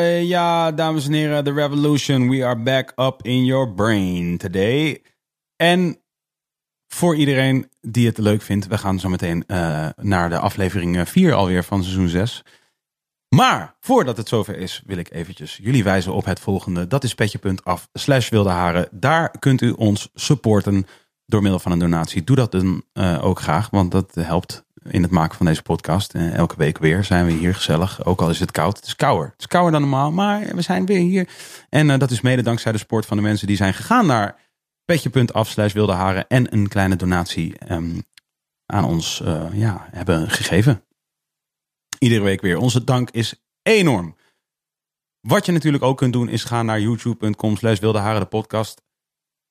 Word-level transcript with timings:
Uh, 0.00 0.22
ja, 0.22 0.72
dames 0.72 1.06
en 1.06 1.12
heren, 1.12 1.44
The 1.44 1.52
Revolution. 1.52 2.28
We 2.28 2.44
are 2.44 2.56
back 2.56 2.92
up 2.96 3.22
in 3.22 3.44
your 3.44 3.74
brain 3.74 4.36
today. 4.36 5.02
En 5.56 6.02
voor 6.88 7.16
iedereen 7.16 7.70
die 7.80 8.06
het 8.06 8.18
leuk 8.18 8.42
vindt, 8.42 8.66
we 8.66 8.78
gaan 8.78 9.00
zo 9.00 9.08
meteen 9.08 9.44
uh, 9.46 9.88
naar 9.96 10.30
de 10.30 10.38
aflevering 10.38 11.08
4 11.08 11.34
alweer 11.34 11.64
van 11.64 11.82
seizoen 11.82 12.08
6. 12.08 12.44
Maar 13.28 13.76
voordat 13.80 14.16
het 14.16 14.28
zover 14.28 14.56
is, 14.56 14.82
wil 14.86 14.98
ik 14.98 15.12
eventjes 15.12 15.58
jullie 15.62 15.84
wijzen 15.84 16.12
op 16.12 16.24
het 16.24 16.40
volgende. 16.40 16.86
Dat 16.86 17.04
is 17.04 17.14
petje.af 17.14 17.88
slash 17.92 18.28
wilde 18.28 18.50
haren. 18.50 18.88
Daar 18.90 19.38
kunt 19.38 19.60
u 19.60 19.70
ons 19.70 20.08
supporten 20.14 20.86
door 21.26 21.42
middel 21.42 21.60
van 21.60 21.72
een 21.72 21.78
donatie. 21.78 22.24
Doe 22.24 22.36
dat 22.36 22.52
dan 22.52 22.84
ook 23.20 23.40
graag, 23.40 23.70
want 23.70 23.90
dat 23.90 24.14
helpt 24.14 24.64
in 24.82 25.02
het 25.02 25.10
maken 25.10 25.36
van 25.36 25.46
deze 25.46 25.62
podcast. 25.62 26.14
Uh, 26.14 26.34
elke 26.34 26.56
week 26.56 26.78
weer 26.78 27.04
zijn 27.04 27.26
we 27.26 27.32
hier 27.32 27.54
gezellig. 27.54 28.04
Ook 28.04 28.20
al 28.20 28.30
is 28.30 28.40
het 28.40 28.50
koud. 28.50 28.76
Het 28.76 28.86
is 28.86 28.96
kouder. 28.96 29.26
Het 29.26 29.40
is 29.40 29.46
kouder 29.46 29.72
dan 29.72 29.80
normaal, 29.80 30.12
maar 30.12 30.54
we 30.54 30.62
zijn 30.62 30.86
weer 30.86 31.00
hier. 31.00 31.28
En 31.68 31.88
uh, 31.88 31.98
dat 31.98 32.10
is 32.10 32.20
mede 32.20 32.42
dankzij 32.42 32.72
de 32.72 32.78
sport 32.78 33.06
van 33.06 33.16
de 33.16 33.22
mensen 33.22 33.46
die 33.46 33.56
zijn 33.56 33.74
gegaan 33.74 34.06
naar 34.06 34.36
petje.af 34.84 35.48
slash 35.48 35.72
wilde 35.72 35.92
haren. 35.92 36.28
En 36.28 36.54
een 36.54 36.68
kleine 36.68 36.96
donatie 36.96 37.72
um, 37.72 38.02
aan 38.66 38.84
ons 38.84 39.22
ja, 39.52 39.88
hebben 39.90 40.30
gegeven. 40.30 40.84
Iedere 41.98 42.22
week 42.22 42.40
weer. 42.40 42.58
Onze 42.58 42.84
dank 42.84 43.10
is 43.10 43.34
enorm. 43.62 44.16
Wat 45.20 45.46
je 45.46 45.52
natuurlijk 45.52 45.82
ook 45.82 45.96
kunt 45.96 46.12
doen 46.12 46.28
is 46.28 46.44
gaan 46.44 46.66
naar 46.66 46.80
youtube.com 46.80 47.56
slash 47.56 47.78
wilde 47.78 47.98
haren 47.98 48.20
de 48.20 48.26
podcast. 48.26 48.82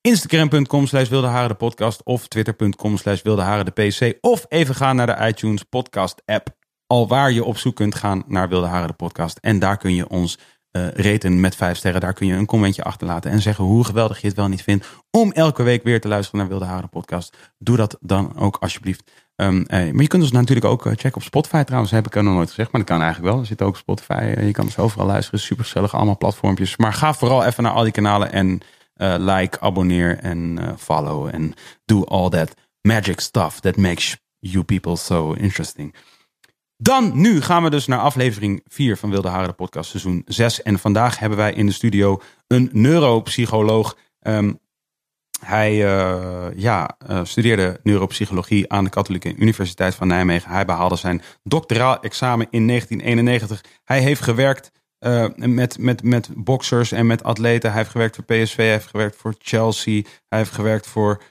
Instagram.com 0.01 0.87
slash 0.87 1.09
wilde 1.09 1.53
podcast. 1.53 2.03
Of 2.03 2.27
twitter.com 2.27 2.97
slash 2.97 3.21
wilde 3.21 3.63
de 3.63 3.71
pc. 3.71 4.17
Of 4.21 4.45
even 4.49 4.75
gaan 4.75 4.95
naar 4.95 5.07
de 5.07 5.27
iTunes 5.27 5.63
podcast 5.63 6.21
app. 6.25 6.49
Al 6.87 7.07
waar 7.07 7.31
je 7.31 7.43
op 7.43 7.57
zoek 7.57 7.75
kunt 7.75 7.95
gaan 7.95 8.23
naar 8.27 8.49
wilde 8.49 8.67
haren 8.67 8.87
de 8.87 8.93
podcast. 8.93 9.37
En 9.37 9.59
daar 9.59 9.77
kun 9.77 9.95
je 9.95 10.09
ons 10.09 10.37
uh, 10.71 10.87
reten 10.87 11.39
met 11.39 11.55
vijf 11.55 11.77
sterren. 11.77 12.01
Daar 12.01 12.13
kun 12.13 12.27
je 12.27 12.33
een 12.33 12.45
commentje 12.45 12.83
achterlaten 12.83 13.31
en 13.31 13.41
zeggen 13.41 13.63
hoe 13.63 13.85
geweldig 13.85 14.21
je 14.21 14.27
het 14.27 14.35
wel 14.35 14.47
niet 14.47 14.63
vindt. 14.63 14.87
Om 15.11 15.31
elke 15.31 15.63
week 15.63 15.83
weer 15.83 16.01
te 16.01 16.07
luisteren 16.07 16.39
naar 16.39 16.49
Wilde 16.49 16.65
Haren 16.65 16.81
de 16.81 16.87
podcast. 16.87 17.37
Doe 17.57 17.77
dat 17.77 17.97
dan 17.99 18.37
ook 18.37 18.57
alsjeblieft. 18.59 19.11
Um, 19.35 19.65
eh, 19.65 19.91
maar 19.91 20.01
je 20.01 20.07
kunt 20.07 20.23
ons 20.23 20.31
natuurlijk 20.31 20.67
ook 20.67 20.85
uh, 20.85 20.91
checken 20.91 21.15
op 21.15 21.23
Spotify 21.23 21.63
trouwens. 21.63 21.91
Heb 21.91 22.05
ik 22.05 22.15
er 22.15 22.23
nog 22.23 22.33
nooit 22.33 22.49
gezegd, 22.49 22.71
maar 22.71 22.81
dat 22.81 22.89
kan 22.89 23.01
eigenlijk 23.01 23.31
wel. 23.31 23.41
Er 23.41 23.47
zit 23.47 23.61
ook 23.61 23.77
Spotify. 23.77 24.33
Je 24.41 24.51
kan 24.51 24.65
ons 24.65 24.77
overal 24.77 25.05
luisteren. 25.05 25.39
Super 25.39 25.63
gezellig, 25.63 25.95
allemaal 25.95 26.17
platformpjes. 26.17 26.77
Maar 26.77 26.93
ga 26.93 27.13
vooral 27.13 27.45
even 27.45 27.63
naar 27.63 27.73
al 27.73 27.83
die 27.83 27.91
kanalen 27.91 28.31
en 28.31 28.61
like, 29.17 29.59
abonneer 29.59 30.17
en 30.17 30.59
follow. 30.77 31.27
En 31.27 31.53
do 31.85 32.03
all 32.03 32.29
that 32.29 32.53
magic 32.81 33.19
stuff 33.19 33.59
that 33.59 33.77
makes 33.77 34.17
you 34.39 34.63
people 34.63 34.95
so 34.95 35.33
interesting. 35.33 35.95
Dan, 36.77 37.21
nu 37.21 37.41
gaan 37.41 37.63
we 37.63 37.69
dus 37.69 37.87
naar 37.87 37.99
aflevering 37.99 38.61
4 38.67 38.97
van 38.97 39.09
Wilde 39.09 39.27
Haren, 39.27 39.47
de 39.47 39.53
podcast 39.53 39.89
seizoen 39.89 40.21
6. 40.25 40.61
En 40.61 40.79
vandaag 40.79 41.19
hebben 41.19 41.37
wij 41.37 41.53
in 41.53 41.65
de 41.65 41.71
studio 41.71 42.21
een 42.47 42.69
neuropsycholoog. 42.71 43.97
Um, 44.21 44.59
hij 45.45 45.73
uh, 45.73 46.45
ja, 46.55 46.97
studeerde 47.23 47.79
neuropsychologie 47.83 48.71
aan 48.71 48.83
de 48.83 48.89
Katholieke 48.89 49.35
Universiteit 49.35 49.95
van 49.95 50.07
Nijmegen. 50.07 50.51
Hij 50.51 50.65
behaalde 50.65 50.95
zijn 50.95 51.21
doctoraal 51.43 51.99
examen 52.01 52.47
in 52.49 52.67
1991. 52.67 53.63
Hij 53.83 53.99
heeft 53.99 54.21
gewerkt 54.21 54.71
uh, 54.99 55.27
met, 55.35 55.77
met, 55.77 56.03
met 56.03 56.29
boxers 56.35 56.91
en 56.91 57.07
met 57.07 57.23
atleten. 57.23 57.69
Hij 57.69 57.79
heeft 57.79 57.91
gewerkt 57.91 58.15
voor 58.15 58.25
PSV, 58.25 58.55
hij 58.55 58.71
heeft 58.71 58.87
gewerkt 58.87 59.15
voor 59.15 59.35
Chelsea. 59.37 60.01
Hij 60.27 60.39
heeft 60.39 60.51
gewerkt 60.51 60.87
voor 60.87 61.21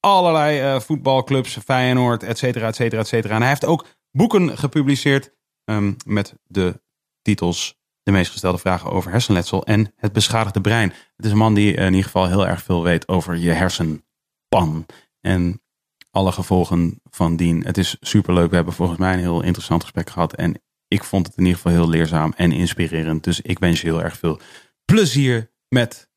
allerlei 0.00 0.80
voetbalclubs, 0.80 1.58
Feyenoord, 1.64 2.22
et 2.22 2.38
cetera, 2.38 2.66
et 2.66 2.74
cetera, 2.74 3.00
et 3.00 3.08
cetera. 3.08 3.34
En 3.34 3.40
hij 3.40 3.48
heeft 3.48 3.64
ook 3.64 3.86
boeken 4.10 4.58
gepubliceerd 4.58 5.34
um, 5.64 5.96
met 6.06 6.34
de 6.44 6.80
titels 7.22 7.80
de 8.02 8.10
meest 8.10 8.30
gestelde 8.30 8.58
vragen 8.58 8.90
over 8.90 9.10
hersenletsel 9.10 9.64
en 9.64 9.92
het 9.96 10.12
beschadigde 10.12 10.60
brein. 10.60 10.92
Het 11.16 11.24
is 11.24 11.30
een 11.30 11.36
man 11.36 11.54
die 11.54 11.74
in 11.74 11.86
ieder 11.86 12.04
geval 12.04 12.28
heel 12.28 12.46
erg 12.46 12.62
veel 12.62 12.82
weet 12.82 13.08
over 13.08 13.36
je 13.36 13.50
hersenpan 13.50 14.86
en 15.20 15.62
alle 16.10 16.32
gevolgen 16.32 17.00
van 17.10 17.36
dien. 17.36 17.64
Het 17.64 17.78
is 17.78 17.96
superleuk. 18.00 18.50
We 18.50 18.54
hebben 18.54 18.74
volgens 18.74 18.98
mij 18.98 19.12
een 19.12 19.18
heel 19.18 19.42
interessant 19.42 19.82
gesprek 19.82 20.10
gehad 20.10 20.34
en 20.34 20.62
ik 20.92 21.04
vond 21.04 21.26
het 21.26 21.36
in 21.36 21.44
ieder 21.44 21.60
geval 21.60 21.72
heel 21.72 21.88
leerzaam 21.88 22.32
en 22.36 22.52
inspirerend. 22.52 23.24
Dus 23.24 23.40
ik 23.40 23.58
wens 23.58 23.80
je 23.80 23.86
heel 23.86 24.02
erg 24.02 24.16
veel 24.16 24.40
plezier 24.84 25.52
met 25.68 26.10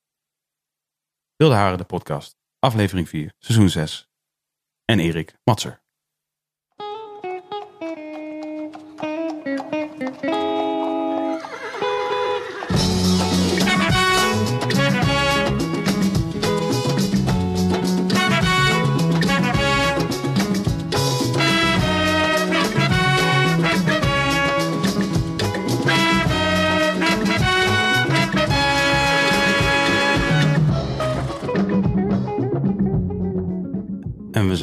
Wilde 1.35 1.55
Haren, 1.55 1.77
de 1.77 1.83
podcast. 1.83 2.37
Aflevering 2.59 3.09
4, 3.09 3.33
seizoen 3.37 3.69
6. 3.69 4.09
En 4.85 4.99
Erik 4.99 5.35
Matser. 5.43 5.84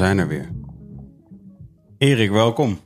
Zijn 0.02 0.18
er 0.18 0.28
weer. 0.28 0.50
Erik, 1.98 2.30
welkom. 2.30 2.80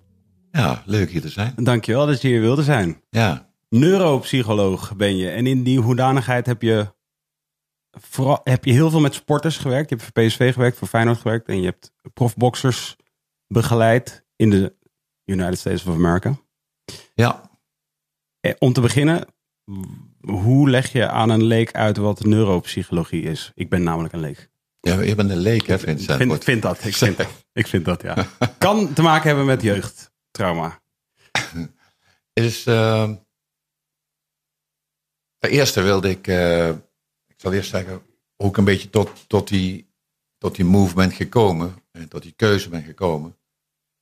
Ja, 0.50 0.82
leuk 0.86 1.10
hier 1.10 1.20
te 1.20 1.28
zijn. 1.28 1.52
Dankjewel 1.56 2.06
dat 2.06 2.22
je 2.22 2.28
hier 2.28 2.40
wilde 2.40 2.62
zijn. 2.62 3.02
Ja. 3.10 3.50
Neuropsycholoog 3.68 4.96
ben 4.96 5.16
je. 5.16 5.30
En 5.30 5.46
in 5.46 5.62
die 5.62 5.80
hoedanigheid 5.80 6.46
heb 6.46 6.62
je, 6.62 6.94
vooral, 7.90 8.40
heb 8.44 8.64
je 8.64 8.72
heel 8.72 8.90
veel 8.90 9.00
met 9.00 9.14
sporters 9.14 9.56
gewerkt. 9.56 9.90
Je 9.90 9.96
hebt 9.96 10.10
voor 10.12 10.24
PSV 10.24 10.52
gewerkt, 10.52 10.76
voor 10.76 10.88
Feyenoord 10.88 11.18
gewerkt. 11.18 11.48
En 11.48 11.60
je 11.60 11.64
hebt 11.64 11.92
profboxers 12.14 12.96
begeleid 13.46 14.24
in 14.36 14.50
de 14.50 14.76
United 15.24 15.58
States 15.58 15.86
of 15.86 15.94
America. 15.94 16.38
Ja. 17.14 17.50
Eh, 18.40 18.52
om 18.58 18.72
te 18.72 18.80
beginnen, 18.80 19.26
hoe 20.20 20.70
leg 20.70 20.92
je 20.92 21.08
aan 21.08 21.30
een 21.30 21.44
leek 21.44 21.72
uit 21.72 21.96
wat 21.96 22.24
neuropsychologie 22.24 23.22
is? 23.22 23.52
Ik 23.54 23.68
ben 23.68 23.82
namelijk 23.82 24.14
een 24.14 24.20
leek. 24.20 24.50
Ja, 24.86 25.00
je 25.00 25.14
bent 25.14 25.30
een 25.30 25.36
leek, 25.36 25.66
hè, 25.66 25.78
Vincent? 25.78 26.20
Ik 26.20 26.28
vind, 26.28 26.44
vind 26.44 26.62
dat. 26.62 26.84
Ik 26.84 26.94
vind, 26.94 27.18
ik 27.52 27.66
vind 27.66 27.84
dat, 27.84 28.02
ja. 28.02 28.26
Kan 28.58 28.92
te 28.92 29.02
maken 29.02 29.26
hebben 29.26 29.46
met 29.46 29.62
jeugdtrauma. 29.62 30.80
Is, 32.32 32.66
uh, 32.66 33.10
ten 35.38 35.50
eerste 35.50 35.82
wilde 35.82 36.10
ik, 36.10 36.26
uh, 36.26 36.68
ik 37.26 37.34
zal 37.36 37.52
eerst 37.52 37.70
zeggen, 37.70 38.02
hoe 38.36 38.48
ik 38.48 38.56
een 38.56 38.64
beetje 38.64 38.90
tot, 38.90 39.24
tot, 39.26 39.48
die, 39.48 39.92
tot 40.38 40.56
die 40.56 40.64
move 40.64 40.94
ben 40.94 41.10
gekomen, 41.10 41.74
en 41.92 42.08
tot 42.08 42.22
die 42.22 42.32
keuze 42.36 42.68
ben 42.68 42.82
gekomen. 42.82 43.36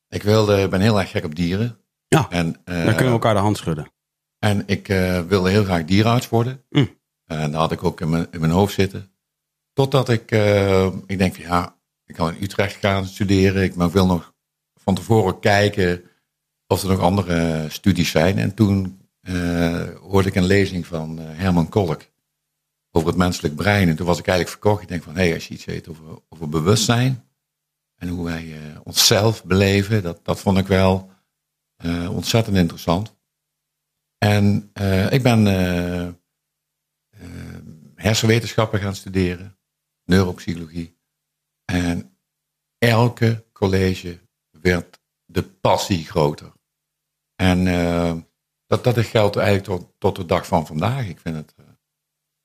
Ik 0.09 0.23
wilde, 0.23 0.69
ben 0.69 0.81
heel 0.81 1.01
erg 1.01 1.11
gek 1.11 1.25
op 1.25 1.35
dieren. 1.35 1.79
Ja, 2.09 2.27
en, 2.31 2.47
uh, 2.47 2.55
dan 2.65 2.85
kunnen 2.85 3.05
we 3.05 3.11
elkaar 3.11 3.35
de 3.35 3.41
hand 3.41 3.57
schudden. 3.57 3.93
En 4.39 4.63
ik 4.67 4.87
wilde 5.29 5.51
heel 5.51 5.65
graag 5.65 5.85
dierenarts 5.85 6.29
worden. 6.29 6.65
Mm. 6.71 6.99
En 7.25 7.51
dat 7.51 7.61
had 7.61 7.73
ik 7.73 7.85
ook 7.85 8.01
in 8.01 8.11
mijn, 8.11 8.27
in 8.31 8.41
mijn 8.41 8.53
hoofd 8.53 8.75
zitten. 8.75 9.14
Totdat 9.75 10.09
ik, 10.09 10.31
uh, 10.31 10.87
ik 11.07 11.19
denk 11.19 11.35
van 11.35 11.45
ja, 11.45 11.77
ik 12.05 12.15
kan 12.15 12.35
in 12.35 12.43
Utrecht 12.43 12.77
gaan 12.77 13.07
studeren. 13.07 13.63
Ik 13.63 13.75
wil 13.75 14.07
nog 14.07 14.35
van 14.75 14.95
tevoren 14.95 15.41
kijken 15.41 16.05
of 16.67 16.83
er 16.83 16.89
nog 16.89 17.01
andere 17.01 17.67
studies 17.69 18.11
zijn. 18.11 18.39
En 18.39 18.55
toen 18.55 19.01
uh, 19.23 19.89
hoorde 20.01 20.29
ik 20.29 20.35
een 20.35 20.45
lezing 20.45 20.87
van 20.87 21.21
uh, 21.21 21.25
Herman 21.29 21.69
Kolk 21.69 22.03
over 22.91 23.09
het 23.09 23.19
menselijk 23.19 23.55
brein. 23.55 23.89
En 23.89 23.97
toen 23.97 24.07
was 24.07 24.19
ik 24.19 24.27
eigenlijk 24.27 24.59
verkocht. 24.61 24.83
Ik 24.83 24.89
denk 24.89 25.03
van, 25.03 25.15
hé, 25.15 25.25
hey, 25.25 25.35
als 25.35 25.49
je 25.49 25.55
iets 25.55 25.65
weet 25.65 25.89
over, 25.89 26.05
over 26.29 26.49
bewustzijn 26.49 27.25
en 27.97 28.09
hoe 28.09 28.25
wij 28.25 28.55
onszelf 28.85 29.45
beleven, 29.45 30.03
dat, 30.03 30.25
dat 30.25 30.41
vond 30.41 30.59
ik 30.59 30.67
wel 30.67 31.11
ontzettend 32.11 32.57
interessant. 32.57 33.17
En 34.19 34.71
ik 35.11 35.23
ben 35.23 35.47
hersenwetenschappen 37.95 38.81
gaan 38.81 38.95
studeren 38.95 39.54
neuropsychologie. 40.05 40.99
En 41.65 42.19
elke 42.79 43.45
college 43.53 44.21
werd 44.51 45.01
de 45.25 45.43
passie 45.43 46.05
groter. 46.05 46.53
En 47.35 47.67
uh, 47.67 48.17
dat, 48.67 48.85
dat 48.85 48.99
geldt 48.99 49.37
eigenlijk 49.37 49.81
tot, 49.81 49.95
tot 49.99 50.17
de 50.17 50.25
dag 50.25 50.47
van 50.47 50.67
vandaag. 50.67 51.09
Ik 51.09 51.19
vind 51.19 51.37
het, 51.37 51.55
uh, 51.61 51.67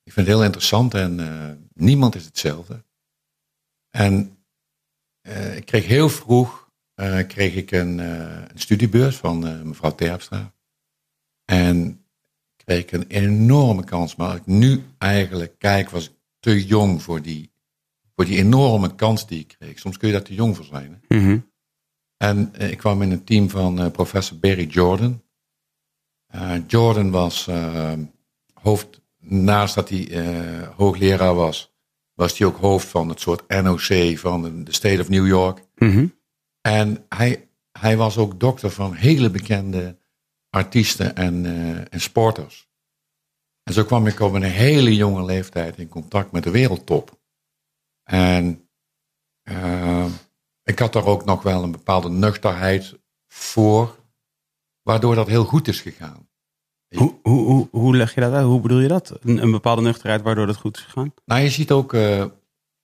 ik 0.04 0.14
vind 0.14 0.28
het 0.28 0.36
heel 0.36 0.44
interessant 0.44 0.94
en 0.94 1.20
uh, 1.20 1.52
niemand 1.74 2.16
is 2.16 2.26
hetzelfde. 2.26 2.84
En 3.90 4.34
ik 5.56 5.66
kreeg 5.66 5.86
heel 5.86 6.10
vroeg 6.10 6.72
kreeg 7.28 7.56
ik 7.56 7.72
een, 7.72 7.98
een 7.98 8.60
studiebeurs 8.60 9.16
van 9.16 9.68
mevrouw 9.68 9.96
Terpstra. 9.96 10.54
En 11.46 12.06
kreeg 12.56 12.82
ik 12.82 12.92
een 12.92 13.08
enorme 13.08 13.84
kans. 13.84 14.16
Maar 14.16 14.36
ik 14.36 14.46
nu 14.46 14.84
eigenlijk 14.98 15.60
kijk, 15.60 15.90
was 15.90 16.10
ik 16.10 16.19
te 16.40 16.66
jong 16.66 17.02
voor 17.02 17.22
die, 17.22 17.52
voor 18.16 18.26
die 18.26 18.38
enorme 18.38 18.96
kans 18.96 19.28
die 19.28 19.40
ik 19.40 19.56
kreeg. 19.60 19.80
Soms 19.80 19.98
kun 19.98 20.08
je 20.08 20.14
daar 20.14 20.24
te 20.24 20.34
jong 20.34 20.56
voor 20.56 20.66
zijn. 20.66 21.04
Mm 21.08 21.20
-hmm. 21.20 21.52
En 22.18 22.54
uh, 22.60 22.72
ik 22.72 22.78
kwam 22.78 23.02
in 23.02 23.12
een 23.12 23.24
team 23.24 23.50
van 23.50 23.82
uh, 23.82 23.92
professor 23.92 24.38
Barry 24.38 24.66
Jordan. 24.66 25.24
Uh, 26.36 26.54
Jordan 26.68 27.12
was 27.12 27.48
hoofd, 28.62 29.02
naast 29.20 29.76
dat 29.76 29.90
hij 29.90 30.10
eh, 30.10 30.68
hoogleraar 30.76 31.36
was, 31.36 31.74
was 32.14 32.38
hij 32.38 32.48
ook 32.48 32.58
hoofd 32.58 32.88
van 32.88 33.10
het 33.10 33.20
soort 33.20 33.48
NOC 33.48 34.18
van 34.18 34.64
de 34.64 34.74
State 34.74 35.02
of 35.02 35.10
New 35.10 35.28
York. 35.28 35.64
Mhm. 35.76 36.08
En 36.62 37.06
hij, 37.10 37.48
hij 37.72 37.98
was 37.98 38.18
ook 38.18 38.40
dokter 38.40 38.70
van 38.70 38.94
hele 38.94 39.30
bekende 39.30 39.98
artiesten 40.50 41.16
en, 41.16 41.46
eh, 41.46 41.94
en 41.94 42.02
sporters. 42.02 42.69
En 43.70 43.76
zo 43.76 43.84
kwam 43.84 44.08
ik 44.08 44.20
op 44.20 44.34
een 44.34 44.44
hele 44.44 44.96
jonge 44.96 45.26
leeftijd 45.26 45.78
in 45.78 45.88
contact 45.88 46.32
met 46.32 46.44
de 46.44 46.52
wereldtop. 46.52 47.20
En 48.04 48.70
eh, 49.42 50.06
ik 50.64 50.80
had 50.80 50.94
daar 50.94 51.06
ook 51.06 51.26
nog 51.26 51.44
wel 51.44 51.64
een 51.64 51.72
bepaalde 51.72 52.10
nuchterheid 52.10 53.00
voor, 53.28 53.96
waardoor 54.82 55.16
dat 55.16 55.28
heel 55.28 55.44
goed 55.44 55.68
is 55.68 55.82
gegaan. 55.82 56.30
Hoe, 56.96 57.20
hoe, 57.24 57.46
hoe, 57.46 57.68
hoe 57.72 57.96
leg 57.96 58.16
je 58.16 58.22
dat 58.22 58.34
uit? 58.34 58.46
Hoe 58.46 58.62
bedoel 58.62 58.80
je 58.80 58.88
dat? 58.88 59.18
Een, 59.22 59.42
een 59.42 59.52
bepaalde 59.52 59.82
nuchterheid 59.82 60.22
waardoor 60.22 60.46
dat 60.46 60.58
goed 60.58 60.78
is 60.78 60.84
gegaan? 60.84 61.14
Nou, 61.26 61.42
je 61.42 61.50
ziet 61.50 61.72
ook 61.72 61.94
eh, 61.94 62.26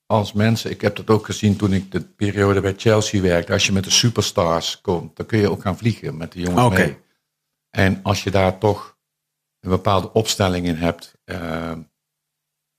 als 0.06 0.34
mensen, 0.34 0.72
ik 0.72 0.82
heb 0.82 0.96
dat 0.96 1.10
ook 1.10 1.26
gezien 1.26 1.56
toen 1.56 1.74
ik 1.74 1.92
de 1.92 2.02
periode 2.02 2.62
bij 2.62 2.74
Chelsea 2.78 3.22
werkte, 3.22 3.54
als 3.54 3.66
je 3.66 3.72
met 3.72 3.84
de 3.84 3.90
superstars 3.90 4.82
komt, 4.82 5.16
dan 5.16 5.26
kun 5.26 5.40
je 5.40 5.52
ook 5.52 5.62
gaan 5.62 5.78
vliegen 5.78 6.18
met 6.18 6.32
de 6.32 6.40
jongens 6.40 6.66
Oké. 6.66 6.76
mee. 6.76 6.98
En 7.70 8.00
als 8.04 8.24
je 8.24 8.32
daar 8.32 8.58
toch 8.58 8.95
een 9.66 9.72
bepaalde 9.72 10.14
opstelling 10.14 10.66
in 10.66 10.76
hebt, 10.76 11.16
eh, 11.24 11.78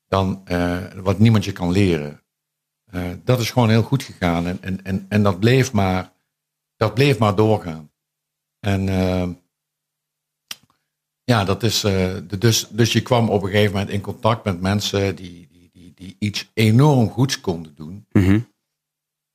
dan 0.06 0.40
eh, 0.44 0.92
wat 0.94 1.18
niemand 1.18 1.44
je 1.44 1.52
kan 1.52 1.70
leren. 1.70 2.22
Eh, 2.84 3.10
dat 3.24 3.40
is 3.40 3.50
gewoon 3.50 3.68
heel 3.68 3.82
goed 3.82 4.02
gegaan 4.02 4.46
en, 4.46 4.62
en, 4.62 4.84
en, 4.84 5.06
en 5.08 5.22
dat, 5.22 5.40
bleef 5.40 5.72
maar, 5.72 6.12
dat 6.76 6.94
bleef 6.94 7.18
maar 7.18 7.34
doorgaan. 7.34 7.90
En 8.60 8.88
eh, 8.88 9.28
ja, 11.24 11.44
dat 11.44 11.62
is, 11.62 11.80
de- 11.80 12.36
dus, 12.38 12.68
dus 12.68 12.92
je 12.92 13.02
kwam 13.02 13.30
op 13.30 13.42
een 13.42 13.50
gegeven 13.50 13.72
moment 13.72 13.90
in 13.90 14.00
contact 14.00 14.44
met 14.44 14.60
mensen 14.60 15.16
die, 15.16 15.48
die, 15.50 15.70
die, 15.72 15.92
die 15.94 16.16
iets 16.18 16.50
enorm 16.54 17.08
goeds 17.08 17.40
konden 17.40 17.74
doen. 17.74 18.06
Mhm. 18.12 18.40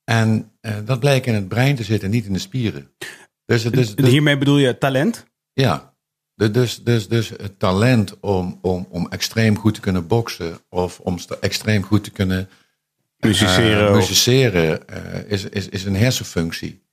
En 0.04 0.52
dat 0.86 1.00
blijkt 1.00 1.26
in 1.26 1.34
het 1.34 1.48
brein 1.48 1.76
te 1.76 1.84
zitten, 1.84 2.10
niet 2.10 2.26
in 2.26 2.34
de 2.34 2.40
spieren. 2.40 2.92
Dus, 3.46 3.64
dus, 3.64 3.94
Hiermee 3.96 4.38
bedoel 4.38 4.58
je 4.58 4.78
talent? 4.78 5.26
ja, 5.54 5.91
dus, 6.50 6.84
dus, 6.84 7.08
dus 7.08 7.30
het 7.30 7.60
talent 7.60 8.20
om, 8.20 8.60
om, 8.62 8.88
om 8.90 9.10
extreem 9.10 9.58
goed 9.58 9.74
te 9.74 9.80
kunnen 9.80 10.08
boksen 10.08 10.60
of 10.70 11.00
om 11.00 11.18
extreem 11.40 11.84
goed 11.84 12.04
te 12.04 12.12
kunnen 12.12 12.50
Musiceren 13.22 13.86
eh, 13.86 13.90
of- 13.90 13.96
musiceren 13.96 14.88
eh, 14.88 15.32
is, 15.32 15.44
is, 15.44 15.70
is 15.70 15.84
een 15.84 15.96
hersenfunctie. 15.96 16.84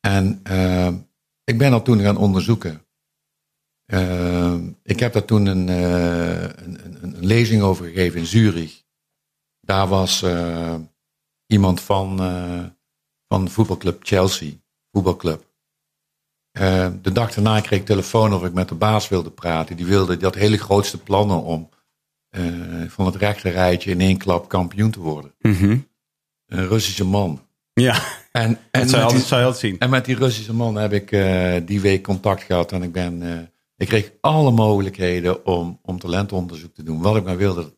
En 0.00 0.40
eh, 0.42 0.94
ik 1.44 1.58
ben 1.58 1.70
dat 1.70 1.84
toen 1.84 2.00
gaan 2.00 2.16
onderzoeken. 2.16 2.82
Ik 4.82 5.00
heb 5.00 5.12
daar 5.12 5.24
toen 5.24 5.46
een, 5.46 5.68
een, 5.68 6.84
een, 6.84 7.02
een 7.02 7.26
lezing 7.26 7.62
over 7.62 7.84
gegeven 7.84 8.20
in 8.20 8.26
Zurich. 8.26 8.82
Daar 9.60 9.88
was 9.88 10.24
iemand 11.46 11.80
van, 11.80 12.16
van 13.28 13.48
voetbalclub 13.48 14.04
Chelsea, 14.04 14.52
voetbalclub. 14.90 15.53
Eh, 16.54 16.88
de 17.02 17.12
dag 17.12 17.34
daarna 17.34 17.60
kreeg 17.60 17.78
ik 17.80 17.86
telefoon 17.86 18.34
of 18.34 18.44
ik 18.44 18.52
met 18.52 18.68
de 18.68 18.74
baas 18.74 19.08
wilde 19.08 19.30
praten. 19.30 19.76
Die 19.76 19.86
wilde, 19.86 20.18
had 20.20 20.34
hele 20.34 20.58
grootste 20.58 20.98
plannen 20.98 21.42
om 21.42 21.68
eh, 22.28 22.42
van 22.88 23.06
het 23.06 23.16
rechte 23.16 23.48
rijtje 23.48 23.90
in 23.90 24.00
één 24.00 24.16
klap 24.16 24.48
kampioen 24.48 24.90
te 24.90 25.00
worden. 25.00 25.34
Mhm. 25.40 25.78
Een 26.46 26.68
Russische 26.68 27.04
man. 27.04 27.46
Ja, 27.72 28.02
En, 28.32 28.48
dat 28.48 28.58
en, 28.70 28.88
zou 28.88 28.90
je 28.90 28.96
met 28.96 29.02
altijd, 29.02 29.20
die, 29.20 29.28
zou 29.28 29.40
je 29.40 29.46
altijd 29.46 29.64
zien. 29.64 29.78
en 29.78 29.90
met 29.90 30.04
die 30.04 30.16
Russische 30.16 30.54
man 30.54 30.74
heb 30.74 30.92
ik 30.92 31.12
eh, 31.12 31.54
die 31.64 31.80
week 31.80 32.02
contact 32.02 32.42
gehad. 32.42 32.72
En 32.72 32.82
ik, 32.82 32.92
ben, 32.92 33.22
ik 33.76 33.88
kreeg 33.88 34.12
alle 34.20 34.50
mogelijkheden 34.50 35.46
om, 35.46 35.78
om 35.82 35.98
talentonderzoek 35.98 36.74
te 36.74 36.82
doen. 36.82 37.02
Wat 37.02 37.16
ik 37.16 37.24
maar 37.24 37.36
wilde. 37.36 37.76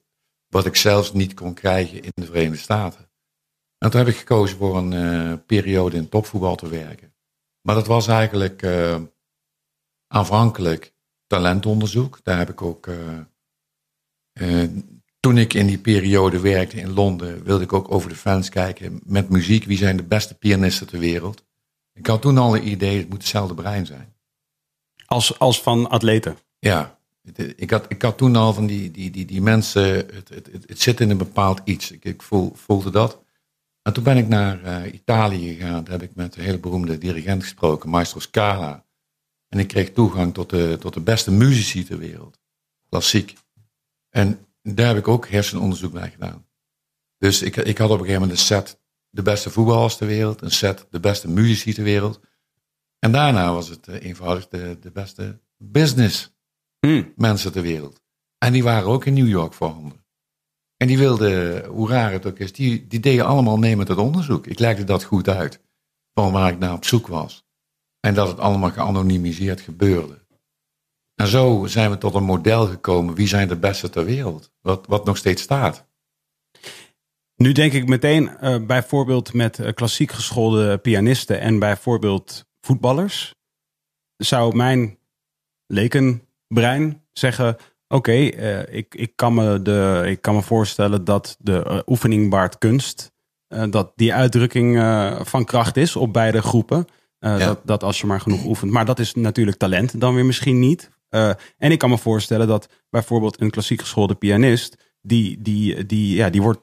Wat 0.48 0.66
ik 0.66 0.76
zelfs 0.76 1.12
niet 1.12 1.34
kon 1.34 1.54
krijgen 1.54 2.02
in 2.02 2.10
de 2.14 2.26
Verenigde 2.26 2.56
Staten. 2.56 3.08
En 3.78 3.90
toen 3.90 4.00
heb 4.00 4.08
ik 4.08 4.16
gekozen 4.16 4.56
voor 4.56 4.76
een 4.76 5.44
periode 5.46 5.96
in 5.96 6.08
topvoetbal 6.08 6.56
te 6.56 6.68
werken. 6.68 7.14
Maar 7.66 7.74
dat 7.74 7.86
was 7.86 8.06
eigenlijk 8.06 8.62
eh, 8.62 9.00
aanvankelijk 10.08 10.92
talentonderzoek. 11.26 12.18
Daar 12.22 12.38
heb 12.38 12.50
ik 12.50 12.62
ook. 12.62 12.86
eh, 12.86 13.18
eh, 14.62 14.70
toen 15.20 15.38
ik 15.38 15.54
in 15.54 15.66
die 15.66 15.78
periode 15.78 16.40
werkte 16.40 16.76
in 16.76 16.92
Londen, 16.92 17.44
wilde 17.44 17.64
ik 17.64 17.72
ook 17.72 17.90
over 17.90 18.08
de 18.08 18.16
fans 18.16 18.48
kijken 18.48 19.00
met 19.04 19.28
muziek. 19.28 19.64
Wie 19.64 19.76
zijn 19.76 19.96
de 19.96 20.02
beste 20.02 20.34
pianisten 20.34 20.86
ter 20.86 20.98
wereld? 20.98 21.44
Ik 21.92 22.06
had 22.06 22.22
toen 22.22 22.38
al 22.38 22.56
een 22.56 22.68
idee, 22.68 22.98
het 22.98 23.08
moet 23.08 23.18
hetzelfde 23.18 23.54
brein 23.54 23.86
zijn. 23.86 24.14
Als, 25.06 25.38
als 25.38 25.62
van 25.62 25.88
atleten. 25.88 26.38
Ja, 26.58 26.98
ik 27.56 27.70
had, 27.70 27.84
ik 27.88 28.02
had 28.02 28.18
toen 28.18 28.36
al 28.36 28.52
van 28.52 28.66
die, 28.66 28.90
die, 28.90 29.10
die, 29.10 29.24
die 29.24 29.42
mensen, 29.42 29.82
het, 29.96 30.28
het, 30.28 30.48
het, 30.52 30.64
het 30.68 30.80
zit 30.80 31.00
in 31.00 31.10
een 31.10 31.18
bepaald 31.18 31.60
iets. 31.64 31.90
Ik, 31.90 32.04
ik 32.04 32.22
voel, 32.22 32.52
voelde 32.54 32.90
dat. 32.90 33.24
En 33.86 33.92
toen 33.92 34.04
ben 34.04 34.16
ik 34.16 34.28
naar 34.28 34.62
eh, 34.62 34.92
Italië 34.92 35.54
gegaan. 35.54 35.84
Daar 35.84 35.92
heb 35.92 36.02
ik 36.02 36.14
met 36.14 36.36
een 36.36 36.42
hele 36.42 36.58
beroemde 36.58 36.98
dirigent 36.98 37.42
gesproken, 37.42 37.90
Maestro 37.90 38.20
Scala. 38.20 38.84
En 39.48 39.58
ik 39.58 39.68
kreeg 39.68 39.92
toegang 39.92 40.34
tot 40.34 40.50
de, 40.50 40.76
tot 40.80 40.94
de 40.94 41.00
beste 41.00 41.30
muzici 41.30 41.84
ter 41.84 41.98
wereld. 41.98 42.40
Klassiek. 42.88 43.36
En 44.10 44.46
daar 44.62 44.86
heb 44.86 44.96
ik 44.96 45.08
ook 45.08 45.28
hersenonderzoek 45.28 45.92
bij 45.92 46.10
gedaan. 46.10 46.46
Dus 47.18 47.42
ik, 47.42 47.56
ik 47.56 47.78
had 47.78 47.90
op 47.90 47.98
een 47.98 48.04
gegeven 48.04 48.20
moment 48.20 48.38
een 48.38 48.44
set 48.44 48.80
de 49.10 49.22
beste 49.22 49.50
voetballers 49.50 49.96
ter 49.96 50.06
wereld, 50.06 50.42
een 50.42 50.50
set 50.50 50.86
de 50.90 51.00
beste 51.00 51.28
muzici 51.28 51.72
ter 51.72 51.84
wereld. 51.84 52.20
En 52.98 53.12
daarna 53.12 53.52
was 53.52 53.68
het 53.68 53.88
eh, 53.88 54.02
eenvoudig 54.02 54.48
de, 54.48 54.78
de 54.80 54.90
beste 54.90 55.40
business 55.56 56.34
mensen 57.16 57.52
ter 57.52 57.62
wereld. 57.62 58.00
En 58.38 58.52
die 58.52 58.62
waren 58.62 58.88
ook 58.88 59.04
in 59.04 59.14
New 59.14 59.28
York 59.28 59.52
voorhanden. 59.52 60.05
En 60.76 60.86
die 60.86 60.98
wilden, 60.98 61.64
hoe 61.66 61.88
raar 61.88 62.12
het 62.12 62.26
ook 62.26 62.38
is, 62.38 62.52
die, 62.52 62.86
die 62.86 63.00
deden 63.00 63.26
allemaal 63.26 63.56
mee 63.56 63.76
met 63.76 63.88
het 63.88 63.98
onderzoek. 63.98 64.46
Ik 64.46 64.58
legde 64.58 64.84
dat 64.84 65.04
goed 65.04 65.28
uit, 65.28 65.60
van 66.14 66.32
waar 66.32 66.52
ik 66.52 66.58
naar 66.58 66.72
op 66.72 66.84
zoek 66.84 67.06
was. 67.06 67.44
En 68.00 68.14
dat 68.14 68.28
het 68.28 68.38
allemaal 68.38 68.70
geanonimiseerd 68.70 69.60
gebeurde. 69.60 70.24
En 71.14 71.26
zo 71.26 71.66
zijn 71.66 71.90
we 71.90 71.98
tot 71.98 72.14
een 72.14 72.24
model 72.24 72.66
gekomen, 72.66 73.14
wie 73.14 73.28
zijn 73.28 73.48
de 73.48 73.56
beste 73.56 73.90
ter 73.90 74.04
wereld? 74.04 74.52
Wat, 74.60 74.86
wat 74.86 75.04
nog 75.04 75.16
steeds 75.16 75.42
staat. 75.42 75.86
Nu 77.36 77.52
denk 77.52 77.72
ik 77.72 77.88
meteen 77.88 78.28
eh, 78.28 78.66
bijvoorbeeld 78.66 79.32
met 79.32 79.58
eh, 79.58 79.72
klassiek 79.72 80.12
geschoolde 80.12 80.78
pianisten 80.78 81.40
en 81.40 81.58
bijvoorbeeld 81.58 82.44
voetballers. 82.60 83.34
Zou 84.16 84.56
mijn 84.56 84.98
lekenbrein 85.66 87.06
zeggen: 87.12 87.56
Oké, 87.88 88.12
eh, 88.12 88.76
ik, 88.76 88.94
ik, 88.94 89.12
kan 89.16 89.34
me 89.34 89.62
de- 89.62 90.04
ik 90.06 90.22
kan 90.22 90.34
me 90.34 90.42
voorstellen 90.42 91.04
dat 91.04 91.36
de 91.38 91.62
eh, 91.62 91.78
oefening 91.86 92.30
baart 92.30 92.58
kunst, 92.58 93.12
eh, 93.48 93.64
dat 93.70 93.92
die 93.94 94.14
uitdrukking 94.14 94.78
van 95.22 95.44
kracht 95.44 95.76
is 95.76 95.96
op 95.96 96.12
beide 96.12 96.42
groepen. 96.42 96.86
Ja. 97.18 97.38
dat, 97.38 97.60
dat 97.64 97.82
als 97.82 98.00
je 98.00 98.06
maar 98.06 98.20
genoeg 98.20 98.44
oefent. 98.44 98.70
Maar 98.70 98.84
dat 98.84 98.98
is 98.98 99.14
natuurlijk 99.14 99.56
talent 99.56 100.00
dan 100.00 100.14
weer 100.14 100.24
misschien 100.24 100.58
niet. 100.58 100.90
En 101.58 101.70
ik 101.70 101.78
kan 101.78 101.90
me 101.90 101.98
voorstellen 101.98 102.46
dat 102.46 102.68
bijvoorbeeld 102.90 103.40
een 103.40 103.50
klassiek 103.50 103.80
geschoolde 103.80 104.14
pianist, 104.14 104.76
die, 105.00 105.42
die, 105.42 105.86
die, 105.86 106.16
ja, 106.16 106.30
die 106.30 106.42
wordt 106.42 106.60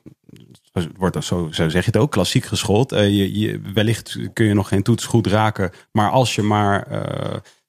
wordt 0.97 1.23
zo, 1.23 1.47
zo 1.51 1.69
zeg 1.69 1.85
je 1.85 1.91
het 1.91 1.97
ook, 1.97 2.11
klassiek 2.11 2.45
geschoold. 2.45 2.89
Je, 2.89 3.39
je, 3.39 3.61
wellicht 3.73 4.17
kun 4.33 4.45
je 4.45 4.53
nog 4.53 4.67
geen 4.67 4.83
toets 4.83 5.05
goed 5.05 5.27
raken, 5.27 5.71
maar 5.91 6.09
als 6.11 6.35
je 6.35 6.41
maar 6.41 6.87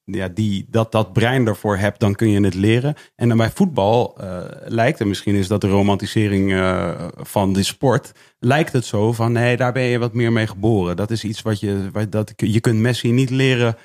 ja, 0.05 0.29
die, 0.29 0.67
dat, 0.69 0.93
dat 0.93 1.13
brein 1.13 1.47
ervoor 1.47 1.77
hebt, 1.77 2.01
dan 2.01 2.15
kun 2.15 2.29
je 2.29 2.41
het 2.41 2.55
leren. 2.55 2.95
En 3.15 3.29
dan 3.29 3.37
bij 3.37 3.51
voetbal 3.51 4.19
eh, 4.19 4.45
lijkt 4.65 4.99
het, 4.99 5.09
misschien 5.09 5.35
is 5.35 5.49
dat 5.49 5.61
de 5.61 5.69
romantisering 5.69 6.53
eh, 6.53 7.09
van 7.17 7.53
die 7.53 7.63
sport, 7.63 8.13
lijkt 8.39 8.73
het 8.73 8.85
zo 8.85 9.13
van 9.13 9.33
nee, 9.33 9.57
daar 9.57 9.73
ben 9.73 9.83
je 9.83 9.99
wat 9.99 10.13
meer 10.13 10.33
mee 10.33 10.47
geboren. 10.47 10.97
Dat 10.97 11.11
is 11.11 11.25
iets 11.25 11.43
wat 11.43 11.61
je, 11.61 11.89
wat, 11.93 12.13
dat, 12.13 12.33
je 12.37 12.61
kunt 12.61 12.79
Messi 12.79 13.13
niet 13.13 13.31
leren 13.31 13.77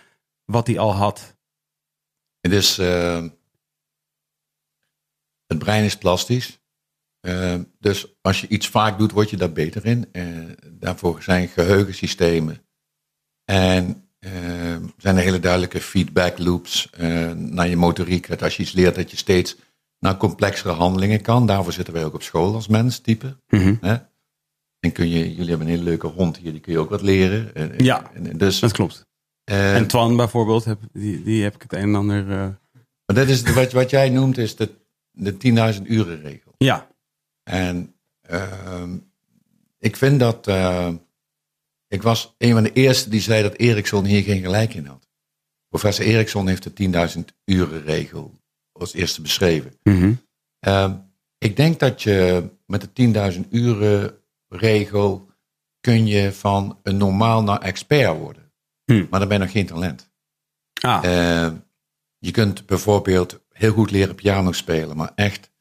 wat 0.46 0.68
hij 0.68 0.80
al 0.80 0.94
had. 0.94 1.38
Het 2.40 2.52
is, 2.52 2.78
eh, 2.78 3.24
het 5.46 5.60
brein 5.60 5.84
is 5.84 5.98
plastisch. 5.98 6.58
Dus 7.80 8.16
als 8.22 8.42
je 8.42 8.48
iets 8.48 8.68
vaak 8.68 8.98
doet, 8.98 9.12
word 9.12 9.30
je 9.30 9.38
daar 9.38 9.52
beter 9.52 9.86
in. 9.86 10.12
Daarvoor 10.72 11.24
zijn 11.24 11.48
geheugensystemen. 11.48 12.66
En 13.46 14.09
zijn 14.98 15.16
er 15.18 15.24
hele 15.24 15.40
duidelijke 15.40 15.82
feedback 15.82 16.38
loops 16.38 16.90
eh, 16.90 17.32
naar 17.32 17.68
je 17.68 17.76
motoriek. 17.78 18.28
Dat 18.28 18.42
als 18.44 18.58
je 18.58 18.64
iets 18.64 18.72
leert, 18.72 18.96
dat 18.96 19.12
je 19.12 19.18
steeds 19.18 19.58
naar 20.00 20.18
complexere 20.18 20.74
handelingen 20.74 21.22
kan. 21.22 21.46
Daarvoor 21.46 21.74
zitten 21.74 21.94
wij 21.94 22.06
ook 22.06 22.14
op 22.14 22.24
school 22.24 22.54
als 22.54 22.68
mens, 22.68 23.00
type. 23.00 23.36
Hè? 23.82 23.96
En 24.80 24.92
kun 24.92 25.10
je, 25.10 25.30
jullie 25.36 25.50
hebben 25.50 25.68
een 25.68 25.74
hele 25.74 25.84
leuke 25.84 26.08
hond 26.08 26.38
hier, 26.38 26.52
die 26.52 26.62
kun 26.62 26.72
je 26.74 26.80
ook 26.80 26.90
wat 26.90 27.02
leren. 27.02 27.56
En- 27.56 27.72
en- 27.78 27.84
Ja. 27.84 28.12
en- 28.14 28.38
dus, 28.38 28.60
Dat 28.60 28.72
klopt. 28.72 29.06
eh, 29.44 29.76
En 29.76 29.88
Twan 29.88 30.16
bijvoorbeeld, 30.16 30.66
heb, 30.66 30.80
die, 30.94 31.24
die 31.24 31.44
heb 31.44 31.56
ik 31.56 31.62
het 31.62 31.74
een 31.74 31.80
en 31.80 31.96
ander. 31.96 32.22
eh, 32.32 32.48
maar 33.06 33.16
dat 33.16 33.28
is 33.28 33.42
wat, 33.42 33.72
wat 33.72 33.90
jij 33.90 34.10
noemt, 34.10 34.38
is 34.38 34.56
de, 34.56 34.70
de 35.12 35.38
10.000 35.38 35.82
uren 35.88 36.22
regel. 36.22 36.54
ja, 36.58 36.88
En 37.44 37.94
ehm, 38.22 38.98
ik 39.80 39.96
vind 39.96 40.20
dat. 40.20 40.48
Ik 41.90 42.02
was 42.02 42.36
een 42.38 42.54
van 42.54 42.64
de 42.64 42.74
eerste 42.74 43.10
die 43.10 43.22
zei 43.22 43.42
dat 43.42 43.56
Ericsson 43.56 44.06
hier 44.06 44.24
geen 44.24 44.42
gelijk 44.42 44.74
in 44.74 44.86
had. 44.86 45.08
Professor 45.70 46.06
Ericsson 46.06 46.48
heeft 46.48 46.78
de 46.78 47.14
10.000 47.18 47.24
uren 47.46 47.84
regel 47.84 48.40
als 48.72 48.94
eerste 48.94 49.22
beschreven. 49.22 49.72
Mhm. 49.84 50.14
Ehm, 50.60 50.96
ik 51.38 51.56
denk 51.56 51.80
dat 51.80 52.02
je 52.04 52.50
met 52.66 52.82
de 52.82 52.94
10.000 52.94 53.46
uren 53.50 54.18
regel 54.48 55.30
kun 55.80 56.08
je 56.08 56.34
van 56.34 56.80
een 56.84 56.98
normaal 56.98 57.44
naar 57.44 57.62
expert 57.62 58.18
worden. 58.18 58.52
Hm. 58.86 59.06
Maar 59.10 59.20
dan 59.20 59.30
ben 59.30 59.38
je 59.38 59.44
nog 59.44 59.54
geen 59.54 59.66
talent. 59.66 60.10
Ah, 60.82 61.04
Ehm, 61.04 61.56
je 62.18 62.32
kunt 62.32 62.66
bijvoorbeeld 62.66 63.40
heel 63.50 63.74
goed 63.74 63.92
leren 63.92 64.16
piano 64.16 64.52
spelen, 64.52 64.98
maar 64.98 65.12
echt 65.16 65.52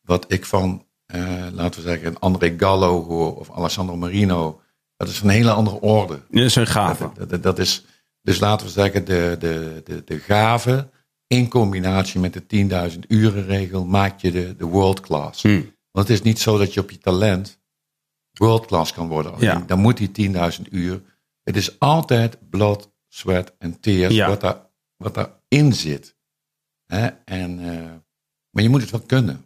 wat 0.00 0.32
ik 0.32 0.44
van, 0.44 0.86
eh, 1.06 1.46
laten 1.52 1.82
we 1.82 1.88
zeggen, 1.88 2.18
André 2.18 2.54
Gallo 2.56 3.04
hoor 3.04 3.36
of 3.36 3.50
Alessandro 3.50 3.96
Marino, 3.96 4.60
dat 5.04 5.14
is 5.14 5.20
een 5.20 5.28
hele 5.28 5.50
andere 5.50 5.80
orde. 5.80 6.20
dat 6.30 6.44
is 6.44 6.54
een 6.54 6.66
gave. 6.66 7.10
Dat, 7.14 7.30
dat, 7.30 7.42
dat 7.42 7.58
is, 7.58 7.84
dus 8.22 8.40
laten 8.40 8.66
we 8.66 8.72
zeggen, 8.72 9.04
de, 9.04 9.36
de, 9.38 9.82
de, 9.84 10.04
de 10.04 10.18
gave 10.18 10.88
in 11.26 11.48
combinatie 11.48 12.20
met 12.20 12.32
de 12.48 12.90
10.000 12.92 12.98
uren 13.08 13.46
regel 13.46 13.84
maakt 13.84 14.20
je 14.20 14.30
de, 14.30 14.56
de 14.56 14.64
world 14.64 15.00
class. 15.00 15.42
Hm. 15.42 15.62
Want 15.90 16.08
het 16.08 16.16
is 16.16 16.22
niet 16.22 16.38
zo 16.38 16.58
dat 16.58 16.74
je 16.74 16.80
op 16.80 16.90
je 16.90 16.98
talent 16.98 17.62
world 18.32 18.66
class 18.66 18.92
kan 18.92 19.08
worden. 19.08 19.34
Ja. 19.38 19.64
Dan 19.66 19.78
moet 19.78 19.96
die 19.96 20.32
10.000 20.58 20.62
uur. 20.70 21.02
Het 21.42 21.56
is 21.56 21.78
altijd 21.78 22.38
blood, 22.50 22.92
sweat 23.08 23.54
en 23.58 23.80
tears 23.80 24.14
Ja. 24.14 24.28
wat, 24.28 24.40
daar, 24.40 24.70
wat 24.96 25.14
daarin 25.14 25.72
zit. 25.72 26.16
Hè? 26.86 27.06
En, 27.24 27.58
eh, 27.60 27.92
maar 28.50 28.62
je 28.62 28.68
moet 28.68 28.80
het 28.80 28.90
wel 28.90 29.00
kunnen. 29.00 29.44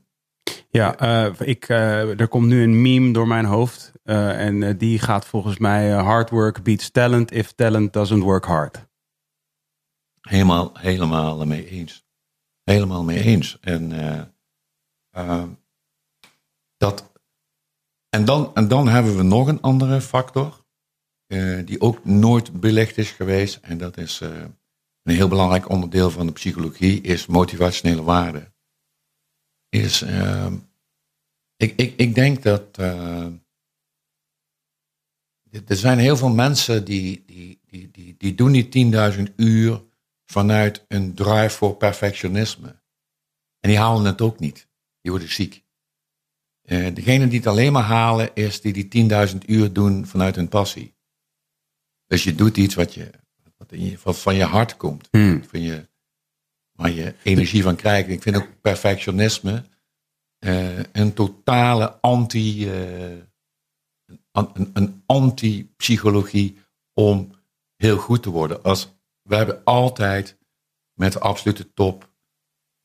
Ja, 0.71 0.97
eh, 0.97 1.49
ik, 1.49 1.69
eh, 1.69 2.21
er 2.21 2.29
komt 2.29 2.47
nu 2.47 2.63
een 2.63 2.83
meme 2.83 3.13
door 3.13 3.27
mijn 3.27 3.45
hoofd. 3.45 3.93
Eh, 4.09 4.47
en 4.47 4.63
eh, 4.63 4.79
die 4.79 4.99
gaat 4.99 5.25
volgens 5.27 5.59
mij 5.59 5.93
eh, 5.93 6.03
hard 6.03 6.31
work 6.31 6.63
beats 6.63 6.91
talent 6.91 7.33
if 7.33 7.53
talent 7.53 7.93
doesn't 7.93 8.23
work 8.23 8.45
hard. 8.45 8.87
Helemaal, 10.21 10.71
helemaal 10.79 11.47
mee 11.47 11.69
eens. 11.69 12.07
Helemaal 12.65 13.05
mee 13.05 13.23
eens. 13.23 13.59
En, 13.61 13.91
dat, 16.77 17.13
en, 18.09 18.25
dan, 18.25 18.55
en 18.55 18.69
dan 18.69 18.89
hebben 18.89 19.17
we 19.17 19.23
nog 19.23 19.47
een 19.47 19.61
andere 19.61 20.01
factor. 20.01 20.67
die 21.65 21.81
ook 21.81 22.05
nooit 22.05 22.61
belicht 22.61 22.99
is 22.99 23.11
geweest. 23.11 23.59
En 23.63 23.79
dat 23.79 23.97
is 23.97 24.21
een 25.03 25.15
heel 25.15 25.29
belangrijk 25.29 25.69
onderdeel 25.69 26.11
van 26.11 26.27
de 26.27 26.33
psychologie. 26.33 27.01
Is 27.01 27.27
motivationele 27.27 28.03
waarde. 28.03 28.53
Is, 29.69 30.03
eh, 30.03 30.53
ik, 31.57 31.73
ik, 31.77 31.95
ik 31.97 32.15
denk 32.15 32.43
dat... 32.43 32.79
er 35.67 35.77
zijn 35.77 35.99
heel 35.99 36.17
veel 36.17 36.29
mensen 36.29 36.85
die, 36.85 37.25
die, 37.27 37.61
die, 37.67 37.91
die, 37.91 38.15
die 38.19 38.35
doen 38.35 38.53
die 38.53 38.93
10.000 39.17 39.35
uur 39.37 39.83
vanuit 40.27 40.85
een 40.89 41.15
drive 41.15 41.57
voor 41.57 41.77
perfectionisme. 41.77 42.69
En 43.61 43.69
die 43.69 43.79
halen 43.79 44.05
het 44.05 44.21
ook 44.21 44.39
niet. 44.39 44.69
Die 45.01 45.11
worden 45.11 45.33
ziek. 45.33 45.65
Eh 46.63 46.95
degene 46.95 47.29
die 47.29 47.39
het 47.39 47.47
alleen 47.47 47.73
maar 47.73 47.83
halen, 47.83 48.35
is 48.35 48.61
die 48.61 48.89
die 48.89 49.09
10.000 49.31 49.37
uur 49.47 49.73
doen 49.73 50.07
vanuit 50.07 50.37
hun 50.37 50.49
passie. 50.49 50.97
Dus 52.07 52.25
je 52.25 52.35
doet 52.35 52.57
iets 52.57 52.75
wat, 52.75 52.95
je, 52.95 53.11
wat, 53.57 53.73
in 53.73 53.85
je, 53.85 53.99
wat 54.03 54.19
van 54.19 54.35
je 54.35 54.45
hart 54.45 54.77
komt. 54.77 55.09
Hm. 55.11 55.43
Van 55.43 55.61
je, 55.61 55.89
waar 56.73 56.91
je 56.91 57.15
energie 57.23 57.63
van 57.63 57.77
krijgt. 57.77 58.09
Ik 58.09 58.23
vind 58.23 58.37
ook 58.37 58.61
perfectionisme 58.61 59.65
eh, 60.39 60.79
een 60.93 61.15
totale 61.15 62.01
anti... 62.01 62.71
eh, 62.71 63.28
een, 64.39 64.71
een, 64.73 65.03
anti-psychologie 65.07 66.59
om 66.95 67.31
heel 67.77 67.97
goed 67.97 68.23
te 68.23 68.31
worden. 68.31 68.63
Als, 68.63 68.93
we 69.23 69.37
hebben 69.37 69.65
altijd 69.65 70.37
met 70.95 71.13
de 71.13 71.21
absolute 71.21 71.73
top 71.73 72.09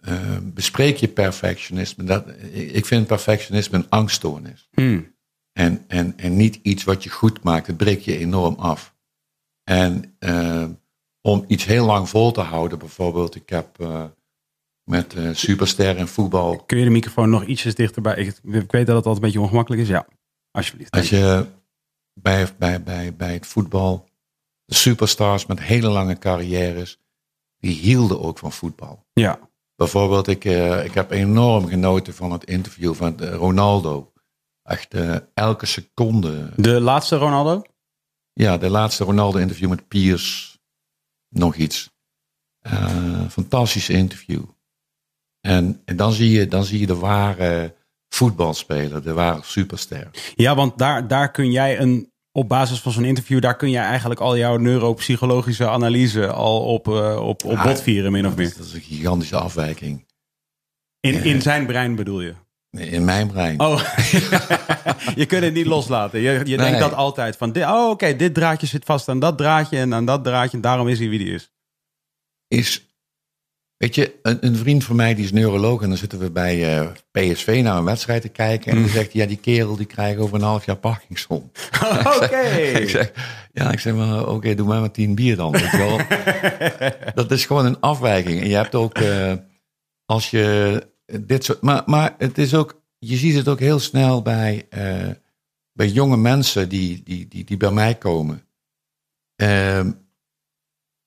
eh, 0.03 0.37
bespreek 0.43 0.97
je 0.97 1.07
perfectionisme. 1.07 2.03
Dat, 2.03 2.27
ik 2.51 2.85
vind 2.85 3.07
perfectionisme 3.07 3.77
een 3.77 3.89
angststoornis. 3.89 4.69
Hm. 4.71 5.01
En, 5.51 5.83
en, 5.87 6.17
en 6.17 6.35
niet 6.35 6.59
iets 6.61 6.83
wat 6.83 7.03
je 7.03 7.09
goed 7.09 7.43
maakt. 7.43 7.67
Het 7.67 7.77
breekt 7.77 8.05
je 8.05 8.17
enorm 8.17 8.55
af. 8.55 8.95
En 9.63 10.15
eh, 10.19 10.65
om 11.21 11.45
iets 11.47 11.65
heel 11.65 11.85
lang 11.85 12.09
vol 12.09 12.31
te 12.31 12.41
houden, 12.41 12.79
bijvoorbeeld, 12.79 13.35
ik 13.35 13.49
heb 13.49 13.79
eh, 13.79 14.03
met 14.83 15.15
superster 15.31 15.97
in 15.97 16.07
voetbal. 16.07 16.63
Kun 16.63 16.77
je 16.77 16.83
de 16.83 16.89
microfoon 16.89 17.29
nog 17.29 17.45
ietsjes 17.45 17.75
dichterbij? 17.75 18.15
Ik, 18.15 18.27
ik 18.43 18.71
weet 18.71 18.85
dat 18.85 18.95
het 18.95 19.05
altijd 19.05 19.15
een 19.15 19.21
beetje 19.21 19.41
ongemakkelijk 19.41 19.81
is. 19.81 19.87
Ja, 19.87 20.07
alsjeblieft. 20.53 20.91
Als 20.91 21.09
je 21.09 21.45
bij, 22.13 22.55
bij, 22.57 22.83
bij, 22.83 23.15
bij 23.15 23.33
het 23.33 23.47
voetbal, 23.47 24.09
de 24.65 24.75
superstars 24.75 25.45
met 25.45 25.59
hele 25.59 25.89
lange 25.89 26.17
carrières, 26.17 26.97
die 27.57 27.75
hielden 27.75 28.21
ook 28.21 28.37
van 28.37 28.51
voetbal. 28.51 29.05
Ja, 29.13 29.39
Bijvoorbeeld, 29.75 30.27
ik, 30.27 30.45
eh, 30.45 30.85
ik 30.85 30.93
heb 30.93 31.11
enorm 31.11 31.67
genoten 31.67 32.13
van 32.13 32.31
het 32.31 32.43
interview 32.43 32.93
van 32.93 33.19
eh, 33.19 33.33
Ronaldo. 33.33 34.11
Echt 34.63 34.93
eh, 34.93 35.15
elke 35.33 35.65
seconde. 35.65 36.49
de 36.55 36.81
laatste 36.81 37.15
Ronaldo? 37.15 37.61
Ja, 38.33 38.57
de 38.57 38.69
laatste 38.69 39.03
Ronaldo-interview 39.03 39.69
met 39.69 39.87
Piers. 39.87 40.57
Nog 41.29 41.55
iets. 41.55 41.91
Fantastisch 43.29 43.89
interview. 43.89 44.43
En, 45.41 45.81
en 45.85 45.95
dan, 45.95 46.11
zie 46.11 46.29
je, 46.29 46.47
dan 46.47 46.63
zie 46.63 46.79
je 46.79 46.85
de 46.85 46.95
ware 46.95 47.75
voetbalspeler, 48.13 49.03
de 49.03 49.13
ware 49.13 49.39
superster. 49.43 50.09
Ja, 50.35 50.55
want 50.55 50.77
daar, 50.77 51.07
daar 51.07 51.31
kun 51.31 51.51
jij 51.51 51.79
een, 51.79 52.11
op 52.31 52.47
basis 52.49 52.79
van 52.79 52.91
zo'n 52.91 53.03
interview, 53.03 53.41
daar 53.41 53.55
kun 53.55 53.69
jij 53.69 53.83
eigenlijk 53.83 54.19
al 54.19 54.37
jouw 54.37 54.57
neuropsychologische 54.57 55.69
analyse 55.69 56.27
al 56.27 56.65
op, 56.65 56.87
eh, 56.87 57.27
op, 57.27 57.43
op 57.43 57.59
botvieren, 57.63 58.11
min 58.11 58.27
of 58.27 58.35
meer. 58.35 58.53
dat 58.57 58.65
is 58.65 58.73
een 58.73 58.81
gigantische 58.81 59.37
afwijking. 59.37 60.05
In, 60.99 61.23
in 61.23 61.41
zijn 61.41 61.65
brein 61.65 61.95
bedoel 61.95 62.21
je? 62.21 62.33
Nee, 62.69 62.89
In 62.89 63.05
mijn 63.05 63.27
brein. 63.27 63.59
Oh, 63.59 63.81
je 65.21 65.25
kunt 65.25 65.43
het 65.43 65.53
niet 65.53 65.65
loslaten. 65.65 66.19
Je, 66.19 66.41
je 66.43 66.57
denkt 66.57 66.79
dat 66.79 66.93
altijd 66.93 67.37
van, 67.37 67.57
oh 67.57 67.89
oké, 67.89 68.15
dit 68.15 68.33
draadje 68.33 68.67
zit 68.67 68.85
vast 68.85 69.09
aan 69.09 69.19
dat 69.19 69.37
draadje 69.37 69.77
en 69.77 69.93
aan 69.93 70.05
dat 70.05 70.23
draadje. 70.23 70.57
En 70.57 70.61
daarom 70.61 70.87
is 70.87 70.99
hij 70.99 71.09
wie 71.09 71.19
die 71.19 71.33
is. 71.33 71.51
is, 72.47 72.92
weet 73.83 73.95
je, 73.95 74.19
een, 74.21 74.37
een 74.41 74.55
vriend 74.55 74.83
van 74.83 74.95
mij 74.95 75.15
die 75.15 75.23
is 75.23 75.31
neuroloog 75.31 75.81
en 75.81 75.89
dan 75.89 75.97
zitten 75.97 76.19
we 76.19 76.31
bij 76.31 76.77
eh, 76.77 76.87
PSV 77.11 77.59
naar 77.63 77.77
een 77.77 77.83
wedstrijd 77.83 78.21
te 78.21 78.29
kijken 78.29 78.71
en 78.71 78.79
dan 78.79 78.89
zegt 78.89 79.13
hij, 79.13 79.21
ja 79.21 79.27
die 79.27 79.37
kerel 79.37 79.75
die 79.75 79.85
krijgt 79.85 80.19
over 80.19 80.35
een 80.35 80.41
half 80.41 80.65
jaar 80.65 80.77
Parkinson. 80.77 81.51
Oké. 82.21 82.47
ja, 83.53 83.71
ik 83.71 83.79
zeg 83.79 83.93
maar, 83.93 84.27
oké, 84.27 84.55
doe 84.55 84.67
maar 84.67 84.79
maar 84.79 84.91
tien 84.91 85.15
bier 85.15 85.35
dan. 85.35 85.51
Weet 85.51 85.71
je 85.71 85.77
wel. 85.77 85.99
dat 87.23 87.31
is 87.31 87.45
gewoon 87.45 87.65
een 87.65 87.79
afwijking. 87.79 88.41
En 88.41 88.47
je 88.47 88.55
hebt 88.55 88.75
ook, 88.75 88.97
eh, 88.97 89.33
als 90.05 90.29
je 90.29 90.87
dit 91.21 91.43
soort, 91.43 91.61
maar, 91.61 91.83
maar 91.85 92.15
het 92.17 92.37
is 92.37 92.55
ook, 92.55 92.81
je 92.99 93.15
ziet 93.15 93.35
het 93.35 93.47
ook 93.47 93.59
heel 93.59 93.79
snel 93.79 94.21
bij, 94.21 94.65
eh, 94.69 95.09
bij 95.73 95.87
jonge 95.87 96.17
mensen 96.17 96.69
die, 96.69 97.01
die, 97.03 97.27
die, 97.27 97.43
die 97.43 97.57
bij 97.57 97.71
mij 97.71 97.95
komen. 97.95 98.43
Ehm, 99.35 99.91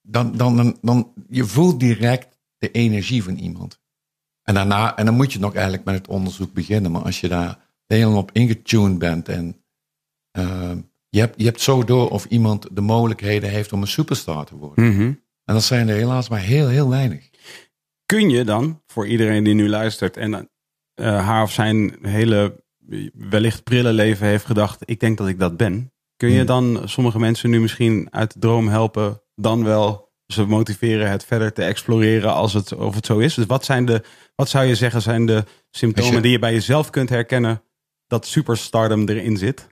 dan, 0.01 0.37
dan, 0.37 0.55
dan, 0.55 0.77
dan, 0.81 1.13
je 1.29 1.45
voelt 1.45 1.79
direct 1.79 2.36
de 2.57 2.71
energie 2.71 3.23
van 3.23 3.35
iemand. 3.35 3.79
En 4.43 4.53
daarna, 4.53 4.97
en 4.97 5.05
dan 5.05 5.15
moet 5.15 5.33
je 5.33 5.39
nog 5.39 5.53
eigenlijk 5.53 5.85
met 5.85 5.95
het 5.95 6.07
onderzoek 6.07 6.53
beginnen. 6.53 6.91
Maar 6.91 7.01
als 7.01 7.19
je 7.19 7.27
daar 7.27 7.59
helemaal 7.85 8.17
op 8.17 8.31
ingetuned 8.31 8.97
bent 8.97 9.29
en 9.29 9.63
ehm, 10.31 10.81
je, 11.09 11.19
hebt, 11.19 11.33
je 11.37 11.45
hebt 11.45 11.61
zo 11.61 11.83
door 11.83 12.09
of 12.09 12.25
iemand 12.25 12.67
de 12.71 12.81
mogelijkheden 12.81 13.49
heeft 13.49 13.73
om 13.73 13.81
een 13.81 13.87
superstar 13.87 14.45
te 14.45 14.55
worden. 14.55 14.85
Mhm. 14.85 15.13
En 15.43 15.53
dat 15.53 15.63
zijn 15.63 15.87
er 15.87 15.95
helaas 15.95 16.29
maar 16.29 16.39
heel, 16.39 16.67
heel 16.67 16.89
weinig. 16.89 17.29
Kun 18.05 18.29
je 18.29 18.43
dan, 18.43 18.81
voor 18.85 19.07
iedereen 19.07 19.43
die 19.43 19.53
nu 19.53 19.69
luistert 19.69 20.17
en 20.17 20.49
eh, 20.93 21.25
haar 21.25 21.43
of 21.43 21.51
zijn 21.51 21.97
hele 22.01 22.65
wellicht 23.13 23.63
prille 23.63 23.93
leven 23.93 24.27
heeft 24.27 24.45
gedacht, 24.45 24.81
ik 24.85 24.99
denk 24.99 25.17
dat 25.17 25.27
ik 25.27 25.39
dat 25.39 25.57
ben. 25.57 25.91
Kun 26.15 26.29
je 26.29 26.37
Hmm. 26.37 26.45
dan 26.45 26.81
sommige 26.85 27.19
mensen 27.19 27.49
nu 27.49 27.61
misschien 27.61 28.07
uit 28.11 28.33
de 28.33 28.39
droom 28.39 28.67
helpen, 28.67 29.21
dan 29.35 29.63
wel 29.63 30.06
ze 30.27 30.45
motiveren 30.45 31.09
het 31.11 31.25
verder 31.25 31.53
te 31.53 31.63
exploreren 31.63 32.33
als 32.33 32.53
het, 32.53 32.73
of 32.73 32.95
het 32.95 33.05
zo 33.05 33.17
is? 33.17 33.33
Dus 33.33 33.45
wat, 33.45 33.65
zijn 33.65 33.85
de, 33.85 34.03
wat 34.35 34.49
zou 34.49 34.65
je 34.65 34.75
zeggen 34.75 35.01
zijn 35.01 35.25
de 35.25 35.43
symptomen 35.71 36.13
je- 36.15 36.21
die 36.21 36.31
je 36.31 36.39
bij 36.39 36.53
jezelf 36.53 36.89
kunt 36.89 37.09
herkennen 37.09 37.61
dat 38.07 38.25
superstardom 38.27 39.07
erin 39.09 39.37
zit? 39.37 39.67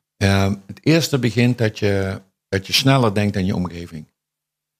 Het 0.65 0.79
eerste 0.85 1.19
begint 1.19 1.57
dat 1.57 1.79
je, 1.79 2.21
dat 2.49 2.67
je 2.67 2.73
sneller 2.73 3.13
denkt 3.13 3.33
dan 3.33 3.45
je 3.45 3.55
omgeving. 3.55 4.13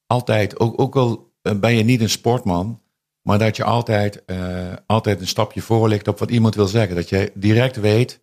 Altijd, 0.08 0.60
ook, 0.60 0.80
ook 0.82 0.96
al 0.96 1.34
eh, 1.42 1.60
ben 1.60 1.76
je 1.76 1.84
niet 1.84 2.02
een 2.02 2.10
sportman, 2.10 2.82
maar 3.22 3.40
dat 3.40 3.56
je 3.56 3.64
altijd, 3.64 4.26
eh, 4.26 4.74
altijd 4.86 5.22
een 5.22 5.28
stapje 5.28 5.62
voor 5.62 5.90
ligt 5.90 6.08
op 6.08 6.20
wat 6.20 6.32
iemand 6.32 6.56
wil 6.56 6.68
zeggen. 6.68 6.96
Dat 6.96 7.10
je 7.10 7.32
direct 7.34 7.76
weet 7.76 8.20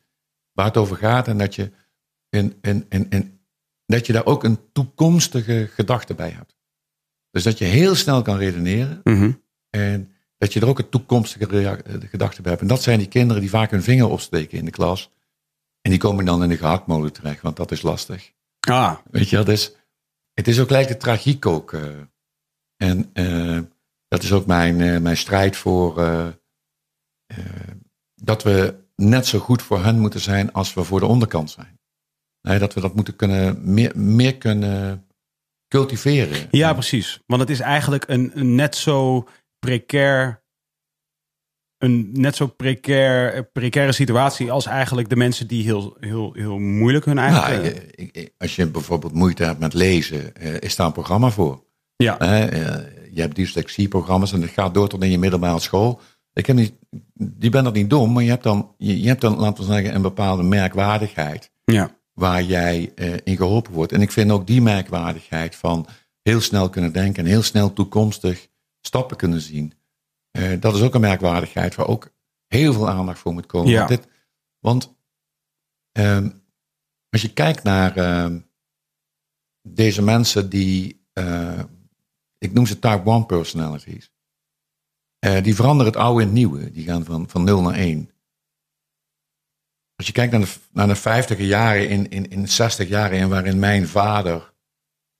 waar 0.52 0.66
het 0.66 0.76
over 0.76 0.96
gaat 0.96 1.28
en 1.28 1.38
dat 1.38 1.54
je, 1.54 1.70
in, 2.28 2.58
in, 2.60 2.86
in, 2.88 3.06
in, 3.10 3.40
dat 3.86 4.06
je 4.06 4.12
daar 4.12 4.26
ook 4.26 4.44
een 4.44 4.58
toekomstige 4.72 5.68
gedachte 5.72 6.14
bij 6.14 6.30
hebt. 6.30 6.56
Dus 7.32 7.42
dat 7.42 7.58
je 7.58 7.64
heel 7.64 7.94
snel 7.94 8.22
kan 8.22 8.36
redeneren 8.38 9.00
Mhm. 9.04 9.32
en 9.70 10.12
dat 10.38 10.52
je 10.52 10.60
er 10.60 10.68
ook 10.68 10.78
een 10.78 10.88
toekomstige 10.88 11.46
eh, 11.46 12.00
gedachte 12.10 12.42
bij 12.42 12.50
hebt. 12.50 12.62
En 12.62 12.68
dat 12.68 12.82
zijn 12.82 12.98
die 12.98 13.08
kinderen 13.08 13.40
die 13.42 13.50
vaak 13.50 13.70
hun 13.70 13.82
vinger 13.82 14.08
opsteken 14.08 14.58
in 14.58 14.64
de 14.64 14.70
klas. 14.70 15.10
En 15.80 15.90
die 15.90 16.00
komen 16.00 16.24
dan 16.24 16.42
in 16.42 16.48
de 16.48 16.56
gehaktmolen 16.56 17.12
terecht, 17.12 17.42
want 17.42 17.56
dat 17.56 17.70
is 17.70 17.82
lastig. 17.82 18.32
Ah, 18.60 18.96
Weet 19.10 19.28
je, 19.28 19.36
dat 19.36 19.48
is, 19.48 19.74
het 20.32 20.48
is 20.48 20.60
ook 20.60 20.66
gelijk 20.66 20.88
de 20.88 20.96
tragiek 20.96 21.46
ook. 21.46 21.72
eh. 21.72 21.86
en 22.76 23.10
eh, 23.12 23.60
dat 24.08 24.22
is 24.22 24.32
ook 24.32 24.46
mijn, 24.46 25.02
mijn 25.02 25.16
strijd 25.16 25.56
voor, 25.56 25.94
dat 28.14 28.42
we 28.42 28.74
net 28.96 29.26
zo 29.26 29.38
goed 29.38 29.62
voor 29.62 29.84
hen 29.84 29.98
moeten 29.98 30.20
zijn 30.20 30.52
als 30.52 30.74
we 30.74 30.84
voor 30.84 31.00
de 31.00 31.06
onderkant 31.06 31.50
zijn. 31.50 31.80
Nee, 32.42 32.58
dat 32.58 32.74
we 32.74 32.80
dat 32.80 32.94
moeten 32.94 33.16
kunnen, 33.16 33.72
meer, 33.74 33.92
meer 33.98 34.36
kunnen 34.36 35.06
cultiveren. 35.72 36.48
Ja, 36.50 36.72
precies. 36.72 37.20
Want 37.26 37.40
het 37.40 37.50
is 37.50 37.60
eigenlijk 37.60 38.04
een, 38.06 38.30
een 38.34 38.54
net 38.54 38.76
zo 38.76 39.28
precair 39.58 40.42
een 41.78 42.08
net 42.12 42.36
zo 42.36 42.46
precair, 42.46 43.44
precaire 43.44 43.92
situatie 43.92 44.50
als 44.50 44.66
eigenlijk 44.66 45.08
de 45.08 45.16
mensen 45.16 45.46
die 45.46 45.64
heel, 45.64 45.96
heel, 46.00 46.32
heel 46.32 46.58
moeilijk 46.58 47.04
hun 47.04 47.18
eigen. 47.18 47.62
Nou, 47.62 48.28
als 48.38 48.56
je 48.56 48.66
bijvoorbeeld 48.66 49.12
moeite 49.12 49.44
hebt 49.44 49.58
met 49.58 49.74
lezen, 49.74 50.34
eh, 50.34 50.60
is 50.60 50.76
daar 50.76 50.86
een 50.86 50.92
programma 50.92 51.30
voor. 51.30 51.64
Ja. 51.96 52.20
Uh, 52.22 52.50
je 53.12 53.20
hebt 53.20 53.36
dyslexieprogramma's 53.36 54.32
en 54.32 54.40
dat 54.40 54.50
gaat 54.50 54.74
door 54.74 54.88
tot 54.88 55.02
in 55.02 55.10
je 55.10 55.18
middelbare 55.18 55.60
school. 55.60 56.00
Ik 56.32 56.46
heb 56.46 56.56
niet, 56.56 56.74
die 57.14 57.50
bent 57.50 57.64
dat 57.64 57.74
niet 57.74 57.90
dom, 57.90 58.12
maar 58.12 58.22
je 58.22 58.30
hebt 58.30 58.42
dan, 58.42 58.74
je, 58.78 59.00
je 59.00 59.08
hebt 59.08 59.20
dan, 59.20 59.38
laten 59.38 59.66
we 59.66 59.72
zeggen, 59.72 59.94
een 59.94 60.02
bepaalde 60.02 60.42
merkwaardigheid. 60.42 61.50
Ja. 61.64 62.00
Waar 62.12 62.42
jij 62.42 62.92
uh, 62.94 63.14
in 63.24 63.36
geholpen 63.36 63.72
wordt. 63.72 63.92
En 63.92 64.00
ik 64.00 64.12
vind 64.12 64.30
ook 64.30 64.46
die 64.46 64.62
merkwaardigheid 64.62 65.56
van 65.56 65.86
heel 66.22 66.40
snel 66.40 66.70
kunnen 66.70 66.92
denken 66.92 67.24
en 67.24 67.30
heel 67.30 67.42
snel 67.42 67.72
toekomstig 67.72 68.48
stappen 68.80 69.16
kunnen 69.16 69.40
zien. 69.40 69.72
Uh, 70.38 70.60
dat 70.60 70.74
is 70.74 70.82
ook 70.82 70.94
een 70.94 71.00
merkwaardigheid 71.00 71.74
waar 71.74 71.86
ook 71.86 72.12
heel 72.46 72.72
veel 72.72 72.88
aandacht 72.88 73.18
voor 73.18 73.32
moet 73.32 73.46
komen. 73.46 73.70
Ja. 73.70 73.76
Want, 73.76 73.88
dit, 73.88 74.08
want 74.58 74.94
uh, 75.98 76.26
als 77.08 77.22
je 77.22 77.32
kijkt 77.32 77.62
naar 77.62 77.98
uh, 77.98 78.36
deze 79.62 80.02
mensen 80.02 80.48
die, 80.48 81.06
uh, 81.14 81.60
ik 82.38 82.52
noem 82.52 82.66
ze 82.66 82.78
type 82.78 83.10
1 83.10 83.26
personalities, 83.26 84.10
die 85.42 85.54
veranderen 85.54 85.92
het 85.92 86.02
oude 86.02 86.20
in 86.20 86.26
het 86.26 86.36
nieuwe. 86.36 86.70
Die 86.70 86.84
gaan 86.84 87.04
van, 87.04 87.28
van 87.28 87.44
0 87.44 87.62
naar 87.62 87.74
1. 87.74 88.10
Als 90.02 90.10
je 90.10 90.16
kijkt 90.16 90.32
naar 90.32 90.40
de, 90.40 90.52
naar 90.72 90.86
de 90.86 90.94
50 90.94 91.38
jaren, 91.38 91.88
in, 91.88 92.08
in, 92.08 92.30
in 92.30 92.48
60 92.48 92.88
jaren 92.88 93.18
in 93.18 93.28
waarin 93.28 93.58
mijn 93.58 93.88
vader, 93.88 94.52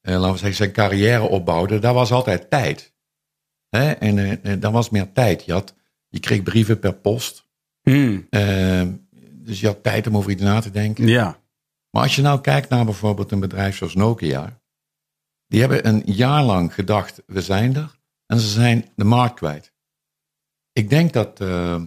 laten 0.01 0.33
we 0.33 0.39
zeggen, 0.39 0.55
zijn 0.55 0.73
carrière 0.73 1.23
opbouwde, 1.23 1.79
daar 1.79 1.95
was 1.95 2.13
altijd 2.13 2.51
tijd. 2.51 2.95
Hè? 3.69 3.91
En 3.91 4.17
uh, 4.19 4.61
dan 4.61 4.73
was 4.73 4.91
meer 4.91 5.13
tijd. 5.13 5.45
Je, 5.45 5.53
had, 5.53 5.75
je 6.09 6.21
kreeg 6.21 6.43
brieven 6.43 6.79
per 6.79 6.95
post. 6.95 7.49
Hmm. 7.83 8.27
Uh, 8.31 8.83
dus 9.33 9.61
je 9.61 9.67
had 9.67 9.83
tijd 9.83 10.07
om 10.07 10.17
over 10.17 10.31
iets 10.31 10.43
na 10.43 10.61
te 10.61 10.71
denken. 10.71 11.07
Ja. 11.07 11.41
Maar 11.91 12.03
als 12.03 12.17
je 12.17 12.23
nou 12.23 12.41
kijkt 12.41 12.69
naar 12.69 12.85
bijvoorbeeld 12.85 13.31
een 13.31 13.41
bedrijf 13.41 13.77
zoals 13.77 13.95
Nokia. 13.95 14.61
Die 15.47 15.61
hebben 15.61 15.87
een 15.87 16.03
jaar 16.05 16.43
lang 16.43 16.75
gedacht, 16.75 17.23
we 17.27 17.43
zijn 17.43 17.77
er. 17.77 17.99
En 18.27 18.41
ze 18.41 18.49
zijn 18.49 18.91
de 18.97 19.05
markt 19.05 19.35
kwijt. 19.35 19.73
Ik 20.73 20.89
denk 20.89 21.13
dat, 21.13 21.41
uh, 21.41 21.83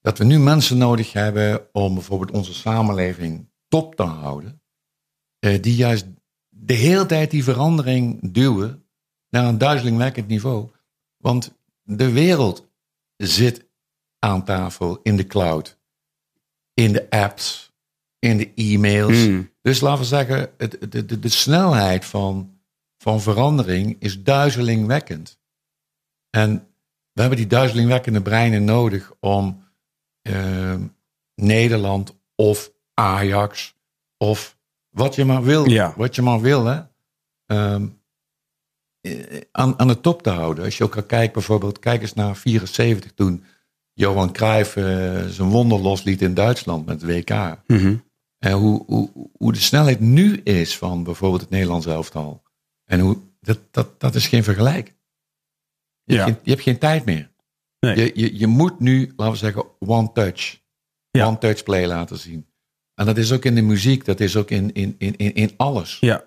dat 0.00 0.18
we 0.18 0.24
nu 0.24 0.38
mensen 0.38 0.78
nodig 0.78 1.12
hebben 1.12 1.68
om 1.72 1.94
bijvoorbeeld 1.94 2.30
onze 2.30 2.54
samenleving 2.54 3.48
top 3.68 3.94
te 3.94 4.02
houden. 4.02 4.62
Uh, 5.40 5.62
die 5.62 5.74
juist 5.74 6.06
de 6.48 6.74
hele 6.74 7.06
tijd 7.06 7.30
die 7.30 7.44
verandering 7.44 8.32
duwen 8.32 8.84
naar 9.28 9.44
een 9.44 9.58
duizelingwekkend 9.58 10.28
niveau. 10.28 10.70
Want 11.16 11.58
de 11.82 12.12
wereld 12.12 12.68
zit 13.16 13.68
aan 14.18 14.44
tafel 14.44 15.00
in 15.02 15.16
de 15.16 15.26
cloud, 15.26 15.78
in 16.74 16.92
de 16.92 17.10
apps, 17.10 17.72
in 18.18 18.36
de 18.36 18.52
e-mails. 18.54 19.26
Mm. 19.26 19.50
Dus 19.62 19.80
laten 19.80 20.00
we 20.00 20.06
zeggen, 20.06 20.50
het, 20.56 20.92
de, 20.92 21.04
de, 21.04 21.18
de 21.18 21.28
snelheid 21.28 22.04
van, 22.04 22.60
van 22.98 23.20
verandering 23.20 23.96
is 23.98 24.22
duizelingwekkend. 24.22 25.38
En 26.30 26.68
we 27.12 27.20
hebben 27.20 27.38
die 27.38 27.46
duizelingwekkende 27.46 28.22
breinen 28.22 28.64
nodig 28.64 29.12
om 29.20 29.62
uh, 30.22 30.74
Nederland 31.34 32.16
of 32.34 32.72
Ajax 32.94 33.74
of 34.16 34.58
wat 34.88 35.14
je 35.14 35.24
maar 35.24 35.42
wil, 35.42 35.68
ja. 35.68 35.94
wat 35.96 36.14
je 36.14 36.22
maar 36.22 36.40
wil, 36.40 36.64
hè. 36.64 36.80
Um, 37.46 37.98
aan, 39.52 39.78
aan 39.78 39.88
de 39.88 40.00
top 40.00 40.22
te 40.22 40.30
houden. 40.30 40.64
Als 40.64 40.78
je 40.78 40.84
ook 40.84 40.96
al 40.96 41.02
kijkt, 41.02 41.32
bijvoorbeeld, 41.32 41.78
kijk 41.78 42.02
eens 42.02 42.14
naar 42.14 42.36
74 42.36 43.12
toen 43.12 43.44
Johan 43.92 44.32
Cruijff 44.32 44.76
uh, 44.76 44.84
zijn 45.26 45.48
wonder 45.48 45.80
losliet 45.80 46.22
in 46.22 46.34
Duitsland 46.34 46.86
met 46.86 47.00
het 47.00 47.10
WK. 47.10 47.30
Mm 47.66 47.78
-hmm. 47.78 48.04
En 48.38 48.52
hoe, 48.52 48.84
hoe, 48.86 49.10
hoe 49.32 49.52
de 49.52 49.58
snelheid 49.58 50.00
nu 50.00 50.36
is 50.36 50.78
van 50.78 51.04
bijvoorbeeld 51.04 51.40
het 51.40 51.50
Nederlands 51.50 51.86
elftal. 51.86 52.42
En 52.84 53.00
hoe, 53.00 53.18
dat, 53.40 53.58
dat, 53.70 54.00
dat 54.00 54.14
is 54.14 54.26
geen 54.26 54.44
vergelijk. 54.44 54.94
Je, 56.04 56.14
ja. 56.14 56.24
hebt, 56.24 56.30
geen, 56.30 56.40
je 56.42 56.50
hebt 56.50 56.62
geen 56.62 56.78
tijd 56.78 57.04
meer. 57.04 57.29
Nee. 57.80 57.96
Je, 57.96 58.10
je, 58.14 58.38
je 58.38 58.46
moet 58.46 58.80
nu, 58.80 59.12
laten 59.16 59.32
we 59.32 59.38
zeggen, 59.38 59.64
one 59.78 60.12
touch. 60.12 60.60
Ja. 61.10 61.26
One 61.26 61.38
touch 61.38 61.62
play 61.62 61.86
laten 61.86 62.18
zien. 62.18 62.46
En 62.94 63.06
dat 63.06 63.16
is 63.16 63.32
ook 63.32 63.44
in 63.44 63.54
de 63.54 63.62
muziek, 63.62 64.04
dat 64.04 64.20
is 64.20 64.36
ook 64.36 64.50
in, 64.50 64.72
in, 64.72 64.94
in, 64.98 65.16
in 65.16 65.50
alles. 65.56 65.96
Ja. 66.00 66.22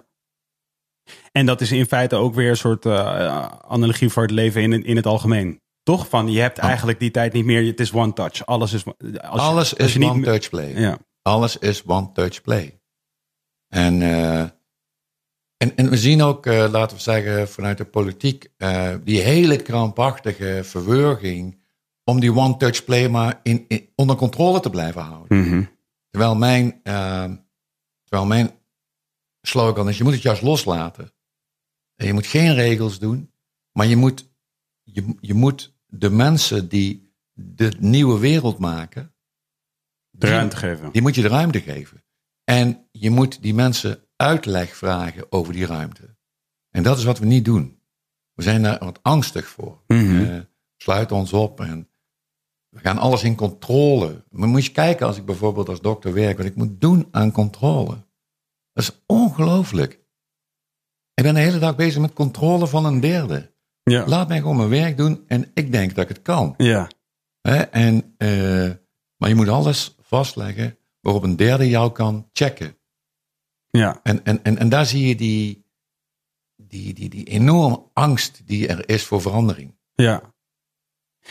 En 1.32 1.46
dat 1.46 1.62
is 1.62 1.72
in 1.72 1.86
feite 1.86 2.16
ook 2.16 2.34
weer 2.34 2.50
een 2.50 2.58
soort 2.58 2.86
uh, 2.86 3.46
analogie 3.46 4.10
voor 4.10 4.24
het 4.24 4.32
leven 4.32 4.62
in, 4.62 4.84
in 4.84 4.96
het 4.96 5.06
algemeen. 5.06 5.62
Toch? 5.84 6.08
Van 6.08 6.32
je 6.32 6.40
hebt 6.40 6.58
eigenlijk 6.58 7.00
die 7.00 7.12
tijd 7.12 7.34
niet 7.34 7.46
meer. 7.46 7.66
Het 7.66 7.80
is 7.80 7.94
one 7.94 8.14
touch. 8.14 8.46
Alles 8.46 8.74
is. 8.74 8.84
Als 9.22 9.42
Alles 9.42 9.70
je, 9.70 9.78
als 9.78 9.96
is 9.96 10.06
one 10.06 10.24
touch 10.24 10.50
play. 10.50 10.80
Ja. 10.80 10.98
Alles 11.22 11.58
is 11.58 11.84
one 11.86 12.12
touch 12.12 12.42
play. 12.42 12.80
En, 13.68 14.02
uh, 14.02 14.46
en, 15.64 15.76
en 15.76 15.90
we 15.90 15.98
zien 15.98 16.22
ook, 16.22 16.46
uh, 16.46 16.72
laten 16.72 16.98
we 16.98 17.04
zeggen, 17.04 17.48
vanuit 17.48 17.78
de 17.78 17.86
politiek, 17.86 18.50
uh, 18.58 18.96
die 19.04 19.22
hele 19.22 19.56
krampachtige 19.56 20.62
verwurging 20.64 21.62
om 22.04 22.20
die 22.20 22.34
one 22.34 22.58
touch 22.58 22.84
play 22.84 23.10
maar 23.10 23.40
in, 23.44 23.66
in, 23.68 23.90
onder 23.96 24.16
controle 24.16 24.60
te 24.60 24.70
blijven 24.70 25.02
houden. 25.02 25.38
Mm 25.38 25.50
-hmm. 25.50 25.70
Terwijl 26.10 26.36
mijn, 26.36 26.82
terwijl 28.04 28.26
mijn 28.28 28.52
slogan 29.42 29.90
is, 29.90 29.98
je 29.98 30.04
moet 30.04 30.14
het 30.14 30.22
juist 30.22 30.42
loslaten. 30.42 31.14
En 31.96 32.06
je 32.06 32.14
moet 32.14 32.28
geen 32.28 32.54
regels 32.54 33.00
doen, 33.00 33.32
maar 33.72 33.88
je 33.88 33.96
moet, 33.96 34.32
je, 34.84 35.16
je 35.20 35.34
moet 35.34 35.76
de 35.86 36.10
mensen 36.10 36.70
die 36.70 37.14
de 37.34 37.74
nieuwe 37.80 38.20
wereld 38.20 38.60
maken, 38.60 39.16
de 40.10 40.28
ruimte 40.28 40.56
geven. 40.56 40.92
Die 40.92 41.02
moet 41.02 41.16
je 41.16 41.22
de 41.22 41.28
ruimte 41.28 41.62
geven. 41.62 42.04
En 42.44 42.88
je 42.92 43.10
moet 43.10 43.42
die 43.42 43.54
mensen 43.54 44.04
uitleg 44.24 44.76
vragen 44.76 45.32
over 45.32 45.54
die 45.54 45.66
ruimte. 45.66 46.16
En 46.70 46.84
dat 46.84 46.98
is 46.98 47.04
wat 47.04 47.20
we 47.20 47.26
niet 47.26 47.46
doen. 47.46 47.80
We 48.34 48.44
zijn 48.44 48.64
daar 48.64 48.80
wat 48.80 49.00
angstig 49.02 49.48
voor. 49.48 49.82
Mm 49.88 50.08
-hmm. 50.08 50.48
sluiten 50.78 51.16
ons 51.16 51.34
op 51.34 51.60
en 51.60 51.90
we 52.70 52.80
gaan 52.80 52.98
alles 52.98 53.24
in 53.24 53.36
controle. 53.36 54.24
Maar 54.30 54.48
moet 54.48 54.66
je 54.66 54.72
kijken 54.72 55.08
als 55.08 55.18
ik 55.18 55.26
bijvoorbeeld 55.26 55.70
als 55.70 55.82
dokter 55.82 56.14
werk, 56.14 56.38
wat 56.38 56.46
ik 56.46 56.56
moet 56.56 56.82
doen 56.82 57.08
aan 57.12 57.32
controle. 57.32 58.06
Dat 58.74 58.84
is 58.84 59.04
ongelooflijk. 59.06 59.92
Ik 61.14 61.24
ben 61.24 61.34
de 61.34 61.40
hele 61.40 61.60
dag 61.60 61.76
bezig 61.76 62.02
met 62.02 62.14
controle 62.14 62.68
van 62.68 62.86
een 62.86 63.00
derde. 63.00 63.52
Ja. 63.84 64.08
Laat 64.08 64.28
mij 64.28 64.38
gewoon 64.38 64.58
mijn 64.58 64.70
werk 64.70 64.98
doen 64.98 65.24
en 65.28 65.52
ik 65.54 65.72
denk 65.72 65.96
dat 65.96 66.04
ik 66.04 66.10
het 66.10 66.22
kan. 66.22 66.54
Ja. 66.58 66.88
He, 67.42 67.58
en, 67.58 68.16
uh, 68.18 68.72
maar 69.18 69.30
je 69.30 69.36
moet 69.36 69.48
alles 69.48 69.96
vastleggen 70.02 70.78
waarop 71.00 71.24
een 71.24 71.36
derde 71.36 71.70
jou 71.70 71.92
kan 71.92 72.30
checken. 72.34 72.78
Ja. 73.78 74.00
En, 74.04 74.26
en, 74.26 74.44
en, 74.44 74.58
en 74.58 74.70
daar 74.70 74.86
zie 74.86 75.08
je 75.08 75.16
die, 75.16 75.66
die, 76.56 76.94
die, 76.94 77.10
die 77.10 77.24
enorme 77.26 77.84
angst 77.94 78.42
die 78.48 78.68
er 78.68 78.90
is 78.90 79.04
voor 79.06 79.22
verandering. 79.22 79.76
Ja. 79.94 80.22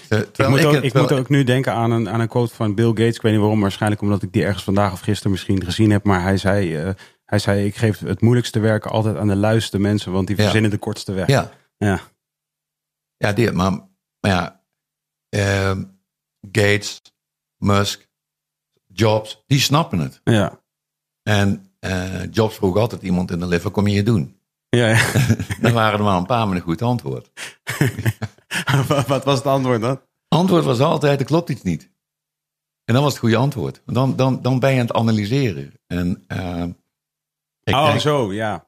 Terwijl 0.08 0.24
ik 0.36 0.48
moet, 0.48 0.64
ook, 0.64 0.74
het, 0.74 0.84
ik 0.84 0.94
moet 0.94 1.12
ook 1.12 1.28
nu 1.28 1.44
denken 1.44 1.72
aan 1.72 1.90
een, 1.90 2.08
aan 2.08 2.20
een 2.20 2.28
quote 2.28 2.54
van 2.54 2.74
Bill 2.74 2.88
Gates. 2.88 3.16
Ik 3.16 3.22
weet 3.22 3.32
niet 3.32 3.40
waarom, 3.40 3.60
waarschijnlijk 3.60 4.02
omdat 4.02 4.22
ik 4.22 4.32
die 4.32 4.44
ergens 4.44 4.64
vandaag 4.64 4.92
of 4.92 5.00
gisteren 5.00 5.30
misschien 5.32 5.64
gezien 5.64 5.90
heb. 5.90 6.04
Maar 6.04 6.22
hij 6.22 6.36
zei, 6.36 6.84
uh, 6.86 6.94
hij 7.24 7.38
zei 7.38 7.66
ik 7.66 7.76
geef 7.76 7.98
het 7.98 8.20
moeilijkste 8.20 8.58
werken 8.60 8.90
altijd 8.90 9.16
aan 9.16 9.28
de 9.28 9.36
luiste 9.36 9.78
mensen, 9.78 10.12
want 10.12 10.26
die 10.26 10.36
Ja. 10.36 10.42
verzinnen 10.42 10.70
de 10.70 10.78
kortste 10.78 11.12
weg. 11.12 11.26
Ja, 11.26 11.50
Ja. 11.76 12.00
ja, 13.16 13.32
die, 13.32 13.52
maar, 13.52 13.70
maar 14.20 14.30
ja, 14.30 14.64
ehm, 15.28 15.84
Gates, 16.52 17.00
Musk, 17.56 18.08
Jobs, 18.86 19.42
die 19.46 19.60
snappen 19.60 19.98
het. 19.98 20.20
Ja. 20.24 20.60
En 21.22 21.48
eh, 21.58 21.71
Jobs 22.30 22.54
vroeg 22.56 22.76
altijd 22.76 23.02
iemand 23.02 23.30
in 23.30 23.38
de 23.38 23.46
lift, 23.46 23.62
wat 23.62 23.72
kom 23.72 23.86
je 23.86 23.92
hier 23.92 24.04
doen? 24.04 24.36
Ja, 24.68 24.88
ja. 24.88 25.10
Dan 25.60 25.72
waren 25.72 25.98
er 25.98 26.04
maar 26.04 26.16
een 26.16 26.26
paar 26.26 26.48
met 26.48 26.56
een 26.56 26.62
goed 26.62 26.82
antwoord. 26.82 27.30
Wat- 29.06 29.24
was 29.24 29.38
het 29.38 29.46
antwoord 29.46 29.80
dan? 29.80 30.00
Antwoord 30.28 30.64
was 30.64 30.80
altijd, 30.80 31.20
er 31.20 31.26
klopt 31.26 31.48
iets 31.48 31.62
niet. 31.62 31.90
En 32.84 32.94
dan 32.94 33.02
was 33.02 33.12
het 33.12 33.20
goede 33.20 33.36
antwoord. 33.36 33.82
Dan, 33.86 34.16
dan, 34.16 34.42
dan 34.42 34.58
ben 34.58 34.70
je 34.72 34.80
aan 34.80 34.86
het 34.86 34.96
analyseren. 34.96 35.72
En 35.86 36.24
eh, 36.26 36.64
ik 37.62 37.74
oh, 37.74 37.86
denk, 37.86 38.00
zo, 38.00 38.32
ja. 38.32 38.66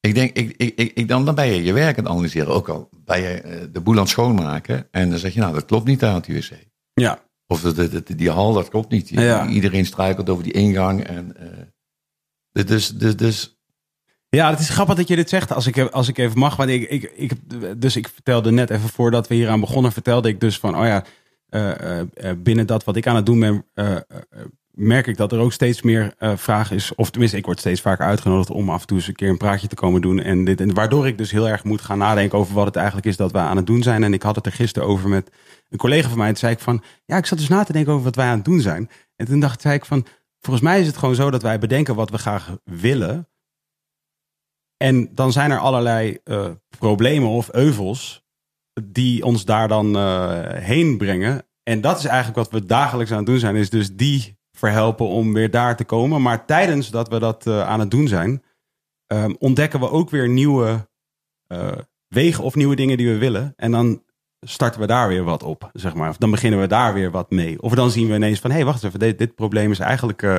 ik 0.00 0.14
denk 0.14 0.36
ik, 0.36 0.54
ik, 0.56 0.92
ik, 0.94 1.08
dan, 1.08 1.24
dan 1.24 1.34
ben 1.34 1.46
je 1.46 1.62
je 1.62 1.72
werk 1.72 1.98
aan 1.98 2.04
het 2.04 2.12
analyseren. 2.12 2.54
Ook 2.54 2.68
al 2.68 2.88
ben 3.04 3.20
je 3.20 3.28
eh, 3.40 3.66
de 3.72 3.80
boel 3.80 3.94
aan 3.94 4.00
het 4.00 4.08
schoonmaken. 4.08 4.88
En 4.90 5.10
dan 5.10 5.18
zeg 5.18 5.34
je, 5.34 5.40
nou, 5.40 5.54
dat 5.54 5.64
klopt 5.64 5.86
niet 5.86 6.00
daar 6.00 6.10
aan 6.10 6.16
het 6.16 6.26
UWC. 6.26 6.66
Ja. 6.92 7.18
Of 7.46 7.60
de- 7.60 8.14
die 8.16 8.30
hal, 8.30 8.52
dat 8.52 8.68
klopt 8.68 8.90
niet. 8.90 9.08
Ja. 9.08 9.46
Iedereen 9.48 9.86
struikelt 9.86 10.28
over 10.30 10.44
die 10.44 10.52
ingang. 10.52 11.04
En, 11.04 11.36
eh, 11.36 11.46
dus, 12.52 12.88
dus, 12.88 13.16
dus, 13.16 13.60
Ja, 14.28 14.50
het 14.50 14.60
is 14.60 14.68
grappig 14.68 14.94
dat 14.94 15.08
je 15.08 15.16
dit 15.16 15.28
zegt, 15.28 15.52
als 15.52 15.66
ik, 15.66 15.78
als 15.78 16.08
ik 16.08 16.18
even 16.18 16.38
mag. 16.38 16.56
Want 16.56 16.70
ik, 16.70 17.12
ik, 17.16 17.32
dus 17.80 17.96
ik 17.96 18.08
vertelde 18.08 18.50
net 18.50 18.70
even 18.70 18.88
voordat 18.88 19.28
we 19.28 19.34
hieraan 19.34 19.60
begonnen, 19.60 19.92
vertelde 19.92 20.28
ik 20.28 20.40
dus 20.40 20.58
van, 20.58 20.76
oh 20.76 20.84
ja, 20.84 21.04
eh, 21.48 22.00
eh, 22.00 22.06
binnen 22.36 22.66
dat 22.66 22.84
wat 22.84 22.96
ik 22.96 23.06
aan 23.06 23.16
het 23.16 23.26
doen 23.26 23.40
ben, 23.40 23.64
eh, 23.74 23.96
eh, 23.96 24.02
merk 24.80 25.06
ik 25.06 25.16
dat 25.16 25.32
er 25.32 25.38
ook 25.38 25.52
steeds 25.52 25.82
meer 25.82 26.14
eh, 26.18 26.36
vraag 26.36 26.70
is. 26.70 26.94
Of 26.94 27.10
tenminste, 27.10 27.36
ik 27.36 27.44
word 27.44 27.58
steeds 27.58 27.80
vaker 27.80 28.04
uitgenodigd 28.04 28.50
om 28.50 28.70
af 28.70 28.80
en 28.80 28.86
toe 28.86 28.96
eens 28.96 29.06
een 29.06 29.14
keer 29.14 29.28
een 29.28 29.36
praatje 29.36 29.68
te 29.68 29.74
komen 29.74 30.00
doen. 30.00 30.20
En, 30.20 30.44
dit, 30.44 30.60
en 30.60 30.74
waardoor 30.74 31.06
ik 31.06 31.18
dus 31.18 31.30
heel 31.30 31.48
erg 31.48 31.64
moet 31.64 31.80
gaan 31.80 31.98
nadenken 31.98 32.38
over 32.38 32.54
wat 32.54 32.66
het 32.66 32.76
eigenlijk 32.76 33.06
is 33.06 33.16
dat 33.16 33.32
wij 33.32 33.42
aan 33.42 33.56
het 33.56 33.66
doen 33.66 33.82
zijn. 33.82 34.04
En 34.04 34.12
ik 34.12 34.22
had 34.22 34.36
het 34.36 34.46
er 34.46 34.52
gisteren 34.52 34.88
over 34.88 35.08
met 35.08 35.30
een 35.68 35.78
collega 35.78 36.08
van 36.08 36.18
mij. 36.18 36.26
En 36.26 36.32
toen 36.32 36.42
zei 36.42 36.52
ik 36.52 36.60
van, 36.60 36.82
ja, 37.04 37.16
ik 37.16 37.26
zat 37.26 37.38
dus 37.38 37.48
na 37.48 37.64
te 37.64 37.72
denken 37.72 37.92
over 37.92 38.04
wat 38.04 38.16
wij 38.16 38.26
aan 38.26 38.36
het 38.36 38.44
doen 38.44 38.60
zijn. 38.60 38.90
En 39.16 39.26
toen 39.26 39.40
dacht 39.40 39.60
zei 39.60 39.74
ik 39.74 39.84
van, 39.84 40.06
volgens 40.40 40.64
mij 40.64 40.80
is 40.80 40.86
het 40.86 40.96
gewoon 40.96 41.14
zo 41.14 41.30
dat 41.30 41.42
wij 41.42 41.58
bedenken 41.58 41.94
wat 41.94 42.10
we 42.10 42.18
graag 42.18 42.56
willen. 42.64 43.28
En 44.76 45.14
dan 45.14 45.32
zijn 45.32 45.50
er 45.50 45.58
allerlei 45.58 46.18
eh, 46.24 46.50
problemen 46.78 47.28
of 47.28 47.52
euvels 47.52 48.24
die 48.82 49.24
ons 49.24 49.44
daar 49.44 49.68
dan 49.68 49.96
eh, 49.96 50.52
heen 50.52 50.98
brengen. 50.98 51.46
En 51.62 51.80
dat 51.80 51.98
is 51.98 52.04
eigenlijk 52.04 52.36
wat 52.36 52.50
we 52.60 52.66
dagelijks 52.66 53.10
aan 53.10 53.16
het 53.16 53.26
doen 53.26 53.38
zijn, 53.38 53.56
is 53.56 53.70
dus 53.70 53.96
die 53.96 54.38
verhelpen 54.52 55.06
om 55.06 55.32
weer 55.32 55.50
daar 55.50 55.76
te 55.76 55.84
komen. 55.84 56.22
Maar 56.22 56.46
tijdens 56.46 56.90
dat 56.90 57.08
we 57.08 57.18
dat 57.18 57.46
eh, 57.46 57.68
aan 57.68 57.80
het 57.80 57.90
doen 57.90 58.08
zijn, 58.08 58.42
ehm, 59.06 59.34
ontdekken 59.38 59.80
we 59.80 59.90
ook 59.90 60.10
weer 60.10 60.28
nieuwe 60.28 60.88
wegen 62.08 62.44
of 62.44 62.54
nieuwe 62.54 62.76
dingen 62.76 62.96
die 62.96 63.08
we 63.08 63.18
willen. 63.18 63.52
En 63.56 63.70
dan 63.70 64.02
starten 64.40 64.80
we 64.80 64.86
daar 64.86 65.08
weer 65.08 65.24
wat 65.24 65.42
op, 65.42 65.70
zeg 65.72 65.94
maar. 65.94 66.08
Of 66.08 66.16
dan 66.16 66.30
beginnen 66.30 66.60
we 66.60 66.66
daar 66.66 66.94
weer 66.94 67.10
wat 67.10 67.30
mee. 67.30 67.62
Of 67.62 67.74
dan 67.74 67.90
zien 67.90 68.08
we 68.08 68.14
ineens 68.14 68.40
van, 68.40 68.50
hé, 68.50 68.56
hey, 68.56 68.64
wacht 68.64 68.84
even, 68.84 68.98
dit, 68.98 69.18
dit 69.18 69.34
probleem 69.34 69.70
is 69.70 69.78
eigenlijk, 69.78 70.22
eh, 70.22 70.38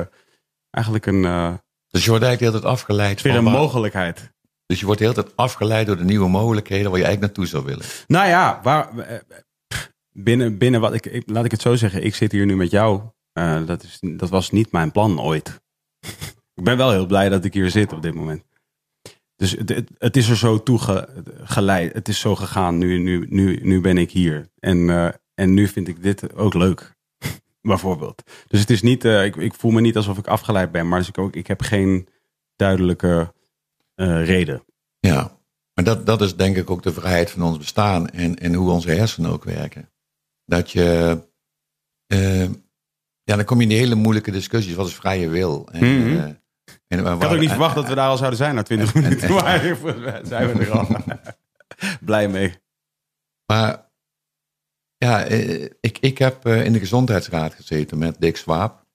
eigenlijk 0.70 1.06
een, 1.06 1.24
eh, 1.24 1.52
Dus 1.88 2.04
je 2.04 2.10
wordt 2.10 2.24
eigenlijk 2.24 2.38
de 2.38 2.44
hele 2.44 2.60
tijd 2.60 2.64
afgeleid. 2.64 3.22
weer 3.22 3.34
van 3.34 3.44
een 3.46 3.52
waar- 3.52 3.60
mogelijkheid. 3.60 4.32
Dus 4.66 4.78
je 4.80 4.86
wordt 4.86 5.00
de 5.00 5.06
hele 5.08 5.22
tijd 5.22 5.36
afgeleid 5.36 5.86
door 5.86 5.96
de 5.96 6.04
nieuwe 6.04 6.28
mogelijkheden 6.28 6.90
waar 6.90 6.98
je 7.00 7.04
eigenlijk 7.04 7.34
naartoe 7.36 7.52
zou 7.54 7.64
willen. 7.64 7.84
Nou 8.06 8.28
ja, 8.28 8.60
waar, 8.62 8.98
eh, 8.98 9.18
binnen, 10.12 10.58
binnen 10.58 10.80
wat 10.80 10.94
ik, 10.94 11.06
ik- 11.06 11.30
laat 11.30 11.44
ik 11.44 11.50
het 11.50 11.60
zo 11.62 11.74
zeggen, 11.76 12.04
ik 12.04 12.14
zit 12.14 12.32
hier 12.32 12.46
nu 12.46 12.56
met 12.56 12.70
jou. 12.70 13.00
Dat, 13.66 13.82
is, 13.82 13.98
dat 14.00 14.28
was 14.30 14.50
niet 14.50 14.72
mijn 14.72 14.92
plan 14.92 15.20
ooit. 15.20 15.60
ik 16.54 16.64
ben 16.64 16.76
wel 16.76 16.90
heel 16.90 17.06
blij 17.06 17.28
dat 17.28 17.44
ik 17.44 17.54
hier 17.54 17.70
zit 17.70 17.92
op 17.92 18.02
dit 18.02 18.14
moment. 18.14 18.42
Dus 19.42 19.50
het, 19.50 19.82
het, 19.98 20.16
is 20.16 20.28
er 20.28 20.36
zo 20.36 20.62
toe 20.62 20.78
ge- 20.78 21.08
geleid. 21.44 21.92
Het 21.92 22.08
is 22.08 22.20
zo 22.20 22.34
gegaan. 22.36 22.78
Nu, 22.78 22.98
nu, 22.98 23.26
nu, 23.28 23.58
nu 23.62 23.80
ben 23.80 23.98
ik 23.98 24.10
hier. 24.10 24.48
En, 24.58 24.90
eh, 24.90 25.08
en 25.34 25.54
nu 25.54 25.68
vind 25.68 25.88
ik 25.88 26.02
dit 26.02 26.34
ook 26.34 26.54
leuk. 26.54 26.96
Bijvoorbeeld. 27.62 28.22
Dus 28.46 28.60
het 28.60 28.70
is 28.70 28.82
niet, 28.82 29.04
eh, 29.04 29.24
ik, 29.24 29.36
ik 29.36 29.54
voel 29.54 29.70
me 29.70 29.80
niet 29.80 29.96
alsof 29.96 30.18
ik 30.18 30.26
afgeleid 30.26 30.72
ben. 30.72 30.88
Maar 30.88 30.98
dus 30.98 31.08
ik, 31.08 31.18
ook, 31.18 31.34
ik 31.36 31.46
heb 31.46 31.60
geen 31.60 32.08
duidelijke 32.56 33.34
eh, 33.94 34.24
reden. 34.26 34.64
Ja, 35.00 35.38
maar 35.74 35.84
dat, 35.84 36.06
dat 36.06 36.20
is 36.22 36.36
denk 36.36 36.56
ik 36.56 36.70
ook 36.70 36.82
de 36.82 36.92
vrijheid 36.92 37.30
van 37.30 37.42
ons 37.42 37.58
bestaan 37.58 38.08
en, 38.08 38.36
en 38.38 38.54
hoe 38.54 38.70
onze 38.70 38.90
hersenen 38.90 39.30
ook 39.30 39.44
werken. 39.44 39.90
Dat 40.44 40.70
je, 40.70 41.20
ja, 43.24 43.36
dan 43.36 43.44
kom 43.44 43.56
je 43.56 43.62
in 43.62 43.68
die 43.68 43.78
hele 43.78 43.94
moeilijke 43.94 44.30
discussies, 44.30 44.74
wat 44.74 44.86
is 44.86 44.94
vrije 44.94 45.28
wil? 45.28 45.68
En, 45.72 46.00
Mhm. 46.02 46.32
En, 46.92 46.98
Ik 46.98 47.22
had 47.22 47.32
ook 47.32 47.38
niet 47.38 47.50
verwacht 47.50 47.74
dat 47.74 47.88
we 47.88 47.94
daar 47.94 48.08
al 48.08 48.16
zouden 48.16 48.38
zijn 48.38 48.54
na 48.54 48.62
20 48.62 48.94
minuten. 48.94 49.32
Maar 49.32 49.60
zijn 50.22 50.52
we 50.52 50.64
er 50.64 50.70
al. 50.70 50.86
Blij 52.00 52.28
mee. 52.28 52.54
Maar 53.46 53.90
ja, 54.96 55.24
eh, 55.24 55.64
ik, 55.80 55.98
ik 56.00 56.18
heb 56.18 56.46
eh, 56.46 56.64
in 56.64 56.72
de 56.72 56.78
gezondheidsraad 56.78 57.54
gezeten 57.54 57.98
met 57.98 58.20
Dick 58.20 58.36
Swaap. 58.36 58.86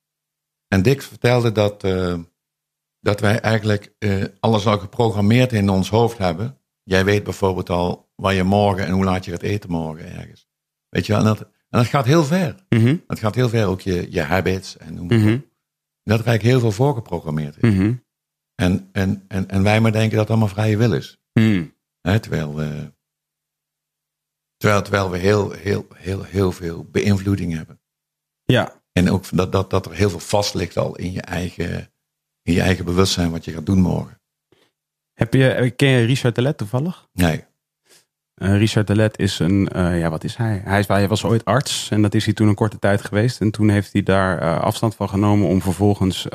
En 0.68 0.82
Dick 0.82 1.02
vertelde 1.02 1.52
dat, 1.52 1.84
eh, 1.84 2.20
dat 3.00 3.20
wij 3.20 3.40
eigenlijk 3.40 3.94
alles 4.40 4.66
al 4.66 4.80
geprogrammeerd 4.80 5.54
in 5.54 5.70
ons 5.70 5.90
hoofd 5.90 6.18
hebben. 6.18 6.58
Jij 6.84 7.06
weet 7.06 7.24
bijvoorbeeld 7.24 7.70
al 7.70 8.12
waar 8.16 8.34
je 8.34 8.44
morgen 8.44 8.86
en 8.86 8.92
hoe 8.92 9.04
laat 9.04 9.26
je 9.26 9.32
gaat 9.32 9.42
eten 9.42 9.72
morgen 9.72 10.12
ergens. 10.12 10.48
Weet 10.90 11.06
je 11.06 11.12
wel, 11.12 11.22
en 11.22 11.28
dat, 11.28 11.40
en 11.42 11.50
dat 11.80 11.86
gaat 11.86 12.06
heel 12.06 12.24
ver. 12.24 12.56
Mhm, 12.70 12.96
Dat 13.08 13.20
gaat 13.20 13.36
heel 13.36 13.50
ver, 13.50 13.66
ook 13.66 13.82
je, 13.82 14.12
je 14.12 14.22
habits 14.22 14.78
en 14.78 14.94
noem 14.94 15.08
maar 15.08 15.34
op. 15.34 15.47
Dat 16.08 16.20
er 16.20 16.26
eigenlijk 16.26 16.44
heel 16.44 16.60
veel 16.60 16.86
voorgeprogrammeerd 16.86 17.58
is. 17.64 17.70
mhm, 17.76 17.94
En, 18.56 18.90
en, 18.92 19.26
en, 19.28 19.48
en 19.50 19.64
wij 19.64 19.82
maar 19.82 19.92
denken 19.92 20.12
dat 20.12 20.20
het 20.20 20.30
allemaal 20.30 20.48
vrije 20.48 20.78
wil 20.78 20.94
is. 20.94 21.18
mhm. 21.34 21.66
Terwijl, 22.02 22.62
eh, 22.62 22.84
terwijl, 24.58 24.82
terwijl 24.82 25.10
we 25.12 25.18
heel, 25.18 25.52
heel, 25.52 25.88
heel, 25.96 26.24
heel 26.24 26.52
veel 26.52 26.84
beïnvloeding 26.84 27.54
hebben. 27.54 27.82
Ja, 28.44 28.82
En 28.92 29.10
ook 29.10 29.24
dat, 29.38 29.52
dat, 29.52 29.70
dat 29.70 29.86
er 29.86 29.94
heel 29.94 30.10
veel 30.10 30.20
vast 30.20 30.54
ligt 30.54 30.78
al 30.78 30.96
in 30.96 31.12
je, 31.12 31.22
eigen, 31.22 31.92
in 32.42 32.54
je 32.54 32.62
eigen 32.62 32.86
bewustzijn 32.86 33.32
wat 33.32 33.46
je 33.46 33.52
gaat 33.52 33.66
doen 33.66 33.80
morgen. 33.82 34.22
heb 35.14 35.34
je, 35.34 35.74
ken 35.76 35.90
je 35.90 36.06
Richard 36.06 36.36
Telet 36.36 36.58
toevallig? 36.58 37.08
Nee. 37.14 37.46
Eh, 38.38 38.58
Richard 38.58 38.86
Telet 38.86 39.20
is 39.20 39.40
een, 39.40 39.68
eh, 39.68 40.00
ja 40.00 40.10
wat 40.10 40.24
is 40.24 40.36
hij? 40.36 40.62
Hij, 40.66 40.84
hij 40.88 41.08
was 41.08 41.24
ooit 41.24 41.46
arts 41.46 41.90
en 41.90 42.02
dat 42.02 42.14
is 42.14 42.26
hij 42.26 42.34
toen 42.34 42.48
een 42.48 42.56
korte 42.56 42.80
tijd 42.80 43.02
geweest. 43.02 43.42
En 43.42 43.52
toen 43.52 43.70
heeft 43.70 43.94
hij 43.94 44.04
daar 44.04 44.40
eh, 44.40 44.60
afstand 44.60 44.96
van 44.96 45.10
genomen 45.10 45.48
om 45.48 45.62
vervolgens 45.62 46.28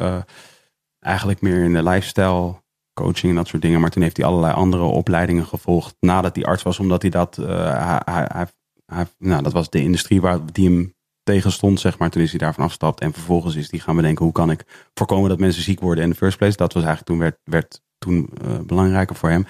eigenlijk 0.99 1.41
meer 1.41 1.65
in 1.65 1.73
de 1.73 1.83
lifestyle 1.83 2.63
coaching 2.95 3.33
en 3.33 3.35
dat 3.35 3.49
soort 3.49 3.63
dingen. 3.63 3.81
Maar 3.81 3.91
toen 3.91 4.03
heeft 4.03 4.17
hij 4.17 4.27
allerlei 4.27 4.53
andere 4.53 4.83
opleidingen 4.83 5.47
gevolgd 5.47 5.97
nadat 6.01 6.37
hij 6.37 6.45
arts 6.45 6.63
was. 6.63 6.79
Omdat 6.79 7.03
hij 7.03 7.11
dat, 7.11 7.37
hij, 7.37 8.29
hij, 8.87 9.07
nou, 9.19 9.43
dat 9.43 9.53
was 9.53 9.71
de 9.71 9.83
industrie 9.83 10.21
waar 10.21 10.39
die 10.53 10.69
hem 10.69 10.95
tegen 11.23 11.53
stond, 11.53 11.81
zeg 11.81 11.99
maar. 11.99 12.11
Toen 12.11 12.23
is 12.23 12.31
hij 12.31 12.39
daarvan 12.39 12.65
afgestapt 12.65 13.01
en 13.01 13.13
vervolgens 13.13 13.55
is 13.55 13.71
hij 13.71 13.81
gaan 13.81 13.97
bedenken 13.97 14.25
hoe 14.25 14.35
kan 14.35 14.51
ik 14.51 14.91
voorkomen 14.95 15.29
dat 15.29 15.39
mensen 15.39 15.63
ziek 15.63 15.81
worden 15.81 16.05
in 16.05 16.11
de 16.11 16.17
first 16.17 16.39
place. 16.39 16.57
Dat 16.57 16.73
was 16.73 16.85
eigenlijk 16.85 17.13
toen 17.13 17.21
werd, 17.21 17.39
werd 17.45 17.81
toen 17.99 18.31
belangrijker 18.67 19.17
voor 19.17 19.31
hem. 19.31 19.47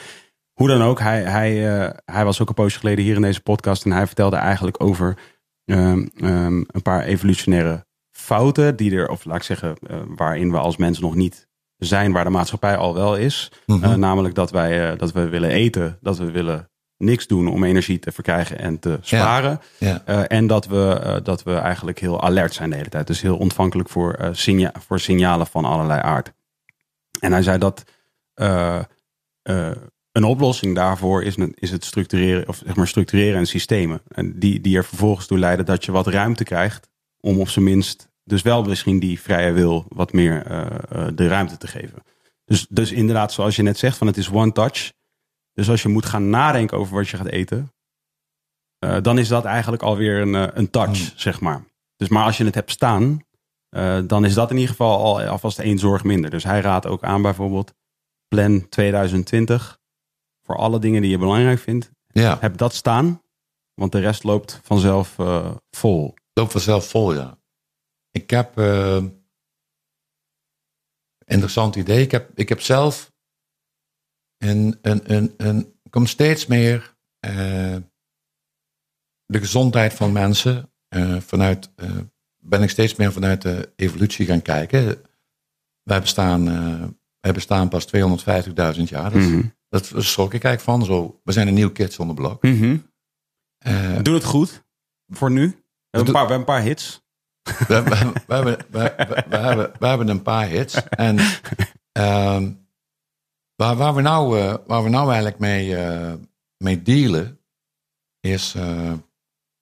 Hoe 0.62 0.70
dan 0.70 0.83
ook, 0.83 1.01
hij, 1.01 1.22
hij, 1.22 1.81
eh, 1.81 1.90
hij 2.05 2.25
was 2.25 2.40
ook 2.40 2.48
een 2.48 2.55
poosje 2.55 2.79
geleden 2.79 3.05
hier 3.05 3.14
in 3.14 3.22
deze 3.22 3.40
podcast 3.40 3.85
en 3.85 3.92
hij 3.92 4.07
vertelde 4.07 4.37
eigenlijk 4.37 4.83
over 4.83 5.18
ehm, 5.64 6.07
ehm, 6.16 6.57
een 6.66 6.83
paar 6.83 7.03
evolutionaire 7.03 7.87
fouten 8.11 8.77
die 8.77 8.96
er, 8.96 9.09
of 9.09 9.25
laat 9.25 9.37
ik 9.37 9.42
zeggen, 9.42 9.77
eh, 9.87 9.96
waarin 10.16 10.51
we 10.51 10.59
als 10.59 10.77
mens 10.77 11.01
nog 11.01 11.14
niet 11.14 11.48
zijn, 11.77 12.12
waar 12.12 12.25
de 12.25 12.31
maatschappij 12.31 12.77
al 12.77 12.94
wel 12.94 13.16
is. 13.16 13.53
Mhm. 13.66 13.85
Eh, 13.85 13.94
namelijk 13.94 14.35
dat 14.35 14.51
wij 14.51 14.96
dat 14.96 15.12
we 15.12 15.29
willen 15.29 15.51
eten, 15.51 15.98
dat 16.01 16.18
we 16.18 16.31
willen 16.31 16.70
niks 16.96 17.27
doen 17.27 17.48
om 17.48 17.64
energie 17.64 17.98
te 17.98 18.12
verkrijgen 18.12 18.59
en 18.59 18.79
te 18.79 18.98
sparen. 19.01 19.61
ja. 19.79 20.05
En 20.27 20.46
dat 20.46 20.66
we, 20.66 21.20
dat 21.22 21.42
we 21.42 21.55
eigenlijk 21.55 21.98
heel 21.98 22.22
alert 22.22 22.55
zijn 22.55 22.70
de 22.70 22.77
hele 22.77 22.88
tijd. 22.88 23.07
Dus 23.07 23.20
heel 23.22 23.37
ontvankelijk 23.37 23.88
voor, 23.88 24.29
signa- 24.33 24.72
voor 24.87 25.01
signalen 25.01 25.46
van 25.46 25.64
allerlei 25.64 26.01
aard. 26.01 26.33
En 27.20 27.33
hij 27.33 27.42
zei 27.42 27.59
dat 27.59 27.85
een 30.12 30.25
oplossing 30.25 30.75
daarvoor 30.75 31.22
is, 31.22 31.37
is 31.55 31.70
het 31.70 31.85
structureren, 31.85 32.48
of 32.48 32.62
zeg 32.64 32.77
maar 32.77 32.88
structureren 32.88 33.38
en 33.38 33.46
systemen. 33.46 34.03
En 34.09 34.38
die, 34.38 34.61
die 34.61 34.77
er 34.77 34.85
vervolgens 34.85 35.27
toe 35.27 35.38
leiden 35.38 35.66
dat 35.66 35.85
je 35.85 35.92
wat 35.92 36.07
ruimte 36.07 36.44
krijgt 36.44 36.90
om 37.20 37.40
op 37.40 37.48
zijn 37.48 37.64
minst, 37.64 38.09
dus 38.25 38.42
wel 38.42 38.62
misschien 38.62 38.98
die 38.98 39.20
vrije 39.20 39.53
wil, 39.53 39.87
wat 39.88 40.12
meer 40.12 40.46
eh, 40.46 40.66
eh, 40.90 41.12
de 41.14 41.29
ruimte 41.29 41.57
te 41.57 41.66
geven. 41.66 42.03
Dus, 42.44 42.66
dus 42.68 42.92
inderdaad, 42.92 43.33
zoals 43.33 43.57
je 43.57 43.62
net 43.62 43.79
zegt, 43.79 43.96
van 43.96 44.07
het 44.07 44.16
is 44.16 44.31
one 44.31 44.53
touch. 44.53 44.92
Dus 45.53 45.70
als 45.70 45.83
je 45.83 45.88
moet 45.88 46.07
gaan 46.07 46.31
nadenken 46.31 46.79
over 46.79 46.94
wat 46.94 47.09
je 47.09 47.16
gaat 47.16 47.27
eten, 47.27 47.72
eh, 48.79 48.96
dan 49.03 49.18
is 49.18 49.29
dat 49.29 49.44
eigenlijk 49.44 49.83
alweer 49.83 50.20
een, 50.20 50.59
een 50.59 50.70
touch, 50.70 50.98
Hmm. 50.98 51.18
zeg 51.18 51.40
maar. 51.40 51.64
Dus 51.96 52.09
maar 52.09 52.25
als 52.25 52.37
je 52.37 52.44
het 52.44 52.55
hebt 52.55 52.70
staan, 52.70 53.25
dan 54.07 54.25
is 54.25 54.35
dat 54.35 54.51
in 54.51 54.57
ieder 54.57 54.70
geval 54.70 54.98
al 54.98 55.22
alvast 55.22 55.59
één 55.59 55.79
zorg 55.79 56.05
minder. 56.05 56.31
Dus 56.31 56.44
hij 56.44 56.61
raadt 56.61 56.87
ook 56.87 57.03
aan 57.03 57.22
bijvoorbeeld, 57.22 57.75
plan 58.29 58.68
2020 58.68 59.81
voor 60.53 60.61
alle 60.61 60.79
dingen 60.79 61.03
die 61.03 61.11
je 61.11 61.19
belangrijk 61.19 61.59
vindt. 61.59 61.91
ja, 62.07 62.38
Heb 62.41 62.57
dat 62.57 62.75
staan, 62.75 63.23
want 63.75 63.93
de 63.93 63.99
rest 64.01 64.23
loopt 64.25 64.61
vanzelf 64.62 65.19
eh, 65.19 65.55
vol. 65.71 66.15
loopt 66.33 66.53
vanzelf 66.53 66.88
vol, 66.88 67.15
ja. 67.15 67.38
Ik 68.11 68.31
heb, 68.31 68.59
eh, 68.59 69.05
interessant 71.25 71.77
idee, 71.77 72.03
ik 72.03 72.11
heb, 72.11 72.31
ik 72.38 72.49
heb 72.49 72.61
zelf 72.61 73.12
een, 74.38 74.79
een, 74.83 75.12
een, 75.12 75.35
een, 75.37 75.81
kom 75.91 76.07
steeds 76.07 76.47
meer 76.47 76.97
eh, 77.19 77.77
de 79.25 79.38
gezondheid 79.38 79.93
van 79.95 80.12
mensen 80.12 80.73
vanuit, 81.21 81.71
ben 82.38 82.62
ik 82.62 82.71
steeds 82.71 82.95
meer 82.97 83.12
vanuit 83.12 83.43
de 83.43 83.73
evolutie 83.77 84.27
gaan 84.27 84.43
kijken. 84.43 85.03
Wij 85.83 86.01
bestaan, 86.01 86.45
wij 87.21 87.33
bestaan 87.33 87.69
pas 87.69 87.87
250.000 87.87 88.83
jaar. 88.83 89.11
Dat, 89.11 89.21
Mhm. 89.21 89.47
Dat 89.73 89.93
schrok 89.97 90.35
ik 90.35 90.45
eigenlijk 90.45 90.79
van. 90.79 90.85
Zo, 90.97 91.21
we 91.25 91.33
zijn 91.33 91.49
een 91.49 91.55
nieuw 91.55 91.71
kids 91.73 91.99
on 91.99 92.09
the 92.09 92.15
block. 92.15 92.43
Mhm. 92.43 92.77
Eh, 93.59 93.95
We 93.97 94.03
doen 94.03 94.15
het 94.15 94.25
goed 94.25 94.63
voor 95.09 95.31
nu. 95.31 95.47
We 95.91 95.99
hebben, 95.99 96.15
een 96.15 96.21
paar, 96.21 96.27
we 96.27 96.33
hebben 96.33 96.39
een 96.39 96.45
paar 96.45 96.63
hits. 96.63 97.01
we, 97.69 97.83
we, 97.83 98.13
we 98.27 98.35
hebben, 98.35 98.59
we, 98.71 99.37
hebben, 99.37 99.73
we 99.79 99.87
hebben 99.87 100.09
een 100.09 100.23
paar 100.23 100.47
hits. 100.49 100.89
En 100.89 101.19
ehm, 101.93 102.51
waar, 103.55 103.77
waar, 103.77 103.95
we 103.95 104.01
nou, 104.01 104.39
eh, 104.41 104.55
waar 104.67 104.83
we 104.83 104.89
nou 104.89 105.07
eigenlijk 105.07 105.39
mee, 105.39 105.77
eh, 105.77 106.13
mee 106.57 106.83
dealen, 106.83 107.39
is, 108.21 108.55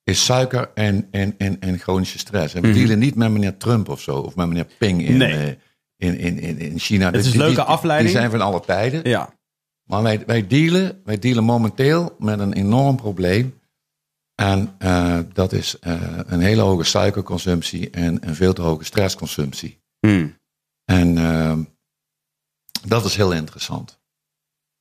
is 0.03 0.25
suiker 0.25 0.71
en, 0.75 1.09
en, 1.11 1.35
en, 1.39 1.61
en 1.61 1.79
chronische 1.79 2.19
stress. 2.19 2.55
En 2.55 2.63
we 2.63 2.69
Mhm. 2.69 2.77
dealen 2.79 2.99
niet 2.99 3.15
met 3.15 3.31
meneer 3.31 3.57
Trump 3.57 3.89
of 3.89 4.01
zo, 4.01 4.17
of 4.17 4.37
met 4.37 4.47
meneer 4.49 4.67
Ping 4.79 5.03
in, 5.03 5.17
Nee. 5.17 5.59
in, 5.97 6.19
in, 6.19 6.39
in, 6.39 6.59
in 6.59 6.79
China. 6.79 7.07
Het 7.07 7.15
is 7.15 7.25
Die- 7.25 7.33
een 7.33 7.39
leuke 7.39 7.55
die- 7.55 7.65
afleiding. 7.65 8.11
Die 8.11 8.19
zijn 8.19 8.31
van 8.31 8.41
alle 8.41 8.61
tijden. 8.61 9.09
Ja. 9.09 9.39
Maar 9.91 10.03
wij, 10.03 10.27
wij, 10.27 10.47
dealen, 10.47 11.01
wij 11.05 11.19
dealen 11.19 11.45
momenteel 11.45 12.17
met 12.19 12.39
een 12.39 12.53
enorm 12.53 12.97
probleem. 12.97 13.61
En 14.35 14.75
eh, 14.79 15.19
dat 15.33 15.53
is 15.53 15.79
eh, 15.79 16.19
een 16.27 16.41
hele 16.41 16.61
hoge 16.61 16.85
suikerconsumptie 16.85 17.91
en 17.91 18.29
een 18.29 18.35
veel 18.35 18.53
te 18.53 18.63
hoge 18.63 18.85
stressconsumptie. 18.85 19.83
Hmm. 20.01 20.39
En 20.85 21.19
ehm, 21.19 21.63
dat 22.87 23.05
is 23.05 23.17
heel 23.17 23.33
interessant. 23.33 24.01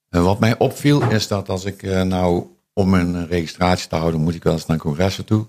En 0.09 0.23
wat 0.23 0.39
mij 0.39 0.57
opviel 0.57 1.01
is 1.11 1.27
dat 1.27 1.49
als 1.49 1.65
ik 1.65 1.83
eh, 1.83 2.01
nou 2.01 2.47
om 2.73 2.93
een 2.93 3.27
registratie 3.27 3.89
te 3.89 3.95
houden, 3.95 4.21
moet 4.21 4.35
ik 4.35 4.43
wel 4.43 4.53
eens 4.53 4.65
naar 4.65 4.77
congressen 4.77 5.25
toe. 5.25 5.47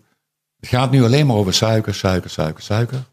Het 0.56 0.68
gaat 0.68 0.90
nu 0.90 1.02
alleen 1.02 1.26
maar 1.26 1.36
over 1.36 1.54
suiker, 1.54 1.94
suiker, 1.94 2.30
suiker, 2.30 2.62
suiker. 2.62 3.04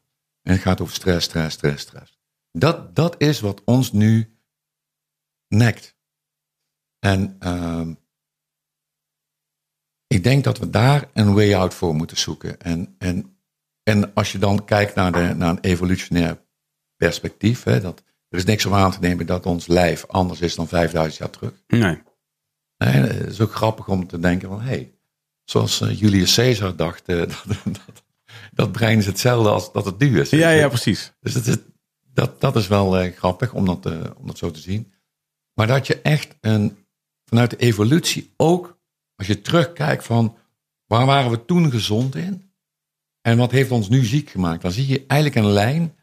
En 0.42 0.54
het 0.54 0.62
gaat 0.62 0.82
over 0.82 0.96
stress, 0.96 1.26
stress, 1.26 1.56
stress, 1.56 1.84
stress. 1.84 2.20
Dat, 2.52 2.96
dat 2.96 3.16
is 3.18 3.40
wat 3.40 3.62
ons 3.64 3.92
nu 3.92 4.38
nekt. 5.48 5.96
En 7.00 7.36
ehm, 7.40 7.94
ik 10.08 10.24
denk 10.24 10.44
dat 10.44 10.58
we 10.58 10.70
daar 10.70 11.10
een 11.14 11.34
way 11.34 11.56
out 11.56 11.74
voor 11.74 11.96
moeten 11.96 12.18
zoeken. 12.18 12.60
En, 12.60 12.96
en, 12.98 13.38
en 13.84 14.14
als 14.14 14.32
je 14.32 14.38
dan 14.38 14.66
kijkt 14.66 14.96
naar, 14.96 15.12
de, 15.12 15.34
naar 15.36 15.50
een 15.50 15.60
evolutionair 15.60 16.46
perspectief, 16.96 17.64
hè, 17.64 17.82
dat, 17.82 18.04
er 18.30 18.38
is 18.38 18.46
niks 18.46 18.66
om 18.66 18.74
aan 18.74 18.92
te 18.92 19.00
nemen 19.00 19.26
dat 19.26 19.46
ons 19.46 19.68
lijf 19.68 20.06
anders 20.06 20.42
is 20.42 20.56
dan 20.56 20.68
5000 20.68 21.18
jaar 21.18 21.30
terug. 21.30 21.64
Nee. 21.68 22.02
Nee, 22.78 22.94
het 22.94 23.30
is 23.30 23.42
ook 23.42 23.56
grappig 23.56 23.88
om 23.88 24.08
te 24.08 24.20
denken 24.20 24.50
van, 24.50 24.62
hé, 24.62 24.68
hey, 24.68 24.94
zoals 25.44 25.82
uh, 25.82 26.00
Julius 26.00 26.36
Caesar 26.36 26.76
dacht, 26.76 27.10
uh, 27.10 27.20
dat, 27.20 27.46
dat, 27.64 28.04
dat, 28.52 28.72
brein 28.72 28.98
is 28.98 29.06
hetzelfde 29.06 29.50
als 29.50 29.72
dat 29.72 29.86
het 29.86 29.98
nu 29.98 30.20
is. 30.20 30.30
Ja, 30.30 30.50
ja, 30.50 30.68
precies. 30.68 31.14
Dus 31.20 31.34
dat 31.34 31.46
is, 31.46 31.58
dat, 32.14 32.42
dat 32.42 32.56
is 32.56 32.68
wel 32.68 33.04
uh, 33.04 33.16
grappig 33.16 33.54
om 33.54 33.66
dat, 33.66 33.86
om 34.16 34.28
dat 34.28 34.38
zo 34.38 34.52
te 34.52 34.60
zien. 34.60 34.94
Maar 35.54 35.68
dat 35.68 35.88
je 35.88 36.02
echt 36.02 36.38
een, 36.42 36.87
vanuit 37.30 37.50
de 37.50 37.58
evolutie 37.58 38.34
ook, 38.38 38.80
als 39.16 39.28
je 39.28 39.42
terugkijkt 39.42 40.06
van, 40.06 40.38
waar 40.86 41.06
waren 41.06 41.32
we 41.32 41.46
toen 41.46 41.72
gezond 41.72 42.16
in? 42.16 42.52
En 43.22 43.38
wat 43.38 43.52
heeft 43.52 43.72
ons 43.72 43.90
nu 43.90 44.06
ziek 44.06 44.30
gemaakt? 44.30 44.62
Dan 44.62 44.72
zie 44.72 44.88
je 44.88 45.06
eigenlijk 45.08 45.46
een 45.46 45.52
lijn 45.54 45.96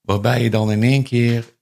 waarbij 0.00 0.42
je 0.42 0.50
dan 0.50 0.72
in 0.72 0.82
één 0.82 1.02
keer 1.02 1.56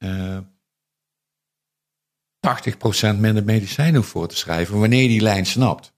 80% 3.15 3.19
minder 3.19 3.45
medicijnen 3.45 3.95
hoeft 3.95 4.11
voor 4.11 4.29
te 4.29 4.37
schrijven 4.37 4.79
wanneer 4.79 5.03
je 5.03 5.09
die 5.09 5.21
lijn 5.21 5.47
snapt. 5.47 5.95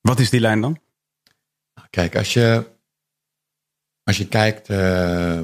Wat 0.00 0.20
is 0.20 0.30
die 0.30 0.40
lijn 0.40 0.60
dan? 0.60 0.80
Kijk, 1.90 2.16
als 2.16 2.32
je, 2.32 2.70
als 4.02 4.16
je 4.16 4.28
kijkt 4.28 4.68
uh, 4.68 5.40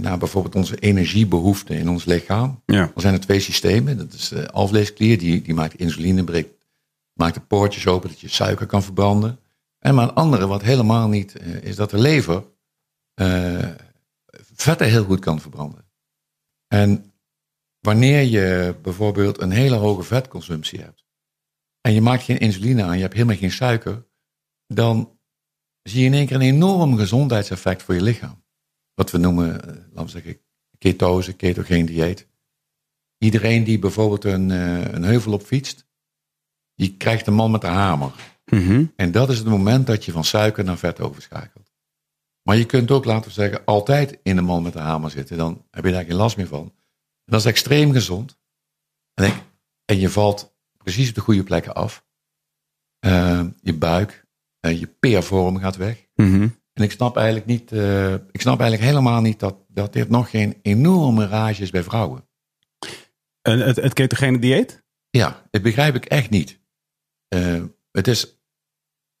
naar 0.00 0.18
bijvoorbeeld 0.18 0.54
onze 0.54 0.76
energiebehoeften 0.76 1.76
in 1.76 1.88
ons 1.88 2.04
lichaam, 2.04 2.62
ja. 2.66 2.84
dan 2.86 3.00
zijn 3.02 3.14
er 3.14 3.20
twee 3.20 3.40
systemen. 3.40 3.96
Dat 3.98 4.12
is 4.12 4.28
de 4.28 4.50
alvleesklier, 4.50 5.18
die, 5.18 5.42
die 5.42 5.54
maakt 5.54 5.74
insuline, 5.74 6.24
breekt, 6.24 6.66
maakt 7.12 7.34
de 7.34 7.40
poortjes 7.40 7.86
open 7.86 8.08
dat 8.08 8.20
je 8.20 8.28
suiker 8.28 8.66
kan 8.66 8.82
verbranden. 8.82 9.38
En 9.78 9.94
maar 9.94 10.08
een 10.08 10.14
andere, 10.14 10.46
wat 10.46 10.62
helemaal 10.62 11.08
niet, 11.08 11.40
uh, 11.40 11.62
is 11.62 11.76
dat 11.76 11.90
de 11.90 11.98
lever 11.98 12.44
uh, 13.20 13.68
vetten 14.54 14.88
heel 14.88 15.04
goed 15.04 15.20
kan 15.20 15.40
verbranden. 15.40 15.84
En 16.66 17.12
wanneer 17.80 18.22
je 18.22 18.76
bijvoorbeeld 18.82 19.40
een 19.40 19.50
hele 19.50 19.76
hoge 19.76 20.02
vetconsumptie 20.02 20.80
hebt 20.80 21.04
en 21.80 21.92
je 21.92 22.00
maakt 22.00 22.22
geen 22.22 22.38
insuline 22.38 22.82
aan, 22.82 22.96
je 22.96 23.02
hebt 23.02 23.14
helemaal 23.14 23.36
geen 23.36 23.50
suiker, 23.50 24.06
dan 24.66 25.18
zie 25.82 26.00
je 26.00 26.06
in 26.06 26.14
één 26.14 26.26
keer 26.26 26.36
een 26.36 26.42
enorm 26.42 26.96
gezondheidseffect 26.96 27.82
voor 27.82 27.94
je 27.94 28.02
lichaam. 28.02 28.39
Wat 28.94 29.10
we 29.10 29.18
noemen, 29.18 29.52
laten 29.92 30.04
we 30.04 30.08
zeggen, 30.08 30.40
ketose, 30.78 31.32
ketogeen 31.32 31.86
dieet. 31.86 32.28
Iedereen 33.18 33.64
die 33.64 33.78
bijvoorbeeld 33.78 34.24
een, 34.24 34.50
een 34.94 35.02
heuvel 35.02 35.32
op 35.32 35.42
fietst, 35.42 35.86
die 36.74 36.96
krijgt 36.96 37.26
een 37.26 37.34
man 37.34 37.50
met 37.50 37.64
een 37.64 37.70
hamer. 37.70 38.12
Mm 38.44 38.66
-hmm. 38.66 38.92
En 38.96 39.12
dat 39.12 39.30
is 39.30 39.38
het 39.38 39.46
moment 39.46 39.86
dat 39.86 40.04
je 40.04 40.12
van 40.12 40.24
suiker 40.24 40.64
naar 40.64 40.78
vet 40.78 41.00
overschakelt. 41.00 41.70
Maar 42.42 42.56
je 42.56 42.66
kunt 42.66 42.90
ook, 42.90 43.04
laten 43.04 43.28
we 43.28 43.34
zeggen, 43.34 43.64
altijd 43.64 44.18
in 44.22 44.36
een 44.36 44.44
man 44.44 44.62
met 44.62 44.74
een 44.74 44.80
hamer 44.80 45.10
zitten. 45.10 45.36
Dan 45.36 45.66
heb 45.70 45.84
je 45.84 45.92
daar 45.92 46.04
geen 46.04 46.14
last 46.14 46.36
meer 46.36 46.46
van. 46.46 46.74
Dat 47.24 47.40
is 47.40 47.46
extreem 47.46 47.92
gezond. 47.92 48.38
En, 49.14 49.32
en 49.84 49.98
je 49.98 50.10
valt 50.10 50.56
precies 50.76 51.08
op 51.08 51.14
de 51.14 51.20
goede 51.20 51.42
plekken 51.42 51.74
af. 51.74 52.04
Uh, 53.06 53.46
je 53.60 53.74
buik, 53.74 54.26
uh, 54.60 54.80
je 54.80 54.86
peervorm 54.86 55.58
gaat 55.58 55.76
weg. 55.76 56.06
Mm 56.14 56.32
-hmm. 56.32 56.59
En 56.80 56.86
ik 56.86 56.92
snap 56.92 57.16
eigenlijk 57.16 57.46
niet, 57.46 57.72
uh, 57.72 58.12
ik 58.12 58.40
snap 58.40 58.60
eigenlijk 58.60 58.90
helemaal 58.90 59.20
niet 59.20 59.38
dat, 59.40 59.56
dat 59.68 59.92
dit 59.92 60.08
nog 60.08 60.30
geen 60.30 60.58
enorme 60.62 61.26
rage 61.26 61.62
is 61.62 61.70
bij 61.70 61.82
vrouwen. 61.82 62.28
En 63.42 63.58
het, 63.58 63.76
het 63.76 63.92
ketogene 63.92 64.38
dieet? 64.38 64.84
Ja, 65.10 65.42
dat 65.50 65.62
begrijp 65.62 65.94
ik 65.94 66.04
echt 66.04 66.30
niet. 66.30 66.60
Uh, 67.34 67.62
het 67.92 68.08
is 68.08 68.40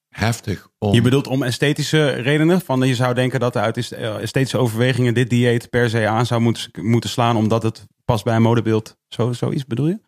heftig 0.08 0.70
om... 0.78 0.94
Je 0.94 1.00
bedoelt 1.00 1.26
om 1.26 1.42
esthetische 1.42 2.10
redenen? 2.10 2.60
Van 2.60 2.80
je 2.80 2.94
zou 2.94 3.14
denken 3.14 3.40
dat 3.40 3.56
uit 3.56 3.92
esthetische 4.00 4.58
overwegingen 4.58 5.14
dit 5.14 5.30
dieet 5.30 5.70
per 5.70 5.90
se 5.90 6.06
aan 6.06 6.26
zou 6.26 6.40
moeten, 6.40 6.70
moeten 6.86 7.10
slaan 7.10 7.36
omdat 7.36 7.62
het 7.62 7.86
past 8.04 8.24
bij 8.24 8.36
een 8.36 8.42
modebeeld. 8.42 8.96
Zo, 9.08 9.32
zoiets 9.32 9.66
bedoel 9.66 9.86
je? 9.86 10.00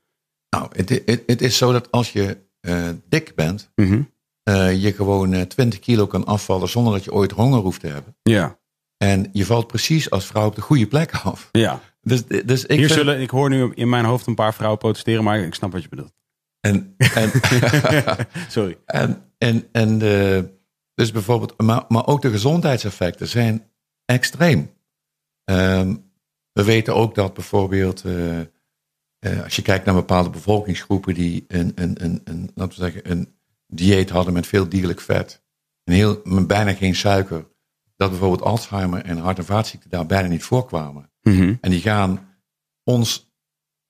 Nou, 0.51 0.69
het, 0.77 0.89
het, 0.89 1.23
het 1.27 1.43
is 1.43 1.57
zo 1.57 1.73
dat 1.73 1.91
als 1.91 2.13
je 2.13 2.39
uh, 2.61 2.89
dik 3.09 3.35
bent, 3.35 3.71
mm 3.75 3.87
-hmm. 3.87 4.12
Uh, 4.45 4.83
je 4.83 4.93
gewoon 4.93 5.33
uh, 5.33 5.41
20 5.41 5.79
kilo 5.79 6.07
kan 6.07 6.25
afvallen 6.25 6.69
zonder 6.69 6.93
dat 6.93 7.05
je 7.05 7.13
ooit 7.13 7.31
honger 7.31 7.61
hoeft 7.61 7.81
te 7.81 7.87
hebben. 7.87 8.17
Ja. 8.23 8.59
En 8.97 9.29
je 9.33 9.47
valt 9.47 9.67
precies 9.67 10.11
als 10.11 10.27
vrouw 10.27 10.47
op 10.47 10.55
de 10.55 10.61
goede 10.61 10.87
plek 10.87 11.15
af. 11.15 11.49
Ja. 11.53 11.81
Dus, 12.01 12.27
dus 12.27 12.65
ik, 12.65 12.77
Hier 12.77 12.87
vind... 12.87 12.99
zullen, 12.99 13.21
ik 13.21 13.31
hoor 13.31 13.49
nu 13.49 13.73
in 13.75 13.89
mijn 13.89 14.05
hoofd 14.05 14.27
een 14.27 14.35
paar 14.35 14.55
vrouwen 14.55 14.79
protesteren, 14.79 15.25
maar 15.25 15.39
ik 15.39 15.55
snap 15.55 15.73
wat 15.73 15.83
je 15.83 15.89
bedoelt. 15.89 16.13
En, 16.61 16.95
en, 16.97 17.31
Sorry. 18.49 18.79
En, 18.87 19.33
en, 19.39 19.69
en 19.73 19.99
de, 19.99 20.49
dus 20.95 21.13
bijvoorbeeld, 21.13 21.61
maar, 21.61 21.85
maar 21.89 22.07
ook 22.07 22.23
de 22.23 22.31
gezondheidseffecten 22.31 23.29
zijn 23.29 23.71
extreem. 24.05 24.71
Um, 25.45 26.11
we 26.53 26.65
weten 26.65 26.95
ook 26.95 27.15
dat 27.15 27.35
bijvoorbeeld, 27.35 28.05
uh, 28.05 28.39
uh, 28.39 29.43
als 29.43 29.57
je 29.57 29.63
kijkt 29.63 29.85
naar 29.85 29.95
bepaalde 29.95 30.31
bevolkingsgroepen 30.31 31.15
die 31.15 31.45
een, 31.49 31.73
een, 31.75 32.05
een, 32.05 32.21
een, 32.25 32.51
laten 32.55 32.79
we 32.79 32.85
zeggen, 32.85 33.11
een 33.11 33.35
dieet 33.75 34.11
hadden 34.11 34.33
met 34.33 34.47
veel 34.47 34.69
dierlijk 34.69 35.01
vet, 35.01 35.43
en 35.85 35.95
heel, 35.95 36.21
met 36.25 36.47
bijna 36.47 36.73
geen 36.73 36.95
suiker, 36.95 37.47
dat 37.97 38.11
bijvoorbeeld 38.11 38.43
Alzheimer 38.43 39.05
en 39.05 39.19
hart- 39.19 39.39
en 39.39 39.45
vaatziekten 39.45 39.91
daar 39.91 40.07
bijna 40.07 40.29
niet 40.29 40.43
voorkwamen. 40.43 41.11
Mm 41.23 41.37
-hmm. 41.37 41.59
En 41.61 41.71
die 41.71 41.81
gaan 41.81 42.29
ons 42.85 43.33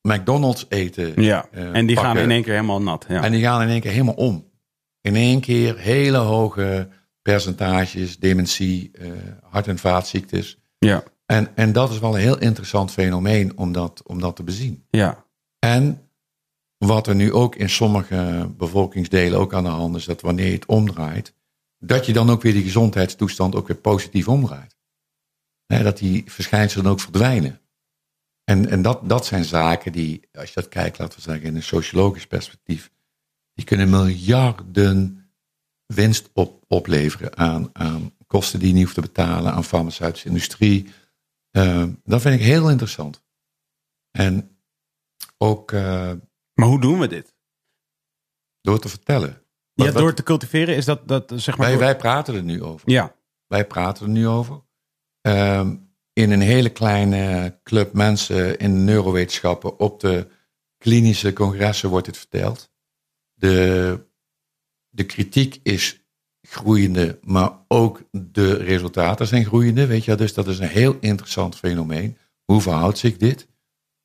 McDonald's 0.02 0.66
eten. 0.68 1.22
Ja, 1.22 1.46
uh, 1.54 1.76
en 1.76 1.86
die 1.86 1.94
pakken. 1.94 2.14
gaan 2.14 2.22
in 2.22 2.30
één 2.30 2.42
keer 2.42 2.52
helemaal 2.52 2.82
nat. 2.82 3.04
Ja. 3.08 3.22
En 3.22 3.32
die 3.32 3.42
gaan 3.42 3.62
in 3.62 3.68
één 3.68 3.80
keer 3.80 3.90
helemaal 3.90 4.14
om. 4.14 4.50
In 5.00 5.16
één 5.16 5.40
keer 5.40 5.78
hele 5.78 6.16
hoge 6.16 6.88
percentages, 7.22 8.18
dementie, 8.18 8.90
uh, 8.92 9.12
hart- 9.42 9.68
en 9.68 9.78
vaatziektes. 9.78 10.58
Ja. 10.78 11.02
En, 11.26 11.56
en 11.56 11.72
dat 11.72 11.90
is 11.90 11.98
wel 11.98 12.14
een 12.14 12.20
heel 12.20 12.38
interessant 12.38 12.90
fenomeen 12.90 13.56
om 13.56 13.72
dat, 13.72 14.02
om 14.06 14.20
dat 14.20 14.36
te 14.36 14.42
bezien. 14.42 14.86
Ja. 14.90 15.24
En 15.58 16.01
wat 16.86 17.06
er 17.06 17.14
nu 17.14 17.32
ook 17.32 17.56
in 17.56 17.70
sommige 17.70 18.50
bevolkingsdelen 18.56 19.38
ook 19.38 19.54
aan 19.54 19.64
de 19.64 19.70
hand 19.70 19.96
is, 19.96 20.04
dat 20.04 20.20
wanneer 20.20 20.46
je 20.46 20.52
het 20.52 20.66
omdraait, 20.66 21.34
dat 21.78 22.06
je 22.06 22.12
dan 22.12 22.30
ook 22.30 22.42
weer 22.42 22.52
die 22.52 22.62
gezondheidstoestand 22.62 23.54
ook 23.54 23.66
weer 23.66 23.76
positief 23.76 24.28
omdraait. 24.28 24.76
He, 25.66 25.82
dat 25.82 25.98
die 25.98 26.22
verschijnselen 26.26 26.86
ook 26.86 27.00
verdwijnen. 27.00 27.60
En, 28.44 28.68
en 28.68 28.82
dat, 28.82 29.08
dat 29.08 29.26
zijn 29.26 29.44
zaken 29.44 29.92
die, 29.92 30.28
als 30.32 30.48
je 30.48 30.54
dat 30.54 30.68
kijkt, 30.68 30.98
laten 30.98 31.16
we 31.16 31.22
zeggen, 31.22 31.46
in 31.46 31.56
een 31.56 31.62
sociologisch 31.62 32.26
perspectief, 32.26 32.90
die 33.54 33.64
kunnen 33.64 33.90
miljarden 33.90 35.30
winst 35.86 36.30
op, 36.32 36.64
opleveren 36.68 37.36
aan, 37.36 37.70
aan 37.72 38.12
kosten 38.26 38.58
die 38.58 38.68
je 38.68 38.74
niet 38.74 38.82
hoeft 38.82 38.94
te 38.94 39.00
betalen, 39.00 39.52
aan 39.52 39.64
farmaceutische 39.64 40.28
industrie. 40.28 40.92
Uh, 41.52 41.84
dat 42.04 42.20
vind 42.20 42.40
ik 42.40 42.46
heel 42.46 42.70
interessant. 42.70 43.22
En 44.10 44.56
ook. 45.38 45.72
Uh, 45.72 46.12
maar 46.54 46.68
hoe 46.68 46.80
doen 46.80 46.98
we 46.98 47.08
dit? 47.08 47.34
Door 48.60 48.78
te 48.78 48.88
vertellen. 48.88 49.42
Ja, 49.72 49.84
wat, 49.84 49.94
door 49.94 50.14
te 50.14 50.22
cultiveren 50.22 50.76
is 50.76 50.84
dat, 50.84 51.08
dat 51.08 51.32
zeg 51.36 51.56
maar. 51.56 51.66
Wij, 51.66 51.76
door... 51.76 51.84
wij 51.84 51.96
praten 51.96 52.34
er 52.34 52.42
nu 52.42 52.62
over. 52.62 52.90
Ja. 52.90 53.14
Wij 53.46 53.66
praten 53.66 54.04
er 54.04 54.12
nu 54.12 54.28
over. 54.28 54.62
Uh, 55.26 55.70
in 56.12 56.30
een 56.30 56.40
hele 56.40 56.70
kleine 56.70 57.58
club 57.62 57.92
mensen 57.92 58.58
in 58.58 58.74
de 58.74 58.80
neurowetenschappen 58.80 59.78
op 59.78 60.00
de 60.00 60.28
klinische 60.78 61.32
congressen 61.32 61.88
wordt 61.88 62.06
dit 62.06 62.16
verteld. 62.16 62.70
De, 63.34 64.06
de 64.88 65.06
kritiek 65.06 65.60
is 65.62 66.02
groeiende, 66.40 67.18
maar 67.22 67.50
ook 67.68 68.02
de 68.10 68.54
resultaten 68.54 69.26
zijn 69.26 69.44
groeiende. 69.44 69.86
Weet 69.86 70.04
je, 70.04 70.14
dus 70.14 70.34
dat 70.34 70.48
is 70.48 70.58
een 70.58 70.68
heel 70.68 70.96
interessant 71.00 71.56
fenomeen. 71.56 72.16
Hoe 72.44 72.60
verhoudt 72.60 72.98
zich 72.98 73.16
dit? 73.16 73.48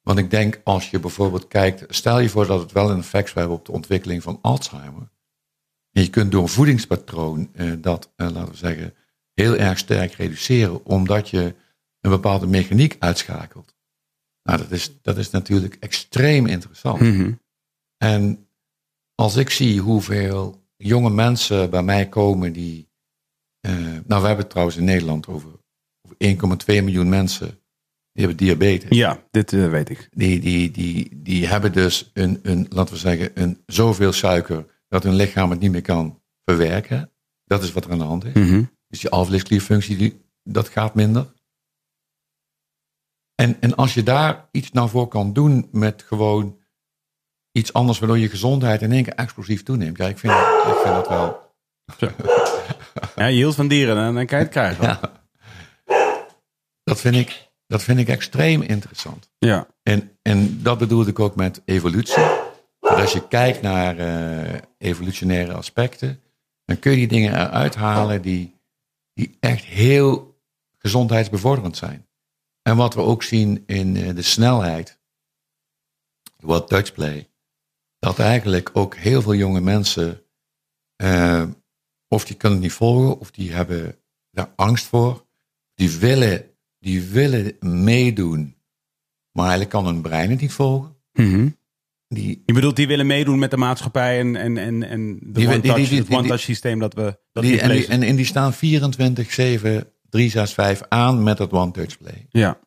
Want 0.07 0.19
ik 0.19 0.29
denk 0.29 0.61
als 0.63 0.89
je 0.89 0.99
bijvoorbeeld 0.99 1.47
kijkt, 1.47 1.95
stel 1.95 2.19
je 2.19 2.29
voor 2.29 2.47
dat 2.47 2.59
het 2.59 2.71
wel 2.71 2.89
een 2.89 2.99
effect 2.99 3.27
zou 3.27 3.39
hebben 3.39 3.57
op 3.57 3.65
de 3.65 3.71
ontwikkeling 3.71 4.23
van 4.23 4.39
Alzheimer. 4.41 5.09
En 5.91 6.01
je 6.01 6.09
kunt 6.09 6.31
door 6.31 6.41
een 6.41 6.47
voedingspatroon 6.47 7.49
eh, 7.53 7.71
dat, 7.77 8.13
eh, 8.15 8.29
laten 8.29 8.51
we 8.51 8.57
zeggen, 8.57 8.93
heel 9.33 9.55
erg 9.55 9.77
sterk 9.77 10.13
reduceren, 10.13 10.85
omdat 10.85 11.29
je 11.29 11.55
een 11.99 12.09
bepaalde 12.11 12.47
mechaniek 12.47 12.95
uitschakelt. 12.99 13.75
Nou, 14.43 14.57
dat 14.57 14.71
is, 14.71 15.01
dat 15.01 15.17
is 15.17 15.29
natuurlijk 15.29 15.77
extreem 15.79 16.45
interessant. 16.45 16.99
Mm 16.99 17.15
-hmm. 17.15 17.39
En 17.97 18.47
als 19.15 19.35
ik 19.35 19.49
zie 19.49 19.79
hoeveel 19.79 20.67
jonge 20.77 21.09
mensen 21.09 21.69
bij 21.69 21.83
mij 21.83 22.09
komen 22.09 22.53
die 22.53 22.89
eh, 23.59 23.73
nou, 23.81 24.21
we 24.21 24.27
hebben 24.27 24.37
het 24.37 24.49
trouwens 24.49 24.77
in 24.77 24.83
Nederland 24.83 25.27
over, 25.27 25.49
over 26.01 26.17
1,2 26.17 26.83
miljoen 26.83 27.09
mensen 27.09 27.61
die 28.17 28.25
hebben 28.25 28.45
diabetes. 28.45 28.97
Ja, 28.97 29.23
dit 29.31 29.53
eh, 29.53 29.69
weet 29.69 29.89
ik. 29.89 30.07
Die, 30.11 30.39
die, 30.39 30.71
die, 30.71 31.09
die 31.21 31.47
hebben 31.47 31.71
dus 31.73 32.09
een, 32.13 32.39
een, 32.43 32.65
laten 32.69 32.93
we 32.93 32.99
zeggen, 32.99 33.31
een 33.33 33.63
zoveel 33.65 34.11
suiker 34.11 34.65
dat 34.87 35.03
hun 35.03 35.13
lichaam 35.15 35.49
het 35.51 35.59
niet 35.59 35.71
meer 35.71 35.81
kan 35.81 36.21
verwerken. 36.45 37.11
Dat 37.45 37.63
is 37.63 37.71
wat 37.73 37.85
er 37.85 37.91
aan 37.91 37.97
de 37.97 38.03
hand 38.03 38.25
is. 38.25 38.33
Mhm. 38.33 38.63
Dus 38.87 38.99
die 38.99 39.09
alvleesklierfunctie, 39.09 39.97
die, 39.97 40.25
dat 40.43 40.69
gaat 40.69 40.95
minder. 40.95 41.33
En, 43.35 43.61
en 43.61 43.75
als 43.75 43.93
je 43.93 44.03
daar 44.03 44.47
iets 44.51 44.71
naar 44.71 44.89
voor 44.89 45.07
kan 45.07 45.33
doen 45.33 45.67
met 45.71 46.03
gewoon 46.03 46.59
iets 47.51 47.73
anders, 47.73 47.99
waardoor 47.99 48.17
je 48.17 48.29
gezondheid 48.29 48.81
in 48.81 48.91
één 48.91 49.03
keer 49.03 49.13
explosief 49.15 49.63
toeneemt. 49.63 49.97
Ja, 49.97 50.07
ik 50.07 50.17
vind, 50.17 50.33
dat- 50.33 50.67
ik 50.75 50.79
vind 50.83 50.95
dat 50.95 51.07
wel. 51.07 51.55
Ja, 53.15 53.25
je 53.25 53.35
hield 53.35 53.55
van 53.55 53.67
dieren 53.67 53.97
en 53.97 54.13
dan 54.13 54.25
kan 54.25 54.37
je 54.37 54.43
het 54.43 54.53
krijgen. 54.53 54.83
Ja. 54.83 54.99
Dat 56.83 57.01
vind 57.01 57.15
ik, 57.15 57.46
dat 57.67 57.83
vind 57.83 57.99
ik 57.99 58.07
extreem 58.07 58.61
interessant. 58.61 59.29
En, 59.83 60.17
en 60.21 60.63
dat 60.63 60.77
bedoelde 60.77 61.09
ik 61.09 61.19
ook 61.19 61.35
met 61.35 61.61
evolutie. 61.65 62.23
Dat 62.79 62.99
als 62.99 63.13
je 63.13 63.27
kijkt 63.27 63.61
naar 63.61 63.97
eh, 63.97 64.61
evolutionaire 64.77 65.53
aspecten, 65.53 66.21
dan 66.65 66.79
kun 66.79 66.91
je 66.91 66.97
die 66.97 67.07
dingen 67.07 67.33
eruit 67.33 67.75
halen 67.75 68.21
die, 68.21 68.55
die 69.13 69.37
echt 69.39 69.63
heel 69.63 70.39
gezondheidsbevorderend 70.77 71.77
zijn. 71.77 72.07
En 72.61 72.75
wat 72.75 72.93
we 72.93 73.01
ook 73.01 73.23
zien 73.23 73.63
in 73.65 73.95
eh, 73.95 74.15
de 74.15 74.21
snelheid, 74.21 74.99
wat 76.37 76.69
Dutch 76.69 76.93
Play, 76.93 77.29
dat 77.99 78.19
eigenlijk 78.19 78.69
ook 78.73 78.95
heel 78.95 79.21
veel 79.21 79.35
jonge 79.35 79.61
mensen, 79.61 80.23
eh, 80.95 81.47
of 82.07 82.25
die 82.25 82.35
kunnen 82.35 82.57
het 82.57 82.67
niet 82.67 82.77
volgen, 82.77 83.19
of 83.19 83.31
die 83.31 83.53
hebben 83.53 83.99
daar 84.31 84.51
angst 84.55 84.85
voor, 84.85 85.25
die 85.73 85.97
willen, 85.97 86.56
die 86.87 87.01
willen 87.01 87.55
meedoen, 87.59 88.55
maar 89.31 89.43
eigenlijk 89.45 89.69
kan 89.69 89.85
hun 89.85 90.01
brein 90.01 90.29
het 90.29 90.41
niet 90.41 90.53
volgen. 90.53 90.95
Mhm. 91.13 91.49
Die, 92.07 92.43
Je 92.45 92.53
bedoelt, 92.53 92.75
die 92.75 92.87
willen 92.87 93.07
meedoen 93.07 93.39
met 93.39 93.51
de 93.51 93.57
maatschappij 93.57 94.19
en, 94.19 94.35
en, 94.35 94.57
en, 94.57 94.83
en 94.83 95.19
de 95.21 95.31
Die- 95.31 95.47
one 95.47 95.59
die- 95.59 95.71
touch, 95.71 95.89
die- 95.89 96.03
die- 96.03 96.17
het 96.17 96.25
one 96.31 96.37
systeem 96.37 96.79
dat 96.79 96.93
we 96.93 97.19
dat 97.31 97.43
die, 97.43 97.61
en, 97.61 97.69
die, 97.71 97.87
en, 97.87 98.03
en 98.03 98.15
die 98.15 98.25
staan 98.25 98.53
24-7, 98.53 98.57
365 98.57 100.89
aan 100.89 101.23
met 101.23 101.37
het 101.37 101.51
One 101.51 101.71
Touch 101.71 101.97
Play. 101.97 102.25
Ja, 102.29 102.59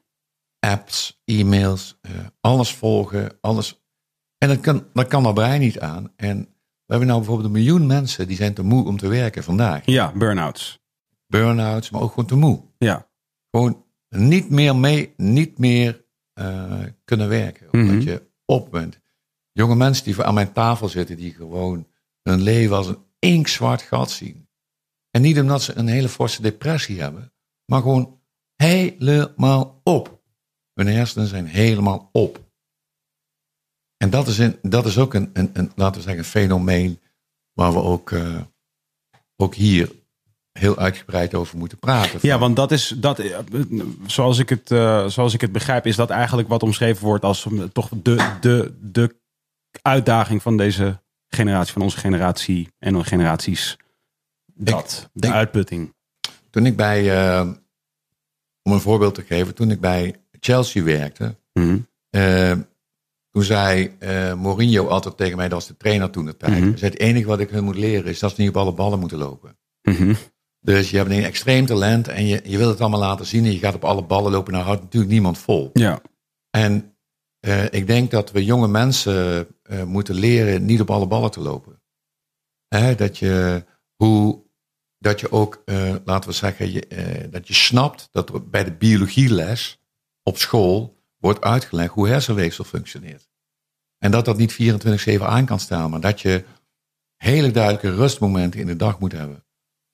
Apps, 0.58 1.20
e-mails, 1.24 1.98
eh, 2.02 2.10
alles 2.40 2.74
volgen, 2.74 3.38
alles. 3.40 3.82
En 4.38 4.48
dat 4.48 4.60
kan, 4.60 4.86
dat 4.92 5.06
kan 5.06 5.22
dat 5.22 5.34
brein 5.34 5.60
niet 5.60 5.78
aan. 5.80 6.12
En 6.16 6.38
we 6.40 6.46
hebben 6.86 7.08
nou 7.08 7.18
bijvoorbeeld 7.20 7.48
een 7.48 7.54
miljoen 7.62 7.86
mensen 7.86 8.26
die 8.28 8.36
zijn 8.36 8.54
te 8.54 8.62
moe 8.62 8.84
om 8.86 8.96
te 8.98 9.08
werken 9.08 9.44
vandaag. 9.44 9.82
ja 9.86 10.12
burn-outs. 10.12 10.78
Burn-outs, 11.26 11.90
maar 11.90 12.00
ook 12.00 12.10
gewoon 12.10 12.26
te 12.26 12.36
moe. 12.36 12.62
Ja, 12.78 13.08
Gewoon 13.50 13.84
niet 14.16 14.50
meer 14.50 14.76
mee, 14.76 15.14
niet 15.16 15.58
meer 15.58 16.04
eh, 16.32 16.82
kunnen 17.04 17.28
werken. 17.28 17.68
Omdat 17.72 17.94
Mhm. 17.94 18.00
je 18.00 18.30
op 18.44 18.70
bent. 18.70 18.98
Jonge 19.52 19.74
mensen 19.76 20.04
die 20.04 20.22
aan 20.22 20.34
mijn 20.34 20.52
tafel 20.52 20.88
zitten, 20.88 21.16
die 21.16 21.32
gewoon 21.34 21.86
hun 22.22 22.40
leven 22.40 22.76
als 22.76 22.86
een 22.86 23.04
inkzwart 23.18 23.82
gat 23.82 24.10
zien. 24.10 24.48
En 25.10 25.22
niet 25.22 25.38
omdat 25.40 25.62
ze 25.62 25.76
een 25.76 25.86
hele 25.88 26.08
forse 26.08 26.42
depressie 26.42 27.00
hebben, 27.00 27.32
maar 27.64 27.80
gewoon 27.82 28.20
helemaal 28.56 29.80
op. 29.84 30.22
Hun 30.74 30.86
hersenen 30.86 31.26
zijn 31.26 31.46
helemaal 31.46 32.08
op. 32.12 32.48
En 33.96 34.10
dat 34.10 34.28
is, 34.28 34.38
een, 34.38 34.58
dat 34.62 34.86
is 34.86 34.98
ook 34.98 35.14
een, 35.14 35.30
een, 35.32 35.50
een, 35.52 35.72
laten 35.74 35.94
we 35.96 36.00
zeggen, 36.00 36.18
een 36.18 36.30
fenomeen 36.30 37.00
waar 37.52 37.72
we 37.72 37.82
ook, 37.82 38.12
eh, 38.12 38.42
ook 39.36 39.54
hier 39.54 39.92
heel 40.52 40.76
uitgebreid 40.78 41.34
over 41.34 41.58
moeten 41.58 41.78
praten. 41.78 42.18
ja 42.22 42.38
want 42.38 42.56
dat 42.56 42.72
is, 42.72 42.94
dat, 42.96 43.18
eh, 43.18 43.38
zoals, 44.06 44.38
ik 44.38 44.48
het, 44.48 44.70
eh, 44.70 45.06
zoals 45.06 45.34
ik 45.34 45.40
het 45.40 45.52
begrijp, 45.52 45.86
is 45.86 45.96
dat 45.96 46.10
eigenlijk 46.10 46.48
wat 46.48 46.62
omschreven 46.62 47.04
wordt 47.04 47.24
als 47.24 47.46
toch 47.72 47.88
de, 48.02 48.36
de, 48.40 48.74
de 48.80 49.16
uitdaging 49.82 50.42
van 50.42 50.56
deze 50.56 51.00
generatie, 51.28 51.72
van 51.72 51.82
onze 51.82 51.98
generatie 51.98 52.68
en 52.78 52.92
de 52.94 53.04
generaties. 53.04 53.76
Dat, 54.54 55.08
de 55.12 55.26
ik- 55.26 55.32
uitputting. 55.32 55.94
Toen 56.50 56.66
ik 56.66 56.76
bij, 56.76 57.10
eh, 57.38 57.48
om 58.62 58.72
een 58.72 58.80
voorbeeld 58.80 59.14
te 59.14 59.22
geven, 59.22 59.54
toen 59.54 59.70
ik 59.70 59.80
bij 59.80 60.14
Chelsea 60.40 60.82
werkte, 60.82 61.36
Mhm. 61.52 61.78
toen 63.30 63.42
zei 63.44 63.96
eh, 63.98 64.34
Mourinho 64.34 64.86
altijd 64.88 65.16
tegen 65.16 65.36
mij, 65.36 65.48
dat 65.48 65.58
was 65.58 65.66
de 65.68 65.76
trainer 65.76 66.10
toen 66.10 66.24
de 66.24 66.36
tijd. 66.36 66.60
Mhm. 66.60 66.76
Zei, 66.76 66.90
het 66.90 67.00
enige 67.00 67.26
wat 67.26 67.40
ik 67.40 67.50
hun 67.50 67.64
moet 67.64 67.76
leren 67.76 68.10
is 68.10 68.18
dat 68.18 68.34
ze 68.34 68.40
niet 68.40 68.50
op 68.50 68.56
alle 68.56 68.72
ballen 68.72 68.98
moeten 68.98 69.18
lopen. 69.18 69.58
Mhm. 69.82 70.14
Dus 70.60 70.90
je 70.90 70.96
hebt 70.96 71.10
een 71.10 71.24
extreem 71.24 71.66
talent 71.66 72.08
en 72.08 72.26
je, 72.26 72.40
je 72.44 72.58
wil 72.58 72.68
het 72.68 72.80
allemaal 72.80 73.00
laten 73.00 73.26
zien 73.26 73.44
en 73.44 73.52
je 73.52 73.58
gaat 73.58 73.74
op 73.74 73.84
alle 73.84 74.04
ballen 74.04 74.32
lopen. 74.32 74.52
Nou 74.52 74.64
houdt 74.64 74.82
natuurlijk 74.82 75.12
niemand 75.12 75.38
vol. 75.38 75.70
Ja, 75.72 76.00
En 76.50 76.96
eh, 77.40 77.64
ik 77.64 77.86
denk 77.86 78.10
dat 78.10 78.30
we 78.30 78.44
jonge 78.44 78.68
mensen 78.68 79.46
eh, 79.62 79.84
moeten 79.84 80.14
leren 80.14 80.64
niet 80.64 80.80
op 80.80 80.90
alle 80.90 81.06
ballen 81.06 81.30
te 81.30 81.40
lopen. 81.40 81.82
Hè, 82.68 82.94
dat, 82.94 83.18
je, 83.18 83.64
hoe, 83.96 84.42
dat 84.98 85.20
je 85.20 85.32
ook, 85.32 85.62
eh, 85.64 85.94
laten 86.04 86.30
we 86.30 86.36
zeggen, 86.36 86.72
je, 86.72 87.28
dat 87.30 87.48
je 87.48 87.54
snapt 87.54 88.08
dat 88.12 88.28
er 88.28 88.48
bij 88.48 88.64
de 88.64 88.72
biologieles 88.72 89.80
op 90.22 90.38
school 90.38 90.98
wordt 91.16 91.40
uitgelegd 91.40 91.92
hoe 91.92 92.08
hersenweefsel 92.08 92.64
functioneert. 92.64 93.28
En 93.98 94.10
dat 94.10 94.24
dat 94.24 94.36
niet 94.36 94.52
24-7 95.18 95.22
aan 95.22 95.46
kan 95.46 95.60
staan, 95.60 95.90
maar 95.90 96.00
dat 96.00 96.20
je 96.20 96.44
hele 97.16 97.50
duidelijke 97.50 97.94
rustmomenten 97.94 98.60
in 98.60 98.66
de 98.66 98.76
dag 98.76 98.98
moet 98.98 99.12
hebben. 99.12 99.44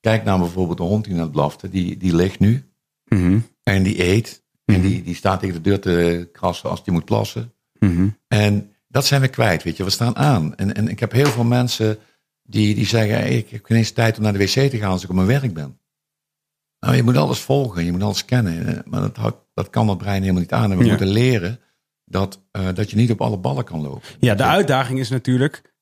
Kijk 0.07 0.23
naar 0.23 0.37
bijvoorbeeld 0.39 0.77
de 0.77 0.83
hond 0.83 1.05
die 1.05 1.13
net 1.13 1.31
blafte, 1.31 1.69
die, 1.69 1.97
die 1.97 2.15
ligt 2.15 2.39
nu 2.39 2.71
Mhm. 3.05 3.39
en 3.63 3.83
die 3.83 4.03
eet. 4.03 4.43
En 4.65 4.79
Mhm. 4.79 4.87
die, 4.87 5.03
die 5.03 5.15
staat 5.15 5.39
tegen 5.39 5.55
de 5.55 5.61
deur 5.61 5.79
te 5.79 6.29
krassen 6.31 6.69
als 6.69 6.83
die 6.83 6.93
moet 6.93 7.05
plassen. 7.05 7.53
Mhm. 7.79 8.07
En 8.27 8.71
dat 8.87 9.05
zijn 9.05 9.21
we 9.21 9.27
kwijt, 9.27 9.63
weet 9.63 9.77
je. 9.77 9.83
We 9.83 9.89
staan 9.89 10.15
aan. 10.15 10.55
En, 10.55 10.73
en 10.75 10.87
ik 10.87 10.99
heb 10.99 11.11
heel 11.11 11.25
veel 11.25 11.43
mensen 11.43 11.97
die, 12.43 12.75
die 12.75 12.85
zeggen... 12.85 13.17
Hey, 13.17 13.37
ik 13.37 13.49
heb 13.49 13.65
geen 13.65 13.77
eens 13.77 13.91
tijd 13.91 14.17
om 14.17 14.23
naar 14.23 14.33
de 14.33 14.39
wc 14.39 14.69
te 14.69 14.77
gaan 14.77 14.91
als 14.91 15.03
ik 15.03 15.09
op 15.09 15.15
mijn 15.15 15.27
werk 15.27 15.53
ben. 15.53 15.79
Nou, 16.79 16.95
je 16.95 17.03
moet 17.03 17.17
alles 17.17 17.39
volgen, 17.39 17.85
je 17.85 17.91
moet 17.91 18.03
alles 18.03 18.25
kennen. 18.25 18.65
Eh, 18.67 18.83
Maar 18.85 19.01
dat, 19.01 19.15
houdt- 19.15 19.45
dat 19.53 19.69
kan 19.69 19.87
dat 19.87 19.97
brein 19.97 20.21
helemaal 20.21 20.41
niet 20.41 20.53
aan. 20.53 20.71
En 20.71 20.77
we 20.77 20.83
Ja. 20.83 20.89
moeten 20.89 21.07
leren 21.07 21.59
dat, 22.05 22.41
eh, 22.51 22.73
dat 22.73 22.89
je 22.89 22.95
niet 22.95 23.11
op 23.11 23.21
alle 23.21 23.37
ballen 23.37 23.63
kan 23.63 23.81
lopen. 23.81 24.09
Ja, 24.19 24.35
de 24.35 24.43
uitdaging 24.43 24.99
is 24.99 25.09
natuurlijk, 25.09 25.75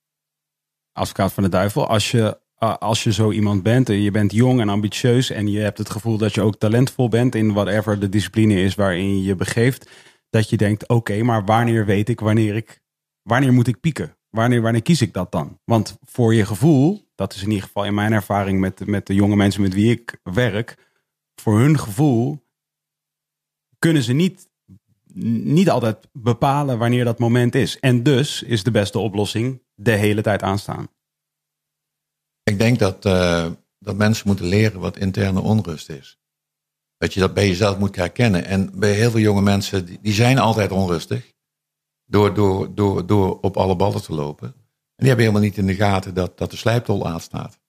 advocaat 0.92 1.34
van 1.34 1.44
de 1.44 1.50
duivel, 1.50 1.88
als 1.88 2.12
je, 2.12 2.40
als 2.58 3.04
je 3.04 3.14
zo 3.14 3.32
iemand 3.32 3.64
bent 3.64 3.90
en 3.90 4.02
je 4.02 4.12
bent 4.12 4.32
jong 4.32 4.60
en 4.60 4.70
ambitieus 4.70 5.30
en 5.30 5.48
je 5.48 5.60
hebt 5.60 5.78
het 5.78 5.90
gevoel 5.90 6.18
dat 6.18 6.34
je 6.34 6.42
ook 6.42 6.56
talentvol 6.56 7.10
bent 7.10 7.36
in 7.36 7.54
whatever 7.54 8.00
de 8.00 8.10
discipline 8.10 8.62
is 8.62 8.76
waarin 8.76 9.18
je 9.18 9.24
je 9.24 9.36
begeeft, 9.36 9.90
dat 10.30 10.50
je 10.50 10.58
denkt, 10.58 10.88
oké, 10.88 11.24
maar 11.24 11.46
wanneer 11.46 11.86
weet 11.86 12.10
ik 12.10 12.20
wanneer 12.20 12.56
ik, 12.56 12.82
wanneer 13.22 13.54
moet 13.54 13.68
ik 13.68 13.80
pieken? 13.80 14.18
Wanneer, 14.30 14.62
wanneer 14.62 14.82
kies 14.82 15.02
ik 15.02 15.14
dat 15.14 15.32
dan? 15.32 15.60
Want 15.64 15.98
voor 16.02 16.34
je 16.34 16.46
gevoel, 16.46 17.08
dat 17.16 17.34
is 17.34 17.42
in 17.42 17.50
ieder 17.50 17.64
geval 17.64 17.86
in 17.86 17.94
mijn 17.94 18.14
ervaring 18.14 18.60
met, 18.60 18.86
met 18.86 19.08
de 19.08 19.14
jonge 19.14 19.36
mensen 19.36 19.62
met 19.62 19.74
wie 19.74 19.92
ik 19.92 20.20
werk, 20.24 20.78
voor 21.42 21.60
hun 21.60 21.80
gevoel 21.80 22.44
kunnen 23.80 24.04
ze 24.04 24.14
niet 24.14 24.48
niet 25.18 25.70
altijd 25.70 26.08
bepalen 26.12 26.78
wanneer 26.78 27.04
dat 27.04 27.20
moment 27.20 27.56
is. 27.56 27.80
En 27.80 28.04
dus 28.04 28.44
is 28.44 28.64
de 28.64 28.72
beste 28.72 29.00
oplossing 29.00 29.62
de 29.76 29.92
hele 29.92 30.22
tijd 30.22 30.44
aanstaan. 30.44 30.88
Ik 32.52 32.60
denk 32.60 32.80
dat, 32.80 33.06
eh, 33.06 33.52
dat 33.80 33.96
mensen 33.96 34.28
moeten 34.28 34.46
leren 34.46 34.80
wat 34.80 34.98
interne 34.98 35.42
onrust 35.42 35.90
is. 35.90 36.20
Dat 36.98 37.14
je 37.14 37.20
dat 37.20 37.34
bij 37.34 37.48
jezelf 37.48 37.78
moet 37.78 37.96
herkennen. 37.96 38.46
En 38.46 38.80
bij 38.80 38.94
heel 38.94 39.12
veel 39.12 39.20
jonge 39.20 39.42
mensen, 39.42 40.02
die, 40.02 40.14
zijn 40.14 40.38
altijd 40.38 40.72
onrustig. 40.72 41.34
Door, 42.04 42.34
door, 42.34 42.76
door, 42.76 43.06
door 43.06 43.40
op 43.40 43.58
alle 43.58 43.76
ballen 43.76 44.02
te 44.02 44.14
lopen. 44.14 44.48
En 44.48 44.56
die 44.96 45.08
hebben 45.08 45.26
helemaal 45.26 45.48
niet 45.48 45.58
in 45.58 45.66
de 45.66 45.76
gaten 45.76 46.14
dat, 46.14 46.38
dat 46.38 46.52
de 46.52 46.58
slijptol 46.58 47.08
aanstaat. 47.08 47.60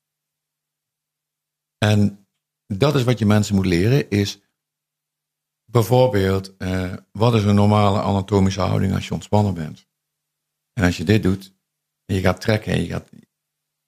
En 1.78 2.26
dat 2.66 2.94
is 2.94 3.04
wat 3.04 3.18
je 3.18 3.26
mensen 3.26 3.54
moet 3.54 3.66
leren, 3.66 4.10
is 4.10 4.40
bijvoorbeeld, 5.64 6.56
eh, 6.56 6.94
wat 7.12 7.34
is 7.34 7.44
een 7.44 7.54
normale 7.54 8.00
anatomische 8.00 8.60
houding 8.60 8.94
als 8.94 9.06
je 9.06 9.14
ontspannen 9.14 9.54
bent? 9.54 9.86
En 10.72 10.84
als 10.84 10.96
je 10.96 11.04
dit 11.04 11.22
doet, 11.22 11.54
en 12.04 12.14
je 12.14 12.20
gaat 12.20 12.40
trekken 12.40 12.72
en 12.72 12.80
je 12.80 12.86
gaat, 12.86 13.10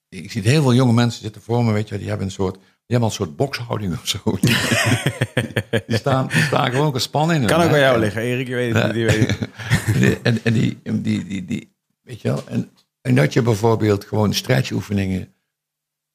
ik 0.09 0.31
zie 0.31 0.41
heel 0.41 0.61
veel 0.61 0.73
jonge 0.73 0.93
mensen 0.93 1.21
zitten 1.21 1.41
voor 1.41 1.63
me, 1.63 1.71
weet 1.71 1.89
je, 1.89 1.97
die 1.97 2.07
hebben 2.07 2.25
een 2.25 2.31
soort, 2.31 2.53
die 2.55 2.63
hebben 2.97 3.07
een 3.09 3.15
soort 3.15 3.35
bokshouding 3.35 3.93
of 3.93 4.07
zo. 4.07 4.19
Die 4.41 4.55
staan, 5.97 6.27
die 6.27 6.41
staan 6.41 6.71
gewoon 6.71 6.93
gespannen 6.93 7.41
in. 7.41 7.47
Kan 7.47 7.61
ook 7.61 7.69
bij 7.69 7.79
jou 7.79 7.99
liggen, 7.99 8.21
Erik. 8.21 8.47
Je 8.47 8.55
weet 8.55 8.73
het 8.73 8.91
weet 8.93 9.39
het. 9.39 10.21
en, 10.27 10.43
en 10.43 10.53
die, 10.53 10.79
die, 10.83 11.25
die, 11.25 11.45
die, 11.45 11.73
weet 12.01 12.21
je 12.21 12.27
wel, 12.27 12.47
en, 12.47 12.69
en 13.01 13.15
dat 13.15 13.33
je 13.33 13.41
bijvoorbeeld 13.41 14.05
gewoon 14.05 14.33
stretchoefeningen, 14.33 15.33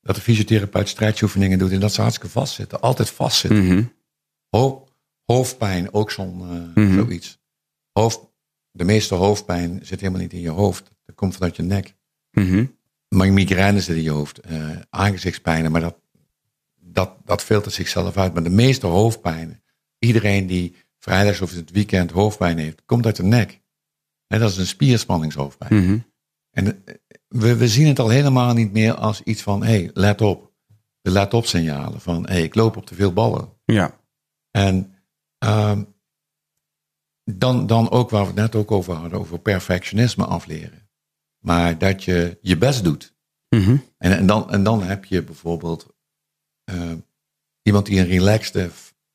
dat 0.01 0.15
de 0.15 0.21
fysiotherapeut 0.21 0.89
stretchoefeningen 0.89 1.59
doet 1.59 1.71
en 1.73 1.81
dat 1.81 1.93
ze 1.93 2.01
hartstikke 2.01 2.31
vastzitten, 2.33 2.81
altijd 2.81 3.11
vastzitten. 3.11 3.93
Ho- 4.49 4.89
hoofdpijn, 5.25 5.93
ook 5.95 6.11
zo'n 6.11 6.41
eh, 6.75 6.83
Mhm. 6.85 6.95
zoiets. 6.95 7.39
Hoofd, 7.93 8.21
de 8.71 8.85
meeste 8.85 9.15
hoofdpijn 9.15 9.79
zit 9.83 10.01
helemaal 10.01 10.21
niet 10.23 10.33
in 10.33 10.41
je 10.41 10.51
hoofd. 10.51 10.91
Dat 11.05 11.15
komt 11.15 11.35
vanuit 11.35 11.57
je 11.57 11.63
nek. 11.63 11.95
Maar 12.31 12.45
migraine 13.15 13.81
zit 13.81 13.97
in 13.97 14.03
je 14.03 14.11
hoofd. 14.11 14.39
eh 14.39 14.71
aangezichtspijnen, 14.91 15.73
maar 15.73 15.81
dat, 15.81 15.97
dat, 16.81 17.11
dat 17.25 17.43
filtert 17.43 17.75
zichzelf 17.75 18.17
uit. 18.17 18.35
Maar 18.35 18.43
de 18.43 18.51
meeste 18.51 18.87
hoofdpijnen, 18.87 19.63
iedereen 19.99 20.47
die 20.47 20.75
vrijdags 20.99 21.41
of 21.41 21.55
het 21.55 21.71
weekend 21.71 22.11
hoofdpijn 22.11 22.59
heeft, 22.59 22.83
komt 22.87 23.07
uit 23.07 23.17
de 23.17 23.23
nek. 23.23 23.61
En 24.27 24.41
dat 24.41 24.51
is 24.51 24.57
een 24.57 24.67
spierspanningshoofdpijn. 24.67 25.85
Mhm. 25.85 25.99
En 26.51 26.67
eh, 26.85 26.95
we, 27.29 27.57
we 27.57 27.69
zien 27.69 27.87
het 27.87 27.99
al 27.99 28.09
helemaal 28.09 28.55
niet 28.55 28.73
meer 28.73 28.95
als 28.95 29.23
iets 29.23 29.43
van, 29.43 29.65
hé, 29.65 29.71
hey, 29.71 29.91
let 29.95 30.21
op. 30.21 30.53
De 31.01 31.11
let 31.11 31.35
op 31.35 31.47
signalen 31.47 32.01
van, 32.01 32.27
hé, 32.27 32.33
hey, 32.33 32.43
ik 32.43 32.55
loop 32.55 32.77
op 32.77 32.87
te 32.87 32.95
veel 32.95 33.13
ballen. 33.13 33.53
Ja. 33.65 34.01
En 34.51 34.95
ehm, 35.39 35.83
dan, 37.25 37.67
dan 37.67 37.91
ook 37.91 38.11
waar 38.11 38.21
we 38.21 38.27
het 38.27 38.37
net 38.37 38.55
ook 38.55 38.71
over 38.71 38.95
hadden, 38.95 39.19
over 39.19 39.39
perfectionisme 39.39 40.25
afleren. 40.25 40.84
Maar 41.45 41.79
dat 41.79 42.05
je 42.05 42.39
je 42.41 42.57
best 42.59 42.85
doet. 42.85 43.15
Mhm. 43.49 43.77
En, 43.99 44.17
en, 44.17 44.27
dan, 44.27 44.51
en 44.51 44.63
dan 44.63 44.83
heb 44.83 45.05
je 45.05 45.23
bijvoorbeeld 45.23 45.95
eh, 46.65 46.93
iemand 47.63 47.87
die 47.87 47.99
een 47.99 48.07
relaxed 48.07 48.71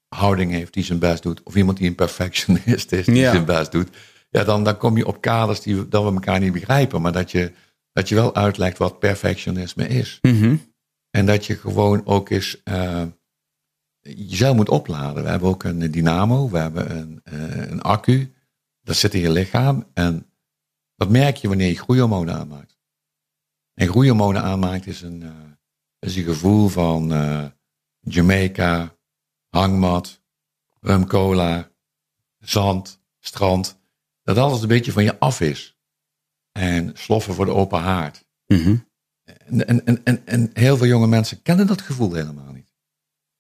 houding 0.08 0.52
heeft, 0.52 0.74
die 0.74 0.84
zijn 0.84 1.00
best 1.00 1.24
doet. 1.24 1.44
Of 1.44 1.56
iemand 1.56 1.78
die 1.78 1.88
een 1.88 1.96
perfectionist 1.96 2.92
is, 2.92 3.06
die 3.06 3.16
Ja. 3.16 3.32
zijn 3.32 3.46
best 3.46 3.72
doet. 3.72 3.90
Ja, 4.30 4.44
dan, 4.44 4.64
dan 4.64 4.78
kom 4.78 4.98
je 4.98 5.06
op 5.08 5.22
kaders 5.22 5.62
die 5.62 5.76
we, 5.76 5.88
dat 5.88 6.04
we 6.04 6.12
elkaar 6.14 6.40
niet 6.40 6.54
begrijpen. 6.54 7.02
Maar 7.02 7.12
dat 7.12 7.32
je, 7.32 7.52
dat 7.94 8.10
je 8.10 8.16
wel 8.16 8.36
uitlegt 8.36 8.78
wat 8.78 9.00
perfectionisme 9.00 9.88
is. 9.88 10.18
Mhm. 10.22 10.56
En 11.10 11.26
dat 11.26 11.46
je 11.46 11.56
gewoon 11.56 12.06
ook 12.06 12.30
eens 12.30 12.64
eh, 12.64 13.04
jezelf 14.02 14.56
moet 14.56 14.70
opladen. 14.70 15.24
We 15.24 15.30
hebben 15.30 15.50
ook 15.50 15.64
een 15.64 15.92
dynamo, 15.92 16.50
we 16.50 16.58
hebben 16.58 16.98
een, 16.98 17.20
eh, 17.24 17.70
een 17.72 17.82
accu. 17.82 18.34
Dat 18.82 18.96
zit 18.96 19.14
in 19.14 19.20
je 19.22 19.32
lichaam. 19.32 19.88
En 19.94 20.26
dat 21.00 21.10
merk 21.10 21.36
je 21.38 21.48
wanneer 21.48 21.68
je 21.68 21.78
groeihormonen 21.78 22.36
aanmaakt. 22.36 22.78
En 23.74 23.88
groeihormonen 23.88 24.42
aanmaakt 24.42 24.88
is 24.88 25.02
een, 25.02 25.24
eh, 25.24 25.30
is 26.00 26.16
een 26.16 26.24
gevoel 26.24 26.68
van 26.68 27.14
eh, 27.14 27.46
Jamaica, 28.00 28.98
hangmat, 29.50 30.22
rum 30.80 31.08
cola, 31.08 31.72
zand, 32.40 33.02
strand. 33.20 33.80
Dat 34.24 34.38
alles 34.38 34.62
een 34.62 34.68
beetje 34.68 34.92
van 34.92 35.04
je 35.04 35.20
af 35.20 35.42
is. 35.42 35.78
En 36.52 36.92
sloffen 36.94 37.34
voor 37.34 37.46
de 37.46 37.54
open 37.54 37.80
haard. 37.80 38.26
Mhm. 38.46 38.78
En, 39.24 39.68
en, 39.68 39.86
en, 39.86 40.04
en, 40.06 40.26
en 40.28 40.50
heel 40.54 40.78
veel 40.78 40.88
jonge 40.88 41.08
mensen 41.08 41.42
kennen 41.42 41.68
dat 41.68 41.82
gevoel 41.82 42.14
helemaal 42.14 42.52
niet. 42.52 42.74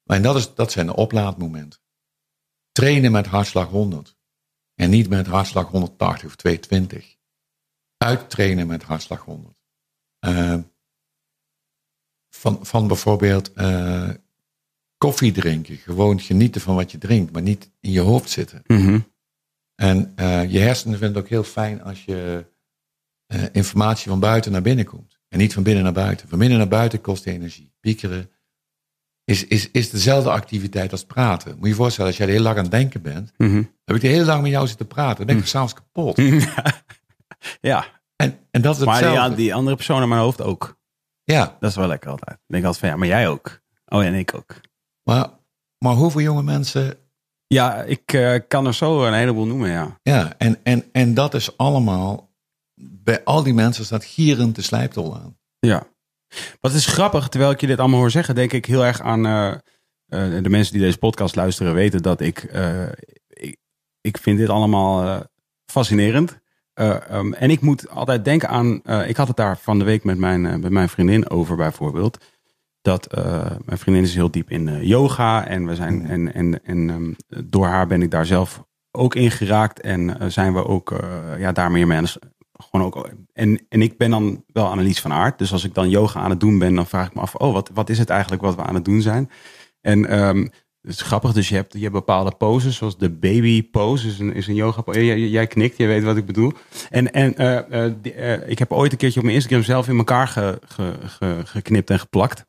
Maar 0.03 0.17
en 0.17 0.23
dat, 0.23 0.35
is, 0.35 0.53
dat 0.53 0.71
zijn 0.71 0.85
de 0.85 0.95
oplaadmomenten. 0.95 1.79
Trainen 2.71 3.11
met 3.11 3.25
hartslag 3.25 3.67
100. 3.67 4.17
En 4.75 4.89
niet 4.89 5.09
met 5.09 5.27
hartslag 5.27 5.67
180 5.67 6.25
of 6.25 6.35
220. 6.35 7.18
Uittrainen 8.03 8.67
met 8.67 8.83
hartslag 8.83 9.21
100. 9.21 9.57
Eh, 10.19 10.55
van, 12.29 12.65
van 12.65 12.87
bijvoorbeeld 12.87 13.53
eh, 13.53 14.09
koffie 14.97 15.31
drinken. 15.31 15.77
Gewoon 15.77 16.19
genieten 16.19 16.61
van 16.61 16.75
wat 16.75 16.91
je 16.91 16.97
drinkt, 16.97 17.31
maar 17.31 17.41
niet 17.41 17.71
in 17.79 17.91
je 17.91 17.99
hoofd 17.99 18.29
zitten. 18.29 18.61
Mhm. 18.67 18.99
En 19.75 20.11
eh, 20.15 20.51
je 20.51 20.59
hersenen 20.59 20.97
vinden 20.97 21.15
het 21.15 21.23
ook 21.23 21.29
heel 21.29 21.43
fijn 21.43 21.83
als 21.83 22.05
je 22.05 22.45
informatie 23.51 24.09
van 24.09 24.19
buiten 24.19 24.51
naar 24.51 24.61
binnen 24.61 24.85
komt. 24.85 25.19
En 25.27 25.37
niet 25.37 25.53
van 25.53 25.63
binnen 25.63 25.83
naar 25.83 25.93
buiten. 25.93 26.29
Van 26.29 26.39
binnen 26.39 26.57
naar 26.57 26.67
buiten 26.67 27.01
kost 27.01 27.25
energie. 27.25 27.73
Piekeren 27.79 28.29
is, 29.23 29.45
is, 29.47 29.71
is 29.71 29.89
dezelfde 29.89 30.29
activiteit 30.29 30.91
als 30.91 31.05
praten. 31.05 31.51
Moet 31.55 31.63
je 31.63 31.69
je 31.69 31.75
voorstellen, 31.75 32.09
als 32.09 32.19
jij 32.19 32.27
hele 32.27 32.43
dag 32.43 32.55
aan 32.55 32.61
het 32.61 32.71
denken 32.71 33.01
bent, 33.01 33.31
Mhm. 33.37 33.63
heb 33.85 33.95
ik 33.95 34.01
de 34.01 34.07
hele 34.07 34.25
dag 34.25 34.41
met 34.41 34.51
jou 34.51 34.67
zitten 34.67 34.87
praten. 34.87 35.17
Dan 35.17 35.25
ben 35.25 35.37
ik 35.37 35.45
s'avonds 35.49 35.73
kapot. 35.73 36.17
ja, 37.61 37.85
En, 38.15 38.39
en 38.51 38.61
dat 38.61 38.77
is 38.79 38.85
maar 38.85 38.97
die, 38.97 39.07
hetzelfde. 39.07 39.35
die 39.35 39.53
andere 39.53 39.75
persoon 39.75 40.01
in 40.01 40.09
mijn 40.09 40.21
hoofd 40.21 40.41
ook. 40.41 40.77
Ja, 41.23 41.57
Dat 41.59 41.69
is 41.69 41.75
wel 41.75 41.87
lekker 41.87 42.09
altijd. 42.09 42.31
Ik 42.31 42.43
denk 42.47 42.63
altijd 42.63 42.81
van 42.81 42.89
ja, 42.89 42.95
maar 42.95 43.07
jij 43.07 43.27
ook. 43.27 43.61
Oh 43.85 44.01
ja, 44.01 44.07
en 44.07 44.13
ik 44.13 44.33
ook. 44.35 44.55
maar, 45.03 45.29
maar 45.77 45.93
hoeveel 45.93 46.21
jonge 46.21 46.43
mensen... 46.43 46.97
Ja, 47.47 47.81
ik 47.83 48.13
eh, 48.13 48.39
kan 48.47 48.65
er 48.65 48.73
zo 48.73 49.05
een 49.05 49.13
heleboel 49.13 49.45
noemen, 49.45 49.69
ja. 49.69 49.99
Ja, 50.01 50.33
en, 50.37 50.59
en, 50.63 50.83
en 50.91 51.13
dat 51.13 51.33
is 51.33 51.57
allemaal... 51.57 52.29
Bij 52.81 53.23
al 53.23 53.43
die 53.43 53.53
mensen 53.53 53.85
staat 53.85 54.05
gierend 54.05 54.55
de 54.55 54.61
slijptol 54.61 55.15
aan. 55.15 55.37
Ja. 55.59 55.87
Wat 56.59 56.73
is 56.73 56.85
grappig, 56.85 57.27
terwijl 57.27 57.51
ik 57.51 57.61
je 57.61 57.67
dit 57.67 57.79
allemaal 57.79 57.99
hoor 57.99 58.11
zeggen, 58.11 58.35
denk 58.35 58.53
ik 58.53 58.65
heel 58.65 58.85
erg 58.85 59.01
aan 59.01 59.25
eh, 59.25 59.51
eh, 60.05 60.43
de 60.43 60.49
mensen 60.49 60.73
die 60.73 60.81
deze 60.81 60.97
podcast 60.97 61.35
luisteren 61.35 61.73
weten 61.73 62.01
dat 62.01 62.21
ik, 62.21 62.43
ik, 63.27 63.57
ik 64.01 64.17
vind 64.17 64.37
dit 64.37 64.49
allemaal 64.49 65.23
fascinerend. 65.65 66.39
Eh, 66.79 67.09
ehm, 67.09 67.33
en 67.33 67.49
ik 67.49 67.61
moet 67.61 67.89
altijd 67.89 68.25
denken 68.25 68.49
aan, 68.49 68.81
eh, 68.83 69.09
ik 69.09 69.17
had 69.17 69.27
het 69.27 69.37
daar 69.37 69.57
van 69.57 69.79
de 69.79 69.85
week 69.85 70.03
met 70.03 70.17
mijn, 70.17 70.45
eh, 70.45 70.55
met 70.55 70.71
mijn 70.71 70.89
vriendin 70.89 71.29
over 71.29 71.55
bijvoorbeeld. 71.55 72.17
Dat 72.81 73.07
mijn 73.65 73.77
vriendin 73.77 74.03
is 74.03 74.15
heel 74.15 74.31
diep 74.31 74.49
in 74.49 74.85
yoga 74.85 75.45
en 75.47 75.65
we 75.65 75.75
zijn 75.75 76.05
en, 76.05 76.33
en, 76.33 76.63
en 76.65 76.89
ehm, 76.89 77.13
door 77.49 77.65
haar 77.65 77.87
ben 77.87 78.01
ik 78.01 78.11
daar 78.11 78.25
zelf 78.25 78.63
ook 78.91 79.15
in 79.15 79.31
geraakt 79.31 79.81
en 79.81 80.31
zijn 80.31 80.53
we 80.53 80.65
ook 80.65 80.93
ja, 81.37 81.51
daar 81.51 81.71
meer 81.71 82.07
s- 82.07 82.17
gewoon 82.51 82.85
ook. 82.85 83.09
En, 83.33 83.65
en 83.69 83.81
ik 83.81 83.97
ben 83.97 84.09
dan 84.09 84.43
wel 84.47 84.69
Annelies 84.69 85.01
van 85.01 85.13
aard. 85.13 85.37
Dus 85.37 85.51
als 85.51 85.63
ik 85.63 85.73
dan 85.73 85.89
yoga 85.89 86.19
aan 86.19 86.29
het 86.29 86.39
doen 86.39 86.59
ben, 86.59 86.75
dan 86.75 86.87
vraag 86.87 87.07
ik 87.07 87.13
me 87.15 87.21
af: 87.21 87.35
oh, 87.35 87.53
wat, 87.53 87.69
wat 87.73 87.89
is 87.89 87.97
het 87.97 88.09
eigenlijk 88.09 88.41
wat 88.41 88.55
we 88.55 88.63
aan 88.63 88.75
het 88.75 88.85
doen 88.85 89.01
zijn? 89.01 89.29
En 89.81 90.05
ehm, 90.05 90.47
het 90.81 90.91
is 90.91 91.01
grappig, 91.01 91.33
dus 91.33 91.49
je 91.49 91.55
hebt, 91.55 91.73
je 91.73 91.79
hebt 91.79 91.93
bepaalde 91.93 92.35
poses, 92.37 92.75
zoals 92.75 92.97
de 92.97 93.09
baby 93.09 93.69
pose 93.69 94.07
is 94.07 94.19
een, 94.19 94.33
is 94.33 94.47
een 94.47 94.55
yoga 94.55 94.81
pose. 94.81 95.05
Jij, 95.05 95.19
jij 95.19 95.47
knikt, 95.47 95.77
je 95.77 95.87
weet 95.87 96.03
wat 96.03 96.17
ik 96.17 96.25
bedoel. 96.25 96.53
En, 96.89 97.13
en 97.13 97.35
eh, 97.35 97.85
eh, 97.85 97.93
die, 98.01 98.13
eh, 98.13 98.49
ik 98.49 98.59
heb 98.59 98.71
ooit 98.71 98.91
een 98.91 98.97
keertje 98.97 99.19
op 99.19 99.25
mijn 99.25 99.37
Instagram 99.37 99.63
zelf 99.63 99.87
in 99.87 99.97
elkaar 99.97 100.27
ge, 100.27 100.59
ge, 100.67 100.93
ge- 101.05 101.41
geknipt 101.45 101.89
en 101.89 101.99
geplakt. 101.99 102.45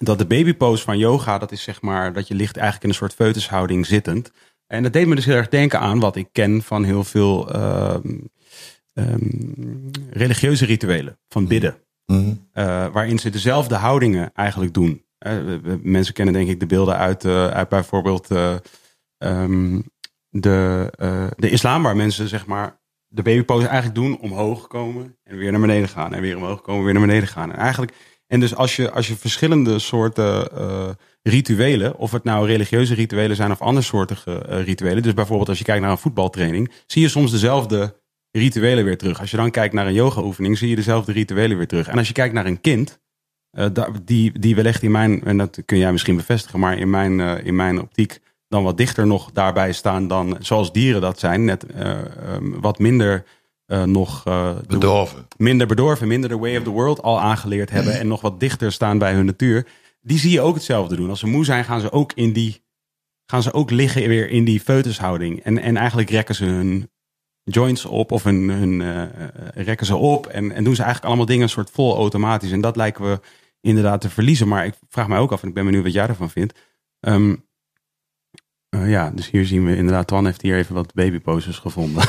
Dat 0.00 0.18
de 0.18 0.26
baby 0.26 0.54
pose 0.54 0.84
van 0.84 0.98
yoga, 0.98 1.38
dat 1.38 1.52
is 1.52 1.62
zeg 1.62 1.80
maar 1.82 2.12
dat 2.12 2.28
je 2.28 2.34
ligt 2.34 2.56
eigenlijk 2.56 2.84
in 2.84 2.90
een 2.90 2.96
soort 2.96 3.14
foetushouding 3.14 3.86
zittend. 3.86 4.30
En 4.66 4.82
dat 4.82 4.92
deed 4.92 5.06
me 5.06 5.14
dus 5.14 5.24
heel 5.24 5.34
erg 5.34 5.48
denken 5.48 5.80
aan 5.80 6.00
wat 6.00 6.16
ik 6.16 6.28
ken 6.32 6.62
van 6.62 6.84
heel 6.84 7.04
veel 7.04 7.52
ehm, 7.52 8.18
ehm, 8.92 9.18
religieuze 10.10 10.64
rituelen, 10.64 11.18
van 11.28 11.46
bidden. 11.46 11.76
Mhm. 12.06 12.34
Waarin 12.92 13.18
ze 13.18 13.30
dezelfde 13.30 13.74
houdingen 13.74 14.30
eigenlijk 14.34 14.74
doen. 14.74 15.05
Eh, 15.26 15.74
mensen 15.82 16.14
kennen 16.14 16.34
denk 16.34 16.48
ik 16.48 16.60
de 16.60 16.66
beelden 16.66 16.96
uit, 16.96 17.24
eh, 17.24 17.46
uit 17.46 17.68
bijvoorbeeld 17.68 18.30
eh, 18.30 18.54
ehm, 19.18 19.80
de, 20.28 20.90
de 21.36 21.50
islam, 21.50 21.82
waar 21.82 21.96
mensen 21.96 22.28
zeg 22.28 22.46
maar 22.46 22.80
de 23.06 23.22
babypose 23.22 23.66
eigenlijk 23.66 23.94
doen, 23.94 24.18
omhoog 24.18 24.66
komen 24.66 25.16
en 25.22 25.36
weer 25.36 25.50
naar 25.50 25.60
beneden 25.60 25.88
gaan. 25.88 26.14
En 26.14 26.20
weer 26.20 26.36
omhoog 26.36 26.62
komen, 26.62 26.84
weer 26.84 26.92
naar 26.92 27.06
beneden 27.06 27.28
gaan. 27.28 27.52
En 27.52 27.58
eigenlijk, 27.58 27.92
en 28.26 28.40
dus 28.40 28.54
als 28.54 28.76
je, 28.76 28.90
als 28.90 29.08
je 29.08 29.16
verschillende 29.16 29.78
soorten 29.78 30.48
rituelen, 31.28 31.98
of 31.98 32.12
het 32.12 32.24
nou 32.24 32.46
religieuze 32.46 32.94
rituelen 32.94 33.36
zijn 33.36 33.50
of 33.50 33.60
andersoortige 33.60 34.38
eh, 34.38 34.64
rituelen. 34.64 35.02
Dus 35.02 35.14
bijvoorbeeld 35.14 35.48
als 35.48 35.58
je 35.58 35.64
kijkt 35.64 35.82
naar 35.82 35.90
een 35.90 35.98
voetbaltraining, 35.98 36.72
zie 36.86 37.02
je 37.02 37.08
soms 37.08 37.30
dezelfde 37.30 38.00
rituelen 38.30 38.84
weer 38.84 38.98
terug. 38.98 39.20
Als 39.20 39.30
je 39.30 39.36
dan 39.36 39.50
kijkt 39.50 39.74
naar 39.74 39.86
een 39.86 39.92
yoga-oefening, 39.92 40.58
zie 40.58 40.68
je 40.68 40.76
dezelfde 40.76 41.12
rituelen 41.12 41.56
weer 41.56 41.66
terug. 41.66 41.88
En 41.88 41.98
als 41.98 42.06
je 42.06 42.12
kijkt 42.12 42.34
naar 42.34 42.46
een 42.46 42.60
kind, 42.60 43.00
die, 44.04 44.38
die 44.38 44.54
wellicht 44.54 44.82
in 44.82 44.90
mijn, 44.90 45.24
en 45.24 45.36
dat 45.36 45.58
kun 45.64 45.78
jij 45.78 45.92
misschien 45.92 46.16
bevestigen, 46.16 46.60
maar 46.60 46.78
in 46.78 46.90
mijn, 46.90 47.20
eh, 47.20 47.46
in 47.46 47.56
mijn 47.56 47.80
optiek 47.80 48.20
dan 48.48 48.62
wat 48.62 48.76
dichter 48.76 49.06
nog 49.06 49.32
daarbij 49.32 49.72
staan 49.72 50.08
dan 50.08 50.36
zoals 50.40 50.72
dieren 50.72 51.00
dat 51.00 51.18
zijn. 51.18 51.44
Net 51.44 51.66
eh, 51.66 51.90
ehm, 51.98 52.60
wat 52.60 52.78
minder 52.78 53.24
eh, 53.66 53.82
nog 53.82 54.26
eh, 54.26 54.56
Bedorven. 54.66 55.26
minder 55.36 55.66
bedorven, 55.66 56.08
minder 56.08 56.28
de 56.28 56.38
way 56.38 56.56
of 56.56 56.62
the 56.62 56.70
world 56.70 57.02
al 57.02 57.20
aangeleerd 57.20 57.70
hebben 57.70 57.98
en 57.98 58.08
nog 58.08 58.20
wat 58.20 58.40
dichter 58.40 58.72
staan 58.72 58.98
bij 58.98 59.12
hun 59.12 59.26
natuur. 59.26 59.66
Die 60.00 60.18
zie 60.18 60.30
je 60.30 60.40
ook 60.40 60.54
hetzelfde 60.54 60.96
doen. 60.96 61.10
Als 61.10 61.20
ze 61.20 61.26
moe 61.26 61.44
zijn, 61.44 61.64
gaan 61.64 61.80
ze 61.80 61.92
ook 61.92 62.12
in 62.12 62.32
die, 62.32 62.62
gaan 63.26 63.42
ze 63.42 63.52
ook 63.52 63.70
liggen 63.70 64.08
weer 64.08 64.30
in 64.30 64.44
die 64.44 64.60
foetushouding. 64.60 65.42
En, 65.42 65.58
en 65.58 65.76
eigenlijk 65.76 66.10
rekken 66.10 66.34
ze 66.34 66.44
hun 66.44 66.88
joints 67.50 67.84
op 67.84 68.12
of 68.12 68.24
hun, 68.24 68.48
hun 68.48 68.80
eh, 68.80 69.02
eh, 69.02 69.08
rekken 69.54 69.86
ze 69.86 69.96
op 69.96 70.26
en, 70.26 70.52
en 70.52 70.64
doen 70.64 70.74
ze 70.74 70.82
eigenlijk 70.82 71.04
allemaal 71.04 71.26
dingen 71.26 71.42
een 71.42 71.48
soort 71.48 71.70
vol 71.70 71.96
automatisch. 71.96 72.50
En 72.50 72.60
dat 72.60 72.76
lijken 72.76 73.10
we 73.10 73.20
inderdaad 73.66 74.00
te 74.00 74.10
verliezen. 74.10 74.48
Maar 74.48 74.66
ik 74.66 74.74
vraag 74.88 75.08
mij 75.08 75.18
ook 75.18 75.32
af, 75.32 75.42
en 75.42 75.48
ik 75.48 75.54
ben 75.54 75.64
benieuwd 75.64 75.84
wat 75.84 75.92
jij 75.92 76.06
ervan 76.06 76.30
vindt. 76.30 76.58
Ehm, 77.00 77.34
eh, 78.68 78.90
ja, 78.90 79.10
dus 79.10 79.30
hier 79.30 79.46
zien 79.46 79.64
we 79.64 79.76
inderdaad, 79.76 80.06
Twan 80.06 80.24
heeft 80.24 80.42
hier 80.42 80.56
even 80.56 80.74
wat 80.74 80.94
babyposes 80.94 81.58
gevonden. 81.58 82.04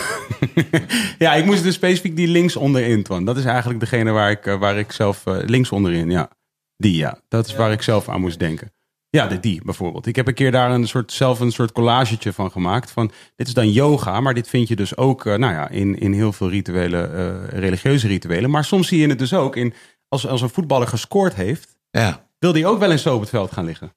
ja, 1.20 1.34
ik 1.34 1.46
moest 1.46 1.64
dus 1.64 1.74
specifiek 1.74 2.16
die 2.16 2.28
links 2.28 2.56
onderin, 2.56 3.04
Twan. 3.04 3.26
Dat 3.26 3.38
is 3.38 3.46
eigenlijk 3.46 3.80
degene 3.80 4.12
waar 4.12 4.32
ik, 4.32 4.46
eh, 4.46 4.60
waar 4.60 4.78
ik 4.78 4.92
zelf, 4.92 5.26
eh, 5.26 5.38
links 5.46 5.72
onderin, 5.72 6.10
ja. 6.10 6.30
Die, 6.78 6.96
ja. 6.96 7.22
Dat 7.28 7.48
is 7.48 7.56
waar 7.56 7.72
ik 7.72 7.82
zelf 7.82 8.10
aan 8.10 8.22
moest 8.22 8.40
denken. 8.40 8.72
Ja, 9.10 9.28
de 9.28 9.40
die 9.40 9.62
bijvoorbeeld. 9.64 10.06
Ik 10.06 10.16
heb 10.16 10.28
een 10.28 10.34
keer 10.34 10.52
daar 10.52 10.72
een 10.72 10.88
soort, 10.88 11.12
zelf 11.12 11.40
een 11.40 11.52
soort 11.52 11.72
collagetje 11.72 12.34
van 12.34 12.52
gemaakt. 12.52 12.92
Van, 12.92 13.12
dit 13.36 13.48
is 13.48 13.54
dan 13.54 13.72
yoga, 13.72 14.22
maar 14.22 14.34
dit 14.34 14.50
vind 14.50 14.68
je 14.68 14.76
dus 14.76 14.98
ook 14.98 15.26
nou 15.26 15.54
ja, 15.54 15.70
in, 15.70 16.00
in 16.00 16.14
heel 16.14 16.34
veel 16.34 16.50
rituelen, 16.50 17.46
religieuze 17.50 18.08
rituelen. 18.08 18.50
Maar 18.50 18.64
soms 18.64 18.88
zie 18.88 19.00
je 19.00 19.08
het 19.08 19.20
dus 19.20 19.34
ook 19.34 19.56
in, 19.56 19.74
als, 20.08 20.28
als 20.28 20.42
een 20.42 20.50
voetballer 20.50 20.88
gescoord 20.88 21.36
heeft, 21.36 21.78
Ja. 21.90 22.30
wil 22.40 22.54
hij 22.54 22.66
ook 22.66 22.80
wel 22.80 22.92
eens 22.92 23.02
zo 23.02 23.14
op 23.16 23.20
het 23.20 23.30
veld 23.30 23.52
gaan 23.52 23.66
liggen. 23.66 23.96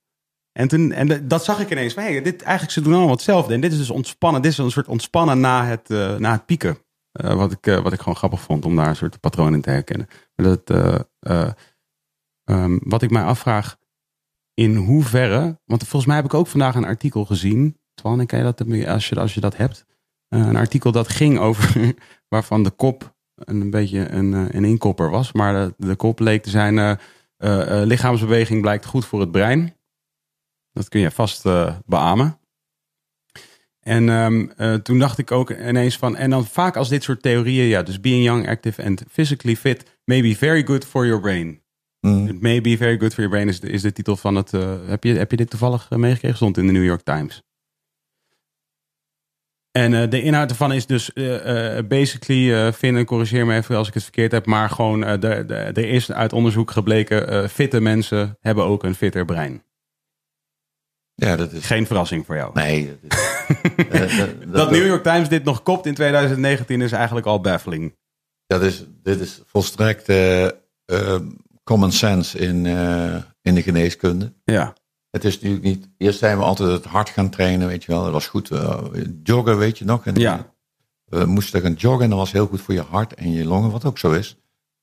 En, 0.52 0.68
toen, 0.68 0.92
en 0.92 1.28
dat 1.28 1.44
zag 1.44 1.60
ik 1.60 1.70
ineens 1.70 1.94
van, 1.94 2.02
hey, 2.02 2.22
dit, 2.22 2.42
eigenlijk 2.42 2.72
ze 2.72 2.80
doen 2.80 2.92
allemaal 2.94 3.10
hetzelfde. 3.10 3.54
En 3.54 3.60
dit 3.60 3.72
is 3.72 3.78
dus 3.78 3.90
ontspannen, 3.90 4.42
dit 4.42 4.50
is 4.52 4.58
een 4.58 4.70
soort 4.70 4.88
ontspannen 4.88 5.40
na 5.40 5.64
het, 5.64 5.90
eh, 5.90 6.16
na 6.16 6.32
het 6.32 6.46
pieken. 6.46 6.78
Eh, 7.12 7.34
wat, 7.34 7.52
ik, 7.52 7.66
eh, 7.66 7.82
wat 7.82 7.92
ik 7.92 7.98
gewoon 7.98 8.16
grappig 8.16 8.40
vond 8.40 8.64
om 8.64 8.76
daar 8.76 8.88
een 8.88 8.96
soort 8.96 9.20
patroon 9.20 9.54
in 9.54 9.60
te 9.60 9.70
herkennen. 9.70 10.08
Maar 10.34 10.46
dat, 10.46 10.70
eh, 10.70 11.00
eh, 11.18 11.52
ehm, 12.44 12.78
wat 12.82 13.02
ik 13.02 13.10
mij 13.10 13.22
afvraag, 13.22 13.78
in 14.54 14.76
hoeverre, 14.76 15.60
want 15.64 15.80
volgens 15.80 16.06
mij 16.06 16.16
heb 16.16 16.24
ik 16.24 16.34
ook 16.34 16.46
vandaag 16.46 16.74
een 16.74 16.84
artikel 16.84 17.24
gezien. 17.24 17.78
Twan, 17.94 18.26
ken 18.26 18.38
je 18.38 18.44
dat 18.44 18.86
als 18.86 19.08
je, 19.08 19.20
als 19.20 19.34
je 19.34 19.40
dat 19.40 19.56
hebt? 19.56 19.84
Een 20.28 20.56
artikel 20.56 20.92
dat 20.92 21.08
ging 21.08 21.38
over 21.38 21.94
waarvan 22.34 22.62
de 22.62 22.70
kop 22.70 23.14
een 23.44 23.70
beetje 23.70 24.08
een, 24.08 24.34
eh, 24.34 24.44
een 24.48 24.64
inkopper 24.64 25.10
was. 25.10 25.32
Maar 25.32 25.54
de, 25.54 25.86
de 25.86 25.96
kop 25.96 26.20
leek 26.20 26.42
te 26.42 26.50
zijn: 26.50 26.76
uh, 26.76 27.82
lichaamsbeweging 27.84 28.60
blijkt 28.60 28.84
goed 28.84 29.04
voor 29.04 29.20
het 29.20 29.30
brein. 29.30 29.74
Dat 30.72 30.88
kun 30.88 31.00
je 31.00 31.10
vast 31.10 31.42
beamen. 31.86 32.38
En 33.80 34.08
um, 34.08 34.52
toen 34.82 34.98
dacht 34.98 35.18
ik 35.18 35.30
ook 35.30 35.50
ineens 35.50 35.96
van, 35.96 36.16
en 36.16 36.30
dan 36.30 36.46
vaak 36.46 36.76
als 36.76 36.88
dit 36.88 37.02
soort 37.02 37.22
theorieën, 37.22 37.66
ja, 37.66 37.82
dus 37.82 38.00
being 38.00 38.24
young, 38.24 38.48
active 38.48 38.84
and 38.84 39.04
physically 39.08 39.56
fit 39.56 39.98
may 40.04 40.22
be 40.22 40.36
very 40.36 40.64
good 40.64 40.84
for 40.84 41.06
your 41.06 41.20
brain. 41.20 41.62
Mm. 42.00 42.28
It 42.28 42.40
may 42.40 42.60
be 42.60 42.76
very 42.76 42.98
good 42.98 43.14
for 43.14 43.22
your 43.22 43.28
brain 43.28 43.48
is 43.48 43.60
de, 43.60 43.68
is 43.68 43.82
de 43.82 43.92
titel 43.92 44.16
van 44.16 44.34
het. 44.34 44.52
Uh, 44.52 44.74
heb, 44.86 45.04
je, 45.04 45.14
heb 45.14 45.30
je 45.30 45.36
dit 45.36 45.50
toevallig 45.50 45.90
meegekregen? 45.90 46.36
Stond 46.36 46.56
in 46.56 46.66
de 46.66 46.72
New 46.72 46.84
York 46.84 47.02
Times. 47.02 47.42
En 49.72 49.92
uh, 49.92 50.10
de 50.10 50.22
inhoud 50.22 50.50
ervan 50.50 50.72
is 50.72 50.86
dus 50.86 51.10
uh, 51.14 51.78
basically, 51.88 52.72
Finn, 52.72 52.96
en 52.96 53.04
corrigeer 53.04 53.46
me 53.46 53.54
even 53.54 53.76
als 53.76 53.88
ik 53.88 53.94
het 53.94 54.02
verkeerd 54.02 54.32
heb, 54.32 54.46
maar 54.46 54.70
gewoon 54.70 55.04
er 55.04 55.78
is 55.78 56.12
uit 56.12 56.32
onderzoek 56.32 56.70
gebleken, 56.70 57.50
fitte 57.50 57.80
mensen 57.80 58.36
hebben 58.40 58.64
ook 58.64 58.84
een 58.84 58.94
fitter 58.94 59.24
brein. 59.24 59.62
Ja, 61.14 61.36
dat 61.36 61.52
is... 61.52 61.66
Geen 61.66 61.86
verrassing 61.86 62.26
voor 62.26 62.36
jou. 62.36 62.50
Nee. 62.54 62.90
Dat, 63.90 64.00
is... 64.00 64.16
dat, 64.16 64.52
dat, 64.52 64.70
New 64.70 64.86
York 64.86 65.02
Times 65.02 65.28
dit 65.28 65.44
nog 65.44 65.62
kopt 65.62 65.86
in 65.86 65.94
2019 65.94 66.80
is 66.80 66.92
eigenlijk 66.92 67.26
al 67.26 67.40
baffling. 67.40 67.96
Dat 68.46 68.62
is, 68.62 68.84
dit 69.02 69.20
is 69.20 69.42
volstrekt 69.46 70.12
common 71.64 71.92
sense 71.92 72.38
in, 72.38 72.66
in 73.42 73.54
de 73.54 73.62
geneeskunde. 73.62 74.32
Ja. 74.44 74.74
Het 75.10 75.24
is 75.24 75.34
natuurlijk 75.34 75.62
niet. 75.62 75.88
Eerst 75.96 76.18
zijn 76.18 76.38
we 76.38 76.44
altijd 76.44 76.70
het 76.70 76.84
hard 76.84 77.08
gaan 77.08 77.30
trainen, 77.30 77.68
weet 77.68 77.84
je 77.84 77.92
wel. 77.92 78.02
Dat 78.02 78.12
was 78.12 78.26
goed. 78.26 78.50
Uh, 78.50 78.82
joggen, 79.22 79.58
weet 79.58 79.78
je 79.78 79.84
nog. 79.84 80.06
En 80.06 80.14
ja. 80.14 80.54
We 81.04 81.24
moesten 81.24 81.60
gaan 81.60 81.72
joggen 81.72 82.04
en 82.04 82.10
dat 82.10 82.18
was 82.18 82.32
heel 82.32 82.46
goed 82.46 82.60
voor 82.60 82.74
je 82.74 82.82
hart 82.82 83.14
en 83.14 83.32
je 83.32 83.44
longen, 83.44 83.70
wat 83.70 83.84
ook 83.84 83.98
zo 83.98 84.12
is. 84.12 84.36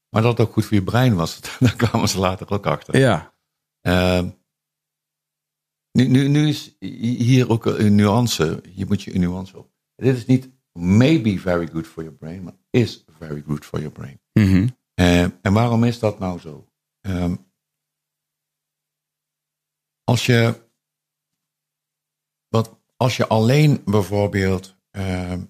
Maar 0.10 0.22
dat 0.22 0.38
het 0.38 0.48
ook 0.48 0.54
goed 0.54 0.66
voor 0.66 0.78
je 0.78 0.84
brein 0.84 1.16
was, 1.16 1.40
daar 1.60 1.76
kwamen 1.76 2.10
ze 2.10 2.20
later 2.20 2.50
ook 2.50 2.66
achter. 2.66 2.98
Ja. 2.98 3.34
Uh, 3.82 4.24
nu, 5.92 6.08
nu, 6.08 6.28
nu 6.28 6.48
is 6.48 6.76
hier 6.80 7.50
ook 7.50 7.66
een 7.66 7.96
nuance. 7.96 8.62
Hier 8.74 8.88
moet 8.88 9.02
je 9.02 9.14
een 9.14 9.20
nuance 9.20 9.58
op. 9.58 9.70
Dit 9.96 10.16
is 10.16 10.26
niet 10.26 10.50
maybe 10.72 11.40
very 11.40 11.68
good 11.68 11.88
for 11.88 12.04
your 12.04 12.18
brain, 12.18 12.44
maar 12.44 12.54
is 12.70 13.06
very 13.18 13.44
good 13.48 13.66
for 13.66 13.80
your 13.80 13.94
brain. 13.94 14.20
Mm 14.34 14.46
-hmm. 14.46 14.78
uh, 14.96 15.22
en 15.22 15.54
waarom 15.54 15.84
is 15.84 16.00
dat 16.00 16.20
nou 16.20 16.40
zo? 16.40 16.68
Um, 17.02 17.47
als 20.10 20.26
je, 20.26 20.70
wat, 22.48 22.80
als 22.96 23.18
je 23.18 23.28
alleen 23.28 23.84
bijvoorbeeld, 23.86 24.76
uh, 24.92 25.42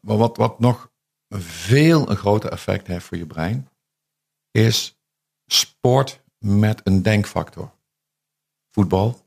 wat, 0.00 0.36
wat 0.36 0.58
nog 0.58 0.92
veel 1.28 2.10
een 2.10 2.16
groter 2.16 2.50
effect 2.50 2.86
heeft 2.86 3.04
voor 3.04 3.16
je 3.16 3.26
brein, 3.26 3.68
is 4.50 5.00
sport 5.46 6.22
met 6.38 6.80
een 6.84 7.02
denkfactor. 7.02 7.72
Voetbal, 8.70 9.26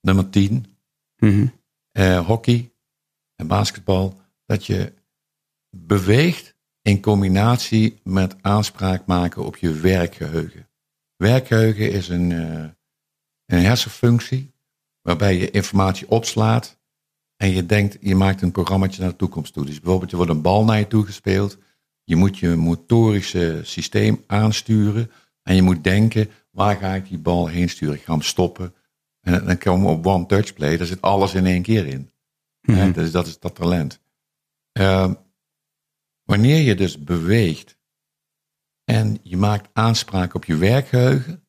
nummer 0.00 0.30
10, 0.30 0.76
mm 1.16 1.62
uh, 1.98 2.26
hockey 2.26 2.72
en 3.36 3.46
basketbal, 3.46 4.20
dat 4.46 4.66
je 4.66 4.92
beweegt 5.76 6.56
in 6.82 7.00
combinatie 7.00 8.00
met 8.02 8.42
aanspraak 8.42 9.06
maken 9.06 9.44
op 9.44 9.56
je 9.56 9.72
werkgeheugen. 9.72 10.68
Werkgeheugen 11.16 11.92
is 11.92 12.08
een, 12.08 12.30
uh, 12.30 12.68
een 13.56 13.64
hersenfunctie 13.64 14.52
waarbij 15.02 15.36
je 15.36 15.50
informatie 15.50 16.10
opslaat 16.10 16.78
en 17.36 17.50
je 17.50 17.66
denkt, 17.66 17.96
je 18.00 18.14
maakt 18.14 18.42
een 18.42 18.52
programmaatje 18.52 19.00
naar 19.00 19.10
de 19.10 19.16
toekomst 19.16 19.52
toe. 19.52 19.64
Dus 19.64 19.80
bijvoorbeeld, 19.80 20.10
er 20.10 20.16
wordt 20.16 20.32
een 20.32 20.42
bal 20.42 20.64
naar 20.64 20.78
je 20.78 20.86
toe 20.86 21.04
gespeeld. 21.04 21.58
Je 22.04 22.16
moet 22.16 22.38
je 22.38 22.48
motorische 22.48 23.60
systeem 23.62 24.24
aansturen 24.26 25.10
en 25.42 25.54
je 25.54 25.62
moet 25.62 25.84
denken, 25.84 26.30
waar 26.50 26.76
ga 26.76 26.94
ik 26.94 27.08
die 27.08 27.18
bal 27.18 27.46
heen 27.46 27.68
sturen? 27.68 27.94
Ik 27.94 28.02
ga 28.02 28.12
hem 28.12 28.22
stoppen. 28.22 28.74
En 29.20 29.44
dan 29.44 29.58
komen 29.58 29.86
we 29.86 29.92
op 29.92 30.06
one 30.06 30.26
touch 30.26 30.54
play, 30.54 30.76
daar 30.76 30.86
zit 30.86 31.00
alles 31.00 31.34
in 31.34 31.46
één 31.46 31.62
keer 31.62 31.86
in. 31.86 32.10
Mm 32.60 32.92
dus 32.92 33.10
dat 33.10 33.26
is 33.26 33.38
dat 33.38 33.54
talent. 33.54 34.00
Uh, 34.72 35.12
wanneer 36.22 36.60
je 36.60 36.74
dus 36.74 37.04
beweegt 37.04 37.78
en 38.84 39.18
je 39.22 39.36
maakt 39.36 39.68
aanspraak 39.72 40.34
op 40.34 40.44
je 40.44 40.56
werkgeheugen, 40.56 41.46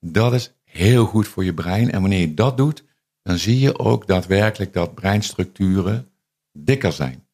dat 0.00 0.32
is 0.32 0.57
heel 0.68 1.04
goed 1.04 1.28
voor 1.28 1.44
je 1.44 1.54
brein. 1.54 1.90
En 1.90 2.00
wanneer 2.00 2.20
je 2.20 2.34
dat 2.34 2.56
doet, 2.56 2.84
dan 3.22 3.38
zie 3.38 3.58
je 3.58 3.78
ook 3.78 4.06
daadwerkelijk 4.06 4.72
dat 4.72 4.94
breinstructuren 4.94 6.08
dikker 6.52 6.92
zijn. 6.92 7.26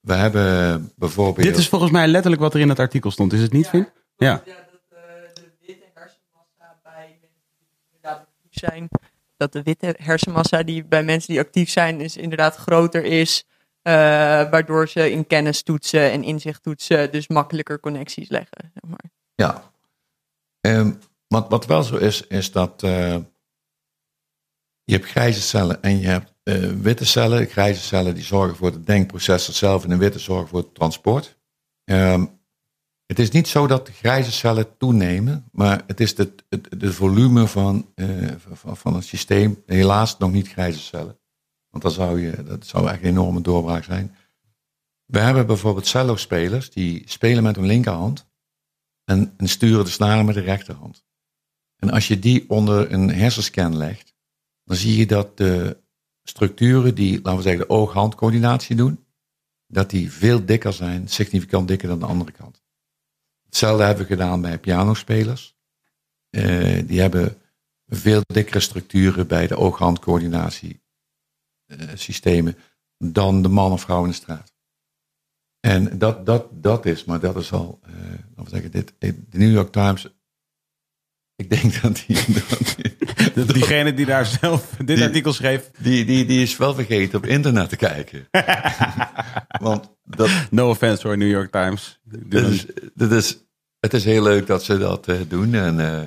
We 0.00 0.14
hebben 0.14 0.92
bijvoorbeeld. 0.96 1.46
Dit 1.46 1.56
is 1.56 1.68
volgens 1.68 1.90
mij 1.90 2.06
letterlijk 2.06 2.42
wat 2.42 2.54
er 2.54 2.60
in 2.60 2.68
het 2.68 2.78
artikel 2.78 3.10
stond, 3.10 3.32
is 3.32 3.40
het 3.40 3.52
niet, 3.52 3.68
Vin? 3.68 3.88
Ja. 4.16 4.42
ja. 4.44 4.54
dat 4.54 4.80
uh, 4.92 4.98
de 5.34 5.50
witte 5.66 5.84
hersenmassa 5.94 6.80
bij 6.82 7.18
mensen 7.20 7.48
die 7.68 7.78
inderdaad 7.92 8.18
actief 8.18 8.60
zijn, 8.60 8.88
dat 9.36 9.52
de 9.52 9.62
witte 9.62 9.94
hersenmassa 9.98 10.62
die 10.62 10.84
bij 10.84 11.02
mensen 11.02 11.32
die 11.32 11.40
actief 11.40 11.70
zijn, 11.70 12.00
is 12.00 12.16
inderdaad 12.16 12.56
groter 12.56 13.04
is. 13.04 13.46
Uh, 13.82 13.92
waardoor 14.50 14.88
ze 14.88 15.10
in 15.10 15.26
kennis 15.26 15.62
toetsen 15.62 16.10
en 16.10 16.22
inzicht 16.22 16.62
toetsen, 16.62 17.12
dus 17.12 17.28
makkelijker 17.28 17.80
connecties 17.80 18.28
leggen. 18.28 18.72
Zeg 18.74 18.90
maar. 18.90 19.10
Ja. 19.34 19.72
Um, 20.60 20.98
wat, 21.32 21.66
wel 21.66 21.82
zo 21.82 21.96
is, 21.96 22.26
is 22.26 22.52
dat 22.52 22.82
uh, 22.82 23.16
je 24.84 24.94
hebt 24.94 25.06
grijze 25.06 25.40
cellen 25.40 25.82
en 25.82 25.98
je 25.98 26.06
hebt 26.06 26.32
uh, 26.44 26.70
witte 26.70 27.04
cellen. 27.04 27.46
Grijze 27.46 27.80
cellen 27.80 28.14
die 28.14 28.24
zorgen 28.24 28.56
voor 28.56 28.70
het 28.70 28.86
denkproces 28.86 29.48
zelf 29.48 29.84
en 29.84 29.88
de 29.88 29.96
witte 29.96 30.18
zorgen 30.18 30.48
voor 30.48 30.58
het 30.58 30.74
transport. 30.74 31.38
Um, 31.84 32.40
het 33.06 33.18
is 33.18 33.30
niet 33.30 33.48
zo 33.48 33.66
dat 33.66 33.86
de 33.86 33.92
grijze 33.92 34.32
cellen 34.32 34.76
toenemen, 34.76 35.48
maar 35.52 35.82
het 35.86 36.00
is 36.00 36.16
het, 36.16 36.44
het, 36.48 36.68
volume 36.80 37.46
van, 37.46 37.94
van, 38.52 38.76
van 38.76 38.94
het 38.94 39.04
systeem. 39.04 39.62
Helaas 39.66 40.18
nog 40.18 40.32
niet 40.32 40.48
grijze 40.48 40.78
cellen. 40.78 41.18
Want 41.70 41.82
dan 41.82 41.92
zou 41.92 42.20
je, 42.20 42.42
dat 42.42 42.66
zou 42.66 42.88
echt 42.88 43.02
een 43.02 43.08
enorme 43.08 43.40
doorbraak 43.40 43.84
zijn. 43.84 44.16
We 45.04 45.18
hebben 45.18 45.46
bijvoorbeeld 45.46 45.86
cello-spelers 45.86 46.70
die 46.70 47.02
spelen 47.06 47.42
met 47.42 47.56
hun 47.56 47.66
linkerhand 47.66 48.30
en, 49.04 49.34
en 49.36 49.48
sturen 49.48 49.84
de 49.84 49.90
snaren 49.90 50.24
met 50.24 50.34
de 50.34 50.40
rechterhand. 50.40 51.04
En 51.82 51.90
als 51.90 52.08
je 52.08 52.18
die 52.18 52.50
onder 52.50 52.92
een 52.92 53.10
hersenscan 53.10 53.76
legt, 53.76 54.14
dan 54.64 54.76
zie 54.76 54.96
je 54.96 55.06
dat 55.06 55.36
de 55.36 55.82
structuren 56.22 56.94
die, 56.94 57.14
laten 57.14 57.36
we 57.36 57.42
zeggen, 57.42 57.60
de 57.60 57.74
oog-handcoördinatie 57.74 58.76
doen, 58.76 59.04
dat 59.66 59.90
die 59.90 60.12
veel 60.12 60.44
dikker 60.44 60.72
zijn, 60.72 61.08
significant 61.08 61.68
dikker 61.68 61.88
dan 61.88 61.98
de 61.98 62.06
andere 62.06 62.32
kant. 62.32 62.62
Hetzelfde 63.44 63.84
hebben 63.84 64.06
we 64.06 64.12
gedaan 64.12 64.40
bij 64.40 64.58
pianospelers. 64.58 65.56
Uh, 66.30 66.82
die 66.86 67.00
hebben 67.00 67.42
veel 67.86 68.22
dikkere 68.26 68.60
structuren 68.60 69.26
bij 69.26 69.46
de 69.46 69.56
oog-handcoördinatie 69.56 70.82
uh, 71.66 71.88
systemen 71.94 72.56
dan 72.98 73.42
de 73.42 73.48
man 73.48 73.72
of 73.72 73.80
vrouw 73.80 74.02
in 74.02 74.08
de 74.08 74.14
straat. 74.14 74.54
En 75.60 75.98
dat, 75.98 76.26
dat, 76.26 76.48
dat 76.50 76.86
is, 76.86 77.04
maar 77.04 77.20
dat 77.20 77.36
is 77.36 77.52
al, 77.52 77.80
uh, 77.86 77.94
laten 78.34 78.44
we 78.44 78.48
zeggen, 78.48 78.70
dit, 78.70 78.94
de 78.98 79.38
New 79.38 79.52
York 79.52 79.72
Times 79.72 80.21
ik 81.42 81.60
denk 81.60 81.72
dat 81.82 82.04
die... 82.06 82.16
Dat 83.34 83.48
Diegene 83.48 83.94
die 83.94 84.06
daar 84.06 84.26
zelf 84.26 84.76
dit 84.84 85.00
artikel 85.00 85.32
schreef... 85.32 85.70
Die, 85.78 86.04
die, 86.04 86.24
die 86.24 86.42
is 86.42 86.56
wel 86.56 86.74
vergeten 86.74 87.18
op 87.18 87.26
internet 87.26 87.68
te 87.68 87.76
kijken. 87.76 88.28
Want 89.66 89.96
dat... 90.04 90.30
No 90.50 90.68
offense 90.68 91.06
hoor, 91.06 91.16
New 91.16 91.30
York 91.30 91.50
Times. 91.50 92.00
Dat 92.04 92.46
is, 92.46 92.66
dat 92.94 93.12
is, 93.12 93.38
het 93.80 93.94
is 93.94 94.04
heel 94.04 94.22
leuk 94.22 94.46
dat 94.46 94.64
ze 94.64 94.78
dat 94.78 95.08
uh, 95.08 95.16
doen. 95.28 95.54
En, 95.54 95.78
uh, 95.78 96.00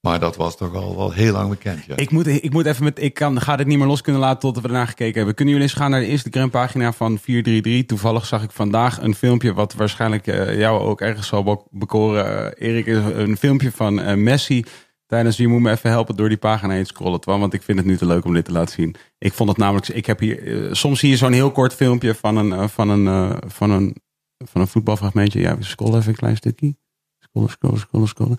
maar 0.00 0.20
dat 0.20 0.36
was 0.36 0.56
toch 0.56 0.74
al 0.74 0.96
wel 0.96 1.12
heel 1.12 1.32
lang 1.32 1.50
bekend. 1.50 1.84
Ja. 1.84 1.96
Ik, 1.96 2.10
moet, 2.10 2.26
ik 2.26 2.52
moet 2.52 2.66
even 2.66 2.84
met. 2.84 3.02
Ik 3.02 3.14
kan, 3.14 3.40
ga 3.40 3.56
dit 3.56 3.66
niet 3.66 3.78
meer 3.78 3.86
los 3.86 4.00
kunnen 4.00 4.20
laten 4.20 4.40
tot 4.40 4.56
we 4.56 4.62
ernaar 4.68 4.86
gekeken 4.86 5.14
hebben. 5.14 5.34
Kunnen 5.34 5.54
jullie 5.54 5.68
eens 5.68 5.78
gaan 5.78 5.90
naar 5.90 6.00
de 6.00 6.08
Instagram 6.08 6.50
pagina 6.50 6.92
van 6.92 7.18
433? 7.18 7.86
Toevallig 7.86 8.26
zag 8.26 8.42
ik 8.42 8.50
vandaag 8.50 9.02
een 9.02 9.14
filmpje. 9.14 9.52
wat 9.52 9.74
waarschijnlijk 9.74 10.26
uh, 10.26 10.58
jou 10.58 10.80
ook 10.80 11.00
ergens 11.00 11.26
zal 11.26 11.66
bekoren. 11.70 12.52
Uh, 12.58 12.68
Erik, 12.68 12.86
is 12.86 12.96
een 12.96 13.36
filmpje 13.36 13.72
van 13.72 13.98
uh, 13.98 14.14
Messi. 14.14 14.64
Tijdens 15.06 15.36
je 15.36 15.48
moet 15.48 15.60
me 15.60 15.70
even 15.70 15.90
helpen 15.90 16.16
door 16.16 16.28
die 16.28 16.38
pagina 16.38 16.74
heen 16.74 16.86
scrollen. 16.86 17.20
Want 17.24 17.52
ik 17.52 17.62
vind 17.62 17.78
het 17.78 17.86
nu 17.86 17.96
te 17.96 18.06
leuk 18.06 18.24
om 18.24 18.34
dit 18.34 18.44
te 18.44 18.52
laten 18.52 18.74
zien. 18.74 18.94
Ik 19.18 19.32
vond 19.32 19.48
het 19.48 19.58
namelijk. 19.58 19.88
Ik 19.88 20.06
heb 20.06 20.18
hier. 20.18 20.68
soms 20.76 20.98
zie 20.98 21.10
je 21.10 21.16
zo'n 21.16 21.32
heel 21.32 21.50
kort 21.50 21.74
filmpje 21.74 22.14
van 22.14 22.36
een, 22.36 22.68
van 22.68 22.88
een, 22.88 23.38
van 23.46 23.70
een, 23.70 23.96
van 24.38 24.60
een 24.60 24.66
voetbalfragmentje. 24.66 25.40
Ja, 25.40 25.56
scroll 25.58 25.96
even 25.96 26.08
een 26.08 26.14
klein 26.14 26.36
stukje. 26.36 26.76
Scrollen, 27.18 27.50
scrollen, 27.50 27.78
scrollen, 27.78 28.08
scrollen. 28.08 28.38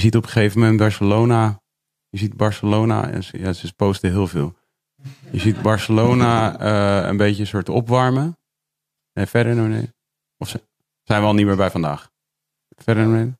Je 0.00 0.06
ziet 0.06 0.16
op 0.16 0.22
een 0.22 0.30
gegeven 0.30 0.60
moment 0.60 0.78
Barcelona. 0.78 1.62
Je 2.08 2.18
ziet 2.18 2.36
Barcelona. 2.36 3.10
En 3.10 3.24
ze, 3.24 3.38
ja, 3.38 3.52
ze 3.52 3.74
posten 3.74 4.10
heel 4.10 4.26
veel. 4.26 4.56
Je 5.30 5.38
ziet 5.38 5.62
Barcelona 5.62 6.60
uh, 6.60 7.08
een 7.08 7.16
beetje 7.16 7.40
een 7.40 7.46
soort 7.46 7.68
opwarmen. 7.68 8.38
En 9.12 9.28
verder 9.28 9.54
nee. 9.54 9.92
Of 10.36 10.48
ze, 10.48 10.62
zijn 11.02 11.20
we 11.20 11.26
al 11.26 11.34
niet 11.34 11.46
meer 11.46 11.56
bij 11.56 11.70
vandaag? 11.70 12.10
Verder 12.68 13.06
nee. 13.06 13.32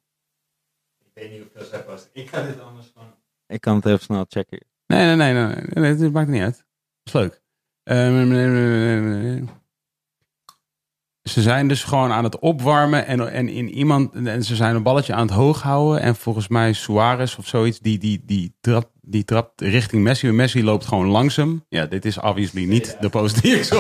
Ik 0.99 1.11
weet 1.15 1.31
niet 1.31 1.43
of 1.57 1.67
zij 1.67 1.83
posten. 1.85 2.11
Ik 2.13 2.29
ga 2.29 2.43
dit 2.43 2.61
anders 2.61 2.91
gewoon. 2.95 3.15
Ik 3.47 3.61
kan 3.61 3.77
het 3.77 3.87
even 3.87 4.01
snel 4.01 4.25
checken. 4.29 4.67
Nee, 4.87 5.05
nee, 5.05 5.17
nee, 5.17 5.33
nee, 5.33 5.55
nee, 5.55 5.95
nee, 5.95 6.03
het 6.03 6.13
maakt 6.13 6.29
niet 6.29 6.43
uit. 6.43 6.57
Dat 6.57 6.65
is 7.03 7.13
leuk. 7.13 7.43
Ehm, 7.83 9.47
ze 11.31 11.43
zijn 11.43 11.69
dus 11.69 11.85
gewoon 11.85 12.13
aan 12.13 12.25
het 12.25 12.39
opwarmen 12.39 13.07
en, 13.07 13.33
en 13.33 13.49
in 13.49 13.71
iemand 13.71 14.15
en 14.15 14.45
ze 14.45 14.57
zijn 14.57 14.75
een 14.75 14.83
balletje 14.83 15.15
aan 15.15 15.27
het 15.27 15.37
hoog 15.37 15.63
houden 15.63 16.01
en 16.01 16.17
volgens 16.17 16.49
mij 16.49 16.73
Suarez 16.73 17.37
of 17.37 17.47
zoiets 17.47 17.79
die 17.79 17.99
die 17.99 18.23
die 18.25 18.55
trapt 18.61 18.89
die 19.01 19.25
trapt 19.25 19.61
richting 19.61 20.03
Messi. 20.03 20.31
Messi 20.31 20.65
loopt 20.65 20.87
gewoon 20.87 21.07
langzaam. 21.07 21.65
Ja, 21.69 21.87
dit 21.87 22.05
is 22.05 22.19
obviously 22.19 22.65
niet 22.65 22.97
de 23.01 23.09
post 23.09 23.43
die 23.43 23.53
ik. 23.53 23.69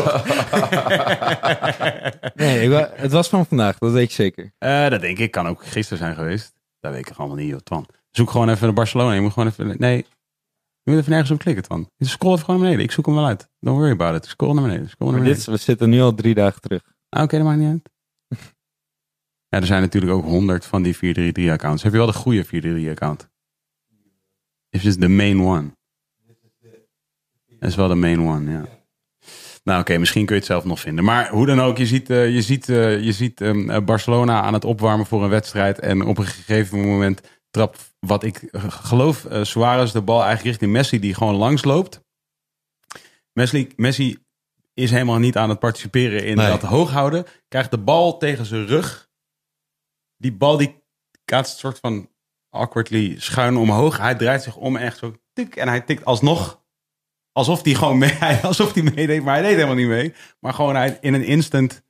Nee, 2.34 2.70
ik 2.70 2.90
het 2.94 3.12
was 3.12 3.28
van 3.28 3.46
vandaag, 3.46 3.78
dat 3.78 3.92
weet 3.92 4.08
je 4.08 4.22
zeker. 4.22 4.52
Eh, 4.58 4.88
dat 4.88 5.00
denk 5.00 5.18
ik. 5.18 5.30
Kan 5.30 5.48
ook 5.48 5.66
gisteren 5.66 5.98
zijn 5.98 6.14
geweest. 6.14 6.54
Dat 6.80 6.92
weet 6.92 7.08
ik 7.08 7.16
allemaal 7.16 7.36
niet, 7.36 7.48
joh, 7.48 7.58
Twan. 7.58 7.86
Zoek 8.10 8.30
gewoon 8.30 8.48
even 8.48 8.64
naar 8.64 8.74
Barcelona. 8.74 9.12
Je 9.12 9.20
moet 9.20 9.32
gewoon 9.32 9.48
even... 9.48 9.74
Nee, 9.78 10.06
je 10.82 10.90
moet 10.90 10.98
even 10.98 11.10
nergens 11.10 11.30
op 11.30 11.38
klikken, 11.38 11.64
Twan. 11.64 11.90
Scroll 11.98 12.32
even 12.32 12.44
gewoon 12.44 12.60
naar 12.60 12.68
beneden. 12.70 12.88
Ik 12.88 12.92
zoek 12.92 13.06
hem 13.06 13.14
wel 13.14 13.26
uit. 13.26 13.48
Don't 13.60 13.78
worry 13.78 13.92
about 13.92 14.16
it. 14.16 14.30
Scroll 14.30 14.54
naar 14.54 14.62
beneden. 14.62 14.88
Scroll 14.88 15.10
naar 15.10 15.18
beneden. 15.18 15.38
dit, 15.38 15.46
we 15.46 15.56
zitten 15.56 15.90
nu 15.90 16.00
al 16.00 16.14
drie 16.14 16.34
dagen 16.34 16.60
terug. 16.60 16.82
Ah, 17.10 17.22
Oké, 17.22 17.36
dat 17.36 17.46
maakt 17.46 17.58
niet 17.58 17.68
uit. 17.68 17.90
ja, 19.48 19.58
er 19.58 19.66
zijn 19.66 19.82
natuurlijk 19.82 20.12
ook 20.12 20.24
honderd 20.24 20.64
van 20.64 20.82
die 20.82 20.96
433-accounts. 20.96 21.82
Heb 21.82 21.92
je 21.92 21.98
wel 21.98 22.06
de 22.06 22.12
goede 22.12 22.46
433-account? 22.46 23.28
Is 24.68 24.82
just 24.82 25.00
the 25.00 25.08
main 25.08 25.40
one. 25.40 25.78
Dat 27.58 27.68
is 27.68 27.76
wel 27.76 27.88
de 27.88 27.94
main 27.94 28.20
one, 28.20 28.50
ja. 28.50 28.64
Nou 29.64 29.80
oké, 29.80 29.98
misschien 29.98 30.24
kun 30.24 30.34
je 30.34 30.40
het 30.40 30.50
zelf 30.50 30.64
nog 30.64 30.80
vinden. 30.80 31.04
Maar 31.04 31.30
hoe 31.30 31.46
dan 31.46 31.60
ook, 31.60 31.76
je 31.76 31.86
ziet, 31.86 32.10
eh, 32.10 32.34
je 32.34 32.42
ziet, 32.42 32.68
eh, 32.68 33.00
je 33.02 33.12
ziet 33.12 33.40
ehm, 33.40 33.70
eh, 33.70 33.84
Barcelona 33.84 34.42
aan 34.42 34.52
het 34.52 34.64
opwarmen 34.64 35.06
voor 35.06 35.22
een 35.22 35.30
wedstrijd. 35.30 35.78
En 35.78 36.02
op 36.04 36.18
een 36.18 36.26
gegeven 36.26 36.80
moment 36.80 37.20
trapt, 37.50 37.94
wat 37.98 38.22
ik 38.22 38.48
geloof, 38.68 39.26
Suarez 39.42 39.92
de 39.92 40.02
bal 40.02 40.18
eigenlijk 40.18 40.48
richting 40.48 40.72
Messi, 40.72 40.98
die 40.98 41.14
gewoon 41.14 41.34
langs 41.34 41.64
loopt. 41.64 42.00
Messi, 43.32 43.68
Messi 43.76 44.18
is 44.82 44.90
helemaal 44.90 45.18
niet 45.18 45.36
aan 45.36 45.48
het 45.48 45.58
participeren 45.58 46.24
in 46.24 46.36
Nee. 46.36 46.46
dat 46.46 46.62
hooghouden. 46.62 47.24
Krijgt 47.48 47.70
de 47.70 47.78
bal 47.78 48.18
tegen 48.18 48.46
zijn 48.46 48.66
rug. 48.66 49.08
Die 50.16 50.32
bal 50.32 50.56
die 50.56 50.82
kaatst 51.24 51.58
soort 51.58 51.78
van 51.78 52.08
awkwardly 52.50 53.14
schuin 53.18 53.56
omhoog. 53.56 53.98
Hij 53.98 54.14
draait 54.14 54.42
zich 54.42 54.56
om 54.56 54.76
en 54.76 54.82
echt 54.82 54.98
zo 54.98 55.14
tik. 55.32 55.56
En 55.56 55.68
hij 55.68 55.80
tikt 55.80 56.04
alsnog. 56.04 56.60
Alsof 57.32 57.64
hij 57.64 57.74
gewoon 57.74 57.98
mee, 57.98 58.18
alsof 58.42 58.74
hij 58.74 58.82
meedeed. 58.82 59.22
Maar 59.22 59.34
hij 59.34 59.42
deed 59.42 59.54
helemaal 59.54 59.74
niet 59.74 59.88
mee. 59.88 60.14
Maar 60.40 60.54
gewoon 60.54 60.76
hij, 60.76 60.98
in 61.00 61.14
een 61.14 61.24
instant 61.24 61.82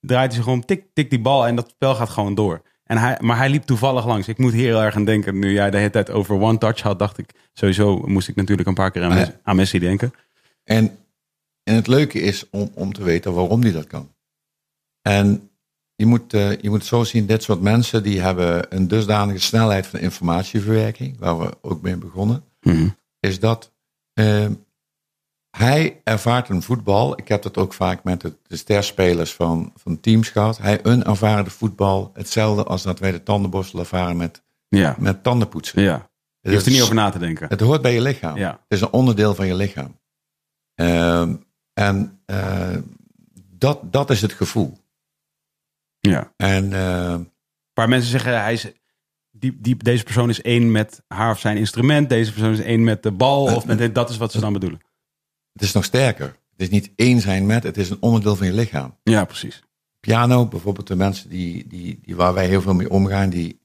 draait 0.00 0.32
hij 0.32 0.42
zich 0.42 0.52
om. 0.52 0.64
Tik, 0.64 0.84
tik 0.94 1.10
die 1.10 1.20
bal 1.20 1.46
en 1.46 1.56
dat 1.56 1.68
spel 1.70 1.94
gaat 1.94 2.08
gewoon 2.08 2.34
door. 2.34 2.62
En 2.84 2.98
hij, 2.98 3.18
maar 3.20 3.36
hij 3.36 3.48
liep 3.48 3.62
toevallig 3.62 4.06
langs. 4.06 4.28
Ik 4.28 4.38
moet 4.38 4.52
hier 4.52 4.64
heel 4.66 4.82
erg 4.82 4.94
aan 4.94 5.04
denken. 5.04 5.38
Nu 5.38 5.52
jij 5.52 5.70
de 5.70 5.76
hele 5.76 5.90
tijd 5.90 6.10
over 6.10 6.40
one 6.40 6.58
touch 6.58 6.80
had, 6.80 6.98
dacht 6.98 7.18
ik 7.18 7.30
sowieso 7.52 8.02
moest 8.06 8.28
ik 8.28 8.34
natuurlijk 8.36 8.68
een 8.68 8.74
paar 8.74 8.90
keer 8.90 9.02
aan. 9.02 9.14
Messi, 9.14 9.32
aan 9.42 9.56
Messi 9.56 9.78
denken. 9.78 10.12
En, 10.64 10.98
en 11.62 11.74
het 11.74 11.86
leuke 11.86 12.20
is 12.20 12.50
om, 12.50 12.70
om 12.74 12.92
te 12.92 13.02
weten 13.02 13.32
waarom 13.34 13.60
die 13.60 13.72
dat 13.72 13.86
kan. 13.86 14.14
En 15.02 15.50
je 15.94 16.06
moet, 16.06 16.34
eh, 16.34 16.58
je 16.58 16.70
moet 16.70 16.84
zo 16.84 17.04
zien, 17.04 17.26
dit 17.26 17.42
soort 17.42 17.60
mensen 17.60 18.02
die 18.02 18.20
hebben 18.20 18.76
een 18.76 18.88
dusdanige 18.88 19.38
snelheid 19.40 19.86
van 19.86 20.00
informatieverwerking, 20.00 21.18
waar 21.18 21.38
we 21.38 21.56
ook 21.60 21.82
mee 21.82 21.96
begonnen, 21.96 22.44
Mhm. 22.60 22.88
is 23.20 23.40
dat 23.40 23.72
eh, 24.12 24.46
hij 25.56 26.00
ervaart 26.04 26.48
een 26.48 26.62
voetbal. 26.62 27.18
Ik 27.18 27.28
heb 27.28 27.42
dat 27.42 27.56
ook 27.56 27.72
vaak 27.74 28.04
met 28.04 28.20
de, 28.20 28.36
de 28.46 28.56
sterspelers 28.56 29.32
van, 29.34 29.72
van 29.76 30.00
teams 30.00 30.28
gehad. 30.28 30.58
Hij 30.58 30.80
een 30.82 31.04
ervaarde 31.04 31.50
voetbal 31.50 32.10
hetzelfde 32.14 32.64
als 32.64 32.82
dat 32.82 32.98
wij 32.98 33.10
de 33.12 33.22
tandenborstel 33.22 33.78
ervaren 33.78 34.16
met, 34.16 34.42
Ja, 34.68 34.96
met 34.98 35.22
tandenpoetsen. 35.22 35.82
ja. 35.82 36.08
Je 36.40 36.48
Het 36.48 36.52
hoeft 36.52 36.66
er 36.66 36.72
niet 36.72 36.82
over 36.82 36.94
na 36.94 37.10
te 37.10 37.18
denken. 37.18 37.48
Het 37.48 37.60
hoort 37.60 37.82
bij 37.82 37.92
je 37.94 38.00
lichaam. 38.00 38.36
Ja. 38.36 38.50
Het 38.50 38.60
is 38.68 38.80
een 38.80 38.90
onderdeel 38.92 39.34
van 39.34 39.46
je 39.46 39.54
lichaam. 39.54 39.98
Ehm, 40.74 41.34
en 41.80 42.20
eh, 42.26 42.76
dat, 43.58 43.92
dat 43.92 44.10
is 44.10 44.22
het 44.22 44.32
gevoel. 44.32 44.78
Ja. 46.00 46.32
En 46.36 46.72
eh, 46.72 47.20
Waar 47.72 47.88
mensen 47.88 48.10
zeggen, 48.10 48.40
hij 48.40 48.52
is, 48.52 48.72
die, 49.30 49.58
die, 49.60 49.76
deze 49.76 50.04
persoon 50.04 50.28
is 50.28 50.42
één 50.42 50.70
met 50.70 51.02
haar 51.08 51.30
of 51.30 51.38
zijn 51.38 51.56
instrument. 51.56 52.08
Deze 52.08 52.32
persoon 52.32 52.52
is 52.52 52.60
één 52.60 52.84
met 52.84 53.02
de 53.02 53.10
bal. 53.10 53.42
Of 53.42 53.66
met 53.66 53.78
dit, 53.78 53.94
dat 53.94 54.10
is 54.10 54.16
wat 54.16 54.32
ze 54.32 54.40
dan 54.40 54.52
bedoelen. 54.52 54.80
het 55.52 55.62
is 55.62 55.72
nog 55.72 55.84
sterker. 55.84 56.26
Het 56.26 56.60
is 56.60 56.68
niet 56.68 56.92
één 56.96 57.20
zijn 57.20 57.46
met, 57.46 57.62
het 57.62 57.76
is 57.76 57.90
een 57.90 58.00
onderdeel 58.00 58.36
van 58.36 58.46
je 58.46 58.52
lichaam. 58.52 58.98
Ja, 59.02 59.24
precies. 59.24 59.62
Piano, 60.00 60.46
bijvoorbeeld 60.46 60.86
de 60.86 60.96
mensen 60.96 61.28
die, 61.28 61.66
die, 61.66 61.98
die 62.02 62.16
waar 62.16 62.34
wij 62.34 62.46
heel 62.46 62.62
veel 62.62 62.74
mee 62.74 62.90
omgaan, 62.90 63.30
die, 63.30 63.60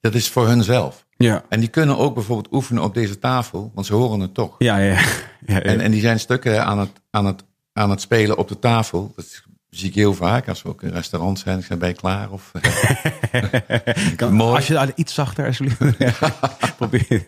dat 0.00 0.14
is 0.14 0.28
voor 0.28 0.46
hunzelf. 0.46 1.06
Ja. 1.22 1.44
En 1.48 1.60
die 1.60 1.68
kunnen 1.68 1.98
ook 1.98 2.14
bijvoorbeeld 2.14 2.52
oefenen 2.54 2.82
op 2.82 2.94
deze 2.94 3.18
tafel, 3.18 3.70
want 3.74 3.86
ze 3.86 3.94
horen 3.94 4.20
het 4.20 4.34
toch. 4.34 4.54
Ja, 4.58 4.78
ja, 4.78 5.00
ja. 5.46 5.62
En, 5.62 5.80
en 5.80 5.90
die 5.90 6.00
zijn 6.00 6.20
stukken 6.20 6.64
aan 6.64 6.78
het, 6.78 6.90
aan, 7.10 7.26
het, 7.26 7.44
aan 7.72 7.90
het 7.90 8.00
spelen 8.00 8.38
op 8.38 8.48
de 8.48 8.58
tafel. 8.58 9.12
Dat 9.16 9.42
zie 9.68 9.88
ik 9.88 9.94
heel 9.94 10.14
vaak 10.14 10.48
als 10.48 10.62
we 10.62 10.68
ook 10.68 10.82
in 10.82 10.90
restaurants 10.90 11.42
zijn. 11.42 11.58
Ik 11.58 11.64
zijn 11.64 11.78
bij 11.78 11.92
klaar? 11.92 12.30
Of, 12.30 12.52
Kan- 14.16 14.32
mooi. 14.32 14.54
Als 14.54 14.66
je 14.66 14.72
daar 14.72 14.90
iets 14.94 15.14
zachter 15.14 15.46
alsjeblieft. 15.46 15.98
Ja, 15.98 16.12
Probeer. 16.76 17.24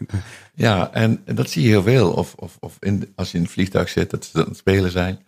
Ja, 0.55 0.93
en 0.93 1.23
dat 1.25 1.51
zie 1.51 1.63
je 1.63 1.69
heel 1.69 1.83
veel. 1.83 2.13
Of, 2.13 2.35
of, 2.35 2.57
of 2.61 2.77
in, 2.81 3.13
als 3.15 3.31
je 3.31 3.37
in 3.39 3.45
een 3.45 3.51
vliegtuig 3.51 3.89
zit, 3.89 4.11
dat 4.11 4.25
ze 4.25 4.39
aan 4.39 4.49
het 4.49 4.57
spelen 4.57 4.91
zijn. 4.91 5.25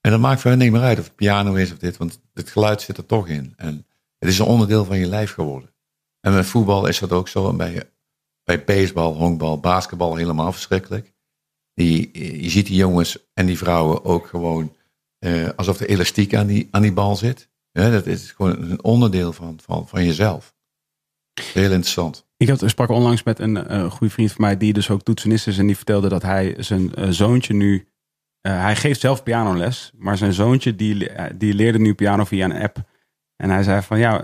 En 0.00 0.10
dat 0.10 0.20
maakt 0.20 0.40
voor 0.40 0.50
hen 0.50 0.58
niet 0.60 0.72
meer 0.72 0.80
uit 0.80 0.98
of 0.98 1.04
het 1.04 1.14
piano 1.14 1.54
is 1.54 1.72
of 1.72 1.78
dit, 1.78 1.96
want 1.96 2.20
het 2.34 2.50
geluid 2.50 2.82
zit 2.82 2.96
er 2.96 3.06
toch 3.06 3.28
in. 3.28 3.52
En 3.56 3.86
het 4.18 4.28
is 4.28 4.38
een 4.38 4.46
onderdeel 4.46 4.84
van 4.84 4.98
je 4.98 5.06
lijf 5.06 5.32
geworden. 5.32 5.70
En 6.20 6.34
met 6.34 6.46
voetbal 6.46 6.86
is 6.86 6.98
dat 6.98 7.12
ook 7.12 7.28
zo. 7.28 7.48
En 7.48 7.56
bij, 7.56 7.90
bij 8.56 8.64
baseball, 8.64 9.12
honkbal, 9.12 9.60
basketbal 9.60 10.16
helemaal 10.16 10.52
verschrikkelijk. 10.52 11.12
Die, 11.74 12.10
je 12.42 12.50
ziet 12.50 12.66
die 12.66 12.76
jongens 12.76 13.18
en 13.34 13.46
die 13.46 13.58
vrouwen 13.58 14.04
ook 14.04 14.26
gewoon 14.26 14.76
eh, 15.18 15.48
alsof 15.56 15.80
er 15.80 15.88
elastiek 15.88 16.34
aan 16.34 16.46
die, 16.46 16.68
aan 16.70 16.82
die 16.82 16.92
bal 16.92 17.16
zit. 17.16 17.50
Ja, 17.70 17.90
dat 17.90 18.06
is 18.06 18.30
gewoon 18.32 18.62
een 18.62 18.84
onderdeel 18.84 19.32
van, 19.32 19.58
van, 19.62 19.88
van 19.88 20.04
jezelf. 20.04 20.54
Heel 21.52 21.70
interessant. 21.70 22.26
Ik 22.36 22.48
had, 22.48 22.62
sprak 22.66 22.88
onlangs 22.88 23.22
met 23.22 23.38
een 23.38 23.56
eh, 23.56 23.90
goede 23.90 24.12
vriend 24.12 24.32
van 24.32 24.40
mij, 24.40 24.56
die 24.56 24.72
dus 24.72 24.90
ook 24.90 25.02
toetsenist 25.02 25.46
is. 25.46 25.58
En 25.58 25.66
die 25.66 25.76
vertelde 25.76 26.08
dat 26.08 26.22
hij 26.22 26.54
zijn 26.58 26.94
eh, 26.94 27.08
zoontje 27.08 27.54
nu. 27.54 27.86
hij 28.40 28.76
geeft 28.76 29.00
zelf 29.00 29.22
pianoles, 29.22 29.92
maar 29.96 30.16
zijn 30.16 30.32
zoontje 30.32 30.76
die, 30.76 31.10
die 31.34 31.54
leerde 31.54 31.78
nu 31.78 31.94
piano 31.94 32.24
via 32.24 32.44
een 32.44 32.62
app. 32.62 32.76
En 33.36 33.50
hij 33.50 33.62
zei 33.62 33.82
van 33.82 33.98
ja, 33.98 34.20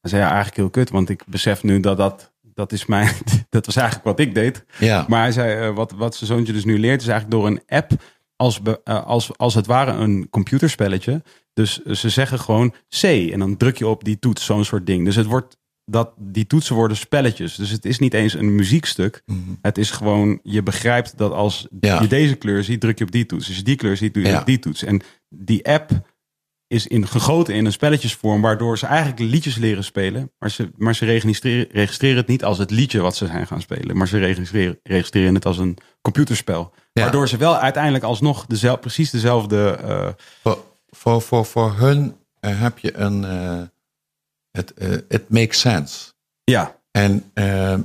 hij 0.00 0.10
zei 0.10 0.22
ja, 0.22 0.28
eigenlijk 0.28 0.56
heel 0.56 0.70
kut, 0.70 0.90
want 0.90 1.08
ik 1.08 1.26
besef 1.26 1.62
nu 1.62 1.80
dat 1.80 1.96
dat, 1.96 2.32
dat 2.56 2.72
is 2.72 2.86
mijn, 2.86 3.14
dat 3.48 3.66
was 3.66 3.76
eigenlijk 3.76 4.06
wat 4.06 4.20
ik 4.20 4.34
deed. 4.34 4.64
Ja, 4.78 5.04
Maar 5.08 5.20
hij 5.20 5.32
zei, 5.32 5.68
eh, 5.68 5.74
wat, 5.74 5.92
wat 5.92 6.14
zijn 6.16 6.30
zoontje 6.30 6.52
dus 6.52 6.64
nu 6.64 6.78
leert, 6.78 7.00
is 7.00 7.08
eigenlijk 7.08 7.40
door 7.40 7.46
een 7.50 7.62
app 7.66 7.90
als, 8.36 8.60
eh, 8.84 9.04
als, 9.04 9.38
als 9.38 9.54
het 9.54 9.66
ware 9.66 9.92
een 9.92 10.26
computerspelletje. 10.30 11.22
Dus 11.52 11.82
eh, 11.82 11.94
ze 11.94 12.08
zeggen 12.08 12.38
gewoon 12.38 12.74
C 13.00 13.02
en 13.02 13.38
dan 13.38 13.56
druk 13.56 13.76
je 13.78 13.86
op 13.86 14.04
die 14.04 14.18
toets, 14.18 14.44
zo'n 14.44 14.64
soort 14.64 14.86
ding. 14.86 15.04
Dus 15.04 15.16
het 15.16 15.26
wordt 15.26 15.56
dat 15.90 16.12
die 16.18 16.46
toetsen 16.46 16.74
worden 16.74 16.96
spelletjes. 16.96 17.54
Dus 17.54 17.70
het 17.70 17.84
is 17.84 17.98
niet 17.98 18.14
eens 18.14 18.34
een 18.34 18.54
muziekstuk. 18.54 19.22
Mhm. 19.26 19.38
Het 19.62 19.78
is 19.78 19.90
gewoon, 19.90 20.40
je 20.42 20.62
begrijpt 20.62 21.18
dat 21.18 21.32
als 21.32 21.66
Ja. 21.80 22.00
je 22.02 22.08
deze 22.08 22.34
kleur 22.34 22.64
ziet, 22.64 22.80
druk 22.80 22.98
je 22.98 23.04
op 23.04 23.10
die 23.12 23.26
toets. 23.26 23.46
Als 23.48 23.56
je 23.56 23.62
die 23.62 23.76
kleur 23.76 23.96
ziet, 23.96 24.14
doe 24.14 24.22
je 24.22 24.28
Ja. 24.28 24.40
op 24.40 24.46
die 24.46 24.58
toets. 24.58 24.82
En 24.84 25.00
die 25.28 25.66
app 25.68 25.90
is 26.68 26.86
in, 26.86 27.06
gegoten 27.06 27.54
in 27.54 27.64
een 27.64 27.72
spelletjesvorm, 27.72 28.40
waardoor 28.42 28.78
ze 28.78 28.86
eigenlijk 28.86 29.18
liedjes 29.20 29.56
leren 29.56 29.84
spelen. 29.84 30.32
Maar 30.38 30.50
ze, 30.50 30.70
maar 30.76 30.94
ze 30.94 31.04
registreren, 31.04 31.66
registreren 31.70 32.16
het 32.16 32.26
niet 32.26 32.44
als 32.44 32.58
het 32.58 32.70
liedje 32.70 33.00
wat 33.00 33.16
ze 33.16 33.26
zijn 33.26 33.46
gaan 33.46 33.60
spelen. 33.60 33.96
Maar 33.96 34.08
ze 34.08 34.18
registreren, 34.18 34.78
registreren 34.82 35.34
het 35.34 35.46
als 35.46 35.58
een 35.58 35.76
computerspel. 36.00 36.72
Ja. 36.92 37.02
Waardoor 37.02 37.28
ze 37.28 37.36
wel 37.36 37.56
uiteindelijk 37.56 38.04
alsnog 38.04 38.46
dezel, 38.46 38.78
precies 38.78 39.10
dezelfde... 39.10 39.70
eh, 39.70 40.08
voor, 40.42 40.64
voor, 40.86 41.22
voor, 41.22 41.44
voor 41.44 41.74
hun 41.76 42.16
eh, 42.40 42.60
heb 42.60 42.78
je 42.78 42.96
een. 42.96 43.24
eh, 43.24 43.62
het 44.50 44.74
it 45.08 45.28
makes 45.28 45.60
sense. 45.60 46.12
ja, 46.44 46.76
En 46.90 47.32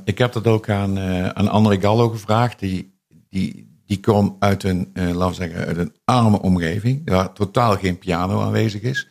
ik 0.03 0.17
heb 0.17 0.33
dat 0.33 0.47
ook 0.47 0.69
aan, 0.69 0.99
aan 1.35 1.47
André 1.47 1.81
Gallo 1.81 2.09
gevraagd. 2.09 2.59
Die, 2.59 2.93
die, 3.29 3.70
die 3.91 3.99
kwam 3.99 4.35
uit 4.39 4.63
een, 4.63 4.89
eh, 4.93 5.03
laten 5.09 5.27
we 5.27 5.33
zeggen, 5.33 5.65
uit 5.65 5.77
een 5.77 5.95
arme 6.03 6.41
omgeving. 6.41 7.09
Waar 7.09 7.33
totaal 7.33 7.77
geen 7.77 7.97
piano 7.97 8.41
aanwezig 8.41 8.81
is. 8.81 9.07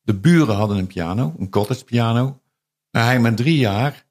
De 0.00 0.14
buren 0.14 0.54
hadden 0.54 0.76
een 0.76 0.86
piano, 0.86 1.34
een 1.38 1.50
cottage 1.50 1.84
piano. 1.84 2.42
En 2.90 3.04
hij 3.04 3.20
met 3.20 3.36
drie 3.36 3.56
jaar, 3.56 4.06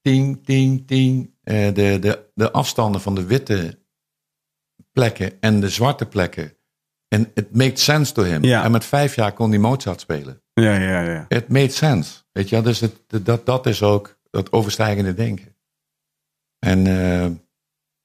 ting, 0.00 0.44
ting, 0.44 0.86
ting, 0.86 1.34
eh, 1.42 1.74
de, 1.74 1.98
de, 2.00 2.30
de 2.34 2.50
afstanden 2.50 3.00
van 3.00 3.14
de 3.14 3.24
witte 3.24 3.78
plekken 4.92 5.40
en 5.40 5.60
de 5.60 5.68
zwarte 5.68 6.06
plekken. 6.06 6.56
En 7.08 7.30
het 7.34 7.56
made 7.56 7.78
sense 7.78 8.12
to 8.12 8.22
him. 8.22 8.44
Ja. 8.44 8.64
En 8.64 8.70
met 8.70 8.84
vijf 8.84 9.14
jaar 9.14 9.32
kon 9.32 9.50
hij 9.50 9.58
Mozart 9.58 10.00
spelen. 10.00 10.42
ja, 10.52 10.74
ja, 10.74 11.00
ja. 11.02 11.24
Het 11.28 11.48
made 11.48 11.72
sense. 11.72 12.22
Weet 12.32 12.48
je, 12.48 12.62
dus 12.62 12.80
het, 12.80 13.24
dat, 13.24 13.46
dat 13.46 13.66
is 13.66 13.82
ook 13.82 14.18
dat 14.30 14.52
overstijgende 14.52 15.14
denken. 15.14 15.56
En 16.58 16.86
eh, 16.86 17.30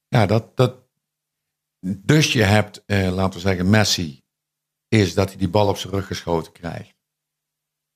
ja, 0.07 0.25
dat, 0.25 0.57
dat. 0.57 0.83
Dus 1.93 2.33
je 2.33 2.43
hebt, 2.43 2.83
eh, 2.85 3.13
laten 3.13 3.33
we 3.33 3.39
zeggen, 3.39 3.69
Messi, 3.69 4.23
is 4.87 5.13
dat 5.13 5.29
hij 5.29 5.37
die 5.37 5.49
bal 5.49 5.67
op 5.67 5.77
zijn 5.77 5.93
rug 5.93 6.07
geschoten 6.07 6.51
krijgt. 6.51 6.95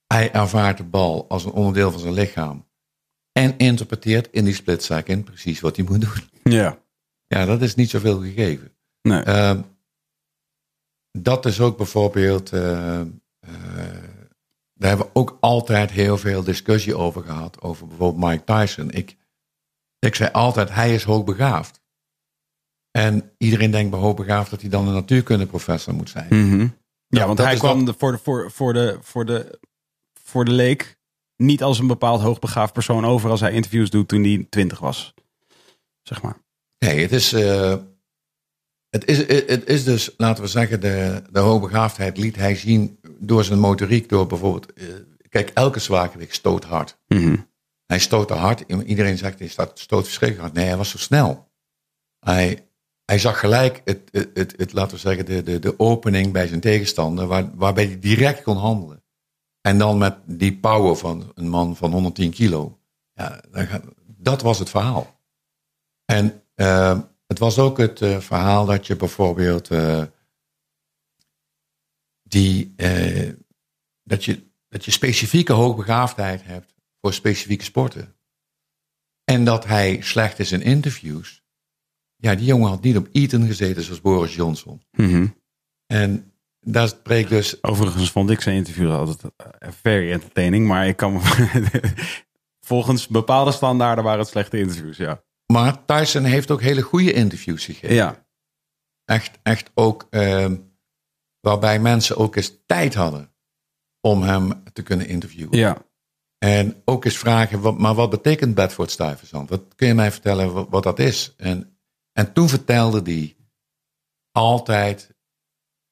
Hij 0.08 0.32
ervaart 0.32 0.78
de 0.78 0.84
bal 0.84 1.30
als 1.30 1.46
een 1.46 1.52
onderdeel 1.52 1.92
van 1.92 2.00
zijn 2.00 2.14
lichaam. 2.14 2.68
En 3.32 3.58
interpreteert 3.58 4.28
in 4.32 4.46
die 4.46 4.54
split 4.54 4.84
second 4.84 5.26
precies 5.26 5.60
wat 5.60 5.76
hij 5.76 5.86
moet 5.86 6.02
doen. 6.02 6.30
Ja. 6.44 6.84
Ja, 7.28 7.46
dat 7.46 7.62
is 7.62 7.76
niet 7.76 7.90
zoveel 7.90 8.22
gegeven. 8.22 8.76
Nee. 9.02 9.24
Ehm, 9.24 9.62
dat 11.12 11.46
is 11.46 11.60
ook 11.60 11.78
bijvoorbeeld. 11.78 12.52
eh, 12.54 13.02
eh, 13.02 13.08
daar 14.74 14.90
hebben 14.90 15.06
we 15.06 15.20
ook 15.20 15.38
altijd 15.40 15.92
heel 15.92 16.18
veel 16.18 16.44
discussie 16.44 16.96
over 16.96 17.24
gehad. 17.24 17.62
Over 17.62 17.88
bijvoorbeeld 17.88 18.32
Mike 18.32 18.44
Tyson. 18.44 18.92
Ik, 18.92 19.18
ik 20.00 20.16
zei 20.16 20.32
altijd: 20.32 20.70
hij 20.70 20.94
is 20.94 21.04
hoogbegaafd. 21.04 21.82
En 22.92 23.32
iedereen 23.38 23.72
denkt 23.72 23.92
bij 23.92 24.00
hoogbegaafd 24.00 24.50
dat 24.50 24.62
hij 24.62 24.70
dan 24.70 24.88
een 24.88 24.94
natuurkundeprofessor 24.94 25.94
moet 25.94 26.10
zijn. 26.10 26.28
Mhm. 26.30 26.68
Ja, 27.08 27.28
want 27.28 27.38
hij 27.38 27.56
kwam 27.56 27.94
voor, 27.98 28.12
de, 28.12 28.18
voor, 28.18 28.52
voor, 28.52 28.74
de, 28.74 28.98
voor, 29.02 29.26
de, 29.26 29.60
voor 30.24 30.46
de 30.46 30.52
leek 30.52 30.98
niet 31.36 31.64
als 31.64 31.80
een 31.80 31.88
bepaald 31.88 32.22
hoogbegaafd 32.22 32.74
persoon 32.74 33.06
over 33.06 33.30
als 33.30 33.40
hij 33.40 33.52
interviews 33.52 33.90
doet 33.90 34.08
toen 34.08 34.24
hij 34.24 34.48
twintig 34.50 34.80
was. 34.80 35.14
Zeg 36.02 36.22
maar. 36.22 36.38
Nee, 36.86 37.02
het 37.02 37.12
is, 37.12 37.34
eh, 37.34 37.76
het 38.90 39.06
is, 39.06 39.18
het 39.48 39.66
is 39.68 39.84
dus, 39.84 40.14
laten 40.18 40.44
we 40.44 40.50
zeggen, 40.50 40.82
de, 40.82 41.22
de 41.32 41.40
hoogbegaafdheid 41.40 42.18
liet 42.18 42.36
hij 42.36 42.56
zien 42.56 43.00
door 43.20 43.44
zijn 43.44 43.60
motoriek. 43.60 44.10
Door 44.10 44.28
bijvoorbeeld, 44.28 44.74
eh, 44.74 44.86
kijk, 45.30 45.50
elke 45.50 45.80
zwaargewicht 45.80 46.36
stoot 46.36 46.64
hard. 46.64 46.98
Mhm. 47.08 47.36
Hij 47.86 48.00
stootte 48.00 48.34
hard. 48.34 48.64
Iedereen 48.86 49.18
zegt, 49.18 49.40
hij 49.40 49.48
staat- 49.48 49.80
stoot 49.80 50.04
verschrikkelijk 50.06 50.48
hard. 50.48 50.58
Nee, 50.60 50.68
hij 50.68 50.78
was 50.78 50.90
zo 50.90 50.98
snel. 50.98 51.52
Hij, 52.20 52.69
hij 53.10 53.20
zag 53.20 53.40
gelijk 53.40 53.82
het, 53.86 54.10
het, 54.34 54.54
het, 54.58 54.74
laten 54.74 54.94
we 54.94 55.00
zeggen, 55.00 55.26
de, 55.26 55.44
de, 55.44 55.60
de 55.60 55.80
opening 55.80 56.34
bij 56.34 56.48
zijn 56.48 56.60
tegenstander, 56.60 57.28
waar, 57.28 57.56
waarbij 57.56 57.86
hij 57.86 58.00
direct 58.00 58.44
kon 58.44 58.58
handelen. 58.58 59.04
En 59.62 59.78
dan 59.78 59.98
met 59.98 60.18
die 60.26 60.58
power 60.58 60.96
van 60.96 61.32
een 61.36 61.50
man 61.50 61.76
van 61.76 61.92
110 61.92 62.32
kilo. 62.32 62.80
Ja, 63.14 63.42
dat 64.06 64.42
was 64.42 64.60
het 64.60 64.70
verhaal. 64.70 65.20
En 66.06 66.44
eh, 66.56 67.00
het 67.28 67.40
was 67.40 67.60
ook 67.60 67.78
het 67.78 68.02
eh, 68.02 68.20
verhaal 68.20 68.66
dat 68.66 68.88
je 68.88 68.96
bijvoorbeeld 68.96 69.70
eh, 69.70 70.04
die, 72.24 72.76
dat, 74.04 74.26
je, 74.26 74.44
dat 74.68 74.86
je 74.86 74.92
specifieke 74.92 75.54
hoogbegaafdheid 75.54 76.44
hebt 76.44 76.76
voor 77.02 77.14
specifieke 77.14 77.64
sporten. 77.64 78.16
En 79.24 79.46
dat 79.46 79.66
hij 79.66 80.02
slecht 80.02 80.40
is 80.40 80.52
in 80.52 80.62
interviews. 80.62 81.39
Ja, 82.22 82.36
die 82.36 82.46
jongen 82.46 82.70
had 82.70 82.82
niet 82.84 82.98
op 82.98 83.08
Eton 83.12 83.46
gezeten 83.48 83.84
zoals 83.84 84.02
Boris 84.02 84.36
Johnson. 84.36 84.82
Mhm. 84.92 85.28
En 85.86 86.32
daar 86.60 86.88
spreekt 86.88 87.30
dus 87.30 87.64
Overigens 87.64 88.12
vond 88.12 88.30
ik 88.30 88.42
zijn 88.42 88.56
interview 88.56 88.92
altijd 88.92 89.22
eh, 89.38 89.70
very 89.82 90.12
entertaining, 90.12 90.68
maar 90.68 90.88
ik 90.88 90.96
kan 90.98 91.14
me- 91.14 91.82
volgens 92.66 93.08
bepaalde 93.08 93.52
standaarden 93.52 94.04
waren 94.04 94.20
het 94.20 94.28
slechte 94.30 94.60
interviews, 94.60 94.98
ja. 94.98 95.24
Maar 95.54 95.86
Tyson 95.86 96.24
heeft 96.24 96.52
ook 96.52 96.62
hele 96.62 96.82
goede 96.82 97.14
interviews 97.14 97.66
gegeven. 97.66 97.96
Ja, 97.96 98.28
Echt, 99.06 99.40
echt 99.44 99.72
ook 99.74 100.08
ehm, 100.10 100.56
waarbij 101.40 101.80
mensen 101.80 102.18
ook 102.18 102.36
eens 102.36 102.54
tijd 102.66 102.94
hadden 102.96 103.34
om 104.02 104.22
hem 104.22 104.64
te 104.74 104.82
kunnen 104.84 105.08
interviewen. 105.08 105.58
ja. 105.58 105.88
En 106.38 106.82
ook 106.86 107.06
eens 107.06 107.18
vragen, 107.18 107.62
wat, 107.62 107.78
maar 107.78 107.94
wat 107.96 108.10
betekent 108.10 108.56
Bedford 108.56 108.92
Stuyvesant? 108.92 109.50
Wat 109.50 109.62
kun 109.76 109.88
je 109.88 109.94
mij 109.94 110.12
vertellen 110.12 110.54
wat, 110.54 110.68
wat 110.70 110.84
dat 110.84 111.00
is? 111.00 111.34
En, 111.38 111.79
en 112.20 112.34
toen 112.34 112.50
vertelde 112.50 113.02
hij 113.12 113.36
altijd 114.32 115.16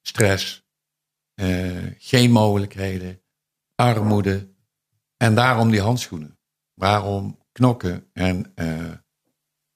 stress, 0.02 0.66
eh, 1.34 1.86
geen 1.98 2.30
mogelijkheden, 2.30 3.22
armoede. 3.74 4.48
En 5.16 5.34
daarom 5.34 5.70
die 5.70 5.80
handschoenen. 5.80 6.38
Waarom 6.74 7.38
knokken? 7.52 8.10
En, 8.12 8.52
eh, 8.54 8.90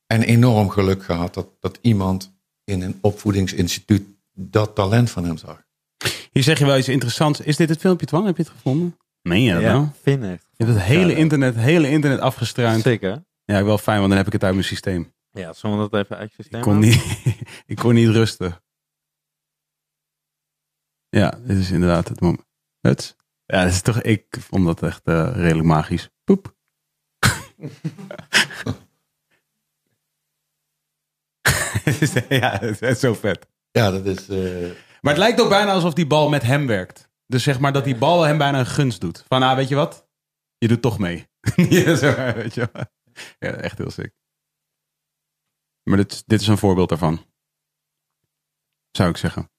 en 0.06 0.22
enorm 0.22 0.68
geluk 0.68 1.02
gehad 1.02 1.34
dat, 1.34 1.48
dat 1.60 1.78
iemand 1.82 2.34
in 2.64 2.82
een 2.82 2.98
opvoedingsinstituut 3.00 4.06
dat 4.32 4.74
talent 4.74 5.10
van 5.10 5.24
hem 5.24 5.36
zag. 5.36 5.62
Hier 6.32 6.42
zeg 6.42 6.58
je 6.58 6.66
wel 6.66 6.78
iets 6.78 6.88
interessants. 6.88 7.40
Is 7.40 7.56
dit 7.56 7.68
het 7.68 7.80
filmpje, 7.80 8.06
Twan? 8.06 8.26
Heb 8.26 8.36
je 8.36 8.42
het 8.42 8.52
gevonden? 8.52 8.98
Meen 9.22 9.42
je 9.42 9.52
dat 9.52 9.62
nou? 9.62 9.86
Finn 10.02 10.22
heeft. 10.22 10.48
Je 10.56 10.64
hebt 10.64 10.76
het 10.76 10.86
hele, 10.86 11.12
Ja, 11.12 11.18
internet, 11.18 11.54
hele 11.56 11.88
internet 11.88 12.20
afgestruind. 12.20 12.82
Zeker. 12.82 13.24
Ja, 13.44 13.64
wel 13.64 13.78
fijn, 13.78 13.98
want 13.98 14.08
dan 14.08 14.18
heb 14.18 14.26
ik 14.26 14.32
het 14.32 14.44
uit 14.44 14.54
mijn 14.54 14.66
systeem. 14.66 15.12
Ja, 15.32 15.52
zullen 15.52 15.82
we 15.82 15.88
dat 15.88 16.04
even 16.04 16.16
uit 16.16 16.34
je 16.36 16.44
Ik 16.56 16.60
kon, 16.60 16.78
niet, 16.78 17.22
ik 17.66 17.76
kon 17.76 17.94
niet 17.94 18.08
rusten. 18.08 18.62
Ja, 21.08 21.30
dit 21.30 21.58
is 21.58 21.70
inderdaad 21.70 22.08
het 22.08 22.20
moment. 22.20 22.46
Het? 22.80 23.16
Ja, 23.44 23.62
dat 23.62 23.72
is 23.72 23.82
toch, 23.82 24.02
ik 24.02 24.36
vond 24.40 24.64
dat 24.66 24.82
echt 24.82 25.04
eh, 25.04 25.32
redelijk 25.34 25.66
magisch. 25.66 26.10
Poep. 26.24 26.56
ja, 32.28 32.58
het 32.58 32.82
is 32.82 33.00
zo 33.00 33.14
vet. 33.14 33.46
Ja, 33.70 33.90
dat 33.90 34.06
is. 34.06 34.28
eh, 34.28 34.70
Maar 35.00 35.12
het 35.12 35.18
lijkt 35.22 35.40
ook 35.40 35.48
bijna 35.48 35.72
alsof 35.72 35.94
die 35.94 36.06
bal 36.06 36.28
met 36.28 36.42
hem 36.42 36.66
werkt. 36.66 37.10
Dus 37.26 37.42
zeg 37.42 37.60
maar 37.60 37.72
dat 37.72 37.84
die 37.84 37.96
bal 37.96 38.22
hem 38.22 38.38
bijna 38.38 38.58
een 38.58 38.66
gunst 38.66 39.00
doet. 39.00 39.24
Van, 39.28 39.42
ah, 39.42 39.56
weet 39.56 39.68
je 39.68 39.74
wat? 39.74 40.08
Je 40.58 40.68
doet 40.68 40.82
toch 40.82 40.98
mee. 40.98 41.26
ja, 41.68 41.94
zo, 41.96 42.14
weet 42.34 42.54
je 42.54 42.68
wel. 42.72 42.84
Ja, 43.38 43.50
echt 43.56 43.78
heel 43.78 43.90
sick. 43.90 44.12
Maar 45.82 45.96
dit, 45.96 46.12
is- 46.12 46.22
dit 46.26 46.40
is 46.40 46.46
een 46.46 46.58
voorbeeld 46.58 46.88
daarvan. 46.88 47.24
Zou 48.90 49.10
ik 49.10 49.16
zeggen. 49.16 49.50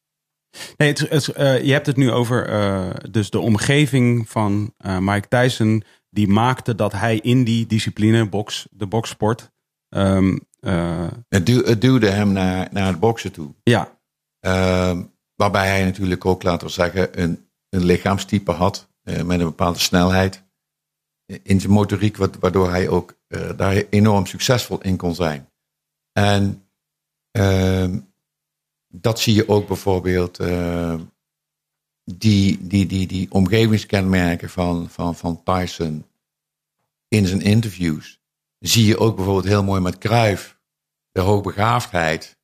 Nee, 0.78 0.90
het, 0.90 1.28
eh, 1.28 1.64
je 1.64 1.72
hebt 1.72 1.86
het 1.86 1.96
nu 1.98 2.12
over 2.12 2.48
eh, 2.50 2.90
dus 3.12 3.30
de 3.30 3.40
omgeving 3.40 4.30
van 4.30 4.74
eh, 4.78 4.98
Mike 5.00 5.28
Tyson. 5.28 5.84
Die 6.10 6.28
maakte 6.28 6.76
dat 6.76 6.92
hij 6.92 7.18
in 7.18 7.44
die 7.44 7.66
discipline, 7.66 8.30
box, 8.30 8.68
de 8.72 8.88
boxsport... 8.88 9.52
ehm, 9.90 10.38
eh, 10.60 11.08
het, 11.30 11.46
duw- 11.46 11.64
het 11.64 11.82
duwde 11.82 12.10
hem 12.10 12.32
naar, 12.32 12.68
naar 12.72 12.88
het 12.88 13.00
boksen 13.00 13.32
toe. 13.32 13.54
ja, 13.64 14.02
Ehm, 14.40 15.04
waarbij 15.36 15.68
hij 15.68 15.84
natuurlijk 15.84 16.26
ook, 16.26 16.44
laten 16.44 16.68
we 16.68 16.74
zeggen, 16.74 17.22
een, 17.22 17.50
een 17.70 17.84
lichaamstype 17.84 18.52
had. 18.52 18.92
met 19.04 19.30
een 19.30 19.38
bepaalde 19.38 19.80
snelheid. 19.80 20.44
In 21.44 21.60
zijn 21.60 21.74
motoriek, 21.74 22.18
wat- 22.18 22.36
waardoor 22.40 22.70
hij 22.70 22.88
ook 22.90 23.18
eh, 23.28 23.58
daar 23.58 23.76
enorm 23.90 24.26
succesvol 24.26 24.82
in 24.82 24.98
kon 24.98 25.16
zijn. 25.16 25.50
En 26.14 26.68
ehm, 27.32 28.00
dat 28.88 29.20
zie 29.20 29.34
je 29.34 29.50
ook 29.50 29.68
bijvoorbeeld. 29.68 30.40
eh, 30.40 30.96
die, 32.06 32.68
die, 32.68 32.86
die, 32.86 33.08
die 33.08 33.32
omgevingskenmerken 33.32 34.50
van, 34.50 34.90
van, 34.90 35.16
van 35.16 35.44
Tyson 35.44 36.06
in 37.08 37.28
zijn 37.28 37.42
interviews. 37.42 38.20
Zie 38.60 38.86
je 38.86 38.98
ook 38.98 39.16
bijvoorbeeld 39.16 39.46
heel 39.46 39.64
mooi 39.64 39.82
met 39.82 39.98
Cruyff. 39.98 40.60
De 41.12 41.22
hoogbegaafdheid. 41.22 42.38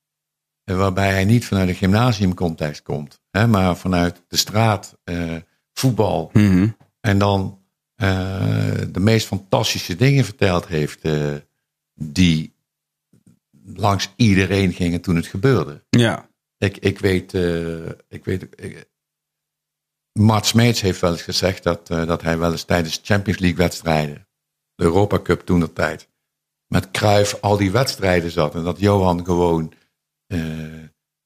En 0.64 0.78
waarbij 0.78 1.10
hij 1.10 1.24
niet 1.24 1.44
vanuit 1.44 1.68
een 1.68 1.74
gymnasiumcontext 1.74 2.82
komt, 2.82 3.20
hè, 3.30 3.46
maar 3.46 3.76
vanuit 3.76 4.22
de 4.28 4.36
straat, 4.36 4.98
eh, 5.04 5.36
voetbal. 5.72 6.30
mhm. 6.32 6.68
En 7.00 7.18
dan 7.18 7.58
eh, 7.94 8.74
de 8.88 9.00
meest 9.00 9.26
fantastische 9.26 9.96
dingen 9.96 10.24
verteld 10.24 10.66
heeft, 10.66 11.00
eh, 11.00 11.34
die 11.94 12.54
langs 13.74 14.12
iedereen 14.16 14.72
gingen 14.72 15.00
toen 15.00 15.16
het 15.16 15.26
gebeurde. 15.26 15.84
ja. 15.90 16.28
Ik, 16.58 16.76
ik 16.76 16.98
weet, 16.98 17.34
eh, 17.34 17.86
ik 18.08 18.24
weet 18.24 18.42
ik- 18.42 18.88
Mart 20.12 20.46
Smeets 20.46 20.80
heeft 20.80 21.00
wel 21.00 21.10
eens 21.10 21.22
gezegd 21.22 21.62
dat, 21.62 21.90
eh, 21.90 22.06
dat 22.06 22.22
hij 22.22 22.38
wel 22.38 22.50
eens 22.52 22.64
tijdens 22.64 23.00
Champions 23.02 23.38
League 23.40 23.58
wedstrijden, 23.58 24.28
de 24.74 24.84
Europa 24.84 25.18
Cup 25.20 25.40
toen 25.40 25.60
de 25.60 25.72
tijd, 25.72 26.08
met 26.66 26.90
Cruijff 26.90 27.38
al 27.40 27.56
die 27.56 27.70
wedstrijden 27.70 28.30
zat. 28.30 28.54
En 28.54 28.62
dat 28.64 28.78
Johan 28.78 29.24
gewoon 29.24 29.72
eh, 30.26 30.40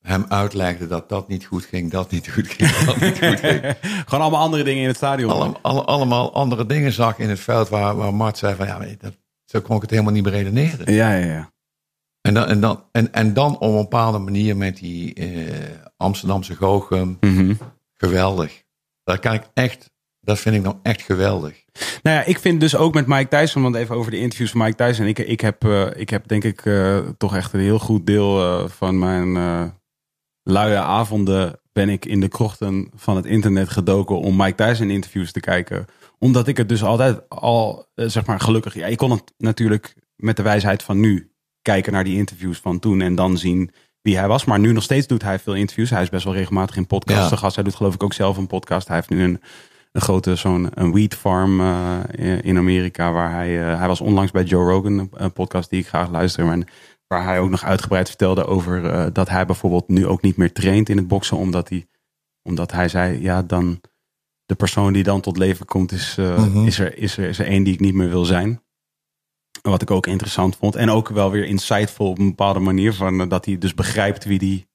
hem 0.01 0.25
uitlegde 0.29 0.87
dat 0.87 1.09
dat 1.09 1.29
niet 1.29 1.45
goed 1.47 1.65
ging, 1.65 1.91
dat 1.91 2.11
niet 2.11 2.31
goed 2.31 2.47
ging, 2.49 2.71
dat 2.71 3.01
niet 3.01 3.19
goed 3.19 3.41
ging. 3.41 3.61
Gewoon 4.09 4.21
allemaal 4.21 4.41
andere 4.43 4.63
dingen 4.65 4.83
in 4.83 4.89
het 4.89 4.97
stadion. 4.97 5.31
Alle, 5.31 5.57
alle- 5.63 5.85
allemaal 5.85 6.35
andere 6.35 6.67
dingen 6.67 6.93
zag 6.93 7.19
in 7.19 7.29
het 7.29 7.41
veld 7.41 7.69
waar, 7.69 7.97
waar 7.97 8.15
Mart 8.15 8.39
zei 8.39 8.55
van 8.55 8.67
ja, 8.67 8.79
dat, 8.99 9.17
zo 9.45 9.61
kon 9.61 9.77
ik 9.77 9.83
het 9.83 9.91
helemaal 9.91 10.13
niet 10.13 10.23
beredeneren. 10.23 10.95
Ja, 10.95 11.15
ja, 11.15 11.27
ja. 11.27 11.53
En 12.27 12.35
dan, 12.35 12.47
en, 12.47 12.61
dan, 12.61 12.85
en, 12.93 13.13
en 13.13 13.33
dan 13.33 13.59
op 13.59 13.71
een 13.71 13.77
bepaalde 13.77 14.19
manier 14.19 14.57
met 14.57 14.77
die 14.77 15.15
eh, 15.15 15.53
Amsterdamse 15.97 16.55
goochem, 16.55 17.17
Mhm. 17.21 17.55
geweldig. 17.95 18.63
Dat 19.05 19.19
kan 19.19 19.33
ik 19.35 19.43
echt, 19.55 19.91
dat 20.21 20.39
vind 20.39 20.57
ik 20.57 20.63
dan 20.65 20.79
echt 20.83 21.03
geweldig. 21.03 21.65
Nou 22.03 22.17
ja, 22.17 22.25
ik 22.25 22.39
vind 22.39 22.61
dus 22.61 22.77
ook 22.77 22.95
met 22.95 23.07
Mike 23.07 23.29
Tyson, 23.29 23.63
want 23.63 23.75
even 23.75 23.97
over 23.97 24.11
de 24.11 24.19
interviews 24.19 24.51
van 24.51 24.61
Mike 24.61 24.75
Tyson. 24.85 25.07
Ik, 25.07 25.19
ik, 25.19 25.41
heb, 25.41 25.65
eh, 25.65 25.87
ik 25.97 26.11
heb 26.11 26.29
denk 26.29 26.45
ik 26.45 26.67
eh, 26.67 26.99
toch 27.19 27.37
echt 27.37 27.53
een 27.53 27.61
heel 27.61 27.79
goed 27.79 28.07
deel 28.07 28.69
van 28.69 28.99
mijn 28.99 29.33
luie 30.43 30.77
avonden 30.79 31.61
ben 31.73 31.89
ik 31.89 32.05
in 32.05 32.21
de 32.21 32.29
krochten 32.29 32.91
van 32.95 33.17
het 33.17 33.27
internet 33.27 33.69
gedoken 33.69 34.19
om 34.21 34.37
Mike 34.37 34.65
Tyson 34.65 34.91
interviews 34.91 35.33
te 35.33 35.41
kijken. 35.41 35.87
Omdat 36.19 36.49
ik 36.49 36.57
het 36.57 36.69
dus 36.69 36.83
altijd 36.85 37.29
al, 37.29 37.87
zeg 37.95 38.27
maar 38.27 38.41
gelukkig, 38.41 38.75
ja, 38.75 38.87
je 38.87 38.97
kon 38.97 39.11
het 39.11 39.33
natuurlijk 39.39 39.95
met 40.17 40.37
de 40.37 40.43
wijsheid 40.43 40.83
van 40.83 41.01
nu 41.01 41.34
kijken 41.65 41.93
naar 41.93 42.05
die 42.05 42.17
interviews 42.17 42.59
van 42.59 42.79
toen 42.79 43.01
en 43.01 43.15
dan 43.15 43.39
zien 43.39 43.71
wie 44.01 44.19
hij 44.19 44.29
was. 44.29 44.45
Maar 44.45 44.59
nu 44.59 44.73
nog 44.73 44.83
steeds 44.83 45.07
doet 45.07 45.23
hij 45.23 45.39
veel 45.39 45.55
interviews. 45.55 45.91
Hij 45.91 46.03
is 46.03 46.09
best 46.09 46.25
wel 46.25 46.35
regelmatig 46.35 46.77
in 46.77 46.87
podcasts 46.87 47.31
Ja. 47.31 47.37
gast. 47.37 47.55
Hij 47.55 47.65
doet 47.65 47.75
geloof 47.75 47.95
ik 47.95 48.03
ook 48.03 48.13
zelf 48.13 48.37
een 48.37 48.47
podcast. 48.47 48.87
Hij 48.89 48.97
heeft 48.97 49.09
nu 49.11 49.23
een 49.23 49.41
een 49.93 50.01
grote 50.01 50.35
zo'n 50.37 50.69
een 50.75 50.91
wheat 50.93 51.15
farm 51.15 51.61
eh, 51.61 51.99
in 52.43 52.57
Amerika. 52.59 53.13
Waar 53.13 53.33
hij, 53.33 53.71
eh, 53.73 53.79
hij 53.79 53.89
was 53.89 54.01
onlangs 54.01 54.31
bij 54.31 54.43
Joe 54.45 54.71
Rogan, 54.71 55.09
een- 55.13 55.33
podcast 55.33 55.71
die 55.71 55.81
ik 55.81 55.87
graag 55.87 56.11
luister. 56.11 56.49
En 56.51 56.67
waar 57.07 57.25
hij 57.25 57.41
ook 57.41 57.51
nog 57.51 57.65
uitgebreid 57.65 58.09
vertelde 58.09 58.45
over 58.47 58.85
eh, 58.91 59.07
dat 59.13 59.29
hij 59.29 59.47
bijvoorbeeld 59.47 59.89
nu 59.89 60.07
ook 60.07 60.23
niet 60.23 60.37
meer 60.37 60.53
traint 60.53 60.89
in 60.89 60.97
het 60.97 61.09
boksen. 61.09 61.37
Omdat 61.37 61.69
hij, 61.69 61.87
omdat 62.43 62.73
hij 62.73 62.89
zei, 62.89 63.23
ja 63.23 63.43
dan 63.43 63.81
de 64.47 64.55
persoon 64.55 64.93
die 64.93 65.03
dan 65.03 65.21
tot 65.21 65.37
leven 65.39 65.67
komt 65.67 65.93
is, 65.93 66.15
Mhm. 66.19 66.67
is, 66.67 66.79
er, 66.79 66.99
is, 66.99 67.17
er, 67.17 67.29
is 67.29 67.39
er 67.39 67.47
één 67.47 67.63
die 67.65 67.73
ik 67.75 67.81
niet 67.81 67.95
meer 67.95 68.09
wil 68.09 68.25
zijn. 68.25 68.63
Wat 69.71 69.83
ik 69.83 69.91
ook 69.91 70.07
interessant 70.07 70.57
vond. 70.57 70.75
En 70.75 70.91
ook 70.91 71.09
wel 71.09 71.31
weer 71.31 71.45
insightful 71.45 72.09
op 72.09 72.19
een 72.19 72.29
bepaalde 72.29 72.61
manier. 72.61 72.95
Van, 72.95 73.21
eh, 73.21 73.29
dat 73.29 73.45
hij 73.45 73.59
dus 73.59 73.75
begrijpt 73.75 74.25
wie 74.25 74.39
die, 74.39 74.69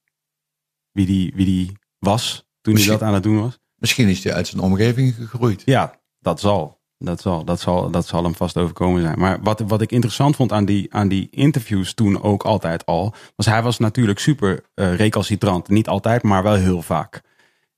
wie 0.91 1.05
die, 1.05 1.33
wie 1.35 1.45
die 1.45 1.77
was 1.99 2.45
toen 2.61 2.75
hij 2.75 2.85
dat 2.85 3.01
aan 3.01 3.13
het 3.13 3.23
doen 3.23 3.41
was. 3.41 3.59
Misschien 3.75 4.07
is 4.07 4.23
hij 4.23 4.33
uit 4.33 4.47
zijn 4.47 4.61
omgeving 4.61 5.15
gegroeid. 5.15 5.61
Ja, 5.65 5.99
dat 6.19 6.39
zal. 6.39 6.77
Dat 6.97 7.21
zal, 7.21 7.45
dat 7.45 7.59
zal, 7.59 7.91
dat 7.91 8.07
zal 8.07 8.23
hem 8.23 8.35
vast 8.35 8.57
overkomen 8.57 9.01
zijn. 9.01 9.19
Maar 9.19 9.41
wat, 9.41 9.59
wat 9.59 9.81
ik 9.81 9.91
interessant 9.91 10.35
vond 10.35 10.51
aan 10.51 10.65
die, 10.65 10.93
aan 10.93 11.07
die 11.07 11.27
interviews 11.31 11.93
toen 11.93 12.21
ook 12.21 12.43
altijd 12.43 12.85
al, 12.85 13.13
was 13.35 13.45
hij 13.45 13.63
was 13.63 13.77
natuurlijk 13.77 14.19
super 14.19 14.63
eh, 14.73 14.95
recalcitrant. 14.95 15.67
Niet 15.67 15.87
altijd, 15.87 16.23
maar 16.23 16.43
wel 16.43 16.53
heel 16.53 16.81
vaak. 16.81 17.21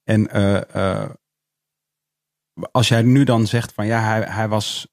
En 0.03 0.31
eh, 0.31 1.09
als 2.71 2.87
jij 2.87 3.01
nu 3.01 3.23
dan 3.23 3.47
zegt 3.47 3.73
van 3.73 3.85
ja, 3.85 4.01
hij, 4.01 4.21
hij 4.21 4.47
was. 4.47 4.87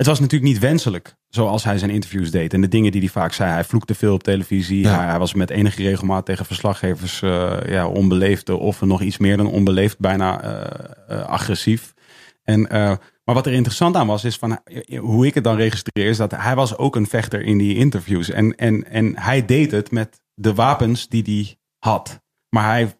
Het 0.00 0.08
was 0.08 0.20
natuurlijk 0.20 0.52
niet 0.52 0.60
wenselijk 0.60 1.14
zoals 1.28 1.64
hij 1.64 1.78
zijn 1.78 1.90
interviews 1.90 2.30
deed. 2.30 2.54
En 2.54 2.60
de 2.60 2.68
dingen 2.68 2.92
die 2.92 3.00
hij 3.00 3.10
vaak 3.10 3.32
zei. 3.32 3.50
Hij 3.50 3.64
vloekte 3.64 3.94
veel 3.94 4.14
op 4.14 4.22
televisie. 4.22 4.82
Ja. 4.82 4.96
Hij, 4.96 5.06
hij 5.06 5.18
was 5.18 5.34
met 5.34 5.50
enige 5.50 5.82
regelmaat 5.82 6.24
tegen 6.24 6.46
verslaggevers 6.46 7.22
eh, 7.22 7.56
ja, 7.66 7.88
onbeleefd. 7.88 8.48
Of 8.48 8.80
nog 8.80 9.02
iets 9.02 9.18
meer 9.18 9.36
dan 9.36 9.46
onbeleefd. 9.46 9.98
Bijna 9.98 10.42
eh, 10.42 11.18
eh, 11.18 11.26
agressief. 11.26 11.94
En, 12.42 12.60
maar 13.24 13.34
wat 13.34 13.46
er 13.46 13.52
interessant 13.52 13.96
aan 13.96 14.06
was, 14.06 14.24
is 14.24 14.36
van 14.36 14.58
hoe 14.98 15.26
ik 15.26 15.34
het 15.34 15.44
dan 15.44 15.56
registreer, 15.56 16.08
is 16.08 16.16
dat 16.16 16.30
hij 16.30 16.54
was 16.54 16.76
ook 16.76 16.96
een 16.96 17.06
vechter 17.06 17.42
in 17.42 17.58
die 17.58 17.76
interviews. 17.76 18.30
En, 18.30 18.54
en, 18.54 18.90
en 18.90 19.18
hij 19.18 19.44
deed 19.44 19.70
het 19.70 19.90
met 19.90 20.22
de 20.34 20.54
wapens 20.54 21.08
die 21.08 21.22
hij 21.22 21.56
had. 21.78 22.22
Maar 22.48 22.64
hij 22.64 22.94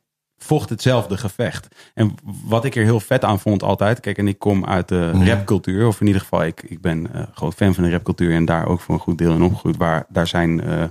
vocht 0.44 0.68
hetzelfde 0.70 1.16
gevecht. 1.16 1.68
En 1.94 2.14
wat 2.44 2.64
ik 2.64 2.76
er 2.76 2.82
heel 2.84 3.00
vet 3.00 3.24
aan 3.24 3.40
vond 3.40 3.62
altijd, 3.62 4.00
kijk, 4.00 4.18
en 4.18 4.28
ik 4.28 4.38
kom 4.38 4.64
uit 4.64 4.88
de 4.88 5.10
Mhm. 5.14 5.26
rapcultuur, 5.28 5.86
of 5.86 6.00
in 6.00 6.06
ieder 6.06 6.22
geval, 6.22 6.44
ik, 6.44 6.62
ik 6.62 6.80
ben 6.80 7.12
eh, 7.12 7.22
groot 7.34 7.54
fan 7.54 7.74
van 7.74 7.84
de 7.84 7.90
rapcultuur 7.90 8.34
en 8.34 8.44
daar 8.44 8.66
ook 8.66 8.80
voor 8.80 8.94
een 8.94 9.00
goed 9.00 9.18
deel 9.18 9.34
in 9.34 9.42
opgegroeid, 9.42 9.76
waar 9.76 10.06
daar 10.08 10.26
zijn 10.26 10.60
eh, 10.60 10.84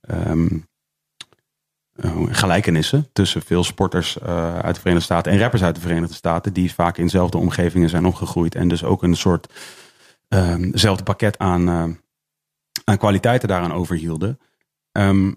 ehm, 0.00 0.58
eh, 1.92 2.22
gelijkenissen 2.30 3.08
tussen 3.12 3.42
veel 3.42 3.64
sporters 3.64 4.20
uit 4.20 4.74
de 4.74 4.80
Verenigde 4.80 5.04
Staten 5.04 5.32
en 5.32 5.38
rappers 5.38 5.62
uit 5.62 5.74
de 5.74 5.80
Verenigde 5.80 6.14
Staten, 6.14 6.52
die 6.52 6.74
vaak 6.74 6.96
in 6.96 7.04
dezelfde 7.04 7.38
omgevingen 7.38 7.88
zijn 7.88 8.06
opgegroeid 8.06 8.54
en 8.54 8.68
dus 8.68 8.84
ook 8.84 9.02
een 9.02 9.16
soort 9.16 9.52
ehm, 10.28 10.70
zelfde 10.72 11.04
pakket 11.04 11.38
aan, 11.38 11.68
aan 12.84 12.98
kwaliteiten 12.98 13.48
daaraan 13.48 13.72
overhielden. 13.72 14.38
Ehm, 14.92 15.32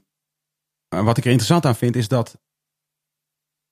wat 0.89 1.17
ik 1.17 1.23
er 1.23 1.29
interessant 1.31 1.65
aan 1.65 1.75
vind, 1.75 1.95
is 1.95 2.07
dat 2.07 2.39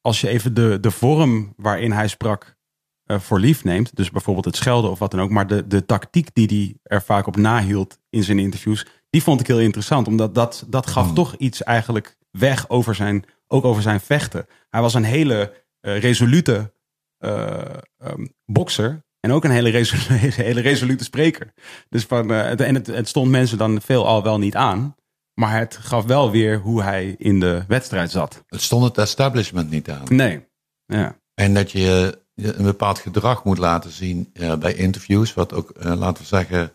als 0.02 0.22
je 0.22 0.28
even 0.28 0.54
de, 0.54 0.78
de 0.82 0.92
vorm 0.92 1.54
waarin 1.58 1.92
hij 1.92 2.08
sprak 2.08 2.58
eh, 3.04 3.20
voor 3.20 3.40
lief 3.40 3.64
neemt, 3.64 3.96
dus 3.96 4.12
bijvoorbeeld 4.12 4.46
het 4.46 4.56
schelden 4.56 4.92
of 4.92 5.00
wat 5.00 5.12
dan 5.12 5.20
ook, 5.22 5.30
maar 5.30 5.48
de, 5.48 5.68
de 5.68 5.86
tactiek 5.86 6.30
die 6.34 6.48
hij 6.48 6.76
er 6.98 7.02
vaak 7.02 7.28
op 7.28 7.36
nahield 7.36 8.00
in 8.10 8.24
zijn 8.24 8.40
interviews, 8.40 8.86
die 9.10 9.24
vond 9.24 9.40
ik 9.40 9.48
heel 9.48 9.60
interessant, 9.60 10.08
omdat 10.08 10.36
dat, 10.36 10.66
dat 10.68 10.88
gaf 10.88 11.06
Hmm. 11.06 11.16
toch 11.16 11.36
iets 11.36 11.64
eigenlijk 11.64 12.18
weg 12.32 12.70
over 12.70 12.96
zijn, 12.96 13.26
ook 13.48 13.66
over 13.66 13.82
zijn 13.82 14.00
vechten. 14.00 14.46
Hij 14.70 14.82
was 14.82 14.94
een 14.94 15.04
hele 15.04 15.54
eh, 15.80 16.00
resolute 16.00 16.74
ehm, 17.18 18.26
bokser 18.46 19.04
en 19.20 19.32
ook 19.32 19.44
een 19.44 19.52
hele, 19.52 19.70
resolu- 19.70 20.18
hele 20.50 20.62
resolute 20.62 21.04
spreker. 21.04 21.54
Dus 21.90 22.04
van, 22.04 22.30
het- 22.30 22.62
en 22.62 22.76
het, 22.76 22.88
het 22.88 23.08
stond 23.08 23.32
mensen 23.32 23.58
dan 23.58 23.82
veel 23.82 24.08
al 24.08 24.24
wel 24.24 24.38
niet 24.40 24.56
aan, 24.56 24.96
maar 25.40 25.58
het 25.58 25.78
gaf 25.78 26.06
wel 26.06 26.32
weer 26.32 26.60
hoe 26.60 26.84
hij 26.84 27.16
in 27.18 27.40
de 27.40 27.64
wedstrijd 27.68 28.12
zat. 28.12 28.44
Het 28.48 28.62
stond 28.62 28.84
het 28.84 28.98
establishment 28.98 29.70
niet 29.70 29.90
aan. 29.90 30.04
Nee. 30.10 30.48
Ja. 30.86 31.20
En 31.34 31.54
dat 31.54 31.72
je 31.72 32.20
een 32.36 32.64
bepaald 32.64 33.00
gedrag 33.00 33.44
moet 33.44 33.58
laten 33.58 33.92
zien 33.92 34.30
eh, 34.34 34.56
bij 34.56 34.74
interviews. 34.74 35.34
Wat 35.34 35.54
ook, 35.54 35.70
eh, 35.70 35.96
laten 35.96 36.22
we 36.22 36.28
zeggen, 36.28 36.72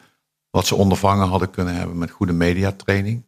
wat 0.51 0.67
ze 0.67 0.75
ondervangen 0.75 1.29
hadden 1.29 1.51
kunnen 1.51 1.75
hebben 1.75 1.99
met 1.99 2.11
goede 2.11 2.33
mediatraining. 2.33 3.27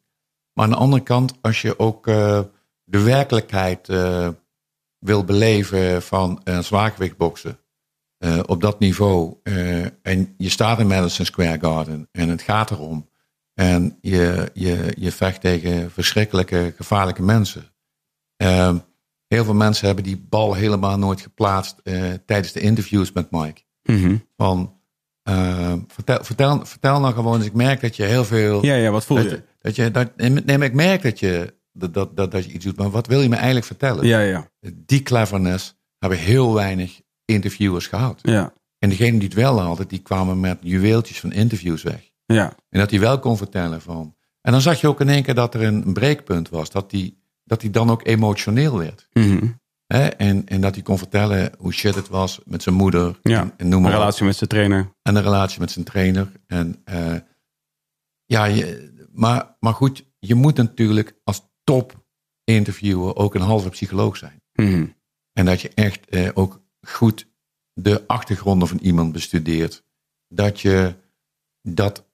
Maar 0.52 0.64
aan 0.64 0.70
de 0.70 0.76
andere 0.76 1.02
kant, 1.02 1.34
als 1.40 1.62
je 1.62 1.78
ook 1.78 2.06
eh, 2.06 2.40
de 2.84 3.00
werkelijkheid 3.00 3.86
wil 4.98 5.24
beleven 5.24 6.02
van 6.02 6.42
zwaargewichtboksen. 6.60 7.58
op 8.46 8.60
dat 8.60 8.78
niveau. 8.78 9.36
en 10.02 10.34
je 10.36 10.48
staat 10.48 10.78
in 10.78 10.86
Madison 10.86 11.26
Square 11.26 11.58
Garden 11.60 12.08
en 12.12 12.28
het 12.28 12.42
gaat 12.42 12.70
erom. 12.70 13.08
En 13.56 13.98
je, 14.00 14.50
je, 14.54 14.92
je 14.98 15.12
vecht 15.12 15.40
tegen 15.40 15.90
verschrikkelijke, 15.90 16.72
gevaarlijke 16.76 17.22
mensen. 17.22 17.64
Ehm, 18.36 18.78
heel 19.28 19.44
veel 19.44 19.54
mensen 19.54 19.86
hebben 19.86 20.04
die 20.04 20.26
bal 20.28 20.54
helemaal 20.54 20.98
nooit 20.98 21.20
geplaatst 21.20 21.80
eh, 21.82 22.12
tijdens 22.26 22.52
de 22.52 22.60
interviews 22.60 23.12
met 23.12 23.30
Mike. 23.30 23.60
Mhm. 23.82 24.16
Van, 24.36 24.80
eh, 25.22 25.72
vertel, 25.88 26.24
vertel, 26.24 26.66
vertel 26.66 27.00
nou 27.00 27.14
gewoon 27.14 27.36
eens, 27.36 27.44
ik 27.44 27.52
merk 27.52 27.80
dat 27.80 27.96
je 27.96 28.02
heel 28.02 28.24
veel... 28.24 28.64
ja, 28.64 28.74
ja, 28.74 28.90
wat 28.90 29.04
voel 29.04 29.16
dat, 29.16 29.30
je? 29.30 29.42
dat 29.58 29.76
je 29.76 29.90
dat, 29.90 30.16
nee, 30.16 30.58
maar 30.58 30.62
ik 30.66 30.74
merk 30.74 31.02
dat 31.02 31.18
je, 31.18 31.54
dat, 31.72 31.94
dat, 31.94 32.16
dat, 32.16 32.30
dat 32.30 32.44
je 32.44 32.52
iets 32.52 32.64
doet, 32.64 32.76
maar 32.76 32.90
wat 32.90 33.06
wil 33.06 33.20
je 33.20 33.28
me 33.28 33.36
eigenlijk 33.36 33.66
vertellen? 33.66 34.06
Ja, 34.06 34.20
ja, 34.20 34.50
Die 34.74 35.02
cleverness 35.02 35.76
hebben 35.98 36.18
heel 36.18 36.54
weinig 36.54 37.00
interviewers 37.24 37.86
gehad. 37.86 38.20
ja, 38.22 38.52
En 38.78 38.88
degenen 38.88 39.18
die 39.18 39.28
het 39.28 39.36
wel 39.36 39.60
hadden, 39.60 39.88
die 39.88 40.02
kwamen 40.02 40.40
met 40.40 40.58
juweeltjes 40.60 41.20
van 41.20 41.32
interviews 41.32 41.82
weg. 41.82 42.10
Ja. 42.26 42.54
En 42.68 42.78
dat 42.80 42.90
hij 42.90 43.00
wel 43.00 43.18
kon 43.18 43.36
vertellen 43.36 43.82
van. 43.82 44.16
En 44.40 44.52
dan 44.52 44.60
zag 44.60 44.80
je 44.80 44.88
ook 44.88 45.00
in 45.00 45.08
één 45.08 45.22
keer 45.22 45.34
dat 45.34 45.54
er 45.54 45.62
een 45.62 45.92
breekpunt 45.92 46.48
was. 46.48 46.70
Dat 46.70 46.90
hij 46.90 47.16
dat 47.44 47.62
hij 47.62 47.70
dan 47.70 47.90
ook 47.90 48.06
emotioneel 48.06 48.78
werd. 48.78 49.08
Mhm. 49.12 49.46
En, 49.86 50.46
en 50.46 50.60
dat 50.60 50.74
hij 50.74 50.82
kon 50.82 50.98
vertellen 50.98 51.52
hoe 51.58 51.72
shit 51.72 51.94
het 51.94 52.08
was 52.08 52.40
met 52.44 52.62
zijn 52.62 52.74
moeder. 52.74 53.18
Ja, 53.22 53.40
En, 53.40 53.52
en 53.56 53.68
noem 53.68 53.76
Een 53.76 53.82
maar 53.82 53.92
op. 53.92 53.98
relatie 53.98 54.24
met 54.24 54.36
zijn 54.36 54.50
trainer. 54.50 54.92
En 55.02 55.14
de 55.14 55.20
relatie 55.20 55.60
met 55.60 55.70
zijn 55.70 55.84
trainer. 55.84 56.32
En 56.46 56.80
eh, 56.84 57.14
ja, 58.24 58.44
je, 58.44 58.92
maar, 59.12 59.56
maar 59.60 59.74
goed, 59.74 60.04
je 60.18 60.34
moet 60.34 60.56
natuurlijk 60.56 61.16
als 61.24 61.48
top 61.64 62.04
interviewer 62.44 63.16
ook 63.16 63.34
een 63.34 63.40
halve 63.40 63.68
psycholoog 63.68 64.16
zijn. 64.16 64.42
Mhm. 64.52 64.86
En 65.32 65.44
dat 65.44 65.60
je 65.60 65.70
echt 65.74 66.06
eh, 66.06 66.28
ook 66.34 66.62
goed 66.80 67.28
de 67.72 68.06
achtergronden 68.06 68.68
van 68.68 68.78
iemand 68.78 69.12
bestudeert. 69.12 69.84
Dat 70.28 70.60
je 70.60 70.94
dat 71.62 72.08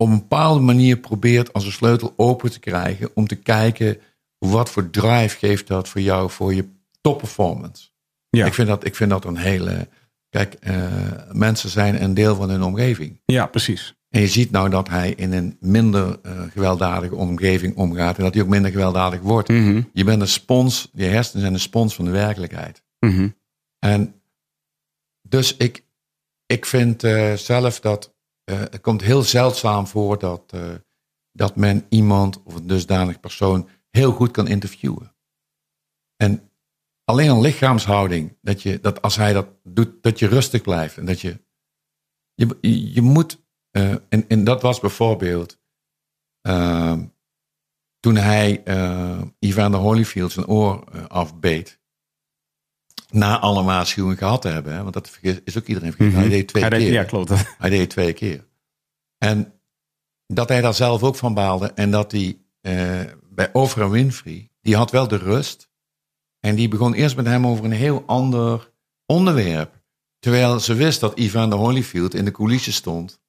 op 0.00 0.08
een 0.08 0.18
bepaalde 0.18 0.60
manier 0.60 0.96
probeert 0.96 1.52
als 1.52 1.64
een 1.64 1.72
sleutel 1.72 2.14
open 2.16 2.50
te 2.50 2.60
krijgen. 2.60 3.10
Om 3.14 3.26
te 3.26 3.36
kijken 3.36 3.98
wat 4.38 4.70
voor 4.70 4.90
drive 4.90 5.38
geeft 5.38 5.66
dat 5.66 5.88
voor 5.88 6.00
jou 6.00 6.30
voor 6.30 6.54
je 6.54 6.68
top 7.00 7.18
performance. 7.18 7.88
Ja. 8.30 8.46
Ik, 8.46 8.54
vind 8.54 8.68
dat, 8.68 8.84
ik 8.84 8.94
vind 8.94 9.10
dat 9.10 9.24
een 9.24 9.36
hele. 9.36 9.88
Kijk, 10.28 10.54
eh, 10.54 10.86
mensen 11.32 11.70
zijn 11.70 12.02
een 12.02 12.14
deel 12.14 12.34
van 12.34 12.50
hun 12.50 12.62
omgeving. 12.62 13.20
ja, 13.24 13.46
precies. 13.46 13.94
En 14.08 14.20
je 14.20 14.28
ziet 14.28 14.50
nou 14.50 14.70
dat 14.70 14.88
hij 14.88 15.10
in 15.10 15.32
een 15.32 15.56
minder 15.60 16.18
eh, 16.22 16.42
gewelddadige 16.50 17.14
omgeving 17.14 17.76
omgaat. 17.76 18.16
En 18.16 18.24
dat 18.24 18.34
hij 18.34 18.42
ook 18.42 18.48
minder 18.48 18.70
gewelddadig 18.70 19.20
wordt. 19.20 19.48
Mhm. 19.48 19.82
Je 19.92 20.04
bent 20.04 20.20
een 20.20 20.28
spons, 20.28 20.90
je 20.92 21.04
hersenen 21.04 21.40
zijn 21.40 21.54
een 21.54 21.60
spons 21.60 21.94
van 21.94 22.04
de 22.04 22.10
werkelijkheid. 22.10 22.82
Mhm. 22.98 23.28
En 23.78 24.14
dus 25.22 25.56
ik, 25.56 25.84
ik 26.46 26.66
vind 26.66 27.04
eh, 27.04 27.32
zelf 27.32 27.80
dat 27.80 28.14
het 28.44 28.80
komt 28.80 29.02
heel 29.02 29.22
zeldzaam 29.22 29.86
voor 29.86 30.18
dat, 30.18 30.52
eh, 30.52 30.74
dat 31.32 31.56
men 31.56 31.86
iemand 31.88 32.42
of 32.42 32.54
een 32.54 32.66
dusdanig 32.66 33.20
persoon 33.20 33.68
heel 33.90 34.12
goed 34.12 34.30
kan 34.30 34.48
interviewen. 34.48 35.14
En 36.16 36.50
alleen 37.04 37.30
een 37.30 37.40
lichaamshouding, 37.40 38.38
dat, 38.40 38.62
je, 38.62 38.80
dat 38.80 39.02
als 39.02 39.16
hij 39.16 39.32
dat 39.32 39.48
doet, 39.62 40.02
dat 40.02 40.18
je 40.18 40.26
rustig 40.26 40.62
blijft. 40.62 40.96
En 40.96 41.06
dat 41.06 41.20
je, 41.20 41.44
je, 42.34 42.92
je 42.94 43.02
moet, 43.02 43.44
eh, 43.70 43.90
en, 43.90 44.28
en 44.28 44.44
dat 44.44 44.62
was 44.62 44.80
bijvoorbeeld 44.80 45.60
eh, 46.40 46.98
toen 48.00 48.16
hij 48.16 48.62
eh 48.64 49.22
Evander 49.38 49.80
Holyfield 49.80 50.32
zijn 50.32 50.46
oor 50.46 50.84
eh, 50.92 51.06
afbeet 51.06 51.79
na 53.12 53.38
alle 53.38 53.62
waarschuwingen 53.62 54.16
gehad 54.18 54.42
te 54.42 54.48
hebben. 54.48 54.72
Hè? 54.74 54.82
Want 54.82 54.94
dat 54.94 55.18
is 55.44 55.58
ook 55.58 55.66
iedereen 55.66 55.92
vergeten. 55.92 56.18
Mhm. 56.20 56.28
Hij 56.28 56.28
deed 56.38 56.48
twee 56.48 56.62
Hij 56.62 56.70
deed- 56.70 56.80
keer. 56.80 56.92
Ja, 56.92 57.04
klopt. 57.04 57.32
Hij 57.58 57.70
deed 57.70 57.90
twee 57.90 58.12
keer. 58.12 58.46
En 59.18 59.60
dat 60.26 60.48
hij 60.48 60.60
daar 60.60 60.74
zelf 60.74 61.02
ook 61.02 61.16
van 61.16 61.34
baalde. 61.34 61.66
En 61.72 61.90
dat 61.90 62.12
hij 62.12 62.38
eh, 62.60 63.00
bij 63.30 63.52
Oprah 63.52 63.90
Winfrey, 63.90 64.50
die 64.60 64.76
had 64.76 64.90
wel 64.90 65.08
de 65.08 65.16
rust. 65.16 65.70
En 66.40 66.54
die 66.54 66.68
begon 66.68 66.94
eerst 66.94 67.16
met 67.16 67.26
hem 67.26 67.46
over 67.46 67.64
een 67.64 67.70
heel 67.72 68.02
ander 68.06 68.72
onderwerp. 69.06 69.78
Terwijl 70.18 70.60
ze 70.60 70.74
wist 70.74 71.00
dat 71.00 71.16
Evander 71.18 71.58
Holyfield 71.58 72.14
in 72.14 72.24
de 72.24 72.30
coulissen 72.30 72.72
stond. 72.72 73.20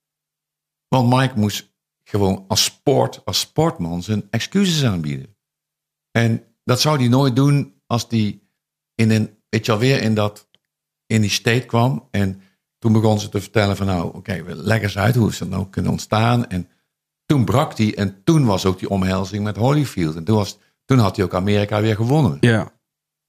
Want 0.88 1.10
Mike 1.14 1.40
moest 1.40 1.74
gewoon 2.04 2.46
als 2.48 2.64
sport, 2.64 3.26
als 3.26 3.40
sportman 3.40 4.04
zijn 4.04 4.28
excuses 4.30 4.84
aanbieden. 4.84 5.36
En 6.12 6.44
dat 6.64 6.82
zou 6.82 6.98
hij 6.98 7.08
nooit 7.08 7.36
doen 7.36 7.82
als 7.88 8.06
hij 8.10 8.42
in 8.96 9.12
een, 9.12 9.38
weet 9.52 9.66
je 9.66 9.72
alweer, 9.72 10.02
in 10.02 10.14
dat, 10.14 10.48
in 11.06 11.22
die 11.22 11.30
state 11.30 11.66
kwam. 11.66 12.08
En 12.12 12.42
toen 12.80 12.94
begon 12.94 13.20
ze 13.20 13.30
te 13.30 13.42
vertellen 13.42 13.78
van 13.78 13.86
nou, 13.86 14.16
oké, 14.16 14.44
we 14.44 14.56
leg 14.56 14.82
eens 14.82 14.98
uit 14.98 15.16
hoe 15.16 15.30
is 15.30 15.38
dat 15.38 15.50
nou 15.50 15.70
kunnen 15.70 15.92
ontstaan. 15.92 16.48
En 16.50 16.70
toen 17.26 17.46
brak 17.46 17.76
die 17.76 17.96
en 17.96 18.24
toen 18.24 18.46
was 18.46 18.66
ook 18.66 18.80
die 18.80 18.90
omhelzing 18.90 19.44
met 19.44 19.56
Holyfield. 19.56 20.16
En 20.16 20.24
toen, 20.24 20.36
was, 20.36 20.58
toen 20.86 20.98
had 20.98 21.16
hij 21.16 21.26
ook 21.26 21.34
Amerika 21.36 21.82
weer 21.82 21.96
gewonnen. 21.96 22.38
Ja. 22.40 22.72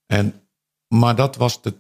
En, 0.07 0.49
maar 0.89 1.16
dat 1.16 1.37
was 1.37 1.62
de, 1.62 1.75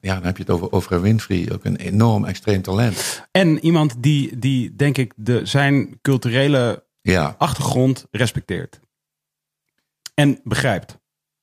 ja, 0.00 0.14
dan 0.14 0.24
heb 0.24 0.36
je 0.36 0.42
het 0.42 0.52
over 0.52 0.70
Oprah 0.70 1.00
Winfrey, 1.00 1.52
ook 1.52 1.64
een 1.64 1.76
enorm 1.76 2.24
extreem 2.24 2.62
talent. 2.62 3.26
En 3.30 3.58
iemand 3.58 4.02
die, 4.02 4.38
die 4.38 4.76
denk 4.76 4.98
ik, 4.98 5.12
de, 5.16 5.46
zijn 5.46 5.98
culturele 6.02 6.84
Ja, 7.00 7.34
achtergrond 7.38 8.06
respecteert. 8.10 8.80
En 10.14 10.40
begrijpt, 10.44 10.98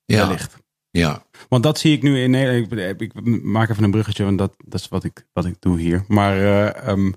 ja, 0.06 0.18
wellicht. 0.18 0.61
Ja. 0.92 1.26
Want 1.50 1.64
dat 1.64 1.80
zie 1.80 1.94
ik 1.96 2.02
nu 2.02 2.20
in 2.22 2.32
Nederland. 2.32 3.02
Ik, 3.02 3.22
maak 3.44 3.70
even 3.70 3.84
een 3.84 3.92
bruggetje, 3.92 4.24
want 4.24 4.38
dat, 4.38 4.56
dat 4.66 4.80
is 4.80 4.88
wat 4.88 5.04
ik, 5.04 5.28
wat 5.34 5.46
ik 5.46 5.56
doe 5.60 5.80
hier. 5.80 6.06
Maar. 6.08 6.38
eh, 6.38 6.88
ehm, 6.88 7.12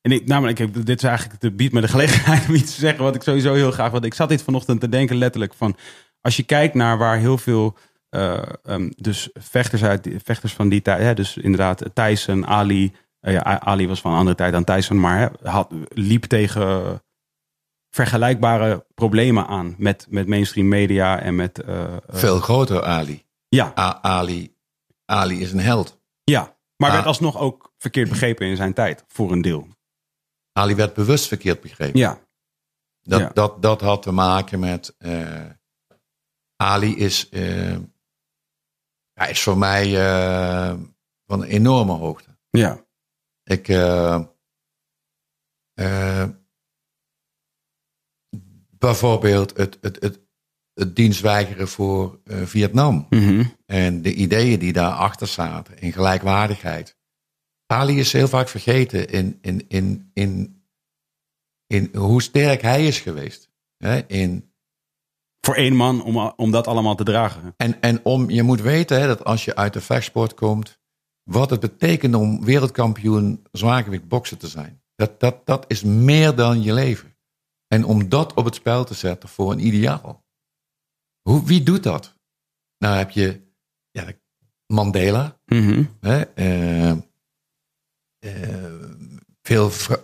en 0.00 0.12
ik, 0.12 0.26
namelijk, 0.26 0.58
ik, 0.58 0.86
dit 0.86 1.02
is 1.02 1.08
eigenlijk. 1.08 1.40
De 1.40 1.50
biedt 1.52 1.72
me 1.72 1.80
de 1.80 1.88
gelegenheid 1.96 2.48
om 2.48 2.54
iets 2.54 2.74
te 2.74 2.80
zeggen. 2.80 3.04
Wat 3.04 3.14
ik 3.14 3.22
sowieso 3.22 3.54
heel 3.54 3.70
graag. 3.70 3.90
Want 3.90 4.04
ik 4.04 4.14
zat 4.14 4.28
dit 4.28 4.42
vanochtend 4.42 4.80
te 4.80 4.88
denken, 4.88 5.16
letterlijk. 5.16 5.54
Van. 5.54 5.76
Als 6.20 6.36
je 6.36 6.42
kijkt 6.42 6.74
naar 6.74 6.98
waar 6.98 7.18
heel 7.18 7.38
veel. 7.38 7.76
eh, 8.08 8.42
ehm, 8.64 8.90
dus 8.96 9.30
vechters, 9.34 9.84
uit, 9.84 10.08
vechters 10.24 10.52
van 10.52 10.68
die 10.68 10.82
tijd. 10.82 11.16
Dus 11.16 11.36
inderdaad, 11.36 11.84
Tyson, 11.94 12.46
Ali. 12.46 12.92
eh, 13.20 13.32
ja, 13.32 13.60
Ali 13.60 13.88
was 13.88 14.00
van 14.00 14.12
een 14.12 14.18
andere 14.18 14.36
tijd 14.36 14.52
dan 14.52 14.64
Tyson. 14.64 15.00
Maar 15.00 15.32
had, 15.42 15.72
liep 15.88 16.24
tegen 16.24 17.02
vergelijkbare 17.94 18.86
problemen 18.94 19.46
aan. 19.46 19.74
Met, 19.78 20.06
met 20.10 20.26
mainstream 20.28 20.68
media 20.68 21.20
en 21.20 21.36
met. 21.36 21.62
eh, 21.62 21.94
eh, 21.96 21.98
Veel 22.08 22.40
groter 22.40 22.82
Ali. 22.84 23.24
ja, 23.48 23.72
A- 23.78 23.98
Ali. 24.02 24.56
Ali 25.04 25.40
is 25.40 25.52
een 25.52 25.60
held. 25.60 26.00
ja, 26.24 26.56
maar 26.76 26.92
werd 26.92 27.06
alsnog 27.06 27.38
ook 27.38 27.72
verkeerd 27.78 28.08
begrepen 28.08 28.46
in 28.46 28.56
zijn 28.56 28.74
tijd, 28.74 29.04
voor 29.08 29.32
een 29.32 29.42
deel. 29.42 29.68
Ali 30.52 30.74
werd 30.74 30.94
bewust 30.94 31.26
verkeerd 31.28 31.60
begrepen. 31.60 31.98
Ja, 32.00 32.20
Dat, 33.02 33.20
Ja. 33.20 33.28
dat, 33.32 33.62
dat 33.62 33.80
had 33.80 34.02
te 34.02 34.12
maken 34.12 34.60
met. 34.60 34.94
eh, 34.98 35.46
Ali 36.56 36.96
is, 36.96 37.28
hij 39.12 39.30
is 39.30 39.42
voor 39.42 39.58
mij 39.58 39.90
van 41.26 41.42
een 41.42 41.48
enorme 41.48 41.92
hoogte. 41.92 42.36
ja, 42.50 42.84
Ik. 43.44 43.68
Bijvoorbeeld 48.82 49.56
het, 49.56 49.78
het, 49.80 49.96
het, 50.00 50.20
het 50.74 50.96
dienstweigeren 50.96 51.68
voor 51.68 52.20
eh, 52.24 52.42
Vietnam. 52.42 53.06
mhm, 53.10 53.44
En 53.66 54.02
de 54.02 54.14
ideeën 54.14 54.58
die 54.58 54.72
daarachter 54.72 55.26
zaten 55.26 55.78
in 55.78 55.92
gelijkwaardigheid. 55.92 56.96
Ali 57.66 57.98
is 57.98 58.12
heel 58.12 58.28
vaak 58.28 58.48
vergeten 58.48 59.08
in, 59.08 59.38
in, 59.40 59.64
in, 59.68 60.10
in, 60.14 60.62
in 61.66 61.90
hoe 61.96 62.22
sterk 62.22 62.62
hij 62.62 62.86
is 62.86 63.00
geweest. 63.00 63.50
Hè? 63.76 64.06
In, 64.06 64.52
voor 65.40 65.54
één 65.54 65.76
man 65.76 66.02
om, 66.02 66.16
om 66.36 66.50
dat 66.50 66.66
allemaal 66.66 66.94
te 66.94 67.04
dragen. 67.04 67.54
en, 67.56 67.80
en 67.80 68.04
om, 68.04 68.30
je 68.30 68.42
moet 68.42 68.60
weten 68.60 69.00
hè, 69.00 69.06
dat 69.06 69.24
als 69.24 69.44
je 69.44 69.56
uit 69.56 69.72
de 69.72 69.80
vechtsport 69.80 70.34
komt, 70.34 70.80
wat 71.22 71.50
het 71.50 71.60
betekent 71.60 72.14
om 72.14 72.44
wereldkampioen 72.44 73.46
zwaargewicht 73.52 74.08
boksen 74.08 74.38
te 74.38 74.48
zijn. 74.48 74.82
Dat, 74.94 75.20
dat, 75.20 75.46
dat 75.46 75.64
is 75.68 75.82
meer 75.82 76.34
dan 76.34 76.62
je 76.62 76.72
leven. 76.72 77.11
En 77.72 77.84
om 77.84 78.08
dat 78.08 78.34
op 78.34 78.44
het 78.44 78.54
spel 78.54 78.84
te 78.84 78.94
zetten 78.94 79.28
voor 79.28 79.52
een 79.52 79.66
ideaal. 79.66 80.24
Hoe, 81.22 81.44
wie 81.44 81.62
doet 81.62 81.82
dat? 81.82 82.18
Nou 82.78 82.96
heb 82.96 83.10
je 83.10 83.40
ja, 83.90 84.12
Mandela, 84.66 85.40
Mhm, 85.46 85.84
Hè, 86.00 86.20
eh, 86.20 86.90
eh, 88.18 88.80
veel 89.42 89.70
vrou- 89.70 90.00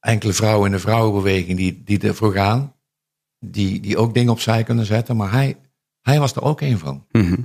enkele 0.00 0.32
vrouwen 0.32 0.66
in 0.66 0.72
de 0.72 0.78
vrouwenbeweging 0.78 1.56
die, 1.58 1.82
die 1.82 2.00
ervoor 2.00 2.32
gaan. 2.32 2.76
Die, 3.38 3.80
die 3.80 3.96
ook 3.96 4.14
dingen 4.14 4.32
opzij 4.32 4.62
kunnen 4.64 4.84
zetten. 4.86 5.16
Maar 5.16 5.30
hij, 5.32 5.60
hij 6.00 6.18
was 6.18 6.34
er 6.34 6.42
ook 6.42 6.60
een 6.60 6.78
van. 6.78 7.06
mhm. 7.10 7.42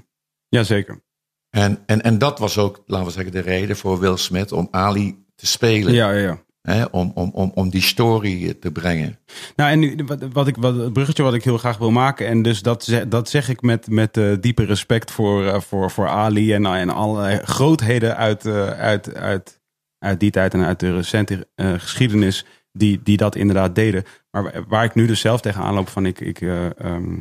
Jazeker. 0.50 1.04
En, 1.50 1.84
en, 1.86 2.02
en 2.02 2.18
dat 2.18 2.40
was 2.40 2.58
ook, 2.58 2.84
laten 2.86 3.06
we 3.08 3.12
zeggen, 3.12 3.32
de 3.32 3.40
reden 3.40 3.78
voor 3.78 4.00
Will 4.00 4.18
Smith 4.18 4.52
om 4.52 4.68
Ali 4.72 5.26
te 5.36 5.46
spelen. 5.48 5.94
Ja, 5.94 6.12
ja, 6.12 6.20
ja. 6.22 6.46
Om, 6.92 7.12
om, 7.16 7.30
om, 7.34 7.52
om 7.54 7.70
die 7.70 7.82
story 7.82 8.54
te 8.54 8.72
brengen. 8.72 9.20
Nou, 9.56 9.72
en 9.72 9.80
nu, 9.80 9.98
wat, 10.06 10.20
wat 10.34 10.48
ik, 10.48 10.56
wat, 10.58 10.94
bruggetje 10.94 11.24
wat 11.24 11.34
ik 11.34 11.44
heel 11.44 11.58
graag 11.58 11.78
wil 11.78 11.92
maken, 11.92 12.28
en 12.28 12.42
dus 12.42 12.62
dat, 12.62 13.04
dat 13.08 13.30
zeg 13.30 13.50
ik 13.50 13.62
met, 13.62 13.88
met 13.90 14.18
eh, 14.18 14.32
diepe 14.40 14.64
respect 14.64 15.12
voor, 15.12 15.46
eh, 15.46 15.60
voor, 15.60 15.92
voor 15.92 16.08
Ali 16.08 16.54
en, 16.54 16.66
en 16.66 16.90
alle 16.90 17.42
grootheden 17.44 18.18
uit, 18.18 18.46
eh, 18.46 18.70
uit, 18.70 19.16
uit, 19.16 19.62
uit 20.00 20.20
die 20.20 20.32
tijd 20.32 20.54
en 20.54 20.64
uit 20.64 20.80
de 20.80 20.96
recente 20.96 21.48
eh, 21.56 21.74
geschiedenis 21.74 22.46
die, 22.72 23.00
die 23.04 23.18
dat 23.18 23.36
inderdaad 23.36 23.76
deden. 23.76 24.04
Maar 24.32 24.64
waar- 24.68 24.84
ik 24.84 24.96
nu 24.96 25.06
dus 25.08 25.20
zelf 25.20 25.42
tegenaan 25.42 25.74
loop 25.74 25.90
van 25.90 26.06
ik, 26.06 26.20
ik 26.20 26.42
eh, 26.42 26.80
ehm, 26.80 27.18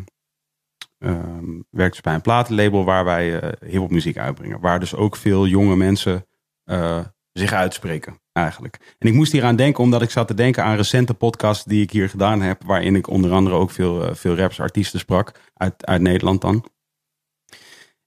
ehm, 0.99 1.61
werk 1.70 1.92
dus 1.92 2.01
bij 2.01 2.14
een 2.14 2.20
platenlabel 2.20 2.84
waar 2.84 3.05
wij 3.05 3.40
eh 3.40 3.68
hip-hop 3.70 3.90
muziek 3.90 4.18
uitbrengen. 4.18 4.61
Waar 4.61 4.80
dus 4.80 4.94
ook 4.94 5.16
veel 5.16 5.47
jonge 5.47 5.76
mensen 5.76 6.26
eh, 6.64 7.01
zich 7.39 7.53
uitspreken 7.53 8.20
eigenlijk. 8.32 8.97
En 8.99 9.09
ik 9.09 9.14
moest 9.14 9.32
hier 9.32 9.45
aan 9.45 9.57
denken 9.57 9.82
omdat 9.82 10.03
ik 10.03 10.11
zat 10.11 10.26
te 10.26 10.34
denken 10.34 10.64
aan 10.64 10.76
recente 10.76 11.14
podcasts 11.14 11.64
die 11.64 11.82
ik 11.82 11.91
hier 11.91 12.09
gedaan 12.09 12.41
heb. 12.41 12.62
Waarin 12.64 12.97
ik 12.97 13.09
onder 13.09 13.32
andere 13.32 13.57
ook 13.57 13.70
veel, 13.70 14.05
eh, 14.05 14.14
veel 14.14 14.37
raps, 14.37 14.61
artiesten 14.61 14.99
sprak. 14.99 15.32
Uit, 15.55 15.87
uit 15.87 16.01
Nederland 16.01 16.41
dan. 16.41 16.64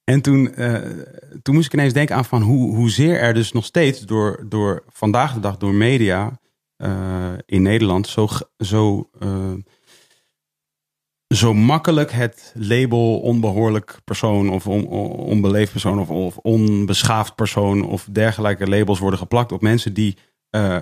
En 0.04 0.22
toen, 0.22 0.54
eh, 0.54 0.82
toen 1.42 1.56
moest 1.56 1.66
ik 1.66 1.74
ineens 1.74 1.94
denken 1.94 2.16
aan 2.16 2.26
van 2.26 2.42
hoe, 2.42 2.76
hoezeer 2.76 3.20
er 3.20 3.34
dus 3.34 3.52
nog 3.52 3.66
steeds 3.66 4.00
door, 4.00 4.46
door 4.48 4.84
vandaag 4.88 5.34
de 5.34 5.40
dag 5.40 5.58
door 5.58 5.74
media 5.74 6.40
eh, 6.76 7.34
in 7.46 7.62
Nederland 7.62 8.08
zo, 8.08 8.28
zo, 8.58 9.10
zo 11.36 11.54
makkelijk 11.54 12.12
het 12.12 12.54
label 12.56 13.20
onbehoorlijk 13.20 14.00
persoon 14.04 14.50
of 14.50 14.68
on, 14.68 14.88
on- 14.88 15.12
onbeleefd 15.12 15.72
persoon 15.72 16.00
of, 16.00 16.10
of 16.10 16.38
onbeschaafd 16.38 17.36
persoon 17.36 17.86
of 17.86 18.08
dergelijke 18.12 18.70
labels 18.70 19.00
worden 19.00 19.20
geplakt 19.20 19.52
op 19.52 19.62
mensen 19.62 19.94
die, 19.94 20.18
eh, 20.50 20.78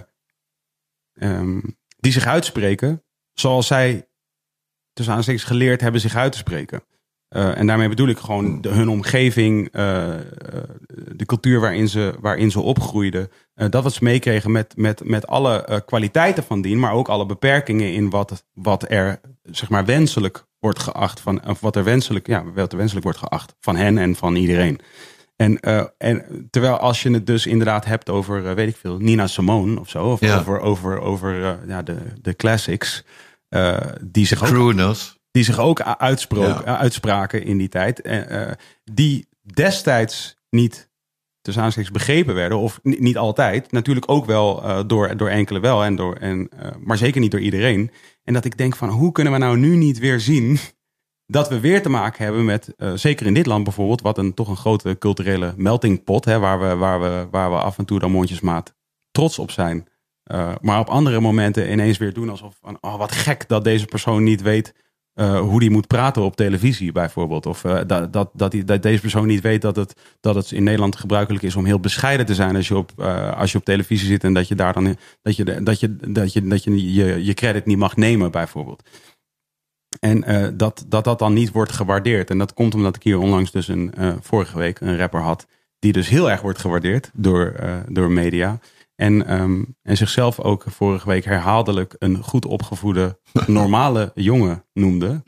ehm, 1.13 1.59
die 1.97 2.11
zich 2.11 2.25
uitspreken 2.25 3.03
zoals 3.33 3.67
zij 3.67 4.07
tussen 4.93 5.15
aanstekens 5.15 5.43
geleerd 5.43 5.81
hebben 5.81 6.01
zich 6.01 6.15
uit 6.15 6.31
te 6.31 6.37
spreken. 6.37 6.83
Eh, 7.27 7.57
en 7.57 7.67
daarmee 7.67 7.89
bedoel 7.89 8.07
ik 8.07 8.17
gewoon 8.17 8.61
de, 8.61 8.69
hun 8.69 8.89
omgeving, 8.89 9.67
eh, 9.71 10.15
de 11.15 11.25
cultuur 11.25 11.59
waarin 11.59 11.89
ze, 11.89 12.15
waarin 12.19 12.51
ze 12.51 12.59
opgroeiden. 12.59 13.29
dat 13.53 13.83
wat 13.83 13.93
ze 13.93 14.03
meekregen 14.03 14.51
met, 14.51 14.77
met, 14.77 15.03
met 15.03 15.27
alle 15.27 15.83
kwaliteiten 15.85 16.43
van 16.43 16.61
dien, 16.61 16.79
maar 16.79 16.91
ook 16.91 17.09
alle 17.09 17.25
beperkingen 17.25 17.93
in 17.93 18.09
wat, 18.09 18.45
wat 18.53 18.91
er 18.91 19.19
zeg 19.51 19.69
maar 19.69 19.85
wenselijk 19.85 20.45
wordt 20.59 20.79
geacht 20.79 21.19
van, 21.19 21.47
of 21.47 21.59
wat 21.59 21.75
er 21.75 21.83
wenselijk, 21.83 22.27
ja, 22.27 22.43
wat 22.53 22.71
er 22.71 22.77
wenselijk 22.77 23.05
wordt 23.05 23.19
geacht 23.19 23.55
van 23.59 23.75
hen 23.75 23.97
en 23.97 24.15
van 24.15 24.35
iedereen. 24.35 24.79
En, 25.35 25.59
eh, 25.59 25.83
en 25.97 26.47
terwijl 26.49 26.77
als 26.77 27.03
je 27.03 27.11
het 27.11 27.25
dus 27.25 27.45
inderdaad 27.45 27.85
hebt 27.85 28.09
over, 28.09 28.47
eh, 28.47 28.53
weet 28.53 28.69
ik 28.69 28.75
veel, 28.75 28.97
Nina 28.97 29.27
Simone 29.27 29.79
of 29.79 29.89
zo, 29.89 30.03
of 30.05 30.19
Ja. 30.19 30.39
over, 30.39 30.59
over, 30.59 30.99
over 30.99 31.43
eh, 31.43 31.53
ja, 31.67 31.81
de, 31.81 31.97
de 32.21 32.35
classics, 32.35 33.03
die 34.03 34.25
zich 34.25 34.43
ook 34.55 34.75
die 35.31 35.43
zich 35.43 35.59
ook 35.59 35.79
u- 35.79 35.83
uitsprook, 35.97 36.61
Ja. 36.65 36.77
uitspraken 36.77 37.43
in 37.43 37.57
die 37.57 37.69
tijd. 37.69 38.01
die 38.83 39.27
destijds 39.53 40.35
niet 40.49 40.89
tussen 41.41 41.63
aanstekens 41.63 41.93
begrepen 41.93 42.35
werden. 42.35 42.57
Of 42.57 42.79
ni- 42.83 42.97
niet 42.99 43.17
altijd. 43.17 43.71
Natuurlijk 43.71 44.11
ook 44.11 44.25
wel 44.25 44.63
door, 44.87 45.17
door 45.17 45.29
enkele 45.29 45.59
wel. 45.59 45.83
En 45.83 45.95
door, 45.95 46.15
en, 46.15 46.49
maar 46.79 46.97
zeker 46.97 47.21
niet 47.21 47.31
door 47.31 47.39
iedereen. 47.39 47.91
En 48.27 48.33
dat 48.33 48.45
ik 48.45 48.57
denk 48.57 48.75
van 48.75 48.89
hoe 48.89 49.11
kunnen 49.11 49.33
we 49.33 49.39
nou 49.39 49.57
nu 49.57 49.75
niet 49.75 49.99
weer 49.99 50.19
zien... 50.19 50.57
dat 51.37 51.49
we 51.49 51.59
weer 51.59 51.81
te 51.81 51.89
maken 51.89 52.23
hebben 52.23 52.45
met, 52.45 52.73
eh, 52.77 52.93
zeker 52.93 53.25
in 53.25 53.33
dit 53.33 53.45
land 53.45 53.63
bijvoorbeeld... 53.63 54.01
wat 54.01 54.17
een 54.17 54.33
toch 54.33 54.47
een 54.47 54.57
grote 54.57 54.95
culturele 54.99 55.53
melting 55.57 56.03
pot... 56.03 56.25
Hè, 56.25 56.39
waar, 56.39 56.59
we, 56.59 56.75
waar, 56.75 57.01
we, 57.01 57.27
waar 57.31 57.49
we 57.49 57.57
af 57.57 57.77
en 57.77 57.85
toe 57.85 57.99
dan 57.99 58.11
mondjesmaat 58.11 58.75
trots 59.11 59.39
op 59.39 59.51
zijn... 59.51 59.87
Eh, 60.23 60.55
maar 60.61 60.79
op 60.79 60.87
andere 60.87 61.19
momenten 61.19 61.71
ineens 61.71 61.97
weer 61.97 62.13
doen 62.13 62.29
alsof 62.29 62.57
van, 62.61 62.77
oh, 62.81 62.97
wat 62.97 63.11
gek 63.11 63.47
dat 63.47 63.63
deze 63.63 63.85
persoon 63.85 64.23
niet 64.23 64.41
weet 64.41 64.73
eh, 65.17 65.39
hoe 65.39 65.59
die 65.59 65.69
moet 65.69 65.87
praten 65.87 66.21
op 66.21 66.35
televisie 66.35 66.91
bijvoorbeeld. 66.91 67.45
Of 67.45 67.63
eh, 67.63 67.79
dat, 67.87 68.13
dat, 68.13 68.29
dat, 68.33 68.51
die, 68.51 68.63
dat 68.63 68.81
deze 68.81 69.01
persoon 69.01 69.27
niet 69.27 69.41
weet 69.41 69.61
dat 69.61 69.75
het, 69.75 69.93
dat 70.19 70.35
het 70.35 70.51
in 70.51 70.63
Nederland 70.63 70.95
gebruikelijk 70.95 71.43
is 71.43 71.55
om 71.55 71.65
heel 71.65 71.79
bescheiden 71.79 72.25
te 72.25 72.35
zijn 72.35 72.55
als 72.55 72.67
je 72.67 72.77
op, 72.77 72.91
eh, 72.97 73.37
als 73.37 73.51
je 73.51 73.57
op 73.57 73.63
televisie 73.63 74.07
zit 74.07 74.23
en 74.23 74.33
dat 74.33 74.47
je 74.47 74.55
daar 74.55 74.73
dan 74.73 74.95
dat 75.21 75.35
je, 75.35 75.43
dat 75.63 75.79
je, 75.79 75.95
dat 75.95 76.33
je, 76.33 76.47
dat 76.47 76.63
je, 76.63 76.93
je, 76.93 77.23
je 77.25 77.33
credit 77.33 77.65
niet 77.65 77.77
mag 77.77 77.95
nemen 77.95 78.31
bijvoorbeeld. 78.31 78.83
En 79.99 80.53
dat, 80.57 80.85
dat 80.87 81.03
dat 81.03 81.19
dan 81.19 81.33
niet 81.33 81.51
wordt 81.51 81.71
gewaardeerd. 81.71 82.29
En 82.29 82.37
dat 82.37 82.53
komt 82.53 82.75
omdat 82.75 82.95
ik 82.95 83.03
hier 83.03 83.19
onlangs 83.19 83.51
dus 83.51 83.67
een, 83.67 83.93
vorige 84.21 84.57
week 84.57 84.79
een 84.79 84.97
rapper 84.97 85.21
had. 85.21 85.47
Die 85.79 85.93
dus 85.93 86.09
heel 86.09 86.31
erg 86.31 86.41
wordt 86.41 86.59
gewaardeerd 86.59 87.11
door, 87.13 87.55
door 87.89 88.11
media. 88.11 88.59
En, 88.97 89.27
ehm, 89.27 89.63
en 89.81 89.97
zichzelf 89.97 90.39
ook 90.39 90.63
vorige 90.67 91.07
week 91.07 91.25
herhaaldelijk 91.25 91.95
een 91.99 92.23
goed 92.23 92.45
opgevoede, 92.45 93.19
normale 93.47 94.11
jongen 94.15 94.65
noemde. 94.73 95.23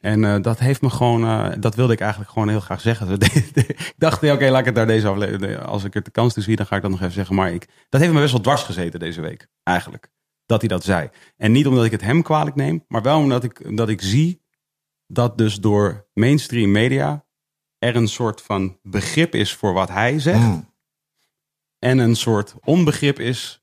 En 0.00 0.24
eh, 0.24 0.42
dat 0.42 0.58
heeft 0.58 0.82
me 0.82 0.90
gewoon, 0.90 1.24
eh, 1.24 1.52
dat 1.60 1.74
wilde 1.74 1.92
ik 1.92 2.00
eigenlijk 2.00 2.30
gewoon 2.30 2.48
heel 2.48 2.60
graag 2.60 2.80
zeggen. 2.80 3.12
ik 3.20 3.94
dacht, 3.96 4.30
oké, 4.30 4.50
laat 4.50 4.60
ik 4.60 4.66
het 4.66 4.74
daar 4.74 4.86
deze 4.86 5.08
aflevering, 5.08 5.58
als 5.58 5.84
ik 5.84 5.94
het 5.94 6.04
de 6.04 6.10
kans 6.10 6.34
toe 6.34 6.42
zie, 6.42 6.56
dan 6.56 6.66
ga 6.66 6.76
ik 6.76 6.82
dat 6.82 6.90
nog 6.90 7.00
even 7.00 7.12
zeggen. 7.12 7.34
Maar 7.34 7.52
ik, 7.52 7.68
dat 7.88 8.00
heeft 8.00 8.12
me 8.12 8.20
best 8.20 8.32
wel 8.32 8.40
dwars 8.40 8.62
gezeten 8.62 9.00
deze 9.00 9.20
week, 9.20 9.48
eigenlijk. 9.62 10.10
Dat 10.46 10.60
hij 10.60 10.68
dat 10.68 10.84
zei. 10.84 11.08
En 11.36 11.52
niet 11.52 11.66
omdat 11.66 11.84
ik 11.84 11.90
het 11.90 12.02
hem 12.02 12.22
kwalijk 12.22 12.56
neem, 12.56 12.84
maar 12.88 13.02
wel 13.02 13.18
omdat 13.18 13.44
ik, 13.44 13.76
dat 13.76 13.88
ik 13.88 14.02
zie 14.02 14.42
dat 15.06 15.38
dus 15.38 15.60
door 15.60 16.08
mainstream 16.14 16.70
media 16.70 17.26
er 17.78 17.96
een 17.96 18.08
soort 18.08 18.42
van 18.42 18.78
begrip 18.82 19.34
is 19.34 19.54
voor 19.54 19.72
wat 19.72 19.88
hij 19.88 20.18
zegt. 20.18 20.38
Mm. 20.38 20.67
En 21.78 21.98
een 21.98 22.16
soort 22.16 22.54
onbegrip 22.64 23.18
is 23.18 23.62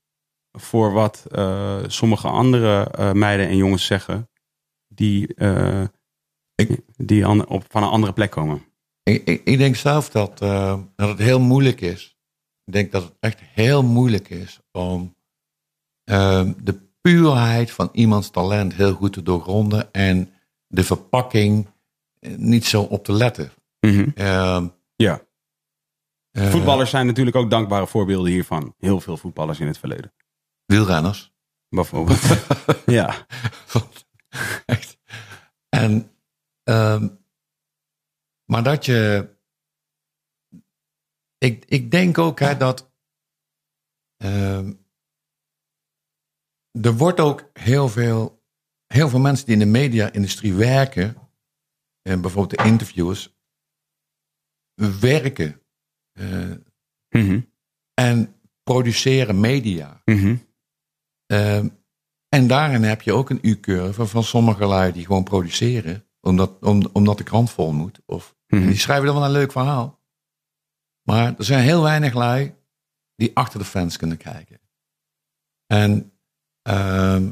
voor 0.52 0.92
wat 0.92 1.26
eh, 1.30 1.82
sommige 1.86 2.28
andere 2.28 2.84
eh, 2.90 3.12
meiden 3.12 3.46
en 3.48 3.56
jongens 3.56 3.86
zeggen. 3.86 4.30
Die, 4.88 5.34
eh, 5.34 5.84
Ik- 6.54 6.80
die 6.96 7.26
an- 7.26 7.46
op, 7.48 7.64
van 7.68 7.82
een 7.82 7.88
andere 7.88 8.12
plek 8.12 8.30
komen. 8.30 8.64
Ik, 9.02 9.24
ik, 9.24 9.40
ik 9.44 9.58
denk 9.58 9.76
zelf 9.76 10.10
dat, 10.10 10.38
dat 10.38 11.08
het 11.08 11.18
heel 11.18 11.40
moeilijk 11.40 11.80
is. 11.80 12.16
Ik 12.64 12.72
denk 12.72 12.92
dat 12.92 13.02
het 13.02 13.14
echt 13.20 13.40
heel 13.40 13.82
moeilijk 13.82 14.28
is 14.30 14.60
om 14.72 15.14
de 16.04 16.80
puurheid 17.00 17.70
van 17.70 17.88
iemands 17.92 18.30
talent 18.30 18.74
heel 18.74 18.92
goed 18.94 19.12
te 19.12 19.22
doorgronden 19.22 19.92
en 19.92 20.32
de 20.66 20.84
verpakking 20.84 21.66
niet 22.36 22.64
zo 22.64 22.82
op 22.82 23.04
te 23.04 23.12
letten. 23.12 23.52
Ehm, 24.14 24.66
Ja. 24.96 25.20
Eh, 26.36 26.50
Voetballers 26.50 26.90
zijn 26.90 27.06
natuurlijk 27.06 27.36
ook 27.36 27.50
dankbare 27.50 27.86
voorbeelden 27.86 28.32
hiervan. 28.32 28.74
Heel 28.78 29.00
veel 29.00 29.16
voetballers 29.16 29.60
in 29.60 29.66
het 29.66 29.78
verleden. 29.78 30.12
Wielrenners. 30.64 31.34
Bijvoorbeeld. 31.68 32.20
ja. 32.98 33.26
Echt. 34.66 34.98
En, 35.68 36.16
ehm, 36.62 37.08
maar 38.44 38.62
dat 38.62 38.84
je. 38.84 39.30
Ik, 41.38 41.64
ik 41.64 41.90
denk 41.90 42.18
ook 42.18 42.38
hè, 42.40 42.56
dat. 42.56 42.92
ehm, 44.16 44.72
er 46.80 46.96
wordt 46.96 47.20
ook 47.20 47.50
heel 47.52 47.88
veel. 47.88 48.44
Heel 48.86 49.08
veel 49.08 49.20
mensen 49.20 49.46
die 49.46 49.54
in 49.54 49.60
de 49.60 49.78
media-industrie 49.78 50.54
werken. 50.54 51.30
En 52.02 52.20
bijvoorbeeld 52.20 52.60
de 52.60 52.68
interviewers. 52.68 53.34
werken. 55.00 55.65
Mhm. 57.08 57.40
en 57.94 58.34
produceren 58.62 59.40
media. 59.40 60.02
Mhm. 60.04 60.36
Ehm, 61.26 61.68
en 62.28 62.46
daarin 62.46 62.82
heb 62.82 63.02
je 63.02 63.12
ook 63.12 63.30
een 63.30 63.38
U-curve 63.42 64.06
van 64.06 64.24
sommige 64.24 64.66
lui 64.66 64.92
die 64.92 65.06
gewoon 65.06 65.24
produceren, 65.24 66.06
omdat, 66.20 66.62
om, 66.64 66.82
omdat 66.92 67.18
de 67.18 67.24
krant 67.24 67.50
vol 67.50 67.72
moet. 67.72 68.00
Of, 68.06 68.34
Mhm. 68.46 68.66
die 68.66 68.76
schrijven 68.76 69.06
dan 69.06 69.14
wel 69.14 69.24
een 69.24 69.30
leuk 69.30 69.52
verhaal. 69.52 70.00
Maar 71.02 71.34
er 71.38 71.44
zijn 71.44 71.62
heel 71.64 71.82
weinig 71.82 72.14
lui 72.14 72.54
die 73.16 73.36
achter 73.36 73.58
de 73.58 73.64
fans 73.64 73.96
kunnen 73.96 74.16
kijken. 74.16 74.60
En, 75.66 76.12
ehm, 76.62 77.30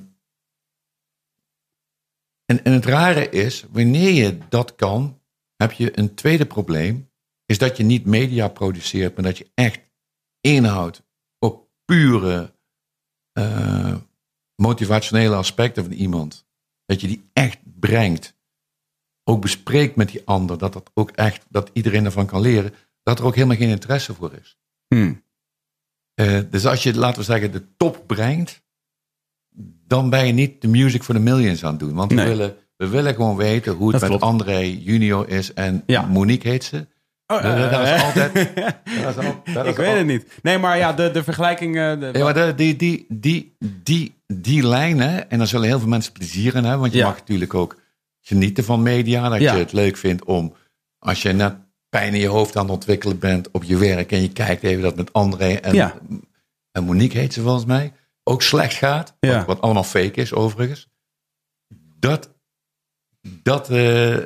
en, 2.44 2.64
en 2.64 2.72
het 2.72 2.84
rare 2.84 3.28
is, 3.28 3.62
wanneer 3.70 4.10
je 4.10 4.38
dat 4.48 4.74
kan, 4.74 5.20
heb 5.56 5.72
je 5.72 5.98
een 5.98 6.14
tweede 6.14 6.46
probleem. 6.46 7.10
Is 7.46 7.58
dat 7.58 7.76
je 7.76 7.82
niet 7.82 8.06
media 8.06 8.48
produceert, 8.48 9.14
maar 9.14 9.24
dat 9.24 9.38
je 9.38 9.50
echt 9.54 9.80
inhoud 10.40 11.02
op 11.38 11.68
pure 11.84 12.54
eh, 13.32 13.96
motivationele 14.56 15.34
aspecten 15.34 15.84
van 15.84 15.92
iemand. 15.92 16.46
Dat 16.86 17.00
je 17.00 17.06
die 17.06 17.30
echt 17.32 17.58
brengt. 17.80 18.36
Ook 19.24 19.40
bespreekt 19.40 19.96
met 19.96 20.08
die 20.08 20.22
ander. 20.24 20.58
Dat, 20.58 20.72
dat, 20.72 20.90
ook 20.94 21.10
echt, 21.10 21.46
dat 21.48 21.70
iedereen 21.72 22.04
ervan 22.04 22.26
kan 22.26 22.40
leren. 22.40 22.74
Dat 23.02 23.18
er 23.18 23.24
ook 23.24 23.34
helemaal 23.34 23.56
geen 23.56 23.68
interesse 23.68 24.14
voor 24.14 24.32
is. 24.32 24.58
Hmm. 24.88 25.22
Eh, 26.14 26.40
dus 26.50 26.66
als 26.66 26.82
je, 26.82 26.94
laten 26.94 27.18
we 27.18 27.24
zeggen, 27.24 27.52
de 27.52 27.76
top 27.76 28.02
brengt. 28.06 28.62
Dan 29.86 30.10
ben 30.10 30.26
je 30.26 30.32
niet 30.32 30.60
de 30.60 30.68
music 30.68 31.02
for 31.02 31.14
the 31.14 31.20
millions 31.20 31.64
aan 31.64 31.70
het 31.70 31.80
doen. 31.80 31.94
Want 31.94 32.12
we, 32.12 32.24
willen, 32.24 32.56
we 32.76 32.88
willen 32.88 33.14
gewoon 33.14 33.36
weten 33.36 33.72
hoe 33.72 33.90
het 33.92 34.00
Dat 34.00 34.10
met 34.10 34.18
klopt. 34.18 34.32
André 34.32 34.58
Junior 34.58 35.28
is. 35.28 35.52
En 35.52 35.82
Ja. 35.86 36.06
Monique 36.06 36.48
heet 36.48 36.64
ze. 36.64 36.86
Oh, 37.26 37.42
Dat- 37.42 37.70
dat 37.70 37.80
is 37.82 37.88
eh, 37.90 38.04
altijd- 38.04 38.34
Dat 39.04 39.18
al- 39.56 39.66
ik 39.66 39.76
weet 39.76 39.88
al- 39.88 39.96
het 39.96 40.06
niet. 40.06 40.26
Nee, 40.42 40.58
maar 40.58 40.78
ja, 40.78 40.92
de, 40.92 41.10
de 41.10 41.22
vergelijking. 41.24 41.76
eh, 41.76 42.00
de, 42.00 42.10
Ja, 42.12 42.24
maar 42.24 42.34
de- 42.34 42.52
die, 42.56 42.76
die, 42.76 43.06
die, 43.08 43.56
die, 43.82 44.14
die 44.26 44.66
lijnen, 44.66 45.30
en 45.30 45.38
daar 45.38 45.46
zullen 45.46 45.66
heel 45.68 45.78
veel 45.78 45.88
mensen 45.88 46.12
plezier 46.12 46.54
in 46.54 46.62
hebben, 46.62 46.80
want 46.80 46.92
je 46.92 46.98
Ja. 46.98 47.06
mag 47.06 47.16
natuurlijk 47.18 47.54
ook 47.54 47.80
genieten 48.20 48.64
van 48.64 48.82
media, 48.82 49.28
dat 49.28 49.40
Ja. 49.40 49.52
je 49.52 49.58
het 49.58 49.72
leuk 49.72 49.96
vindt 49.96 50.24
om, 50.24 50.54
als 50.98 51.22
je 51.22 51.32
net 51.32 51.54
pijn 51.88 52.14
in 52.14 52.20
je 52.20 52.26
hoofd 52.28 52.56
aan 52.56 52.64
het 52.64 52.72
ontwikkelen 52.74 53.18
bent 53.18 53.50
op 53.50 53.62
je 53.64 53.76
werk 53.76 54.12
en 54.12 54.20
je 54.22 54.32
kijkt 54.32 54.62
even 54.62 54.82
dat 54.82 54.96
met 54.96 55.12
André 55.12 55.52
en, 55.54 55.74
Ja. 55.74 55.94
en 56.72 56.84
Monique 56.84 57.18
heet 57.18 57.32
ze 57.32 57.40
volgens 57.42 57.64
mij, 57.64 57.92
ook 58.22 58.42
slecht 58.42 58.74
gaat, 58.74 59.16
wat, 59.20 59.44
wat 59.46 59.60
allemaal 59.60 59.84
fake 59.84 60.20
is 60.20 60.32
overigens. 60.32 60.88
Dat, 61.98 62.30
dat, 63.42 63.70
eh, 63.70 64.16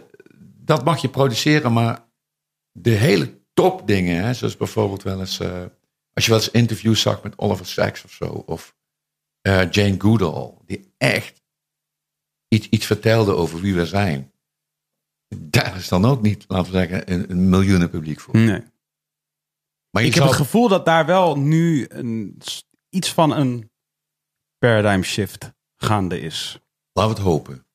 dat 0.64 0.84
mag 0.84 1.00
je 1.02 1.08
produceren, 1.08 1.72
maar 1.72 2.06
de 2.82 2.90
hele 2.90 3.40
topdingen, 3.54 4.24
hè, 4.24 4.34
zoals 4.34 4.56
bijvoorbeeld 4.56 5.02
wel 5.02 5.20
eens, 5.20 5.40
eh, 5.40 5.64
als 6.12 6.24
je 6.24 6.30
wel 6.30 6.40
eens 6.40 6.50
interviews 6.50 7.00
zag 7.00 7.22
met 7.22 7.38
Oliver 7.38 7.66
Sacks 7.66 8.04
of 8.04 8.12
zo, 8.12 8.24
of 8.24 8.76
eh, 9.40 9.70
Jane 9.70 10.00
Goodall, 10.00 10.54
die 10.66 10.94
echt 10.96 11.42
iets, 12.48 12.68
iets 12.68 12.86
vertelde 12.86 13.32
over 13.32 13.60
wie 13.60 13.74
we 13.74 13.86
zijn. 13.86 14.32
Daar 15.36 15.76
is 15.76 15.88
dan 15.88 16.04
ook 16.04 16.22
niet, 16.22 16.44
laten 16.48 16.72
we 16.72 16.78
zeggen, 16.78 17.12
een, 17.12 17.30
een 17.30 17.48
miljoenen 17.48 17.90
publiek 17.90 18.20
voor. 18.20 18.36
nee. 18.36 18.62
Maar 19.90 20.02
Ik 20.02 20.14
heb 20.14 20.24
het 20.24 20.32
gevoel 20.32 20.68
dat 20.68 20.84
daar 20.84 21.06
wel 21.06 21.38
nu 21.38 21.86
een, 21.88 22.38
iets 22.88 23.12
van 23.12 23.30
een 23.30 23.70
paradigm 24.58 25.02
shift 25.02 25.52
gaande 25.76 26.20
is. 26.20 26.60
Laten 26.92 27.14
we 27.14 27.18
het 27.20 27.28
hopen. 27.28 27.66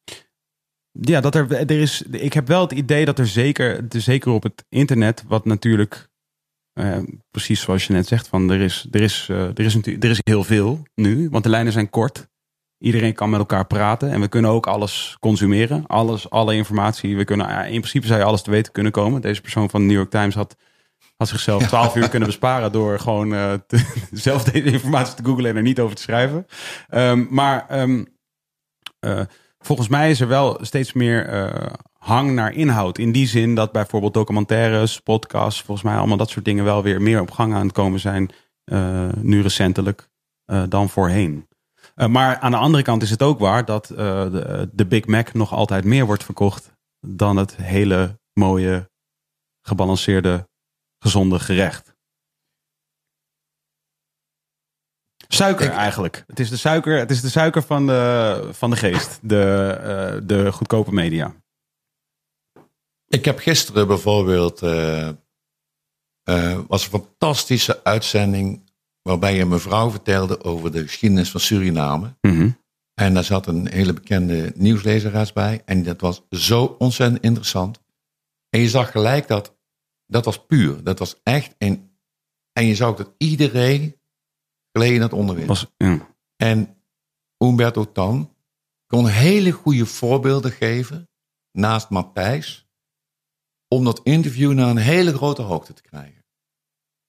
Ja, 1.01 1.21
dat 1.21 1.35
er, 1.35 1.51
er 1.51 1.71
is. 1.71 2.01
Ik 2.01 2.33
heb 2.33 2.47
wel 2.47 2.61
het 2.61 2.71
idee 2.71 3.05
dat 3.05 3.19
er 3.19 3.27
zeker, 3.27 3.85
er 3.89 4.01
zeker 4.01 4.31
op 4.31 4.43
het 4.43 4.65
internet, 4.69 5.23
wat 5.27 5.45
natuurlijk 5.45 6.09
eh, 6.73 6.97
precies 7.31 7.61
zoals 7.61 7.87
je 7.87 7.93
net 7.93 8.07
zegt, 8.07 8.27
van 8.27 8.51
er 8.51 8.61
is, 8.61 8.87
er 8.91 9.01
is, 9.01 9.27
eh, 9.29 9.37
er 9.45 9.59
is 9.59 9.75
natuurlijk, 9.75 10.03
er 10.03 10.09
is 10.09 10.19
heel 10.23 10.43
veel 10.43 10.83
nu, 10.95 11.29
want 11.29 11.43
de 11.43 11.49
lijnen 11.49 11.73
zijn 11.73 11.89
kort. 11.89 12.27
Iedereen 12.77 13.13
kan 13.13 13.29
met 13.29 13.39
elkaar 13.39 13.67
praten 13.67 14.11
en 14.11 14.19
we 14.21 14.27
kunnen 14.27 14.51
ook 14.51 14.67
alles 14.67 15.17
consumeren, 15.19 15.87
alles, 15.87 16.29
alle 16.29 16.55
informatie. 16.55 17.17
We 17.17 17.23
kunnen, 17.23 17.47
ja, 17.47 17.63
in 17.65 17.79
principe 17.79 18.07
zou 18.07 18.19
je 18.19 18.25
alles 18.25 18.41
te 18.41 18.51
weten 18.51 18.71
kunnen 18.71 18.91
komen. 18.91 19.21
Deze 19.21 19.41
persoon 19.41 19.69
van 19.69 19.79
de 19.81 19.87
New 19.87 19.95
York 19.95 20.09
Times 20.09 20.35
had, 20.35 20.55
had 21.17 21.27
zichzelf 21.27 21.67
12 21.67 21.95
uur 21.95 22.09
kunnen 22.09 22.27
besparen 22.27 22.71
door 22.71 22.99
gewoon 22.99 23.33
eh, 23.33 23.53
te- 23.67 23.85
zelf 24.11 24.43
deze 24.43 24.71
informatie 24.71 25.15
te 25.15 25.23
googlen 25.23 25.49
en 25.49 25.55
er 25.55 25.61
niet 25.61 25.79
over 25.79 25.95
te 25.95 26.01
schrijven. 26.01 26.45
Ehm, 26.89 27.25
maar 27.29 27.65
ehm, 27.69 28.03
eh, 28.99 29.21
volgens 29.65 29.87
mij 29.87 30.09
is 30.09 30.19
er 30.19 30.27
wel 30.27 30.57
steeds 30.61 30.93
meer 30.93 31.27
eh, 31.27 31.73
hang 31.97 32.31
naar 32.31 32.53
inhoud. 32.53 32.97
In 32.97 33.11
die 33.11 33.27
zin 33.27 33.55
dat 33.55 33.71
bijvoorbeeld 33.71 34.13
documentaires, 34.13 34.99
podcasts, 34.99 35.61
volgens 35.61 35.87
mij 35.87 35.97
allemaal 35.97 36.17
dat 36.17 36.29
soort 36.29 36.45
dingen 36.45 36.63
wel 36.63 36.83
weer 36.83 37.01
meer 37.01 37.21
op 37.21 37.31
gang 37.31 37.53
aan 37.53 37.65
het 37.65 37.71
komen 37.71 37.99
zijn. 37.99 38.31
eh, 38.63 39.09
nu 39.17 39.41
recentelijk 39.41 40.09
eh, 40.45 40.63
dan 40.69 40.89
voorheen. 40.89 41.47
Maar 42.07 42.39
aan 42.39 42.51
de 42.51 42.57
andere 42.57 42.83
kant 42.83 43.01
is 43.01 43.09
het 43.09 43.21
ook 43.21 43.39
waar 43.39 43.65
dat 43.65 43.87
de 44.71 44.85
Big 44.87 45.05
Mac 45.05 45.33
nog 45.33 45.53
altijd 45.53 45.83
meer 45.83 46.05
wordt 46.05 46.23
verkocht 46.23 46.71
dan 46.99 47.37
het 47.37 47.55
hele 47.55 48.19
mooie, 48.33 48.89
gebalanceerde, 49.61 50.47
gezonde 50.99 51.39
gerecht. 51.39 51.92
Suiker 55.33 55.65
Ik- 55.65 55.71
eigenlijk. 55.71 56.23
Het 56.27 56.39
is 56.39 56.49
de 56.49 56.57
suiker, 56.57 56.97
het 56.97 57.11
is 57.11 57.21
de 57.21 57.29
suiker 57.29 57.61
van, 57.63 57.87
de, 57.87 58.49
van 58.51 58.69
de 58.69 58.75
geest. 58.75 59.19
De, 59.21 59.41
eh, 59.83 60.21
de 60.27 60.51
goedkope 60.51 60.93
media. 60.93 61.35
Ik 63.07 63.25
heb 63.25 63.39
gisteren 63.39 63.87
bijvoorbeeld, 63.87 64.61
eh, 64.61 65.07
eh, 66.23 66.59
was 66.67 66.83
een 66.83 66.89
fantastische 66.89 67.83
uitzending 67.83 68.71
waarbij 69.01 69.41
een 69.41 69.47
mevrouw 69.47 69.89
vertelde 69.89 70.43
over 70.43 70.71
de 70.71 70.81
geschiedenis 70.81 71.31
van 71.31 71.39
Suriname. 71.39 72.15
Mhm. 72.21 72.49
En 72.93 73.13
daar 73.13 73.23
zat 73.23 73.47
een 73.47 73.67
hele 73.67 73.93
bekende 73.93 74.51
nieuwslezeres 74.55 75.33
bij. 75.33 75.61
En 75.65 75.83
dat 75.83 76.01
was 76.01 76.21
zo 76.29 76.75
ontzettend 76.77 77.23
interessant. 77.23 77.79
En 78.49 78.59
je 78.59 78.69
zag 78.69 78.91
gelijk 78.91 79.27
dat 79.27 79.55
dat 80.07 80.25
was 80.25 80.45
puur. 80.45 80.83
Dat 80.83 80.99
was 80.99 81.19
echt. 81.23 81.55
En, 81.57 81.97
en 82.51 82.65
je 82.65 82.75
zag 82.75 82.95
dat 82.95 83.13
iedereen 83.17 83.95
in 84.81 85.01
het 85.01 85.13
onderwijs. 85.13 85.47
Was, 85.47 85.73
ja. 85.77 86.07
En 86.35 86.77
Umberto 87.37 87.91
Tan 87.91 88.35
kon 88.87 89.07
hele 89.07 89.51
goede 89.51 89.85
voorbeelden 89.85 90.51
geven 90.51 91.09
naast 91.51 91.89
Matthijs. 91.89 92.67
Om 93.67 93.83
dat 93.83 94.01
interview 94.03 94.53
naar 94.53 94.69
een 94.69 94.77
hele 94.77 95.13
grote 95.13 95.41
hoogte 95.41 95.73
te 95.73 95.81
krijgen. 95.81 96.25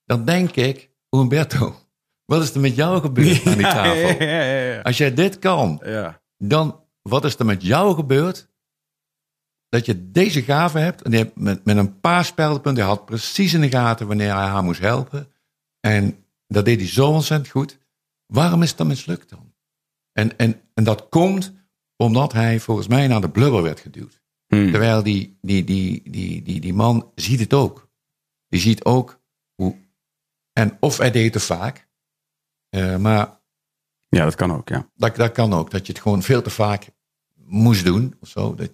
Dan 0.04 0.24
denk 0.24 0.50
ik, 0.56 0.90
Umberto, 1.10 1.76
wat 2.24 2.42
is 2.42 2.54
er 2.54 2.60
met 2.60 2.74
jou 2.74 3.00
gebeurd 3.00 3.46
aan 3.46 3.56
die 3.56 3.62
tafel? 3.66 4.22
Ja. 4.24 4.80
Als 4.80 4.96
jij 4.96 5.14
dit 5.14 5.38
kan, 5.38 5.80
Ja. 5.84 6.22
dan 6.38 6.80
wat 7.02 7.24
is 7.24 7.36
er 7.38 7.44
met 7.44 7.62
jou 7.62 7.94
gebeurd? 7.94 8.52
dat 9.68 9.86
je 9.86 10.10
deze 10.10 10.42
gave 10.42 10.78
hebt. 10.78 11.02
En 11.02 11.10
die 11.10 11.20
hebt 11.20 11.36
met, 11.36 11.64
met 11.64 11.76
een 11.76 12.00
paar 12.00 12.24
spelpunten. 12.24 12.84
Hij 12.84 12.92
had 12.92 13.04
precies 13.04 13.54
in 13.54 13.60
de 13.60 13.70
gaten 13.70 14.06
wanneer 14.06 14.34
hij 14.34 14.46
haar 14.46 14.62
moest 14.62 14.80
helpen. 14.80 15.32
En 15.80 16.23
dat 16.46 16.64
deed 16.64 16.80
hij 16.80 16.88
zo 16.88 17.08
ontzettend 17.08 17.50
goed. 17.50 17.78
Waarom 18.26 18.62
is 18.62 18.68
het 18.68 18.78
dan 18.78 18.86
mislukt 18.86 19.28
dan? 19.28 19.54
En, 20.12 20.38
en, 20.38 20.60
en 20.74 20.84
dat 20.84 21.08
komt 21.08 21.52
omdat 21.96 22.32
hij 22.32 22.60
volgens 22.60 22.86
mij 22.86 23.06
naar 23.06 23.20
de 23.20 23.30
blubber 23.30 23.62
werd 23.62 23.80
geduwd. 23.80 24.22
Hmm. 24.46 24.70
Terwijl 24.70 25.02
die, 25.02 25.38
die, 25.40 25.64
die, 25.64 26.10
die, 26.10 26.42
die, 26.42 26.60
die 26.60 26.74
man 26.74 27.12
ziet 27.14 27.40
het 27.40 27.52
ook. 27.54 27.88
Die 28.48 28.60
ziet 28.60 28.84
ook 28.84 29.22
hoe. 29.54 29.76
En 30.52 30.76
of 30.80 30.98
hij 30.98 31.10
deed 31.10 31.24
het 31.24 31.32
te 31.32 31.40
vaak. 31.40 31.88
Eh, 32.68 32.96
maar 32.96 33.40
Ja, 34.08 34.24
dat 34.24 34.34
kan 34.34 34.52
ook, 34.52 34.68
ja. 34.68 34.90
dat, 34.94 35.16
dat 35.16 35.32
kan 35.32 35.52
ook. 35.52 35.70
Dat 35.70 35.86
je 35.86 35.92
het 35.92 36.02
gewoon 36.02 36.22
veel 36.22 36.42
te 36.42 36.50
vaak 36.50 36.90
moest 37.34 37.84
doen. 37.84 38.16
Of 38.20 38.28
zo. 38.28 38.54
Dat, 38.54 38.70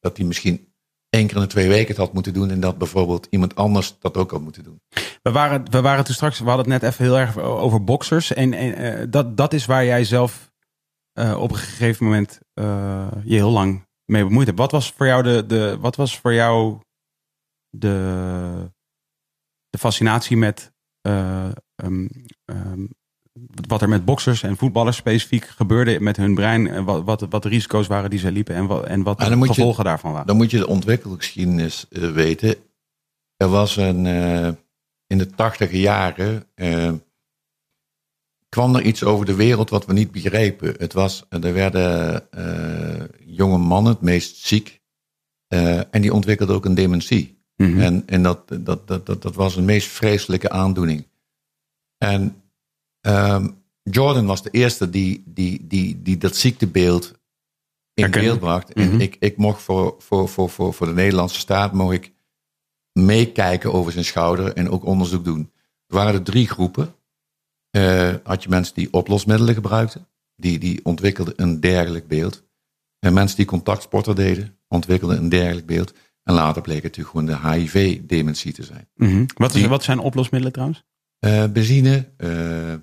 dat 0.00 0.16
hij 0.16 0.26
misschien 0.26 0.73
één 1.14 1.26
keer 1.26 1.36
in 1.36 1.42
de 1.42 1.48
twee 1.48 1.68
weken 1.68 1.88
het 1.88 1.96
had 1.96 2.12
moeten 2.12 2.32
doen. 2.32 2.50
En 2.50 2.60
dat 2.60 2.78
bijvoorbeeld 2.78 3.26
iemand 3.30 3.56
anders 3.56 3.96
dat 3.98 4.16
ook 4.16 4.30
had 4.30 4.40
moeten 4.40 4.64
doen. 4.64 4.80
We 5.22 5.32
waren, 5.32 5.70
we 5.70 5.80
waren 5.80 6.04
toen 6.04 6.14
straks, 6.14 6.38
we 6.38 6.48
hadden 6.48 6.70
het 6.70 6.82
net 6.82 6.92
even 6.92 7.04
heel 7.04 7.18
erg 7.18 7.38
over 7.38 7.84
boxers. 7.84 8.32
En, 8.32 8.52
en 8.52 8.74
eh, 8.74 9.06
dat, 9.10 9.36
dat 9.36 9.52
is 9.52 9.66
waar 9.66 9.84
jij 9.84 10.04
zelf 10.04 10.52
eh, 11.12 11.40
op 11.40 11.50
een 11.50 11.56
gegeven 11.56 12.04
moment 12.04 12.40
eh, 12.52 13.12
je 13.24 13.34
heel 13.34 13.50
lang 13.50 13.86
mee 14.04 14.24
bemoeid 14.24 14.46
hebt. 14.46 14.58
Wat 14.58 14.70
was 14.70 14.92
voor 14.92 15.06
jou 15.06 15.22
de, 15.22 15.46
de, 15.46 15.78
wat 15.80 15.96
was 15.96 16.18
voor 16.18 16.34
jou 16.34 16.78
de, 17.68 18.70
de 19.68 19.78
fascinatie 19.78 20.36
met 20.36 20.72
eh, 21.00 21.50
ehm, 21.74 22.08
ehm, 22.44 22.86
wat 23.68 23.82
er 23.82 23.88
met 23.88 24.04
boxers 24.04 24.42
en 24.42 24.56
voetballers 24.56 24.96
specifiek 24.96 25.44
gebeurde 25.44 26.00
met 26.00 26.16
hun 26.16 26.34
brein? 26.34 26.68
En 26.68 26.84
wat, 26.84 27.04
wat, 27.04 27.20
wat 27.20 27.42
de 27.42 27.48
risico's 27.48 27.86
waren 27.86 28.10
die 28.10 28.18
ze 28.18 28.32
liepen 28.32 28.54
en 28.54 28.66
wat, 28.66 28.84
en 28.86 29.02
wat 29.02 29.18
de 29.18 29.38
je- 29.38 29.46
gevolgen 29.46 29.84
daarvan 29.84 30.12
waren? 30.12 30.26
Dan 30.26 30.36
moet 30.36 30.50
je 30.50 30.58
de 30.58 30.66
ontwikkelgeschiedenis 30.66 31.86
eh, 31.90 32.10
weten. 32.10 32.56
Er 33.36 33.48
was 33.48 33.76
een, 33.76 34.06
eh, 34.06 34.48
in 35.06 35.18
de 35.18 35.26
tachtige 35.26 35.80
jaren, 35.80 36.46
eh, 36.54 36.92
kwam 38.48 38.74
er 38.74 38.82
iets 38.82 39.04
over 39.04 39.26
de 39.26 39.34
wereld 39.34 39.70
wat 39.70 39.86
we 39.86 39.92
niet 39.92 40.10
begrepen. 40.10 40.74
Het 40.78 40.92
was, 40.92 41.26
er 41.28 41.52
werden 41.52 42.28
jonge 43.26 43.58
mannen 43.58 43.92
het 43.92 44.00
meest 44.00 44.36
ziek 44.36 44.82
en 45.90 46.00
die 46.00 46.12
ontwikkelden 46.12 46.56
ook 46.56 46.64
een 46.64 46.74
dementie. 46.74 47.42
Mhm. 47.56 47.80
En, 47.80 48.02
en 48.06 48.22
dat, 48.22 48.48
dat, 48.60 48.86
dat, 48.86 49.06
dat, 49.06 49.22
dat 49.22 49.34
was 49.34 49.56
een 49.56 49.64
meest 49.64 49.88
vreselijke 49.88 50.50
aandoening. 50.50 51.06
En 51.98 52.43
ehm, 53.04 53.48
Jordan 53.82 54.26
was 54.26 54.42
de 54.42 54.50
eerste 54.50 54.90
die, 54.90 55.22
die, 55.26 55.66
die, 55.66 56.02
die 56.02 56.18
dat 56.18 56.36
ziektebeeld 56.36 57.12
in 57.94 58.02
Herkende. 58.02 58.26
beeld 58.26 58.38
bracht. 58.40 58.72
En 58.72 58.88
Mhm. 58.88 59.00
ik, 59.00 59.16
ik 59.20 59.36
mocht 59.36 59.62
voor, 59.62 59.94
voor, 59.98 60.28
voor, 60.28 60.50
voor, 60.50 60.74
voor 60.74 60.86
de 60.86 60.92
Nederlandse 60.92 61.38
staat 61.38 61.72
mocht 61.72 61.94
ik 61.94 62.12
meekijken 62.92 63.72
over 63.72 63.92
zijn 63.92 64.04
schouder 64.04 64.52
en 64.52 64.68
ook 64.70 64.84
onderzoek 64.84 65.24
doen. 65.24 65.50
Er 65.86 65.94
waren 65.96 66.14
er 66.14 66.22
drie 66.22 66.48
groepen. 66.48 66.94
Eh, 67.70 68.14
had 68.22 68.42
je 68.42 68.48
mensen 68.48 68.74
die 68.74 68.92
oplosmiddelen 68.92 69.54
gebruikten, 69.54 70.06
die, 70.36 70.58
die 70.58 70.80
ontwikkelden 70.84 71.34
een 71.36 71.60
dergelijk 71.60 72.08
beeld. 72.08 72.42
En 72.98 73.12
mensen 73.12 73.36
die 73.36 73.46
contactsporten 73.46 74.14
deden, 74.14 74.58
ontwikkelden 74.68 75.16
een 75.18 75.28
dergelijk 75.28 75.66
beeld. 75.66 75.92
En 76.22 76.34
later 76.34 76.62
bleek 76.62 76.82
het 76.82 76.96
natuurlijk 76.96 77.30
gewoon 77.30 77.50
de 77.52 77.56
HIV-dementie 77.58 78.52
te 78.52 78.62
zijn. 78.64 78.88
Mhm. 78.94 79.24
wat, 79.34 79.54
is, 79.54 79.60
die- 79.60 79.68
wat 79.68 79.82
zijn 79.82 79.98
oplosmiddelen 79.98 80.52
trouwens? 80.52 80.84
Eh, 81.18 81.46
benzine, 81.52 82.08
eh, 82.16 82.74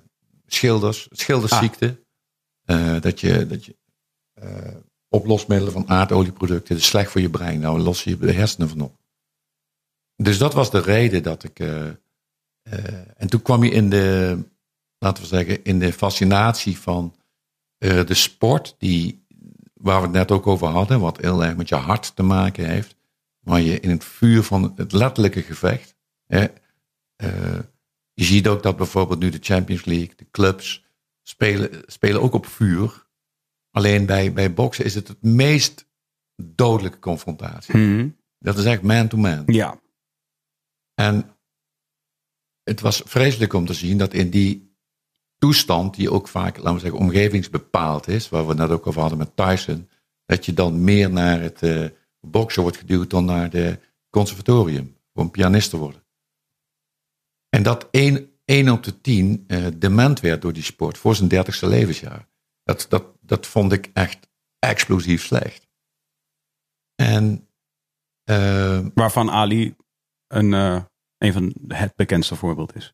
schilders, 0.53 1.07
schildersziekte. 1.11 2.03
Eh, 2.65 3.01
dat 3.01 3.19
je, 3.19 3.47
dat 3.47 3.65
je 3.65 3.75
eh, 4.33 4.75
oplosmiddelen 5.09 5.73
van 5.73 5.89
aardolieproducten, 5.89 6.67
dat 6.75 6.83
is 6.83 6.89
slecht 6.89 7.11
voor 7.11 7.21
je 7.21 7.29
brein. 7.29 7.59
Nou 7.59 7.79
los 7.79 8.03
je 8.03 8.17
de 8.17 8.31
hersenen 8.31 8.69
van 8.69 8.81
op. 8.81 8.95
Dus 10.15 10.37
dat 10.37 10.53
was 10.53 10.71
de 10.71 10.81
reden 10.81 11.23
dat 11.23 11.43
ik. 11.43 11.59
eh, 11.59 11.87
en 13.17 13.27
toen 13.29 13.41
kwam 13.41 13.63
je 13.63 13.71
in 13.71 13.89
de, 13.89 14.37
laten 14.97 15.23
we 15.23 15.29
zeggen, 15.29 15.63
in 15.63 15.79
de 15.79 15.93
fascinatie 15.93 16.77
van 16.77 17.15
de 17.77 18.13
sport, 18.13 18.75
die, 18.77 19.25
waar 19.73 19.97
we 19.97 20.03
het 20.03 20.15
net 20.15 20.31
ook 20.31 20.47
over 20.47 20.67
hadden, 20.67 20.99
wat 20.99 21.17
heel 21.17 21.43
erg 21.43 21.55
met 21.55 21.69
je 21.69 21.75
hart 21.75 22.15
te 22.15 22.23
maken 22.23 22.69
heeft. 22.69 22.95
Waar 23.39 23.61
je 23.61 23.79
in 23.79 23.89
het 23.89 24.03
vuur 24.03 24.43
van 24.43 24.73
het 24.75 24.91
letterlijke 24.91 25.41
gevecht. 25.41 25.95
Hè, 26.25 26.47
je 28.21 28.27
ziet 28.27 28.47
ook 28.47 28.63
dat 28.63 28.77
bijvoorbeeld 28.77 29.19
nu 29.19 29.29
de 29.29 29.37
Champions 29.41 29.85
League, 29.85 30.13
de 30.15 30.25
clubs, 30.31 30.85
spelen, 31.21 31.83
spelen 31.85 32.21
ook 32.21 32.33
op 32.33 32.45
vuur. 32.45 33.05
Alleen 33.71 34.05
bij, 34.05 34.33
bij 34.33 34.53
boksen 34.53 34.85
is 34.85 34.95
het 34.95 35.07
het 35.07 35.21
meest 35.21 35.85
dodelijke 36.35 36.99
confrontatie. 36.99 37.77
Mhm. 37.77 38.09
Dat 38.39 38.57
is 38.57 38.65
echt 38.65 38.81
man-to-man. 38.81 39.43
Ja. 39.45 39.79
En 40.93 41.37
het 42.63 42.81
was 42.81 43.01
vreselijk 43.05 43.53
om 43.53 43.65
te 43.65 43.73
zien 43.73 43.97
dat 43.97 44.13
in 44.13 44.29
die 44.29 44.75
toestand, 45.37 45.95
die 45.95 46.11
ook 46.11 46.27
vaak, 46.27 46.57
laten 46.57 46.73
we 46.73 46.79
zeggen, 46.79 46.99
omgevingsbepaald 46.99 48.07
is, 48.07 48.29
waar 48.29 48.43
we 48.43 48.49
het 48.49 48.57
net 48.57 48.69
ook 48.69 48.87
over 48.87 49.01
hadden 49.01 49.17
met 49.17 49.35
Tyson, 49.35 49.89
dat 50.25 50.45
je 50.45 50.53
dan 50.53 50.83
meer 50.83 51.09
naar 51.09 51.41
het 51.41 51.61
eh, 51.61 51.85
boksen 52.19 52.61
wordt 52.61 52.77
geduwd 52.77 53.09
dan 53.09 53.25
naar 53.25 53.49
de 53.49 53.79
conservatorium, 54.09 54.97
een 55.13 55.31
pianist 55.31 55.69
te 55.69 55.77
worden. 55.77 56.00
En 57.55 57.63
dat 57.63 57.87
1, 57.91 58.69
op 58.69 58.83
de 58.83 59.01
10 59.01 59.43
eh, 59.47 59.65
dement 59.77 60.19
werd 60.19 60.41
door 60.41 60.53
die 60.53 60.63
sport 60.63 60.97
voor 60.97 61.15
zijn 61.15 61.27
dertigste 61.29 61.67
levensjaar. 61.67 62.27
Dat, 62.63 62.85
dat, 62.89 63.05
dat 63.21 63.47
vond 63.47 63.71
ik 63.71 63.89
echt 63.93 64.29
explosief 64.59 65.23
slecht. 65.23 65.67
En 66.95 67.49
eh, 68.23 68.85
Waarvan 68.93 69.29
Ali 69.29 69.75
een, 70.27 70.53
eh, 70.53 70.83
een 71.17 71.33
van 71.33 71.53
het 71.67 71.95
bekendste 71.95 72.35
voorbeeld 72.35 72.75
is. 72.75 72.93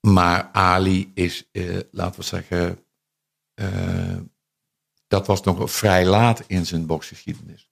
Maar 0.00 0.50
Ali 0.52 1.10
is, 1.14 1.48
laten 1.90 2.20
we 2.20 2.26
zeggen, 2.26 2.84
dat 5.06 5.26
was 5.26 5.42
nog 5.42 5.70
vrij 5.72 6.06
laat 6.06 6.44
in 6.46 6.66
zijn 6.66 6.86
boksgeschiedenis. 6.86 7.70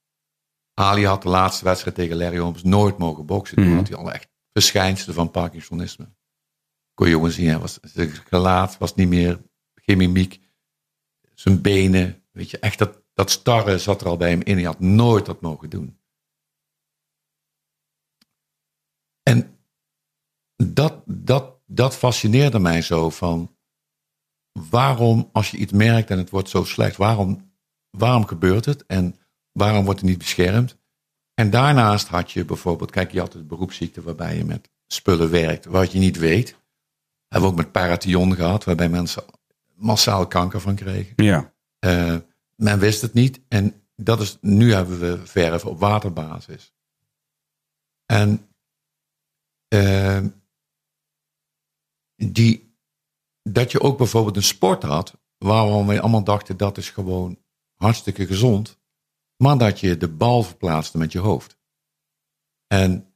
Ali 0.75 1.07
had 1.07 1.23
de 1.23 1.29
laatste 1.29 1.65
wedstrijd 1.65 1.97
tegen 1.97 2.17
Larry 2.17 2.39
Holmes 2.39 2.63
nooit 2.63 2.99
mogen 2.99 3.27
boksen. 3.27 3.57
Toen 3.57 3.67
Mhm. 3.67 3.77
had 3.77 3.89
hij 3.89 3.97
al 3.97 4.13
echt 4.13 4.29
verschijnselen 4.55 5.15
van 5.15 5.31
Parkinsonisme. 5.31 6.15
Kon 6.95 7.07
gewoon 7.07 7.31
zien, 7.31 7.49
hij 7.49 7.59
was, 7.59 7.79
zijn 7.83 8.11
gelaat 8.11 8.79
was 8.79 8.95
niet 8.95 9.09
meer, 9.09 9.43
geen 9.75 9.97
mimiek. 9.97 10.41
Zijn 11.35 11.63
benen, 11.63 12.25
weet 12.31 12.51
je, 12.51 12.59
echt 12.59 12.79
dat, 12.79 13.03
dat 13.13 13.31
starre 13.31 13.79
zat 13.79 14.01
er 14.01 14.07
al 14.07 14.17
bij 14.17 14.31
hem 14.31 14.43
in. 14.43 14.57
Hij 14.57 14.65
had 14.65 14.81
nooit 14.81 15.27
dat 15.27 15.41
mogen 15.41 15.71
doen. 15.71 16.01
En 19.23 19.59
dat, 20.57 21.03
dat, 21.07 21.61
dat 21.67 21.97
fascineerde 21.97 22.59
mij 22.59 22.83
zo 22.83 23.11
van 23.11 23.57
waarom 24.53 25.29
als 25.33 25.51
je 25.51 25.57
iets 25.57 25.73
merkt 25.73 26.11
en 26.11 26.19
het 26.19 26.31
wordt 26.31 26.49
zo 26.49 26.65
slecht, 26.65 26.97
waarom, 26.97 27.53
waarom 27.91 28.27
gebeurt 28.27 28.65
het 28.65 28.87
en 28.87 29.19
waarom 29.53 29.85
wordt 29.85 30.01
het 30.01 30.09
niet 30.09 30.19
beschermd? 30.19 30.83
En 31.35 31.51
daarnaast 31.51 32.09
had 32.09 32.33
je 32.33 32.45
bijvoorbeeld, 32.45 32.91
kijk 32.91 33.13
je 33.13 33.21
had 33.21 33.33
de 33.33 33.43
beroepsziekte 33.43 34.03
waarbij 34.03 34.37
je 34.37 34.45
met 34.45 34.71
spullen 34.87 35.31
werkt 35.31 35.65
wat 35.65 35.93
je 35.93 35.99
niet 35.99 36.19
weet. 36.19 36.57
Hebben 37.29 37.51
we 37.51 37.57
ook 37.57 37.63
met 37.63 37.73
parathion 37.73 38.35
gehad, 38.35 38.65
waarbij 38.65 38.89
mensen 38.89 39.25
massaal 39.75 40.27
kanker 40.27 40.61
van 40.61 40.75
kregen. 40.75 41.25
Ja. 41.25 41.53
Eh, 41.79 42.17
men 42.57 42.79
wist 42.79 43.03
het 43.03 43.15
niet. 43.15 43.41
En 43.49 43.83
dat 43.97 44.21
is, 44.21 44.39
nu 44.41 44.73
hebben 44.73 45.01
we 45.01 45.27
verf 45.27 45.65
op 45.65 45.79
waterbasis. 45.79 46.73
En 48.07 48.49
eh, 49.69 50.25
die, 52.17 52.77
dat 53.43 53.71
je 53.71 53.81
ook 53.81 53.99
bijvoorbeeld 53.99 54.37
een 54.37 54.43
sport 54.43 54.83
had, 54.83 55.15
waarvan 55.39 55.87
we 55.87 56.01
allemaal 56.01 56.25
dachten 56.25 56.57
dat 56.57 56.79
is 56.79 56.91
gewoon 56.91 57.39
hartstikke 57.75 58.27
gezond, 58.27 58.79
maar 59.37 59.59
dat 59.59 59.81
je 59.81 59.97
de 59.97 60.09
bal 60.09 60.43
verplaatste 60.43 60.99
met 60.99 61.13
je 61.13 61.19
hoofd. 61.19 61.59
En 62.67 63.15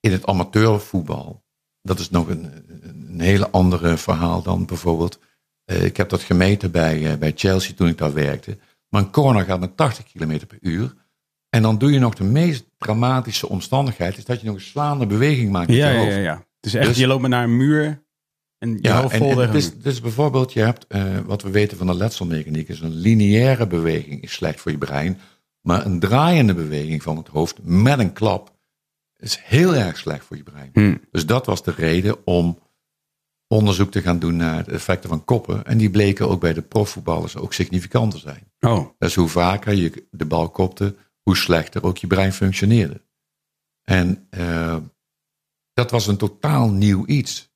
in 0.00 0.12
het 0.12 0.26
amateurvoetbal, 0.26 1.44
dat 1.82 1.98
is 1.98 2.10
nog 2.10 2.28
een, 2.28 2.50
een 2.88 3.20
hele 3.20 3.50
andere 3.50 3.96
verhaal 3.96 4.42
dan 4.42 4.66
bijvoorbeeld 4.66 5.18
eh, 5.64 5.84
ik 5.84 5.96
heb 5.96 6.08
dat 6.08 6.22
gemeten 6.22 6.70
bij, 6.70 7.12
eh, 7.12 7.18
bij 7.18 7.32
Chelsea 7.36 7.74
toen 7.74 7.88
ik 7.88 7.98
daar 7.98 8.12
werkte. 8.14 8.58
Maar 8.88 9.02
een 9.02 9.10
corner 9.10 9.44
gaat 9.44 9.60
met 9.60 9.76
80 9.76 10.04
km 10.12 10.46
per 10.46 10.58
uur. 10.60 10.94
En 11.48 11.62
dan 11.62 11.78
doe 11.78 11.92
je 11.92 11.98
nog 11.98 12.14
de 12.14 12.24
meest 12.24 12.64
dramatische 12.78 13.48
omstandigheid. 13.48 14.16
Is 14.18 14.24
dat 14.24 14.40
je 14.40 14.46
nog 14.46 14.54
een 14.54 14.60
slaande 14.60 15.06
beweging 15.06 15.50
maakt 15.50 15.68
met 15.68 15.76
Ja, 15.76 15.88
je 15.88 15.98
hoofd. 15.98 16.12
ja, 16.12 16.18
ja. 16.18 16.46
Is 16.60 16.74
echt, 16.74 16.86
Dus- 16.86 16.96
je 16.96 17.06
loopt 17.06 17.20
maar 17.20 17.30
naar 17.30 17.44
een 17.44 17.56
muur 17.56 18.06
en 18.58 18.78
Ja, 18.82 19.10
en, 19.10 19.38
het 19.38 19.54
is, 19.54 19.70
muur. 19.70 19.82
dus 19.82 20.00
bijvoorbeeld, 20.00 20.52
je 20.52 20.60
hebt 20.60 20.86
eh, 20.86 21.18
wat 21.18 21.42
we 21.42 21.50
weten 21.50 21.78
van 21.78 21.86
de 21.86 21.94
letselmechaniek, 21.94 22.68
is 22.68 22.80
een 22.80 22.94
lineaire 22.94 23.66
beweging 23.66 24.22
is 24.22 24.32
slecht 24.32 24.60
voor 24.60 24.70
je 24.70 24.78
brein. 24.78 25.20
Maar 25.60 25.86
een 25.86 26.00
draaiende 26.00 26.54
beweging 26.54 27.02
van 27.02 27.16
het 27.16 27.28
hoofd 27.28 27.58
met 27.62 27.98
een 27.98 28.12
klap 28.12 28.56
is 29.16 29.38
heel 29.42 29.74
erg 29.74 29.98
slecht 29.98 30.24
voor 30.24 30.36
je 30.36 30.42
brein. 30.42 30.70
Hm. 30.72 30.96
Dus 31.10 31.26
dat 31.26 31.46
was 31.46 31.62
de 31.62 31.70
reden 31.76 32.26
om 32.26 32.58
onderzoek 33.46 33.90
te 33.90 34.02
gaan 34.02 34.18
doen 34.18 34.36
naar 34.36 34.64
de 34.64 34.70
effecten 34.70 35.08
van 35.08 35.24
koppen. 35.24 35.64
En 35.64 35.78
die 35.78 35.90
bleken 35.90 36.28
ook 36.28 36.40
bij 36.40 36.52
de 36.52 36.62
profvoetballers 36.62 37.36
ook 37.36 37.52
significant 37.52 38.10
te 38.10 38.18
zijn. 38.18 38.52
Oh, 38.60 38.88
Dus 38.98 39.14
hoe 39.14 39.28
vaker 39.28 39.74
je 39.74 40.06
de 40.10 40.24
bal 40.24 40.50
kopte, 40.50 40.96
hoe 41.22 41.36
slechter 41.36 41.82
ook 41.82 41.98
je 41.98 42.06
brein 42.06 42.32
functioneerde. 42.32 43.02
En 43.82 44.26
eh, 44.30 44.76
dat 45.72 45.90
was 45.90 46.06
een 46.06 46.16
totaal 46.16 46.70
nieuw 46.70 47.06
iets. 47.06 47.52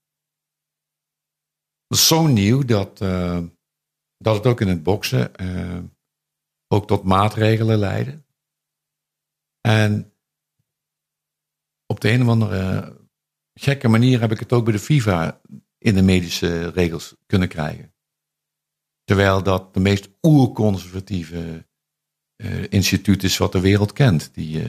Zo 1.97 2.27
nieuw 2.27 2.65
dat, 2.65 3.01
eh, 3.01 3.41
dat 4.19 4.35
het 4.37 4.47
ook 4.47 4.61
in 4.61 4.69
het 4.69 4.83
boksen 4.83 5.35
eh, 5.35 5.79
ook 6.69 6.87
tot 6.87 7.03
maatregelen 7.03 7.79
leidde. 7.79 8.23
En 9.61 10.13
op 11.87 12.01
de 12.01 12.11
een 12.11 12.23
of 12.23 12.29
andere 12.29 12.97
gekke 13.55 13.89
manier 13.89 14.21
heb 14.21 14.33
ik 14.33 14.39
het 14.39 14.53
ook 14.53 14.65
bij 14.65 14.73
de 14.73 14.79
FIFA 14.79 15.41
in 15.79 15.95
de 15.95 16.03
medische 16.03 16.69
regels 16.69 17.15
kunnen 17.27 17.49
krijgen. 17.49 17.95
Terwijl 19.05 19.43
dat 19.43 19.75
de 19.75 19.81
meest 19.81 20.09
oerconservatieve 20.23 21.67
uh, 22.37 22.65
instituut 22.69 23.23
is 23.23 23.37
wat 23.37 23.53
de 23.53 23.61
wereld 23.61 23.93
kent. 23.93 24.35
Die, 24.35 24.63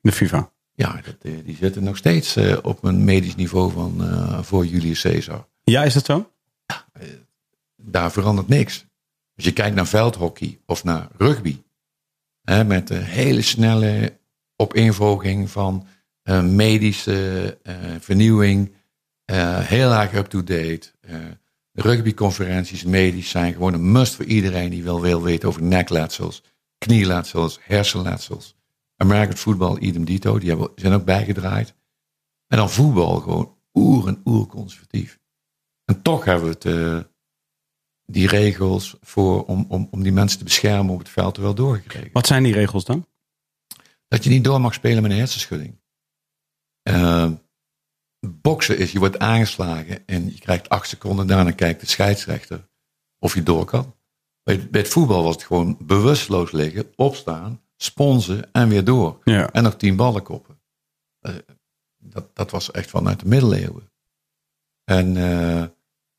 de 0.00 0.12
FIFA. 0.12 0.52
Ja, 0.72 1.00
dat, 1.00 1.44
die 1.44 1.56
zitten 1.56 1.84
nog 1.84 1.96
steeds 1.96 2.36
op 2.62 2.84
een 2.84 3.04
medisch 3.04 3.36
niveau 3.36 3.72
van 3.72 4.44
voor 4.44 4.66
Julius 4.66 5.00
Caesar. 5.00 5.48
Ja, 5.64 5.84
is 5.84 5.94
dat 5.94 6.04
zo? 6.04 6.30
Ja, 6.68 6.86
daar 7.76 8.12
verandert 8.12 8.48
niks. 8.48 8.86
Als 9.36 9.44
je 9.44 9.52
kijkt 9.52 9.76
naar 9.76 9.86
veldhockey 9.86 10.60
of 10.66 10.84
naar 10.84 11.08
rugby, 11.16 11.62
hè, 12.42 12.64
met 12.64 12.90
een 12.90 13.04
hele 13.04 13.42
snelle 13.42 14.18
opeenvolging 14.56 15.50
van 15.50 15.86
medische 16.42 17.58
vernieuwing, 18.00 18.72
heel 19.62 19.92
erg 19.92 20.14
up-to-date. 20.14 20.92
rugbyconferenties 21.72 22.84
medisch 22.84 23.30
zijn 23.30 23.52
gewoon 23.52 23.74
een 23.74 23.92
must 23.92 24.14
voor 24.14 24.24
iedereen 24.24 24.70
die 24.70 24.82
wel 24.82 25.00
wil 25.00 25.22
weten 25.22 25.48
over 25.48 25.62
nekletsels 25.62 26.42
knieletsels, 26.78 27.58
hersenletsels. 27.62 28.56
American 28.96 29.36
voetbal, 29.36 29.82
idem 29.82 30.04
dito, 30.04 30.38
die 30.38 30.56
zijn 30.74 30.92
ook 30.92 31.04
bijgedraaid. 31.04 31.74
En 32.46 32.56
dan 32.56 32.70
voetbal 32.70 33.20
gewoon 33.20 33.56
oer 33.74 34.08
en 34.08 34.20
oer 34.24 34.46
conservatief. 34.46 35.17
En 35.88 36.02
toch 36.02 36.24
hebben 36.24 36.44
we 36.44 36.50
het, 36.50 36.64
uh, 36.64 37.00
die 38.04 38.28
regels 38.28 38.96
voor, 39.00 39.44
om, 39.44 39.66
om, 39.68 39.88
om 39.90 40.02
die 40.02 40.12
mensen 40.12 40.38
te 40.38 40.44
beschermen 40.44 40.92
op 40.92 40.98
het 40.98 41.08
veld 41.08 41.36
wel 41.36 41.54
doorgekregen. 41.54 42.10
Wat 42.12 42.26
zijn 42.26 42.42
die 42.42 42.52
regels 42.52 42.84
dan? 42.84 43.06
Dat 44.08 44.24
je 44.24 44.30
niet 44.30 44.44
door 44.44 44.60
mag 44.60 44.74
spelen 44.74 45.02
met 45.02 45.10
een 45.10 45.18
hersenschudding. 45.18 45.80
Uh, 46.88 47.30
boksen 48.20 48.78
is, 48.78 48.92
je 48.92 48.98
wordt 48.98 49.18
aangeslagen 49.18 50.06
en 50.06 50.26
je 50.26 50.38
krijgt 50.38 50.68
acht 50.68 50.88
seconden, 50.88 51.26
daarna 51.26 51.50
kijkt 51.50 51.80
de 51.80 51.86
scheidsrechter 51.86 52.68
of 53.18 53.34
je 53.34 53.42
door 53.42 53.64
kan. 53.64 53.94
Bij, 54.42 54.68
bij 54.70 54.80
het 54.80 54.90
voetbal 54.90 55.22
was 55.22 55.34
het 55.34 55.44
gewoon 55.44 55.76
bewusteloos 55.80 56.52
liggen, 56.52 56.92
opstaan, 56.96 57.62
sponsen 57.76 58.52
en 58.52 58.68
weer 58.68 58.84
door. 58.84 59.20
Ja. 59.24 59.52
En 59.52 59.62
nog 59.62 59.76
tien 59.76 59.96
ballen 59.96 60.22
koppen. 60.22 60.60
Uh, 61.20 61.34
dat, 61.96 62.36
dat 62.36 62.50
was 62.50 62.70
echt 62.70 62.90
vanuit 62.90 63.20
de 63.20 63.26
middeleeuwen. 63.26 63.90
En 64.84 65.16
uh, 65.16 65.64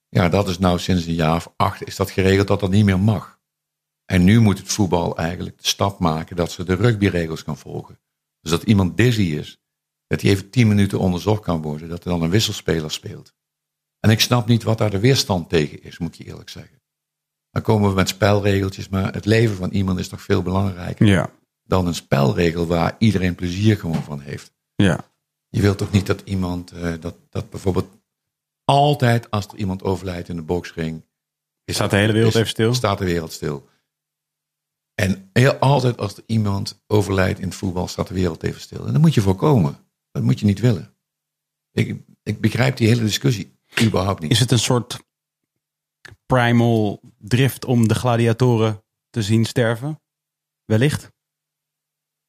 ja, 0.09 0.29
dat 0.29 0.47
is 0.47 0.59
nou 0.59 0.79
sinds 0.79 1.05
een 1.05 1.13
jaar 1.13 1.35
of 1.35 1.53
acht 1.55 1.87
is 1.87 1.95
dat 1.95 2.11
geregeld 2.11 2.47
dat 2.47 2.59
dat 2.59 2.69
niet 2.69 2.85
meer 2.85 2.99
mag. 2.99 3.39
En 4.05 4.23
nu 4.23 4.39
moet 4.39 4.57
het 4.57 4.71
voetbal 4.71 5.17
eigenlijk 5.17 5.57
de 5.57 5.67
stap 5.67 5.99
maken 5.99 6.35
dat 6.35 6.51
ze 6.51 6.63
de 6.63 6.73
rugbyregels 6.73 7.43
kan 7.43 7.57
volgen. 7.57 7.99
Dus 8.41 8.51
dat 8.51 8.63
iemand 8.63 8.97
dizzy 8.97 9.21
is, 9.21 9.61
dat 10.07 10.21
hij 10.21 10.31
even 10.31 10.49
tien 10.49 10.67
minuten 10.67 10.99
onderzocht 10.99 11.43
kan 11.43 11.61
worden, 11.61 11.89
dat 11.89 12.03
er 12.03 12.09
dan 12.09 12.21
een 12.21 12.29
wisselspeler 12.29 12.91
speelt. 12.91 13.33
En 13.99 14.09
ik 14.09 14.19
snap 14.19 14.47
niet 14.47 14.63
wat 14.63 14.77
daar 14.77 14.89
de 14.89 14.99
weerstand 14.99 15.49
tegen 15.49 15.83
is, 15.83 15.97
moet 15.97 16.13
ik 16.13 16.25
je 16.25 16.31
eerlijk 16.31 16.49
zeggen. 16.49 16.81
Dan 17.51 17.61
komen 17.61 17.89
we 17.89 17.95
met 17.95 18.09
spelregeltjes, 18.09 18.89
maar 18.89 19.13
het 19.13 19.25
leven 19.25 19.55
van 19.55 19.69
iemand 19.69 19.99
is 19.99 20.07
toch 20.07 20.21
veel 20.21 20.41
belangrijker 20.41 21.05
ja. 21.05 21.31
dan 21.63 21.87
een 21.87 21.95
spelregel 21.95 22.67
waar 22.67 22.95
iedereen 22.97 23.35
plezier 23.35 23.77
gewoon 23.77 24.03
van 24.03 24.19
heeft. 24.19 24.53
Ja. 24.75 25.05
Je 25.49 25.61
wilt 25.61 25.77
toch 25.77 25.91
niet 25.91 26.05
dat 26.05 26.21
iemand, 26.25 26.73
uh, 26.73 26.93
dat, 26.99 27.15
dat 27.29 27.49
bijvoorbeeld 27.49 27.98
altijd 28.69 29.31
als 29.31 29.47
er 29.47 29.57
iemand 29.57 29.83
overlijdt 29.83 30.29
in 30.29 30.35
de 30.35 30.41
boksring. 30.41 31.05
Is 31.65 31.75
staat 31.75 31.89
de 31.89 31.95
hele 31.95 32.13
wereld 32.13 32.33
is, 32.33 32.39
even 32.39 32.49
stil? 32.49 32.73
Staat 32.73 32.97
de 32.97 33.05
wereld 33.05 33.31
stil. 33.31 33.67
En 34.95 35.29
heel, 35.33 35.53
altijd 35.53 35.97
als 35.97 36.17
er 36.17 36.23
iemand 36.25 36.83
overlijdt 36.87 37.39
in 37.39 37.47
het 37.47 37.55
voetbal, 37.55 37.87
staat 37.87 38.07
de 38.07 38.13
wereld 38.13 38.43
even 38.43 38.61
stil. 38.61 38.85
En 38.85 38.93
dat 38.93 39.01
moet 39.01 39.13
je 39.13 39.21
voorkomen. 39.21 39.77
Dat 40.11 40.23
moet 40.23 40.39
je 40.39 40.45
niet 40.45 40.59
willen. 40.59 40.95
Ik, 41.71 42.01
ik 42.23 42.41
begrijp 42.41 42.77
die 42.77 42.87
hele 42.87 43.01
discussie 43.01 43.57
überhaupt 43.81 44.21
niet. 44.21 44.31
Is 44.31 44.39
het 44.39 44.51
een 44.51 44.59
soort 44.59 44.99
primal 46.25 47.01
drift 47.17 47.65
om 47.65 47.87
de 47.87 47.95
gladiatoren 47.95 48.83
te 49.09 49.21
zien 49.21 49.45
sterven? 49.45 50.01
Wellicht? 50.65 51.11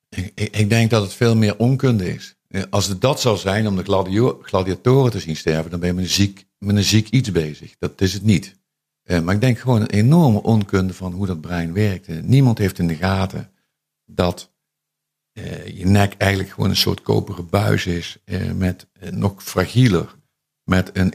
Ik, 0.09 0.33
ik, 0.35 0.57
ik, 0.57 0.69
denk 0.69 0.91
dat 0.91 1.03
het 1.03 1.15
veel 1.15 1.37
meer 1.37 1.59
onkunde 1.59 2.15
is. 2.15 2.37
Als 2.71 2.87
het 2.87 3.01
dat 3.01 3.21
zou 3.21 3.37
zijn 3.37 3.67
om 3.67 3.77
de 3.77 4.39
gladiatoren 4.43 5.11
te 5.11 5.21
zien 5.21 5.37
sterven, 5.37 5.71
dan 5.71 5.81
ben 5.81 5.89
je 5.89 5.95
met 5.95 6.05
een 6.05 6.11
ziek, 6.11 6.47
ziek 6.59 7.09
iets 7.09 7.33
bezig. 7.33 7.75
Dat 7.79 8.01
is 8.01 8.13
het 8.13 8.23
niet. 8.23 8.59
Uh, 9.05 9.21
maar 9.21 9.35
ik 9.35 9.41
denk 9.41 9.59
gewoon 9.59 9.81
een 9.81 9.91
enorme 9.91 10.43
onkunde 10.43 10.95
van 10.95 11.13
hoe 11.13 11.27
dat 11.27 11.41
brein 11.41 11.73
werkt. 11.73 12.09
Uh, 12.09 12.23
niemand 12.23 12.59
heeft 12.59 12.79
in 12.79 12.87
de 12.87 12.95
gaten 12.95 13.51
dat 14.05 14.51
je 15.75 15.87
nek 15.87 16.15
eigenlijk 16.15 16.53
gewoon 16.53 16.71
een 16.71 16.77
soort 16.77 17.03
koperen 17.03 17.49
buis 17.49 17.87
is 17.87 18.19
met 18.55 18.87
nog 19.11 19.43
fragieler 19.43 20.17
met 20.65 20.91
een, 20.93 21.13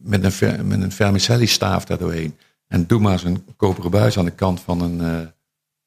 met 0.00 0.40
een, 0.40 0.66
met 0.66 0.82
een 0.82 0.92
vermicelli 0.92 1.46
staaf 1.46 1.84
daardoorheen. 1.84 2.36
En 2.66 2.86
doe 2.86 3.00
maar 3.00 3.24
een 3.24 3.44
koperen 3.56 3.90
buis 3.90 4.18
aan 4.18 4.24
de 4.24 4.30
kant 4.30 4.60
van 4.60 4.80
een, 4.80 4.98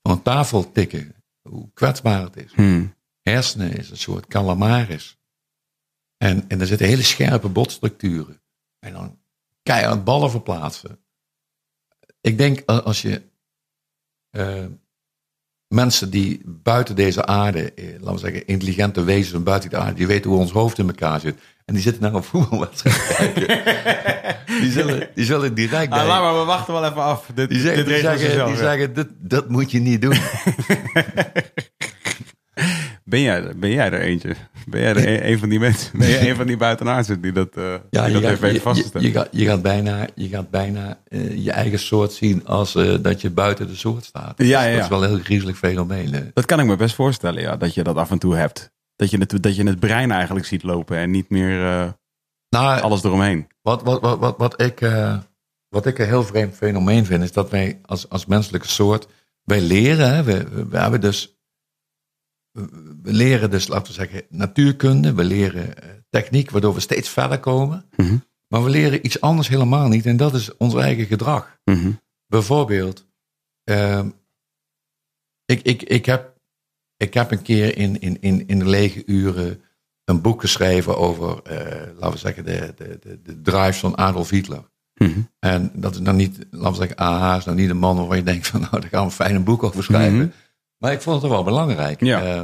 van 0.01 0.11
een 0.11 0.21
tafel 0.21 0.71
tikken. 0.71 1.15
Hoe 1.41 1.69
kwetsbaar 1.73 2.23
het 2.23 2.37
is. 2.37 2.51
Hmm. 2.53 2.94
Hersenen 3.29 3.77
is 3.77 3.89
een 3.89 3.97
soort 3.97 4.27
calamaris. 4.27 5.17
En, 6.17 6.45
en 6.47 6.61
er 6.61 6.67
zitten 6.67 6.87
hele 6.87 7.03
scherpe 7.03 7.49
botstructuren. 7.49 8.41
En 8.79 8.93
dan 8.93 9.19
keihard 9.63 10.03
ballen 10.03 10.31
verplaatsen. 10.31 10.99
Ik 12.21 12.37
denk 12.37 12.65
als 12.65 13.01
je 13.01 13.21
uh, 14.31 14.65
mensen 15.67 16.09
die 16.09 16.41
buiten 16.45 16.95
deze 16.95 17.25
aarde, 17.25 17.73
eh, 17.73 17.85
laten 17.91 18.13
we 18.13 18.19
zeggen 18.19 18.47
intelligente 18.47 19.03
wezens 19.03 19.43
buiten 19.43 19.69
de 19.69 19.77
aarde, 19.77 19.93
die 19.93 20.07
weten 20.07 20.29
hoe 20.29 20.39
ons 20.39 20.51
hoofd 20.51 20.77
in 20.77 20.87
elkaar 20.87 21.19
zit. 21.19 21.39
En 21.65 21.73
die 21.73 21.83
zitten 21.83 22.01
naar 22.01 22.13
een 22.13 22.23
voetbalwedstrijd 22.23 23.33
kijken. 23.33 23.63
die, 24.61 24.71
zullen, 24.71 25.09
die 25.15 25.25
zullen 25.25 25.53
direct 25.53 25.91
ah, 25.91 26.07
laat 26.07 26.21
maar, 26.21 26.39
we 26.39 26.45
wachten 26.45 26.73
wel 26.73 26.85
even 26.85 27.03
af. 27.03 27.29
Dit, 27.33 27.49
die 27.49 27.59
zeggen, 27.59 27.85
dit 27.85 27.93
die 27.93 28.01
zeggen, 28.01 28.45
die 28.45 28.57
zeggen 28.57 28.93
dit, 28.93 29.07
dat 29.17 29.49
moet 29.49 29.71
je 29.71 29.79
niet 29.79 30.01
doen. 30.01 30.17
ben, 33.07 33.21
jij, 33.21 33.55
ben 33.55 33.69
jij 33.69 33.91
er 33.91 34.01
eentje? 34.01 34.35
Ben 34.67 34.81
jij 34.81 34.89
er 34.89 35.07
een, 35.07 35.31
een 35.31 35.39
van 35.39 35.49
die 35.49 35.59
mensen? 35.59 35.99
Ben 35.99 36.09
jij 36.09 36.29
een 36.29 36.35
van 36.35 36.47
die 36.47 36.57
buitenaardsen 36.57 37.21
die 37.21 37.31
dat, 37.31 37.57
uh, 37.57 37.63
ja, 37.89 38.05
die 38.05 38.15
je 38.15 38.21
dat 38.21 38.31
gaat, 38.31 38.39
heeft 38.39 38.55
je, 38.55 38.61
vastgesteld? 38.61 39.03
je, 39.03 39.09
je, 39.09 39.15
gaat, 39.15 39.27
je 39.31 39.45
gaat 39.45 39.61
bijna, 39.61 40.07
je, 40.15 40.27
gaat 40.27 40.49
bijna 40.49 40.99
uh, 41.09 41.43
je 41.43 41.51
eigen 41.51 41.79
soort 41.79 42.13
zien 42.13 42.45
als 42.45 42.75
uh, 42.75 42.95
dat 43.01 43.21
je 43.21 43.29
buiten 43.29 43.67
de 43.67 43.75
soort 43.75 44.03
staat. 44.03 44.33
Ja, 44.37 44.45
ja, 44.45 44.63
ja. 44.63 44.73
Dat 44.73 44.83
is 44.83 44.89
wel 44.89 45.03
een 45.03 45.09
heel 45.09 45.23
griezelig 45.23 45.57
fenomeen. 45.57 46.13
Hè? 46.13 46.21
Dat 46.33 46.45
kan 46.45 46.59
ik 46.59 46.65
me 46.65 46.75
best 46.75 46.95
voorstellen, 46.95 47.41
ja, 47.41 47.57
dat 47.57 47.73
je 47.73 47.83
dat 47.83 47.95
af 47.95 48.11
en 48.11 48.19
toe 48.19 48.35
hebt. 48.35 48.73
Dat 48.95 49.11
je 49.11 49.17
het, 49.17 49.43
dat 49.43 49.55
je 49.55 49.67
het 49.67 49.79
brein 49.79 50.11
eigenlijk 50.11 50.45
ziet 50.45 50.63
lopen 50.63 50.97
en 50.97 51.11
niet 51.11 51.29
meer 51.29 51.59
nou, 52.49 52.81
alles 52.81 53.03
eromheen. 53.03 53.47
Wat, 53.61 53.83
wat, 53.83 54.01
wat, 54.01 54.19
wat, 54.19 54.37
wat, 54.37 54.61
ik, 54.61 54.79
wat 55.69 55.85
ik 55.85 55.99
een 55.99 56.05
heel 56.05 56.23
vreemd 56.23 56.55
fenomeen 56.55 57.05
vind, 57.05 57.23
is 57.23 57.31
dat 57.31 57.49
wij 57.49 57.79
als, 57.85 58.09
als 58.09 58.25
menselijke 58.25 58.67
soort, 58.67 59.07
wij 59.43 59.61
leren, 59.61 60.15
hè, 60.15 60.23
we, 60.23 60.49
we, 60.49 60.67
we 60.67 60.77
hebben 60.77 61.01
dus, 61.01 61.34
we 63.01 63.13
leren 63.13 63.51
dus, 63.51 63.67
laten 63.67 63.87
we 63.87 63.93
zeggen, 63.93 64.23
natuurkunde, 64.29 65.13
we 65.13 65.23
leren 65.23 65.65
uh, 65.67 65.89
techniek, 66.09 66.51
waardoor 66.51 66.73
we 66.73 66.79
steeds 66.79 67.09
verder 67.09 67.39
komen. 67.39 67.85
Mm 67.95 68.05
-hmm. 68.05 68.23
Maar 68.47 68.63
we 68.63 68.69
leren 68.69 69.05
iets 69.05 69.21
anders 69.21 69.47
helemaal 69.47 69.87
niet, 69.87 70.05
en 70.05 70.17
dat 70.17 70.33
is 70.33 70.57
ons 70.57 70.75
eigen 70.75 71.05
gedrag. 71.05 71.59
Mm 71.63 71.75
-hmm. 71.75 71.99
Bijvoorbeeld, 72.27 73.05
uh, 73.69 74.05
ik, 75.45 75.61
ik, 75.61 75.83
ik, 75.83 76.05
heb, 76.05 76.37
ik 76.97 77.13
heb 77.13 77.31
een 77.31 77.41
keer 77.41 77.77
in, 77.77 77.99
in, 77.99 78.21
in, 78.21 78.47
in 78.47 78.59
de 78.59 78.67
lege 78.67 79.03
uren 79.05 79.61
een 80.05 80.21
boek 80.21 80.41
geschreven 80.41 80.97
over, 80.97 81.41
uh, 81.51 81.59
laten 81.97 82.11
we 82.11 82.17
zeggen, 82.17 82.45
de, 82.45 82.73
de, 82.75 82.97
de, 83.01 83.21
de 83.21 83.41
drives 83.41 83.77
van 83.77 83.97
Adolf 83.97 84.29
Hitler. 84.29 84.69
Mm 84.95 85.13
-hmm. 85.13 85.29
En 85.39 85.71
dat 85.73 85.93
is 85.93 86.01
dan 86.01 86.15
niet, 86.15 86.45
laten 86.51 86.71
we 86.71 86.87
zeggen, 86.87 86.97
AH 86.97 87.37
is 87.37 87.45
nou 87.45 87.57
niet 87.57 87.69
een 87.69 87.77
man 87.77 87.97
waarvan 87.97 88.17
je 88.17 88.23
denkt 88.23 88.47
van, 88.47 88.61
nou, 88.71 88.79
daar 88.79 88.89
gaan 88.89 88.99
we 88.99 89.05
een 89.05 89.11
fijn 89.11 89.43
boek 89.43 89.63
over 89.63 89.83
schrijven. 89.83 90.17
Mhm. 90.17 90.29
Maar 90.85 90.93
ik 90.93 91.01
vond 91.01 91.21
het 91.21 91.31
wel 91.31 91.43
belangrijk. 91.43 91.99
Ja, 92.03 92.35
uh, 92.35 92.41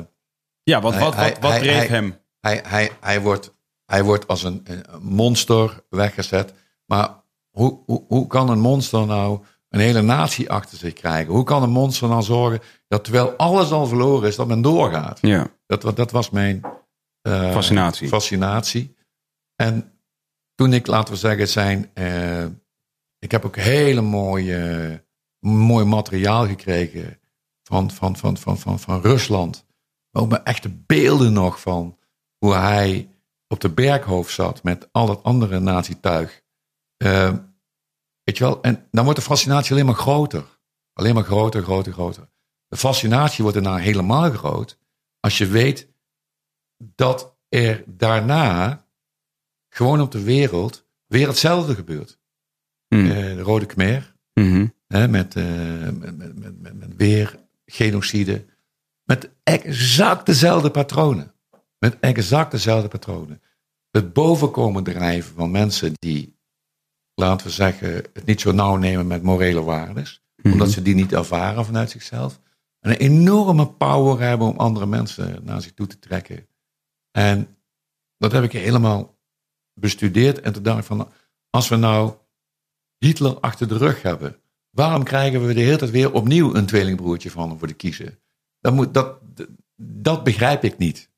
ja 0.64 0.82
wat, 0.82 0.98
wat, 0.98 1.16
hij- 1.16 1.30
wat, 1.34 1.40
wat 1.42 1.52
hij- 1.52 1.60
dreef 1.60 1.76
hij- 1.78 1.88
hem? 1.88 2.16
hij, 2.40 2.64
hij, 2.68 2.92
hij, 3.00 3.22
wordt, 3.22 3.54
hij 3.86 4.04
wordt 4.04 4.28
als 4.28 4.44
een, 4.44 4.62
een 4.64 4.86
monster 5.02 5.84
weggezet. 5.90 6.54
Maar 6.86 7.10
hoe, 7.50 7.80
hoe, 7.86 8.04
hoe 8.08 8.28
kan 8.28 8.50
een 8.50 8.60
monster 8.60 9.06
nou 9.06 9.44
een 9.70 9.80
hele 9.80 10.02
natie 10.02 10.50
achter 10.52 10.78
zich 10.78 10.94
krijgen? 10.94 11.34
Hoe 11.34 11.44
kan 11.44 11.64
een 11.64 11.70
monster 11.70 12.08
nou 12.10 12.22
zorgen 12.22 12.60
dat 12.88 13.04
terwijl 13.04 13.32
alles 13.36 13.72
al 13.72 13.88
verloren 13.88 14.28
is, 14.28 14.36
dat 14.36 14.48
men 14.48 14.62
doorgaat? 14.62 15.18
Ja, 15.22 15.48
Dat, 15.66 15.96
dat 15.96 16.12
was 16.12 16.30
mijn 16.30 16.62
eh, 17.22 17.52
Fascinatie. 17.52 18.08
fascinatie. 18.08 18.96
En 19.56 20.00
toen 20.56 20.74
ik, 20.74 20.88
laten 20.88 21.14
we 21.14 21.20
zeggen, 21.20 21.48
zijn. 21.48 21.90
eh, 21.94 22.46
ik 23.20 23.32
heb 23.32 23.46
ook 23.46 23.56
hele 23.56 24.02
mooie, 24.02 25.04
mooi 25.40 25.86
materiaal 25.86 26.48
gekregen 26.48 27.20
van, 27.72 27.92
van, 27.92 28.18
van, 28.18 28.38
van, 28.38 28.60
van, 28.60 28.80
van 28.80 29.02
Rusland. 29.02 29.66
Maar 30.12 30.24
ook 30.24 30.30
met 30.30 30.44
echte 30.44 30.70
beelden 30.70 31.34
nog 31.34 31.62
van 31.62 31.98
hoe 32.38 32.54
hij 32.54 33.10
op 33.48 33.60
de 33.60 33.70
berghoofd 33.70 34.34
zat 34.34 34.64
met 34.64 34.90
al 34.92 35.06
dat 35.06 35.24
andere 35.24 35.60
nazi-tuig. 35.60 36.42
Eh, 36.98 37.34
weet 38.24 38.38
je 38.38 38.44
wel, 38.44 38.62
en 38.62 38.88
dan 38.92 39.04
wordt 39.04 39.20
de 39.20 39.26
fascinatie 39.26 39.72
alleen 39.72 39.86
maar 39.86 39.96
groter. 39.96 40.60
Alleen 40.94 41.14
maar 41.14 41.24
groter, 41.24 41.64
groter, 41.64 41.94
groter. 41.94 42.30
De 42.68 42.78
fascinatie 42.78 43.44
wordt 43.44 43.64
daarna 43.64 43.78
helemaal 43.80 44.32
groot 44.32 44.78
als 45.20 45.38
je 45.38 45.48
weet 45.48 45.88
dat 46.78 47.38
er 47.50 47.84
daarna 47.88 48.86
gewoon 49.70 50.02
op 50.02 50.12
de 50.12 50.24
wereld 50.24 50.86
weer 51.08 51.28
hetzelfde 51.28 51.76
gebeurt. 51.76 52.20
Hmm. 52.88 53.06
Eh, 53.12 53.16
de 53.16 53.42
Rode 53.42 53.66
Khmer, 53.66 54.16
Mhm. 54.34 54.68
hè, 54.88 55.08
met, 55.08 55.36
eh, 55.36 55.44
met, 55.90 56.18
met, 56.18 56.60
met, 56.62 56.74
met 56.74 56.96
weer 56.96 57.40
genocide. 57.72 58.46
Met 59.04 59.30
exact 59.44 60.26
dezelfde 60.26 60.72
patronen. 60.72 61.34
Met 61.80 61.98
exact 62.00 62.52
dezelfde 62.52 62.88
patronen. 62.88 63.42
Het 63.92 64.14
bovenkomen 64.14 64.84
drijven 64.84 65.36
van 65.36 65.52
mensen 65.52 65.94
die, 65.94 66.38
laten 67.14 67.48
we 67.48 67.54
zeggen, 67.54 67.94
het 67.94 68.26
niet 68.26 68.42
zo 68.42 68.52
nauw 68.52 68.76
nemen 68.76 69.08
met 69.08 69.24
morele 69.24 69.62
waarden. 69.62 70.06
Mhm. 70.36 70.52
Omdat 70.52 70.72
ze 70.72 70.82
die 70.82 70.96
niet 70.96 71.14
ervaren 71.14 71.66
vanuit 71.66 71.90
zichzelf. 71.90 72.40
En 72.80 72.92
een 72.92 72.98
enorme 72.98 73.68
power 73.68 74.20
hebben 74.20 74.48
om 74.48 74.58
andere 74.58 74.86
mensen 74.86 75.44
naar 75.44 75.62
zich 75.62 75.74
toe 75.74 75.88
te 75.88 76.00
trekken. 76.00 76.48
En 77.12 77.58
dat 78.18 78.32
heb 78.32 78.44
ik 78.44 78.52
helemaal 78.52 79.18
bestudeerd. 79.74 80.42
En 80.42 80.54
toen 80.54 80.64
dacht 80.64 80.80
ik 80.80 80.86
van, 80.86 81.12
als 81.50 81.70
we 81.70 81.76
nou 81.76 82.14
Hitler 82.98 83.40
achter 83.40 83.68
de 83.68 83.78
rug 83.78 84.02
hebben. 84.02 84.41
Waarom 84.72 85.04
krijgen 85.04 85.48
we 85.48 85.54
de 85.54 85.62
hele 85.62 85.78
tijd 85.78 85.92
weer 85.92 86.14
opnieuw 86.14 86.56
een 86.56 86.66
tweelingbroertje 86.66 87.32
van 87.32 87.50
hem 87.50 87.60
voor 87.60 87.68
de 87.68 87.74
kiezen? 87.74 88.20
Dat, 88.60 88.74
moet, 88.74 88.94
dat, 88.94 89.20
dat 89.76 90.24
begrijp 90.24 90.64
ik 90.64 90.78
niet. 90.78 91.10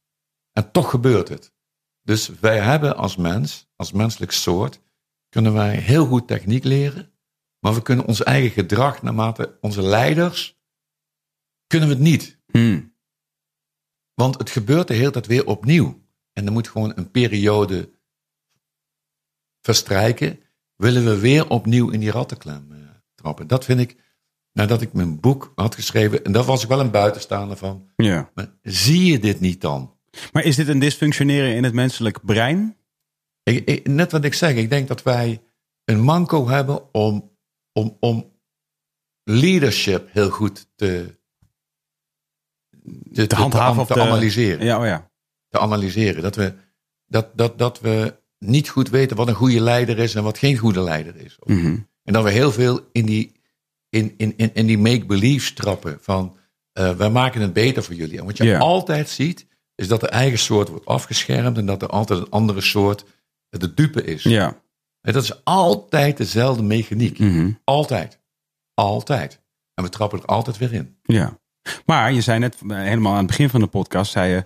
En 0.51 0.71
toch 0.71 0.89
gebeurt 0.89 1.29
het. 1.29 1.53
Dus 2.01 2.27
wij 2.39 2.59
hebben 2.59 2.95
als 2.95 3.15
mens, 3.15 3.67
als 3.75 3.91
menselijk 3.91 4.31
soort, 4.31 4.81
kunnen 5.29 5.53
wij 5.53 5.75
heel 5.75 6.05
goed 6.05 6.27
techniek 6.27 6.63
leren. 6.63 7.11
Maar 7.59 7.73
we 7.73 7.81
kunnen 7.81 8.05
ons 8.05 8.23
eigen 8.23 8.51
gedrag, 8.51 9.01
naarmate 9.01 9.57
onze 9.61 9.81
leiders, 9.81 10.59
kunnen 11.67 11.89
we 11.89 11.93
het 11.93 12.03
niet. 12.03 12.39
Hmm. 12.45 12.95
Want 14.13 14.37
het 14.37 14.49
gebeurt 14.49 14.87
de 14.87 14.93
hele 14.93 15.11
tijd 15.11 15.27
weer 15.27 15.45
opnieuw. 15.45 16.01
En 16.33 16.45
er 16.45 16.51
moet 16.51 16.67
gewoon 16.67 16.91
een 16.95 17.11
periode 17.11 17.91
verstrijken. 19.61 20.39
Willen 20.75 21.05
we 21.05 21.19
weer 21.19 21.49
opnieuw 21.49 21.89
in 21.89 21.99
die 21.99 22.11
rattenklem 22.11 22.82
trappen. 23.23 23.47
Dat 23.47 23.65
vind 23.65 23.79
ik, 23.79 23.95
nadat 24.51 24.81
ik 24.81 24.93
mijn 24.93 25.19
boek 25.19 25.51
had 25.55 25.75
geschreven, 25.75 26.23
en 26.23 26.31
daar 26.31 26.43
was 26.43 26.63
ik 26.63 26.69
wel 26.69 26.79
een 26.79 26.91
buitenstaander 26.91 27.57
van. 27.57 27.89
Ja. 27.95 28.31
Maar 28.35 28.53
zie 28.61 29.05
je 29.11 29.19
dit 29.19 29.39
niet 29.39 29.61
dan? 29.61 29.97
Maar 30.31 30.43
is 30.43 30.55
dit 30.55 30.67
een 30.67 30.79
dysfunctioneren 30.79 31.55
in 31.55 31.63
het 31.63 31.73
menselijk 31.73 32.25
brein? 32.25 32.77
Ik, 33.43 33.65
ik- 33.69 33.87
net 33.87 34.11
wat 34.11 34.23
ik 34.23 34.33
zeg, 34.33 34.55
ik 34.55 34.69
denk 34.69 34.87
dat 34.87 35.03
wij 35.03 35.43
een 35.85 36.01
manco 36.01 36.47
hebben 36.47 36.93
om, 36.93 37.37
om, 37.73 37.97
om 37.99 38.31
leadership 39.23 40.09
heel 40.11 40.29
goed 40.29 40.67
te, 40.75 41.17
te, 43.13 43.27
Te 43.27 43.35
handhaven 43.35 43.75
te, 43.75 43.81
of 43.81 43.87
te 43.87 43.93
te- 43.93 44.01
analyseren. 44.01 44.65
Ja, 44.65 44.79
oh 44.79 44.85
ja. 44.85 45.11
te 45.49 45.59
analyseren. 45.59 46.21
Dat 46.21 46.35
we, 46.35 46.53
dat, 47.05 47.37
dat, 47.37 47.57
dat 47.57 47.79
we 47.79 48.21
niet 48.39 48.69
goed 48.69 48.89
weten 48.89 49.17
wat 49.17 49.27
een 49.27 49.33
goede 49.33 49.59
leider 49.61 49.99
is 49.99 50.15
en 50.15 50.23
wat 50.23 50.37
geen 50.37 50.57
goede 50.57 50.81
leider 50.81 51.15
is. 51.15 51.37
Mhm. 51.43 51.77
En 52.03 52.13
dat 52.13 52.23
we 52.23 52.31
heel 52.31 52.51
veel 52.51 52.89
in 52.91 53.05
die, 53.05 53.31
in, 53.89 54.13
in, 54.17 54.33
in, 54.37 54.53
in 54.53 54.65
die 54.65 54.77
make-believe 54.77 55.53
trappen 55.53 55.97
van 56.01 56.37
eh, 56.71 56.95
wij 56.95 57.09
maken 57.09 57.41
het 57.41 57.53
beter 57.53 57.83
voor 57.83 57.95
jullie. 57.95 58.19
En 58.19 58.25
wat 58.25 58.37
je 58.37 58.57
altijd 58.57 59.09
ziet, 59.09 59.47
is 59.75 59.87
dat 59.87 59.99
de 59.99 60.09
eigen 60.09 60.39
soort 60.39 60.69
wordt 60.69 60.85
afgeschermd 60.85 61.57
en 61.57 61.65
dat 61.65 61.81
er 61.81 61.87
altijd 61.87 62.19
een 62.19 62.29
andere 62.29 62.61
soort 62.61 63.05
de 63.49 63.73
dupe 63.73 64.03
is. 64.03 64.23
Ja. 64.23 64.61
En 65.01 65.13
dat 65.13 65.23
is 65.23 65.43
altijd 65.43 66.17
dezelfde 66.17 66.63
mechaniek. 66.63 67.19
Mhm. 67.19 67.51
Altijd. 67.63 68.19
Altijd. 68.73 69.41
En 69.73 69.83
we 69.83 69.89
trappen 69.89 70.19
er 70.19 70.25
altijd 70.25 70.57
weer 70.57 70.73
in. 70.73 70.97
Ja. 71.01 71.39
Maar 71.85 72.13
je 72.13 72.21
zei 72.21 72.39
net 72.39 72.57
eh, 72.67 72.77
helemaal 72.77 73.11
aan 73.11 73.17
het 73.17 73.27
begin 73.27 73.49
van 73.49 73.59
de 73.59 73.67
podcast, 73.67 74.11
zei 74.11 74.33
je, 74.33 74.43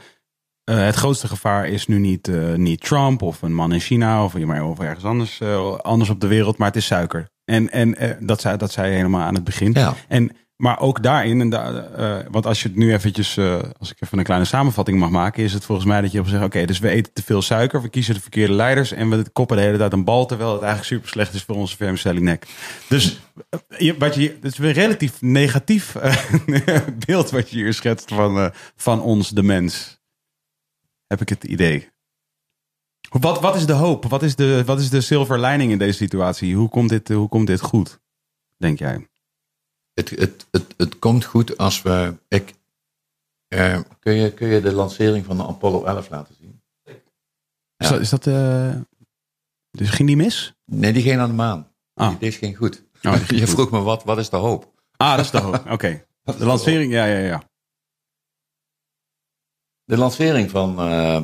eh, 0.68 0.86
het 0.86 0.96
grootste 0.96 1.28
gevaar 1.28 1.68
is 1.68 1.88
nu 1.88 2.00
niet, 2.00 2.28
eh, 2.28 2.54
niet 2.54 2.82
Trump 2.82 3.22
of 3.22 3.42
een 3.42 3.54
man 3.54 3.74
in 3.74 3.80
China 3.80 4.24
of, 4.24 4.38
maar 4.38 4.66
of 4.66 4.80
ergens 4.80 5.06
anders, 5.06 5.40
eh, 5.40 5.78
anders 5.78 6.10
op 6.10 6.22
de 6.22 6.28
wereld, 6.28 6.58
maar 6.58 6.68
het 6.68 6.76
is 6.76 6.86
suiker. 6.86 7.30
En, 7.48 7.72
en 7.72 7.96
eh, 7.98 8.12
dat, 8.20 8.42
zei, 8.42 8.58
dat 8.58 8.72
zei 8.72 8.90
je 8.90 8.96
helemaal 8.96 9.22
aan 9.22 9.34
het 9.36 9.44
begin. 9.44 9.72
Ja. 9.74 9.96
En, 10.08 10.32
maar 10.56 10.80
ook 10.80 11.04
daarin, 11.04 11.42
en 11.42 11.50
da- 11.50 11.84
eh, 11.96 12.26
want 12.32 12.46
als 12.46 12.62
je 12.62 12.68
het 12.68 12.78
nu 12.78 12.94
eventjes, 12.94 13.38
eh, 13.38 13.60
als 13.80 13.92
ik 13.92 14.02
even 14.02 14.18
een 14.18 14.24
kleine 14.24 14.46
samenvatting 14.46 15.00
mag 15.00 15.10
maken, 15.10 15.44
is 15.44 15.54
het 15.54 15.66
volgens 15.66 15.88
mij 15.88 16.02
dat 16.02 16.12
je 16.12 16.20
op 16.20 16.28
zegt, 16.28 16.44
oké, 16.44 16.66
dus 16.66 16.80
we 16.80 16.90
eten 16.90 17.14
te 17.14 17.24
veel 17.24 17.42
suiker, 17.42 17.82
we 17.82 17.90
kiezen 17.90 18.14
de 18.14 18.20
verkeerde 18.22 18.54
leiders 18.54 18.92
en 18.92 19.10
we 19.10 19.30
koppen 19.34 19.58
de 19.58 19.64
hele 19.64 19.78
tijd 19.78 19.94
een 19.94 20.04
bal, 20.04 20.26
terwijl 20.26 20.52
het 20.52 20.62
eigenlijk 20.62 20.92
super 20.92 21.10
slecht 21.10 21.34
is 21.34 21.44
voor 21.44 21.56
onze 21.56 21.76
vermicelli 21.78 22.22
nek. 22.22 22.48
Dus 22.90 23.20
je, 23.78 23.98
wat 23.98 24.16
je, 24.16 24.38
het 24.42 24.52
is 24.52 24.58
een 24.58 24.72
relatief 24.72 25.22
negatief 25.22 25.96
beeld 27.06 27.30
wat 27.30 27.50
je 27.50 27.56
hier 27.58 27.74
schetst 27.74 28.12
van, 28.14 28.52
van 28.76 29.02
ons, 29.02 29.30
de 29.30 29.44
mens. 29.44 30.00
Heb 31.08 31.22
ik 31.22 31.30
het 31.30 31.44
idee. 31.44 31.90
Wat, 33.10 33.40
wat 33.42 33.56
is 33.56 33.66
de 33.66 33.74
hoop? 33.74 34.06
Wat 34.06 34.24
is 34.24 34.36
de, 34.36 34.64
wat 34.66 34.80
is 34.80 34.90
de 34.90 35.02
silver 35.02 35.40
lining 35.40 35.72
in 35.72 35.78
deze 35.78 35.98
situatie? 35.98 36.56
Hoe 36.56 36.70
komt 36.70 36.90
dit, 36.90 37.08
hoe 37.10 37.28
komt 37.28 37.48
dit 37.48 37.62
goed, 37.62 38.00
denk 38.58 38.80
jij? 38.80 39.08
Het, 39.94 40.10
het, 40.10 40.48
het, 40.52 40.74
het 40.78 41.00
komt 41.00 41.26
goed 41.26 41.58
als 41.58 41.82
we. 41.82 42.16
Ik, 42.28 42.54
eh, 43.48 43.80
kun, 44.00 44.14
je, 44.14 44.34
kun 44.34 44.48
je 44.48 44.62
de 44.62 44.72
lancering 44.74 45.26
van 45.26 45.38
de 45.38 45.44
Apollo 45.46 45.84
11 45.84 46.10
laten 46.10 46.36
zien? 46.40 46.62
Is 46.84 46.94
Ja. 47.78 47.90
dat, 47.90 48.00
is 48.00 48.10
dat 48.10 48.28
eh, 48.28 48.76
dus 49.72 49.90
ging 49.90 50.08
die 50.08 50.18
mis? 50.18 50.54
Nee, 50.66 50.94
die 50.94 51.02
ging 51.02 51.20
aan 51.20 51.30
de 51.30 51.36
maan. 51.36 51.68
Ah. 51.94 52.10
Die, 52.10 52.18
deze 52.18 52.38
ging 52.38 52.58
goed. 52.58 52.84
Oh, 53.04 53.14
ging 53.28 53.30
je 53.40 53.46
goed. 53.46 53.50
vroeg 53.50 53.72
me 53.72 53.80
wat, 53.80 54.04
wat 54.04 54.18
is 54.18 54.30
de 54.30 54.38
hoop? 54.38 54.74
Ah, 54.98 55.16
dat 55.16 55.26
is 55.26 55.32
de 55.32 55.40
hoop. 55.40 55.66
Oké. 55.76 56.06
De 56.24 56.46
lancering, 56.46 56.92
ja, 56.92 57.06
ja, 57.06 57.18
ja. 57.20 57.44
De 59.84 59.98
lancering 59.98 60.50
van, 60.50 60.80
eh, 60.80 61.24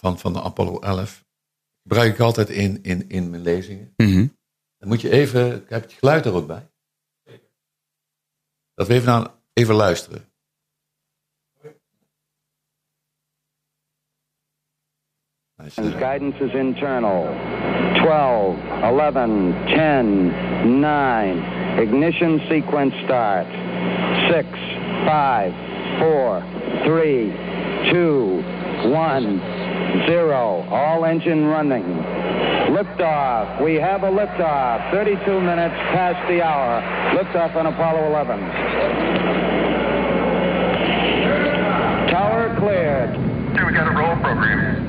van, 0.00 0.18
van 0.18 0.32
de 0.32 0.42
Apollo 0.42 0.78
11 0.78 1.24
gebruik 1.82 2.12
ik 2.12 2.20
altijd 2.20 2.48
in, 2.48 2.82
in, 2.82 3.08
in 3.08 3.30
mijn 3.30 3.42
lezingen. 3.42 3.92
Mhm. 3.96 4.26
Dan 4.78 4.88
moet 4.88 5.00
je 5.00 5.10
even. 5.10 5.50
Heb 5.50 5.68
je 5.68 5.74
het 5.74 5.92
geluid 5.92 6.24
er 6.24 6.34
ook 6.34 6.46
bij? 6.46 6.70
Dat 8.74 8.86
we 8.86 8.94
even, 8.94 9.06
naar, 9.06 9.26
even 9.52 9.74
luisteren. 9.74 10.28
Eh, 15.56 15.96
Guidance 15.96 16.44
is 16.44 16.54
internal. 16.54 17.26
12, 17.94 18.56
11, 18.82 19.12
10, 19.66 20.32
9. 20.80 21.42
Ignition 21.82 22.38
sequence 22.38 22.96
start. 23.04 23.46
6, 24.30 24.44
5, 25.04 25.52
4, 25.98 26.42
3, 26.84 27.32
2, 27.82 28.44
1, 28.82 29.40
0. 30.06 30.66
All 30.70 31.04
engine 31.04 31.46
running. 31.46 31.84
Liftoff. 32.74 33.62
We 33.64 33.74
have 33.76 34.02
a 34.02 34.10
liftoff. 34.10 34.90
32 34.92 35.40
minutes 35.40 35.74
past 35.92 36.28
the 36.28 36.42
hour. 36.42 36.82
Liftoff 37.16 37.56
on 37.56 37.66
Apollo 37.66 38.06
11. 38.08 38.40
Tower 42.10 42.56
cleared. 42.58 43.16
We 43.66 43.72
got 43.74 43.88
a 43.88 43.96
roll 43.96 44.16
program. 44.16 44.88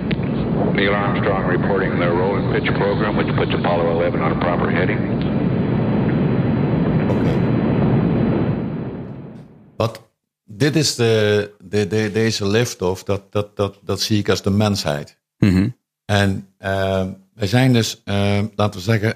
Neil 0.76 0.94
Armstrong 0.94 1.46
reporting 1.46 2.00
the 2.00 2.10
roll 2.10 2.36
and 2.36 2.54
pitch 2.54 2.74
program, 2.76 3.18
which 3.18 3.28
puts 3.36 3.52
Apollo 3.54 3.92
11 3.92 4.22
on 4.22 4.32
a 4.32 4.40
proper 4.40 4.70
heading. 4.70 5.00
Wat, 9.78 10.09
dit 10.52 10.76
is 10.76 10.96
de, 10.96 11.52
de, 11.64 11.88
de, 11.88 12.12
deze 12.12 12.48
liftoff, 12.48 13.04
dat, 13.04 13.32
dat, 13.32 13.56
dat, 13.56 13.80
dat 13.84 14.02
zie 14.02 14.20
ik 14.20 14.30
als 14.30 14.42
de 14.42 14.50
mensheid. 14.50 15.18
Mhm. 15.38 15.70
En 16.06 16.48
uh, 16.60 17.08
wij 17.34 17.48
zijn 17.48 17.74
dus, 17.74 18.02
uh, 18.06 18.44
laten 18.56 18.80
we 18.80 18.86
zeggen, 18.86 19.16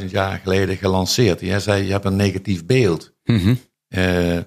250.000 0.00 0.10
jaar 0.10 0.38
geleden 0.38 0.76
gelanceerd. 0.76 1.40
Jij 1.40 1.60
zei, 1.60 1.84
je 1.84 1.92
hebt 1.92 2.04
een 2.04 2.16
negatief 2.16 2.66
beeld. 2.66 3.14
Mhm. 3.24 3.54
Uh, 3.88 4.38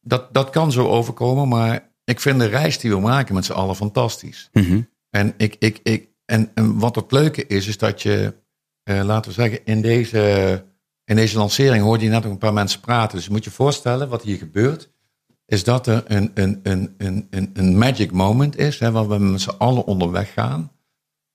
dat, 0.00 0.34
dat 0.34 0.50
kan 0.50 0.72
zo 0.72 0.88
overkomen, 0.88 1.48
maar 1.48 1.92
ik 2.04 2.20
vind 2.20 2.38
de 2.38 2.46
reis 2.46 2.78
die 2.78 2.90
we 2.90 3.00
maken 3.00 3.34
met 3.34 3.44
z'n 3.44 3.52
allen 3.52 3.76
fantastisch. 3.76 4.48
Mhm. 4.52 4.80
En, 5.10 5.34
ik, 5.36 5.56
ik, 5.58 5.80
ik, 5.82 6.08
en, 6.24 6.50
en 6.54 6.78
wat 6.78 6.94
het 6.94 7.12
leuke 7.12 7.46
is, 7.46 7.66
is 7.66 7.78
dat 7.78 8.02
je, 8.02 8.34
uh, 8.84 9.02
laten 9.04 9.30
we 9.30 9.36
zeggen, 9.40 9.64
in 9.64 9.82
deze, 9.82 10.64
in 11.10 11.16
deze 11.16 11.38
lancering 11.38 11.82
hoorde 11.82 12.04
je 12.04 12.10
net 12.10 12.24
ook 12.26 12.32
een 12.32 12.38
paar 12.38 12.52
mensen 12.52 12.80
praten. 12.80 13.16
Dus 13.16 13.24
je 13.26 13.30
moet 13.32 13.44
je 13.44 13.50
voorstellen, 13.50 14.08
wat 14.08 14.22
hier 14.22 14.36
gebeurt, 14.36 14.90
is 15.46 15.64
dat 15.64 15.86
er 15.86 16.02
een, 16.06 16.30
een, 16.34 16.60
een, 16.62 16.94
een, 16.98 17.50
een, 17.52 17.78
magic 17.78 18.12
moment 18.12 18.58
is, 18.58 18.78
hè, 18.78 18.90
waar 18.90 19.08
we 19.08 19.18
met 19.18 19.40
z'n 19.40 19.50
allen 19.58 19.84
onderweg 19.86 20.32
gaan. 20.32 20.72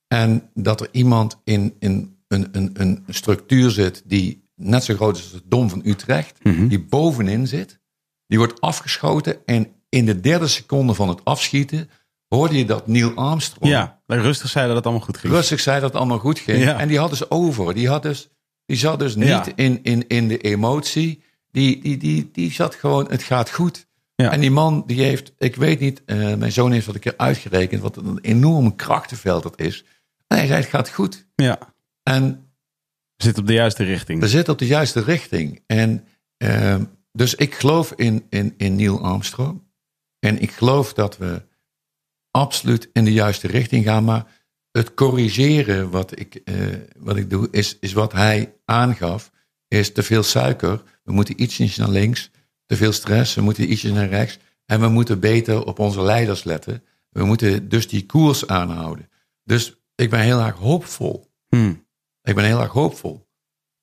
En 0.07 0.49
dat 0.53 0.81
er 0.81 0.87
iemand 0.91 1.41
in, 1.43 1.75
in 1.79 2.17
een, 2.27 2.47
een, 2.51 2.69
een 2.73 3.03
structuur 3.07 3.69
zit 3.71 4.03
die 4.05 4.49
net 4.55 4.83
zo 4.83 4.95
groot 4.95 5.17
is 5.17 5.23
als 5.23 5.31
het 5.31 5.43
Dom 5.45 5.69
van 5.69 5.81
Utrecht, 5.85 6.43
Mhm. 6.43 6.67
die 6.67 6.83
bovenin 6.83 7.47
zit. 7.47 7.79
Die 8.27 8.37
wordt 8.37 8.61
afgeschoten 8.61 9.45
en 9.45 9.67
in 9.89 10.05
de 10.05 10.19
derde 10.19 10.47
seconde 10.47 10.93
van 10.93 11.09
het 11.09 11.25
afschieten 11.25 11.89
hoorde 12.27 12.57
je 12.57 12.65
dat 12.65 12.87
Neil 12.87 13.13
Armstrong 13.15 13.71
Ja, 13.71 14.01
rustig 14.07 14.49
zei 14.49 14.67
dat 14.67 14.75
het 14.75 14.85
allemaal 14.85 15.03
goed 15.05 15.17
ging. 15.17 15.33
rustig 15.33 15.59
zei 15.59 15.79
dat 15.79 15.89
het 15.89 15.97
allemaal 15.99 16.19
goed 16.19 16.39
ging. 16.39 16.59
Ja. 16.63 16.79
En 16.79 16.87
die 16.87 16.99
had 16.99 17.09
dus 17.09 17.29
over. 17.29 17.73
Die, 17.73 17.87
had 17.89 18.03
dus, 18.03 18.29
die 18.65 18.77
zat 18.77 18.99
dus 18.99 19.15
niet 19.15 19.27
Ja. 19.27 19.45
in, 19.55 19.83
in, 19.83 20.07
in 20.07 20.27
de 20.27 20.37
emotie. 20.37 21.23
Die, 21.51 21.81
die, 21.81 21.97
die, 21.97 22.29
die 22.31 22.51
zat 22.51 22.75
gewoon, 22.75 23.09
het 23.09 23.23
gaat 23.23 23.51
goed. 23.51 23.87
Ja. 24.15 24.31
En 24.31 24.39
die 24.39 24.51
man 24.51 24.83
die 24.87 25.01
heeft, 25.03 25.33
ik 25.37 25.55
weet 25.55 25.79
niet, 25.79 26.01
eh, 26.05 26.35
mijn 26.35 26.51
zoon 26.51 26.71
heeft 26.71 26.85
wat 26.85 26.95
een 26.95 27.01
keer 27.01 27.17
uitgerekend, 27.17 27.81
wat 27.81 27.97
een 27.97 28.19
enorm 28.21 28.75
krachtenveld 28.75 29.43
dat 29.43 29.59
is. 29.59 29.83
En 30.27 30.37
hij 30.37 30.47
zei, 30.47 30.59
het 30.59 30.69
gaat 30.69 30.89
goed. 30.89 31.27
Ja, 31.35 31.59
En 32.03 32.49
zit 33.15 33.37
op 33.37 33.47
de 33.47 33.53
juiste 33.53 33.83
richting. 33.83 34.19
we 34.19 34.27
zitten 34.27 34.53
op 34.53 34.59
de 34.59 34.67
juiste 34.67 35.01
richting. 35.01 35.61
En 35.65 36.07
ehm, 36.37 36.83
dus 37.11 37.35
ik 37.35 37.53
geloof 37.55 37.91
in, 37.91 38.25
in, 38.29 38.53
in 38.57 38.75
Neil 38.75 39.01
Armstrong. 39.03 39.61
En 40.19 40.41
ik 40.41 40.51
geloof 40.51 40.93
dat 40.93 41.17
we 41.17 41.41
absoluut 42.31 42.89
in 42.93 43.05
de 43.05 43.13
juiste 43.13 43.47
richting 43.47 43.85
gaan. 43.85 44.03
Maar 44.03 44.34
het 44.77 44.93
corrigeren 44.93 45.89
wat 45.89 46.19
ik, 46.19 46.35
eh, 46.35 46.55
wat 46.97 47.15
ik 47.15 47.29
doe, 47.29 47.47
is, 47.51 47.77
is 47.79 47.93
wat 47.93 48.11
hij 48.11 48.55
aangaf. 48.65 49.31
Is 49.67 49.93
te 49.93 50.03
veel 50.03 50.23
suiker. 50.23 50.83
We 51.03 51.11
moeten 51.11 51.41
ietsjes 51.41 51.75
naar 51.75 51.89
links. 51.89 52.31
Te 52.65 52.75
veel 52.75 52.91
stress. 52.91 53.35
We 53.35 53.41
moeten 53.41 53.71
ietsjes 53.71 53.91
naar 53.91 54.07
rechts. 54.07 54.39
En 54.65 54.79
we 54.79 54.87
moeten 54.87 55.19
beter 55.19 55.65
op 55.65 55.79
onze 55.79 56.01
leiders 56.01 56.43
letten. 56.43 56.83
We 57.09 57.23
moeten 57.23 57.69
dus 57.69 57.87
die 57.87 58.05
koers 58.05 58.47
aanhouden. 58.47 59.09
Dus 59.43 59.75
ik 59.95 60.09
ben 60.09 60.19
heel 60.19 60.39
erg 60.39 60.55
hoopvol. 60.55 61.31
Hm. 61.47 61.73
Ik 62.21 62.35
ben 62.35 62.45
heel 62.45 62.61
erg 62.61 62.71
hoopvol. 62.71 63.27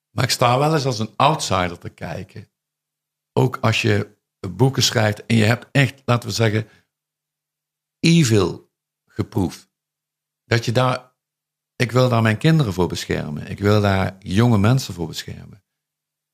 Maar 0.09 0.23
ik 0.23 0.29
sta 0.29 0.59
wel 0.59 0.73
eens 0.73 0.85
als 0.85 0.99
een 0.99 1.13
outsider 1.15 1.77
te 1.77 1.89
kijken. 1.89 2.49
Ook 3.33 3.57
als 3.61 3.81
je 3.81 4.07
boeken 4.49 4.83
schrijft 4.83 5.25
en 5.25 5.35
je 5.35 5.43
hebt 5.43 5.65
echt, 5.71 6.01
laten 6.05 6.29
we 6.29 6.35
zeggen, 6.35 6.67
evil 7.99 8.71
geproefd. 9.05 9.72
Dat 10.45 10.65
je 10.65 10.71
daar, 10.71 11.11
ik 11.75 11.91
wil 11.91 12.09
daar 12.09 12.21
mijn 12.21 12.37
kinderen 12.37 12.73
voor 12.73 12.87
beschermen. 12.87 13.47
Ik 13.49 13.59
wil 13.59 13.81
daar 13.81 14.15
jonge 14.19 14.57
mensen 14.57 14.93
voor 14.93 15.07
beschermen. 15.07 15.63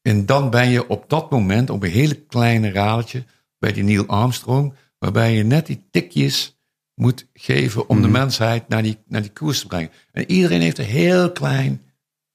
En 0.01 0.25
dan 0.25 0.49
ben 0.49 0.69
je 0.69 0.87
op 0.89 1.09
dat 1.09 1.31
moment 1.31 1.69
op 1.69 1.83
een 1.83 1.89
hele 1.91 2.15
kleine 2.15 2.71
raadje 2.71 3.25
bij 3.57 3.71
die 3.73 3.83
Neil 3.83 4.05
Armstrong, 4.05 4.73
waarbij 4.97 5.33
je 5.33 5.43
net 5.43 5.65
die 5.65 5.87
tikjes 5.91 6.57
moet 6.93 7.27
geven 7.33 7.89
om 7.89 8.01
de 8.01 8.07
mensheid 8.07 8.67
naar 8.67 8.83
die, 8.83 8.97
naar 9.05 9.21
die 9.21 9.31
koers 9.33 9.59
te 9.59 9.67
brengen. 9.67 9.91
En 10.11 10.31
iedereen 10.31 10.61
heeft 10.61 10.77
een 10.77 10.85
heel 10.85 11.31
klein, 11.31 11.81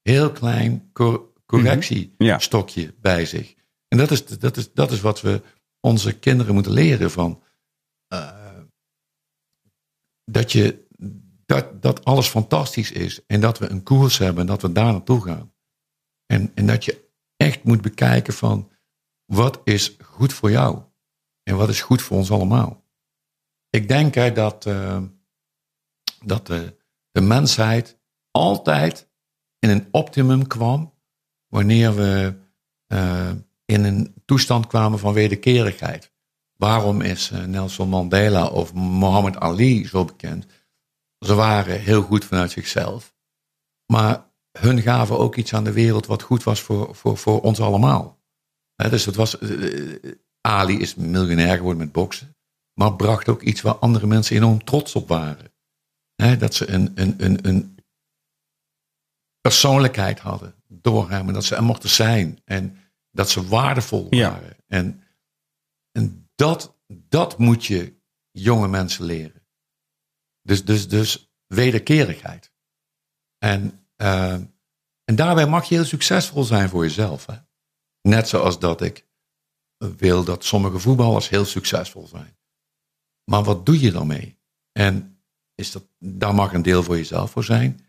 heel 0.01 0.31
klein 0.31 0.89
cor- 0.93 1.33
correctiestokje 1.45 2.93
bij 3.01 3.25
zich. 3.25 3.55
En 3.87 3.97
dat 3.97 4.11
is, 4.11 4.25
dat, 4.25 4.57
is, 4.57 4.73
dat 4.73 4.91
is 4.91 5.01
wat 5.01 5.21
we 5.21 5.41
onze 5.79 6.19
kinderen 6.19 6.53
moeten 6.53 6.71
leren 6.71 7.11
van. 7.11 7.43
eh, 8.07 8.43
dat, 10.31 10.51
je, 10.51 10.84
dat, 11.45 11.81
dat 11.81 12.05
alles 12.05 12.27
fantastisch 12.27 12.91
is 12.91 13.25
en 13.25 13.41
dat 13.41 13.59
we 13.59 13.69
een 13.69 13.83
koers 13.83 14.17
hebben 14.17 14.41
en 14.41 14.47
dat 14.47 14.61
we 14.61 14.71
daar 14.71 14.91
naartoe 14.91 15.21
gaan. 15.21 15.53
En, 16.25 16.51
en 16.55 16.65
dat 16.65 16.85
je 16.85 17.09
echt 17.37 17.63
moet 17.63 17.81
bekijken 17.81 18.33
van 18.33 18.71
wat 19.25 19.61
is 19.63 19.95
goed 20.03 20.33
voor 20.33 20.51
jou 20.51 20.81
en 21.43 21.57
wat 21.57 21.69
is 21.69 21.81
goed 21.81 22.01
voor 22.01 22.17
ons 22.17 22.31
allemaal. 22.31 22.83
Ik 23.69 23.87
denk 23.87 24.35
dat, 24.35 24.65
eh, 24.65 25.01
dat 26.23 26.47
de, 26.47 26.75
de 27.11 27.21
mensheid 27.21 27.99
altijd 28.31 29.09
in 29.59 29.69
een 29.69 29.87
optimum 29.91 30.47
kwam 30.47 30.93
wanneer 31.47 31.95
we 31.95 32.33
eh, 32.87 33.31
in 33.65 33.83
een 33.83 34.13
toestand 34.25 34.67
kwamen 34.67 34.99
van 34.99 35.13
wederkerigheid. 35.13 36.11
Waarom 36.55 37.01
is 37.01 37.31
eh, 37.31 37.43
Nelson 37.43 37.89
Mandela 37.89 38.47
of 38.47 38.73
Muhammad 38.73 39.37
Ali 39.37 39.87
zo 39.87 40.05
bekend? 40.05 40.45
Ze 41.19 41.33
waren 41.33 41.79
heel 41.81 42.01
goed 42.01 42.25
vanuit 42.25 42.51
zichzelf. 42.51 43.15
Maar 43.85 44.33
hun 44.59 44.81
gaven 44.81 45.17
ook 45.17 45.35
iets 45.35 45.53
aan 45.53 45.63
de 45.63 45.71
wereld 45.73 46.05
wat 46.05 46.21
goed 46.21 46.43
was 46.43 46.61
voor, 46.61 46.95
voor, 46.95 47.17
voor 47.17 47.41
ons 47.41 47.59
allemaal. 47.59 48.23
Dus 48.75 49.05
het 49.05 49.15
was, 49.15 49.37
eh, 49.39 50.11
Ali 50.41 50.79
is 50.79 50.95
miljonair 50.95 51.55
geworden 51.57 51.83
met 51.83 51.91
boksen. 51.91 52.35
Maar 52.73 52.95
bracht 52.95 53.29
ook 53.29 53.41
iets 53.41 53.61
waar 53.61 53.75
andere 53.75 54.07
mensen 54.07 54.35
enorm 54.35 54.63
trots 54.63 54.95
op 54.95 55.07
waren. 55.07 55.53
Dat 56.39 56.53
ze 56.53 56.69
een, 56.69 56.91
een, 56.95 57.23
een, 57.23 57.47
een 57.47 57.77
persoonlijkheid 59.41 60.19
hadden 60.19 60.55
door 60.67 61.09
hem. 61.09 61.27
En 61.27 61.33
dat 61.33 61.43
ze 61.45 61.55
er 61.55 61.63
mochten 61.63 61.89
zijn. 61.89 62.41
En 62.45 62.77
dat 63.11 63.29
ze 63.29 63.47
waardevol 63.47 64.07
Ja. 64.09 64.29
waren. 64.31 64.57
En, 64.67 65.03
en 65.91 66.29
dat, 66.35 66.77
dat 66.87 67.37
moet 67.37 67.65
je 67.65 67.95
jonge 68.31 68.67
mensen 68.67 69.05
leren. 69.05 69.44
Dus, 70.45 70.65
dus, 70.65 70.87
dus 70.87 71.31
wederkerigheid. 71.47 72.51
En, 73.37 73.87
eh, 73.95 74.33
en 75.03 75.15
daarbij 75.15 75.47
mag 75.47 75.69
je 75.69 75.75
heel 75.75 75.85
succesvol 75.85 76.43
zijn 76.43 76.69
voor 76.69 76.83
jezelf. 76.83 77.25
Hè? 77.25 77.35
Net 78.01 78.27
zoals 78.27 78.59
dat 78.59 78.81
ik 78.81 79.07
wil 79.77 80.23
dat 80.23 80.45
sommige 80.45 80.79
voetballers 80.79 81.29
heel 81.29 81.45
succesvol 81.45 82.07
zijn. 82.07 82.37
Maar 83.23 83.43
wat 83.43 83.65
doe 83.65 83.79
je 83.79 83.91
dan 83.91 84.07
mee? 84.07 84.39
En 84.71 85.23
is 85.55 85.71
dat, 85.71 85.83
daar 85.99 86.35
mag 86.35 86.53
een 86.53 86.61
deel 86.61 86.83
voor 86.83 86.97
jezelf 86.97 87.31
voor 87.31 87.43
zijn. 87.43 87.85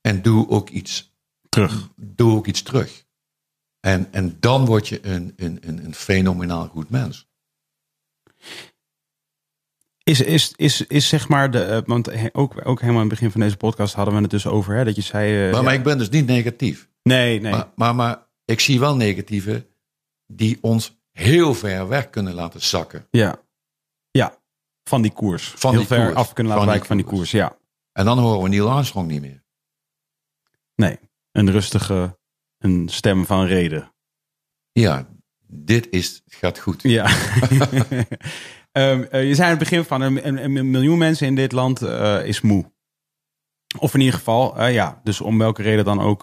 En 0.00 0.22
doe 0.22 0.48
ook 0.48 0.68
iets, 0.68 1.16
Terug. 1.48 1.88
doe 1.96 2.36
ook 2.36 2.46
iets 2.46 2.62
terug. 2.62 3.06
En, 3.80 4.12
en 4.12 4.40
dan 4.40 4.64
word 4.64 4.88
je 4.88 5.06
een, 5.06 5.32
een, 5.36 5.68
een, 5.68 5.84
een 5.84 5.94
fenomenaal 5.94 6.68
goed 6.68 6.90
mens. 6.90 7.31
Is, 10.04 10.20
is, 10.20 10.52
is, 10.56 10.86
is 10.86 11.08
zeg 11.08 11.28
maar 11.28 11.50
de. 11.50 11.64
eh, 11.64 11.80
want 11.84 12.34
ook, 12.34 12.66
ook 12.66 12.80
helemaal 12.80 13.00
aan 13.02 13.08
het 13.08 13.14
begin 13.14 13.30
van 13.30 13.40
deze 13.40 13.56
podcast 13.56 13.94
hadden 13.94 14.14
we 14.14 14.20
het 14.20 14.30
dus 14.30 14.46
over. 14.46 14.74
Hè, 14.74 14.84
dat 14.84 14.96
je 14.96 15.02
zei. 15.02 15.46
eh, 15.46 15.52
Maar, 15.52 15.62
maar 15.62 15.74
ik 15.74 15.82
ben 15.82 15.98
dus 15.98 16.08
niet 16.08 16.26
negatief. 16.26 16.88
nee, 17.02 17.40
nee. 17.40 17.52
Maar, 17.52 17.68
maar, 17.76 17.94
maar 17.94 18.26
ik 18.44 18.60
zie 18.60 18.80
wel 18.80 18.96
negatieven 18.96 19.66
die 20.26 20.58
ons 20.60 21.00
heel 21.12 21.54
ver 21.54 21.88
weg 21.88 22.10
kunnen 22.10 22.34
laten 22.34 22.60
zakken. 22.62 23.06
ja. 23.10 23.40
Ja. 24.10 24.40
Van 24.88 25.02
die 25.02 25.12
koers. 25.12 25.48
Van 25.56 25.70
Heel 25.70 25.78
die 25.78 25.88
ver 25.88 26.04
koers. 26.04 26.14
af 26.16 26.32
kunnen 26.32 26.52
laten 26.52 26.68
wijken 26.68 26.86
van 26.86 26.96
die 26.96 27.06
koers. 27.06 27.30
Ja. 27.30 27.56
En 27.92 28.04
dan 28.04 28.18
horen 28.18 28.42
we 28.42 28.48
Neil 28.48 28.70
Armstrong 28.70 29.08
niet 29.08 29.20
meer. 29.20 29.42
Nee. 30.74 30.98
Een 31.32 31.50
rustige. 31.50 32.18
Een 32.58 32.88
stem 32.88 33.26
van 33.26 33.44
reden. 33.46 33.94
Ja, 34.72 35.08
dit 35.46 35.88
is, 35.90 36.22
gaat 36.26 36.58
goed. 36.58 36.82
Ja. 36.82 37.10
Ehm, 38.72 39.02
eh, 39.02 39.28
je 39.28 39.34
zei 39.34 39.42
aan 39.50 39.58
het 39.58 39.68
begin 39.68 39.84
van 39.84 40.00
een, 40.00 40.44
een, 40.44 40.70
miljoen 40.70 40.98
mensen 40.98 41.26
in 41.26 41.34
dit 41.34 41.52
land 41.52 41.82
eh, 41.82 42.26
is 42.26 42.40
moe. 42.40 42.72
Of 43.78 43.94
in 43.94 44.00
ieder 44.00 44.14
geval, 44.14 44.58
eh, 44.58 44.72
ja, 44.72 45.00
dus 45.04 45.20
om 45.20 45.38
welke 45.38 45.62
reden 45.62 45.84
dan 45.84 46.00
ook 46.00 46.22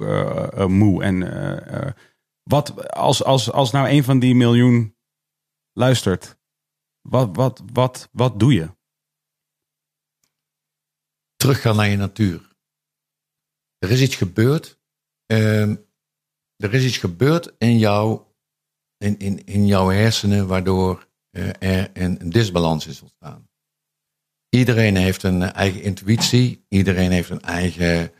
moe. 0.68 1.04
En 1.04 1.96
wat 2.44 2.92
als, 2.94 3.24
als, 3.24 3.52
als 3.52 3.72
nou 3.72 3.90
een 3.90 4.04
van 4.04 4.20
die 4.20 4.36
miljoen 4.36 4.98
luistert, 5.74 6.38
wat, 7.02 7.36
wat, 7.36 7.62
wat, 7.74 8.10
wat 8.12 8.40
doe 8.40 8.54
je? 8.54 8.78
Teruggaan 11.36 11.76
naar 11.76 11.88
je 11.88 11.98
natuur. 11.98 12.56
Er 13.78 13.92
is 13.92 14.02
iets 14.02 14.16
gebeurd. 14.16 14.80
ehm, 15.26 15.76
er 16.56 16.74
is 16.74 16.86
iets 16.86 16.98
gebeurd 16.98 17.56
in, 17.58 17.78
jou, 17.78 18.22
in, 18.98 19.20
in, 19.20 19.46
in 19.46 19.66
jouw 19.66 19.88
hersenen 19.88 20.48
waardoor 20.48 21.09
er 21.31 21.89
een, 21.93 22.22
een 22.22 22.30
disbalans 22.30 22.88
is 22.88 23.01
ontstaan. 23.01 23.49
Iedereen 24.49 24.95
heeft 24.95 25.23
een 25.23 25.41
eigen 25.41 25.81
intuïtie. 25.81 26.65
Iedereen 26.68 27.11
heeft 27.11 27.30
een 27.30 27.41
eigen 27.41 28.11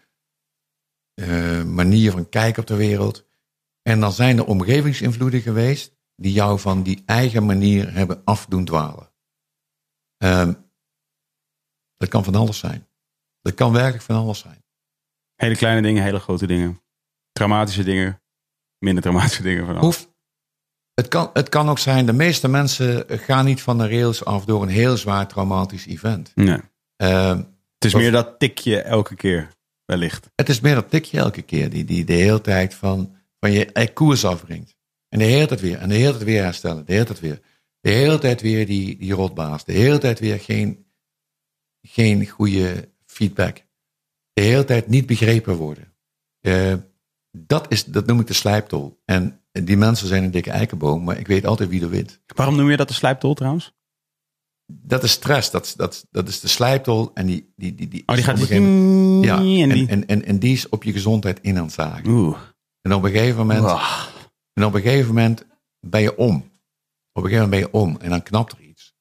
eh, 1.14 1.64
manier 1.64 2.12
van 2.12 2.30
kijken 2.30 2.62
op 2.62 2.68
de 2.68 2.76
wereld. 2.76 3.28
En 3.82 4.00
dan 4.00 4.12
zijn 4.12 4.38
er 4.38 4.46
omgevingsinvloeden 4.46 5.42
geweest 5.42 5.98
die 6.16 6.32
jou 6.32 6.60
van 6.60 6.84
die 6.84 7.04
eigen 7.06 7.46
manier 7.46 7.94
hebben 7.94 8.22
afdoen 8.24 8.66
dwalen. 8.66 9.12
Ehm, 10.18 10.54
dat 11.98 12.10
kan 12.10 12.24
van 12.24 12.36
alles 12.36 12.58
zijn. 12.58 12.88
Dat 13.42 13.54
kan 13.54 13.72
werkelijk 13.72 14.04
van 14.04 14.16
alles 14.16 14.40
zijn. 14.40 14.64
Hele 15.36 15.56
kleine 15.56 15.82
dingen, 15.82 16.04
hele 16.04 16.20
grote 16.20 16.48
dingen. 16.48 16.82
Traumatische 17.32 17.84
dingen, 17.84 18.22
minder 18.78 19.04
traumatische 19.04 19.44
dingen. 19.44 19.66
Van 19.66 19.78
alles. 19.78 19.86
Hoeft, 19.86 20.14
het, 21.00 21.08
kan, 21.08 21.30
het 21.34 21.50
kan 21.50 21.70
ook 21.70 21.80
zijn, 21.80 22.06
de 22.06 22.14
meeste 22.14 22.48
mensen 22.48 23.06
gaan 23.08 23.46
niet 23.46 23.62
van 23.62 23.78
de 23.78 23.88
rails 23.88 24.26
af 24.26 24.46
door 24.46 24.62
een 24.62 24.70
heel 24.70 24.98
zwaar 24.98 25.28
traumatisch 25.28 25.86
event. 25.86 26.32
Nee. 26.36 26.60
Ehm, 26.96 27.38
Het 27.38 27.86
is 27.88 27.94
Of- 27.96 28.02
meer 28.02 28.12
dat 28.12 28.40
tikje 28.40 28.82
elke 28.82 29.16
keer, 29.16 29.48
wellicht. 29.86 30.30
het 30.36 30.50
is 30.50 30.60
meer 30.60 30.76
dat 30.76 30.90
tikje 30.90 31.18
elke 31.18 31.42
keer 31.42 31.70
die, 31.70 31.86
die 31.86 32.06
de 32.06 32.14
hele 32.14 32.42
tijd 32.42 32.74
van, 32.74 33.16
van 33.40 33.52
je 33.52 33.66
eh, 33.66 33.94
koers 33.94 34.26
afbrengt. 34.26 34.76
En 35.10 35.20
de 35.20 35.26
hele 35.26 35.46
tijd 35.46 35.60
weer, 35.62 35.78
en 35.78 35.90
de 35.90 35.96
hele 35.96 36.12
tijd 36.12 36.24
weer 36.24 36.44
herstellen, 36.44 36.86
de 36.86 36.94
hele 36.94 37.06
tijd 37.06 37.20
weer. 37.20 37.40
De 37.82 37.90
hele 37.90 38.18
tijd 38.20 38.42
weer 38.42 38.66
die, 38.66 38.98
die 38.98 39.14
rotbaas, 39.14 39.66
de 39.66 39.72
hele 39.74 39.98
tijd 39.98 40.20
weer 40.20 40.40
geen, 40.40 40.86
geen 41.82 42.28
goede 42.28 42.90
feedback. 43.06 43.62
De 44.34 44.42
hele 44.42 44.66
tijd 44.66 44.88
niet 44.88 45.06
begrepen 45.06 45.56
worden. 45.56 45.94
Eh, 46.40 46.74
dat, 47.32 47.72
is, 47.72 47.86
dat 47.86 48.06
noem 48.06 48.20
ik 48.20 48.28
de 48.28 48.34
slijptol. 48.34 49.02
En 49.06 49.42
die 49.52 49.78
mensen 49.78 50.08
zijn 50.08 50.24
een 50.24 50.32
dikke 50.32 50.52
eikenboom, 50.52 51.04
maar 51.04 51.18
ik 51.18 51.28
weet 51.28 51.46
altijd 51.46 51.70
wie 51.70 51.82
er 51.82 51.90
wint. 51.90 52.22
Waarom 52.36 52.56
noem 52.56 52.70
je 52.70 52.78
dat 52.78 52.88
de 52.88 52.94
slijptol 52.94 53.34
trouwens? 53.34 53.78
Dat 54.72 55.04
is 55.04 55.12
stress, 55.12 55.52
dat, 55.52 55.74
dat, 55.78 56.08
dat 56.12 56.28
is 56.28 56.40
de 56.40 56.48
slijptol. 56.48 57.12
En 57.14 57.26
die, 57.26 57.54
die, 57.56 57.76
die, 57.76 57.88
die, 57.88 58.04
Oh, 58.06 58.16
die 58.16 58.24
gaat 58.24 58.42
op 58.42 58.50
moment- 58.50 59.26
ja, 59.26 59.38
en 59.38 59.70
die... 59.70 59.88
en, 59.88 60.06
en, 60.06 60.26
en, 60.26 60.40
die 60.40 60.54
is 60.54 60.70
op 60.70 60.84
je 60.84 60.92
gezondheid 60.92 61.40
in 61.42 61.58
aan 61.58 61.64
het 61.64 61.74
zagen. 61.74 62.08
Oeh. 62.08 62.38
En 62.82 62.94
op 62.94 63.04
een 63.04 63.12
gegeven 63.12 63.38
moment, 63.38 63.66
en 64.54 64.66
op 64.66 64.74
een 64.74 64.82
gegeven 64.82 65.08
moment 65.08 65.46
ben 65.80 66.02
je 66.02 66.18
om. 66.18 66.36
Op 67.12 67.24
een 67.24 67.30
gegeven 67.30 67.50
moment 67.50 67.50
ben 67.50 67.60
je 67.60 67.86
om 67.86 67.98
en 68.02 68.10
dan 68.10 68.24
knapt 68.24 68.52
er 68.52 68.62
iets. 68.62 68.96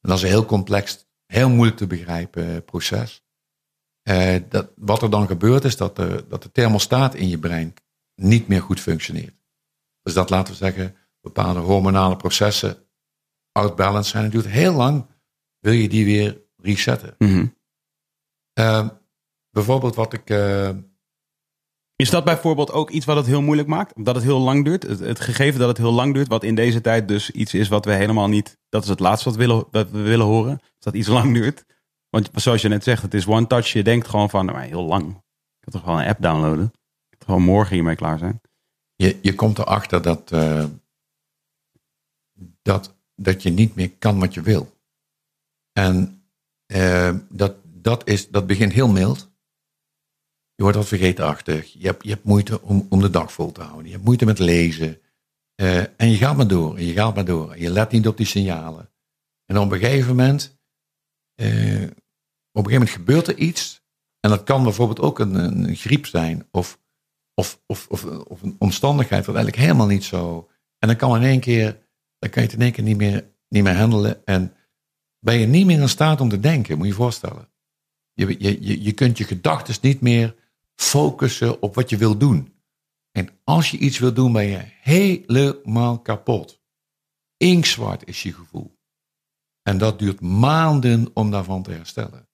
En 0.00 0.08
dat 0.08 0.18
is 0.18 0.22
een 0.24 0.28
heel 0.30 0.44
complex, 0.44 1.06
heel 1.26 1.48
moeilijk 1.48 1.76
te 1.76 1.86
begrijpen 1.86 2.64
proces. 2.64 3.22
Eh, 4.08 4.42
dat, 4.48 4.70
wat 4.76 5.02
er 5.02 5.10
dan 5.10 5.26
gebeurt 5.26 5.64
is 5.64 5.76
dat 5.76 5.96
de, 5.96 6.24
dat 6.28 6.42
de 6.42 6.52
thermostaat 6.52 7.14
in 7.14 7.28
je 7.28 7.38
brein 7.38 7.74
niet 8.14 8.48
meer 8.48 8.62
goed 8.62 8.80
functioneert. 8.80 9.34
Dus 10.02 10.14
dat 10.14 10.30
laten 10.30 10.52
we 10.52 10.58
zeggen, 10.58 10.96
bepaalde 11.20 11.60
hormonale 11.60 12.16
processen 12.16 12.76
outbalance 13.52 14.10
zijn. 14.10 14.22
Het 14.22 14.32
duurt 14.32 14.46
heel 14.46 14.72
lang, 14.72 15.06
wil 15.58 15.72
je 15.72 15.88
die 15.88 16.04
weer 16.04 16.40
resetten. 16.56 17.14
Mhm. 17.18 17.46
Eh, 18.52 18.88
bijvoorbeeld 19.50 19.94
wat 19.94 20.12
ik... 20.12 20.30
eh, 20.30 20.70
Is 21.96 22.10
dat 22.10 22.24
bijvoorbeeld 22.24 22.72
ook 22.72 22.90
iets 22.90 23.06
wat 23.06 23.16
het 23.16 23.26
heel 23.26 23.42
moeilijk 23.42 23.68
maakt? 23.68 24.04
Dat 24.04 24.14
het 24.14 24.24
heel 24.24 24.40
lang 24.40 24.64
duurt? 24.64 24.82
Het, 24.82 24.98
het 24.98 25.20
gegeven 25.20 25.58
dat 25.58 25.68
het 25.68 25.78
heel 25.78 25.92
lang 25.92 26.14
duurt, 26.14 26.28
wat 26.28 26.44
in 26.44 26.54
deze 26.54 26.80
tijd 26.80 27.08
dus 27.08 27.30
iets 27.30 27.54
is 27.54 27.68
wat 27.68 27.84
we 27.84 27.92
helemaal 27.92 28.28
niet... 28.28 28.58
Dat 28.68 28.82
is 28.82 28.88
het 28.88 29.00
laatste 29.00 29.28
wat 29.28 29.38
we 29.38 29.46
willen, 29.46 29.64
wat 29.70 29.90
we 29.90 30.00
willen 30.00 30.26
horen. 30.26 30.60
Dat 30.78 30.94
iets 30.94 31.08
lang 31.08 31.34
duurt. 31.34 31.64
Want 32.10 32.30
zoals 32.34 32.62
je 32.62 32.68
net 32.68 32.84
zegt, 32.84 33.02
het 33.02 33.14
is 33.14 33.26
one 33.26 33.46
touch. 33.46 33.72
Je 33.72 33.82
denkt 33.82 34.08
gewoon 34.08 34.30
van, 34.30 34.46
nou, 34.46 34.58
heel 34.60 34.84
lang. 34.84 35.08
Ik 35.08 35.60
kan 35.60 35.72
toch 35.72 35.82
gewoon 35.82 35.98
een 35.98 36.08
app 36.08 36.22
downloaden? 36.22 36.72
Ik 37.10 37.18
kan 37.18 37.28
gewoon 37.28 37.42
morgen 37.42 37.74
hiermee 37.74 37.96
klaar 37.96 38.18
zijn? 38.18 38.40
Je, 38.96 39.18
je 39.22 39.34
komt 39.34 39.58
erachter 39.58 40.02
dat, 40.02 40.32
eh, 40.32 40.64
dat, 42.62 42.96
dat 43.14 43.42
je 43.42 43.50
niet 43.50 43.74
meer 43.74 43.92
kan 43.92 44.18
wat 44.18 44.34
je 44.34 44.42
wil. 44.42 44.76
En 45.72 46.22
eh, 46.66 47.16
dat, 47.28 47.56
dat, 47.64 48.08
is, 48.08 48.28
dat 48.28 48.46
begint 48.46 48.72
heel 48.72 48.88
mild. 48.88 49.30
Je 50.54 50.62
wordt 50.62 50.76
wat 50.76 50.88
vergeetachtig. 50.88 51.72
Je 51.72 51.86
hebt, 51.86 52.02
je 52.02 52.10
hebt 52.10 52.24
moeite 52.24 52.62
om, 52.62 52.86
om 52.90 53.00
de 53.00 53.10
dag 53.10 53.32
vol 53.32 53.52
te 53.52 53.62
houden. 53.62 53.86
Je 53.86 53.92
hebt 53.92 54.04
moeite 54.04 54.24
met 54.24 54.38
lezen. 54.38 55.00
Eh, 55.54 55.78
en 55.78 56.10
je 56.10 56.16
gaat 56.16 56.36
maar 56.36 56.48
door. 56.48 56.76
En 56.76 56.84
je 56.84 56.92
gaat 56.92 57.14
maar 57.14 57.24
door. 57.24 57.52
En 57.52 57.60
je 57.60 57.70
let 57.70 57.90
niet 57.90 58.08
op 58.08 58.16
die 58.16 58.26
signalen. 58.26 58.90
En 59.46 59.58
op 59.58 59.72
een 59.72 59.78
gegeven 59.78 60.16
moment, 60.16 60.57
eh, 61.38 61.82
op 62.52 62.64
een 62.64 62.70
gegeven 62.70 62.72
moment 62.72 62.90
gebeurt 62.90 63.26
er 63.26 63.36
iets. 63.36 63.82
En 64.20 64.30
dat 64.30 64.42
kan 64.42 64.62
bijvoorbeeld 64.62 65.00
ook 65.00 65.18
een, 65.18 65.34
een 65.34 65.76
griep 65.76 66.06
zijn. 66.06 66.48
Of 66.50 66.78
of, 67.38 67.60
of, 67.66 67.86
of, 67.88 68.42
een 68.42 68.56
omstandigheid 68.58 69.26
wat 69.26 69.34
eigenlijk 69.34 69.64
helemaal 69.64 69.86
niet 69.86 70.04
zo. 70.04 70.48
En 70.78 70.88
dan 70.88 70.96
kan 70.96 71.16
in 71.16 71.22
één 71.22 71.40
keer, 71.40 71.86
dan 72.18 72.30
kan 72.30 72.42
je 72.42 72.48
het 72.48 72.56
in 72.56 72.64
één 72.64 72.72
keer 72.72 72.84
niet 72.84 72.96
meer, 72.96 73.30
niet 73.48 73.62
meer 73.62 73.76
handelen. 73.76 74.26
En 74.26 74.54
ben 75.18 75.38
je 75.38 75.46
niet 75.46 75.66
meer 75.66 75.80
in 75.80 75.88
staat 75.88 76.20
om 76.20 76.28
te 76.28 76.40
denken, 76.40 76.76
moet 76.76 76.86
je 76.86 76.92
je 76.92 76.98
voorstellen. 76.98 77.48
Je, 78.12 78.36
je, 78.38 78.64
je, 78.66 78.82
je 78.82 78.92
kunt 78.92 79.18
je 79.18 79.24
gedachten 79.24 79.74
niet 79.80 80.00
meer 80.00 80.34
focussen 80.74 81.62
op 81.62 81.74
wat 81.74 81.90
je 81.90 81.96
wil 81.96 82.18
doen. 82.18 82.54
En 83.12 83.28
als 83.44 83.70
je 83.70 83.78
iets 83.78 83.98
wil 83.98 84.12
doen, 84.12 84.32
ben 84.32 84.46
je 84.46 84.64
helemaal 84.80 86.00
kapot. 86.00 86.60
Inkzwart 87.36 88.06
is 88.06 88.22
je 88.22 88.32
gevoel. 88.32 88.77
En 89.68 89.78
dat 89.78 89.98
duurt 89.98 90.20
maanden 90.20 91.10
om 91.14 91.30
daarvan 91.30 91.62
te 91.62 91.70
herstellen. 91.70 92.28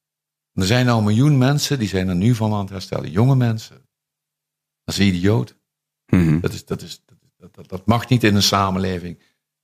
En 0.52 0.62
er 0.62 0.66
zijn 0.66 0.88
al 0.88 0.98
een 0.98 1.04
miljoen 1.04 1.38
mensen 1.38 1.78
die 1.78 1.88
zijn 1.88 2.08
er 2.08 2.14
nu 2.14 2.34
van 2.34 2.52
aan 2.52 2.60
het 2.60 2.70
herstellen. 2.70 3.10
Jonge 3.10 3.36
mensen. 3.36 3.88
Dat 4.84 4.94
is 4.94 5.00
een 5.00 5.14
idioot. 5.14 5.56
Mhm. 6.06 6.40
Dat, 6.40 6.52
is, 6.52 6.64
dat, 6.64 6.82
is, 6.82 7.02
dat, 7.36 7.54
dat, 7.54 7.68
dat, 7.68 7.86
mag 7.86 8.08
niet 8.08 8.24
in 8.24 8.34
een 8.34 8.42
samenleving. 8.42 9.22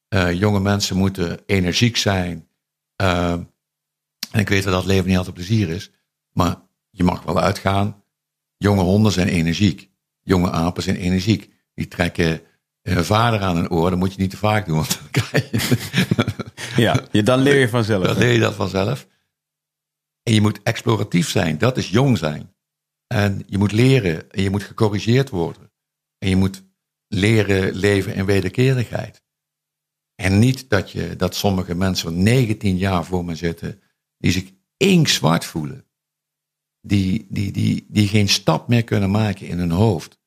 Eh, 0.09 0.33
jonge 0.33 0.61
mensen 0.61 0.97
moeten 0.97 1.41
energiek 1.47 1.97
zijn. 1.97 2.49
Eh, 2.97 3.33
en 4.31 4.41
ik 4.41 4.49
weet 4.49 4.63
dat 4.63 4.73
dat 4.73 4.87
leven 4.87 5.09
niet 5.09 5.17
altijd 5.17 5.35
plezier 5.35 5.69
is. 5.69 5.91
Maar 6.33 6.57
je 6.91 7.05
mag 7.05 7.23
wel 7.23 7.41
uitgaan. 7.41 8.03
Jonge 8.57 8.83
honden 8.83 9.13
zijn 9.13 9.29
energiek. 9.29 9.91
Jonge 10.21 10.51
apen 10.51 10.83
zijn 10.83 10.97
energiek. 10.97 11.53
Die 11.75 11.89
trekken 11.89 12.41
vader 12.83 13.41
aan 13.41 13.57
een 13.57 13.71
oor. 13.71 13.91
Dat 13.91 13.99
moet 13.99 14.15
je 14.15 14.21
niet 14.21 14.31
te 14.31 14.37
vaak 14.37 14.67
doen. 14.67 14.77
Want 14.77 15.01
dan 15.11 15.25
je... 15.51 15.79
Ja, 16.77 17.07
je, 17.11 17.23
dan 17.23 17.41
leer 17.41 17.59
je 17.59 17.69
vanzelf. 17.69 18.07
Dan 18.07 18.19
leer 18.19 18.33
je 18.33 18.41
dat 18.41 18.55
vanzelf. 18.55 19.07
En 20.23 20.35
je 20.35 20.41
moet 20.41 20.63
exploratief 20.63 21.31
zijn. 21.31 21.59
Dat 21.59 21.77
is 21.77 21.89
jong 21.89 22.19
zijn. 22.19 22.55
En 23.07 23.43
je 23.47 23.59
moet 23.59 23.73
leren 23.73 24.31
en 24.31 24.43
je 24.43 24.51
moet 24.51 24.63
gecorrigeerd 24.63 25.31
worden. 25.31 25.73
En 26.19 26.29
je 26.29 26.37
moet 26.37 26.63
leren 27.09 27.75
leven 27.75 28.15
in 28.15 28.25
wederkerigheid. 28.25 29.23
En 30.15 30.39
niet 30.39 30.69
dat, 30.69 30.91
je, 30.91 31.17
dat 31.17 31.35
sommige 31.35 31.75
mensen 31.75 32.13
van 32.13 32.23
19 32.23 32.77
jaar 32.77 33.05
voor 33.05 33.25
me 33.25 33.35
zitten, 33.35 33.81
die 34.19 34.33
zich 34.33 34.53
inkzwart 34.77 35.45
voelen. 35.45 35.85
Die, 36.81 37.27
die, 37.29 37.53
die, 37.53 37.87
die 37.89 38.09
geen 38.09 38.29
stap 38.29 38.69
meer 38.69 38.85
kunnen 38.85 39.11
maken 39.11 39.47
in 39.47 39.59
hun 39.59 39.71
hoofd. 39.71 40.19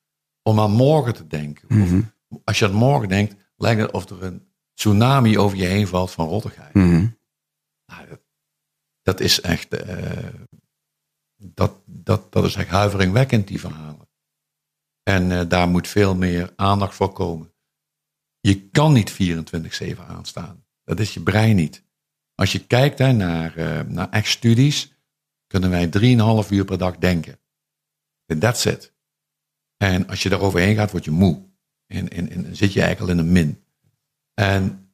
Om 0.42 0.60
aan 0.60 0.72
morgen 0.72 1.14
te 1.14 1.28
denken. 1.28 1.68
Mhm. 1.68 1.98
Of 1.98 2.12
als 2.43 2.60
je 2.60 2.65
aan 2.65 2.73
morgen 2.73 3.10
denkt, 3.10 3.35
lijkt 3.55 3.81
het 3.81 3.91
of 3.91 4.10
er 4.10 4.23
een 4.23 4.47
tsunami 4.73 5.38
over 5.39 5.57
je 5.57 5.65
heen 5.65 5.88
valt 5.88 6.11
van 6.11 6.27
rottigheid. 6.27 6.73
Mhm. 6.73 7.07
Nou, 7.85 8.07
dat, 8.10 8.22
dat 9.01 9.19
is 9.19 9.41
echt. 9.41 9.73
eh, 9.73 10.27
dat, 11.35 11.81
dat, 11.85 12.31
dat 12.31 12.43
is 12.43 12.55
echt 12.55 12.69
huiveringwekkend, 12.69 13.47
die 13.47 13.60
verhalen. 13.60 14.10
En 15.03 15.31
eh, 15.31 15.49
daar 15.49 15.68
moet 15.68 15.88
veel 15.88 16.15
meer 16.15 16.53
aandacht 16.55 16.95
voor 16.95 17.11
komen. 17.11 17.53
Je 18.39 18.69
kan 18.69 18.93
niet 18.93 19.14
24-7 19.14 19.97
aanstaan. 20.07 20.65
Dat 20.84 20.99
is 20.99 21.14
je 21.14 21.22
brein 21.22 21.55
niet. 21.55 21.84
Als 22.35 22.51
je 22.51 22.65
kijkt 22.68 22.99
hè, 22.99 23.11
naar, 23.11 23.55
eh, 23.57 23.81
naar 23.81 24.10
echt 24.10 24.27
studies, 24.27 24.93
kunnen 25.47 25.69
wij 25.69 25.88
3,5 26.45 26.49
uur 26.51 26.65
per 26.65 26.77
dag 26.77 26.97
denken. 26.97 27.39
En 28.26 28.39
that's 28.39 28.65
it. 28.65 28.93
En 29.77 30.07
als 30.07 30.23
je 30.23 30.30
daaroverheen 30.30 30.76
gaat, 30.76 30.91
word 30.91 31.05
je 31.05 31.11
moe. 31.11 31.51
En, 31.88 32.55
zit 32.55 32.73
je 32.73 32.81
eigenlijk 32.81 32.99
al 33.11 33.18
in 33.19 33.26
een 33.26 33.31
min. 33.31 33.64
En 34.34 34.93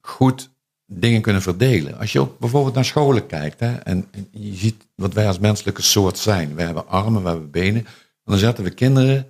goed 0.00 0.52
dingen 0.86 1.20
kunnen 1.22 1.42
verdelen. 1.42 1.98
Als 1.98 2.12
je 2.12 2.20
ook 2.20 2.38
bijvoorbeeld 2.38 2.74
naar 2.74 2.84
scholen 2.84 3.26
kijkt 3.26 3.60
hè, 3.60 3.74
en, 3.74 4.08
en 4.10 4.28
je 4.30 4.54
ziet 4.54 4.88
wat 4.94 5.12
wij 5.12 5.26
als 5.26 5.38
menselijke 5.38 5.82
soort 5.82 6.18
zijn. 6.18 6.54
We 6.54 6.62
hebben 6.62 6.88
armen, 6.88 7.22
we 7.22 7.28
hebben 7.28 7.50
benen. 7.50 7.84
En 7.86 7.92
dan 8.24 8.38
zetten 8.38 8.64
we 8.64 8.70
kinderen 8.70 9.26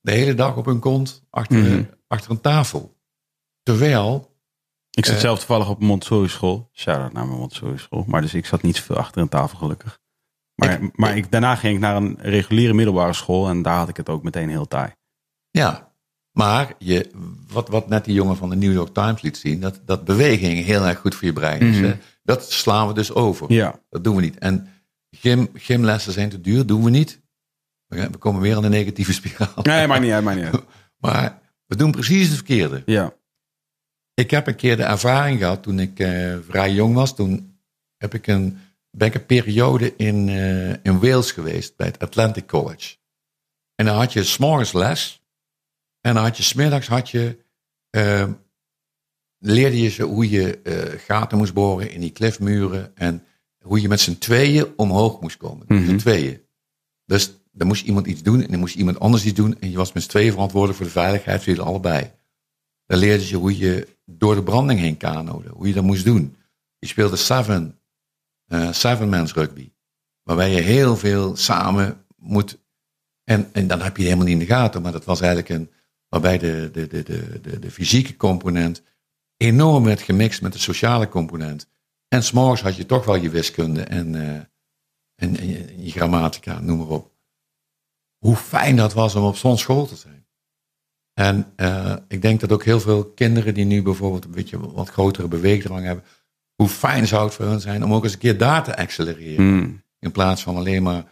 de 0.00 0.12
hele 0.12 0.34
dag 0.34 0.56
op 0.56 0.64
hun 0.66 0.78
kont 0.80 1.22
achter, 1.30 1.58
Mhm. 1.58 1.82
achter 2.06 2.30
een 2.30 2.40
tafel. 2.40 2.96
Terwijl, 3.62 4.28
Ik 4.90 5.04
zat 5.06 5.14
Eh. 5.14 5.20
zelf 5.20 5.38
toevallig 5.38 5.68
op 5.68 5.80
een 5.80 5.86
Montessori 5.86 6.28
school. 6.28 6.68
Shout-out 6.72 7.12
naar 7.12 7.26
mijn 7.26 7.38
Montessori 7.38 7.78
school. 7.78 8.04
Maar 8.06 8.20
dus 8.20 8.34
ik 8.34 8.46
zat 8.46 8.62
niet 8.62 8.76
zoveel 8.76 8.96
achter 8.96 9.22
een 9.22 9.28
tafel 9.28 9.58
gelukkig. 9.58 9.98
Maar, 10.54 10.82
Ik- 10.82 10.96
maar 10.96 11.16
ik, 11.16 11.30
daarna 11.30 11.54
ging 11.56 11.74
ik 11.74 11.80
naar 11.80 11.96
een 11.96 12.16
reguliere 12.20 12.72
middelbare 12.74 13.12
school. 13.12 13.48
En 13.48 13.62
daar 13.62 13.76
had 13.76 13.88
ik 13.88 13.96
het 13.96 14.08
ook 14.08 14.22
meteen 14.22 14.48
heel 14.48 14.68
taai. 14.68 14.92
ja, 15.50 15.89
maar 16.32 16.74
je, 16.78 17.10
wat, 17.48 17.68
wat 17.68 17.88
net 17.88 18.04
die 18.04 18.14
jongen 18.14 18.36
van 18.36 18.50
de 18.50 18.56
New 18.56 18.72
York 18.72 18.94
Times 18.94 19.22
liet 19.22 19.36
zien, 19.36 19.60
dat, 19.60 19.80
dat 19.84 20.04
beweging 20.04 20.64
heel 20.64 20.86
erg 20.86 20.98
goed 20.98 21.14
voor 21.14 21.26
je 21.26 21.32
brein 21.32 21.60
is. 21.60 21.78
Hè. 21.78 21.96
Dat 22.22 22.52
slaan 22.52 22.88
we 22.88 22.94
dus 22.94 23.12
over. 23.12 23.52
Ja. 23.52 23.80
Dat 23.88 24.04
doen 24.04 24.16
we 24.16 24.22
niet. 24.22 24.38
En 24.38 24.68
gym, 25.10 25.48
gymlessen 25.54 26.12
zijn 26.12 26.28
te 26.28 26.40
duur, 26.40 26.66
doen 26.66 26.84
we 26.84 26.90
niet. 26.90 27.20
We, 27.86 28.08
komen 28.18 28.40
weer 28.40 28.56
aan 28.56 28.62
de 28.62 28.68
negatieve 28.68 29.12
spiraal. 29.12 29.62
Nee, 29.62 29.86
maakt 29.86 30.02
niet 30.02 30.20
maakt 30.20 30.52
niet. 30.52 30.62
Maar 30.96 31.40
we 31.66 31.76
doen 31.76 31.90
precies 31.90 32.26
het 32.26 32.36
verkeerde. 32.36 32.82
Ja. 32.86 33.14
Ik 34.14 34.30
heb 34.30 34.46
een 34.46 34.56
keer 34.56 34.76
de 34.76 34.82
ervaring 34.82 35.38
gehad 35.38 35.62
toen 35.62 35.78
ik 35.78 35.98
eh, 35.98 36.36
vrij 36.48 36.72
jong 36.72 36.94
was. 36.94 37.14
Toen 37.14 37.60
heb 37.96 38.14
ik 38.14 38.26
een, 38.26 38.58
ben 38.90 39.08
ik 39.08 39.14
een 39.14 39.26
periode 39.26 39.96
in, 39.96 40.28
eh, 40.28 40.70
in 40.70 41.00
Wales 41.00 41.32
geweest 41.32 41.76
bij 41.76 41.86
het 41.86 41.98
Atlantic 41.98 42.46
College. 42.46 42.96
En 43.74 43.86
dan 43.86 43.96
had 43.96 44.12
je 44.12 44.24
s'morgens 44.24 44.72
les. 44.72 45.19
En 46.00 46.14
dan 46.14 46.22
had 46.24 46.36
je 46.36 46.42
smiddags 46.42 46.86
had 46.86 47.10
je, 47.10 47.38
eh, 47.90 48.28
leerde 49.38 49.80
je 49.82 49.88
ze 49.88 50.02
hoe 50.02 50.30
je 50.30 50.58
eh, 50.62 50.98
gaten 50.98 51.38
moest 51.38 51.54
boren 51.54 51.90
in 51.90 52.00
die 52.00 52.10
klifmuren. 52.12 52.96
En 52.96 53.24
hoe 53.62 53.80
je 53.80 53.88
met 53.88 54.00
z'n 54.00 54.18
tweeën 54.18 54.66
omhoog 54.76 55.20
moest 55.20 55.36
komen. 55.36 55.64
Met 55.68 55.78
z'n 55.82 55.88
Mhm. 55.88 55.96
tweeën. 55.96 56.40
Dus 57.04 57.32
dan 57.52 57.66
moest 57.66 57.84
iemand 57.84 58.06
iets 58.06 58.22
doen 58.22 58.42
en 58.42 58.50
dan 58.50 58.58
moest 58.60 58.74
iemand 58.74 59.00
anders 59.00 59.24
iets 59.24 59.34
doen. 59.34 59.60
En 59.60 59.70
je 59.70 59.76
was 59.76 59.92
met 59.92 60.02
z'n 60.02 60.08
tweeën 60.08 60.32
verantwoordelijk 60.32 60.78
voor 60.78 60.86
de 60.86 60.92
veiligheid 60.92 61.42
van 61.42 61.52
jullie 61.52 61.68
allebei. 61.68 62.10
Dan 62.86 62.98
leerden 62.98 63.26
ze 63.26 63.36
hoe 63.36 63.58
je 63.58 63.88
door 64.04 64.34
de 64.34 64.42
branding 64.42 64.80
heen 64.80 64.96
kanode, 64.96 65.48
hoe 65.48 65.68
je 65.68 65.74
dat 65.74 65.84
moest 65.84 66.04
doen. 66.04 66.36
Je 66.78 66.86
speelde 66.86 67.16
seven, 67.16 67.78
eh 68.46 68.72
seven-mans 68.72 69.32
rugby, 69.34 69.70
waarbij 70.22 70.50
je 70.50 70.60
heel 70.60 70.96
veel 70.96 71.36
samen 71.36 72.04
moet. 72.16 72.58
En, 73.24 73.48
en 73.52 73.66
dan 73.66 73.80
heb 73.80 73.96
je 73.96 74.02
het 74.02 74.12
helemaal 74.12 74.24
niet 74.24 74.40
in 74.40 74.46
de 74.48 74.54
gaten, 74.54 74.82
maar 74.82 74.92
dat 74.92 75.04
was 75.04 75.20
eigenlijk 75.20 75.48
een. 75.48 75.70
Waarbij 76.10 76.38
de, 76.38 76.68
de, 76.72 76.86
de, 76.86 77.02
de, 77.02 77.40
de, 77.40 77.58
de 77.58 77.70
fysieke 77.70 78.16
component 78.16 78.82
enorm 79.36 79.84
werd 79.84 80.00
gemixt 80.00 80.42
met 80.42 80.52
de 80.52 80.58
sociale 80.58 81.08
component. 81.08 81.68
En 82.08 82.22
s'morgens 82.22 82.62
had 82.62 82.76
je 82.76 82.86
toch 82.86 83.04
wel 83.04 83.16
je 83.16 83.30
wiskunde 83.30 83.82
en, 83.82 84.14
eh, 84.14 84.34
en, 85.14 85.36
en 85.36 85.48
je, 85.48 85.64
en 85.64 85.84
je 85.84 85.90
grammatica, 85.90 86.60
noem 86.60 86.78
maar 86.78 86.86
op. 86.86 87.12
hoe 88.18 88.36
fijn 88.36 88.76
dat 88.76 88.92
was 88.92 89.14
om 89.14 89.24
op 89.24 89.36
zo'n 89.36 89.58
school 89.58 89.86
te 89.86 89.96
zijn. 89.96 90.26
En 91.14 91.52
eh, 91.56 91.96
ik 92.08 92.22
denk 92.22 92.40
dat 92.40 92.52
ook 92.52 92.64
heel 92.64 92.80
veel 92.80 93.04
kinderen 93.04 93.54
die 93.54 93.64
nu 93.64 93.82
bijvoorbeeld 93.82 94.24
een 94.24 94.30
beetje 94.30 94.72
wat 94.72 94.88
grotere 94.88 95.28
beweegdrang 95.28 95.84
hebben, 95.84 96.04
hoe 96.54 96.68
fijn 96.68 97.06
zou 97.06 97.24
het 97.24 97.34
voor 97.34 97.46
hen 97.46 97.60
zijn 97.60 97.84
om 97.84 97.94
ook 97.94 98.04
eens 98.04 98.12
een 98.12 98.18
keer 98.18 98.38
daar 98.38 98.64
te 98.64 98.76
accelereren. 98.76 99.46
Hmm. 99.46 99.82
In 99.98 100.12
plaats 100.12 100.42
van 100.42 100.56
alleen 100.56 100.82
maar 100.82 101.04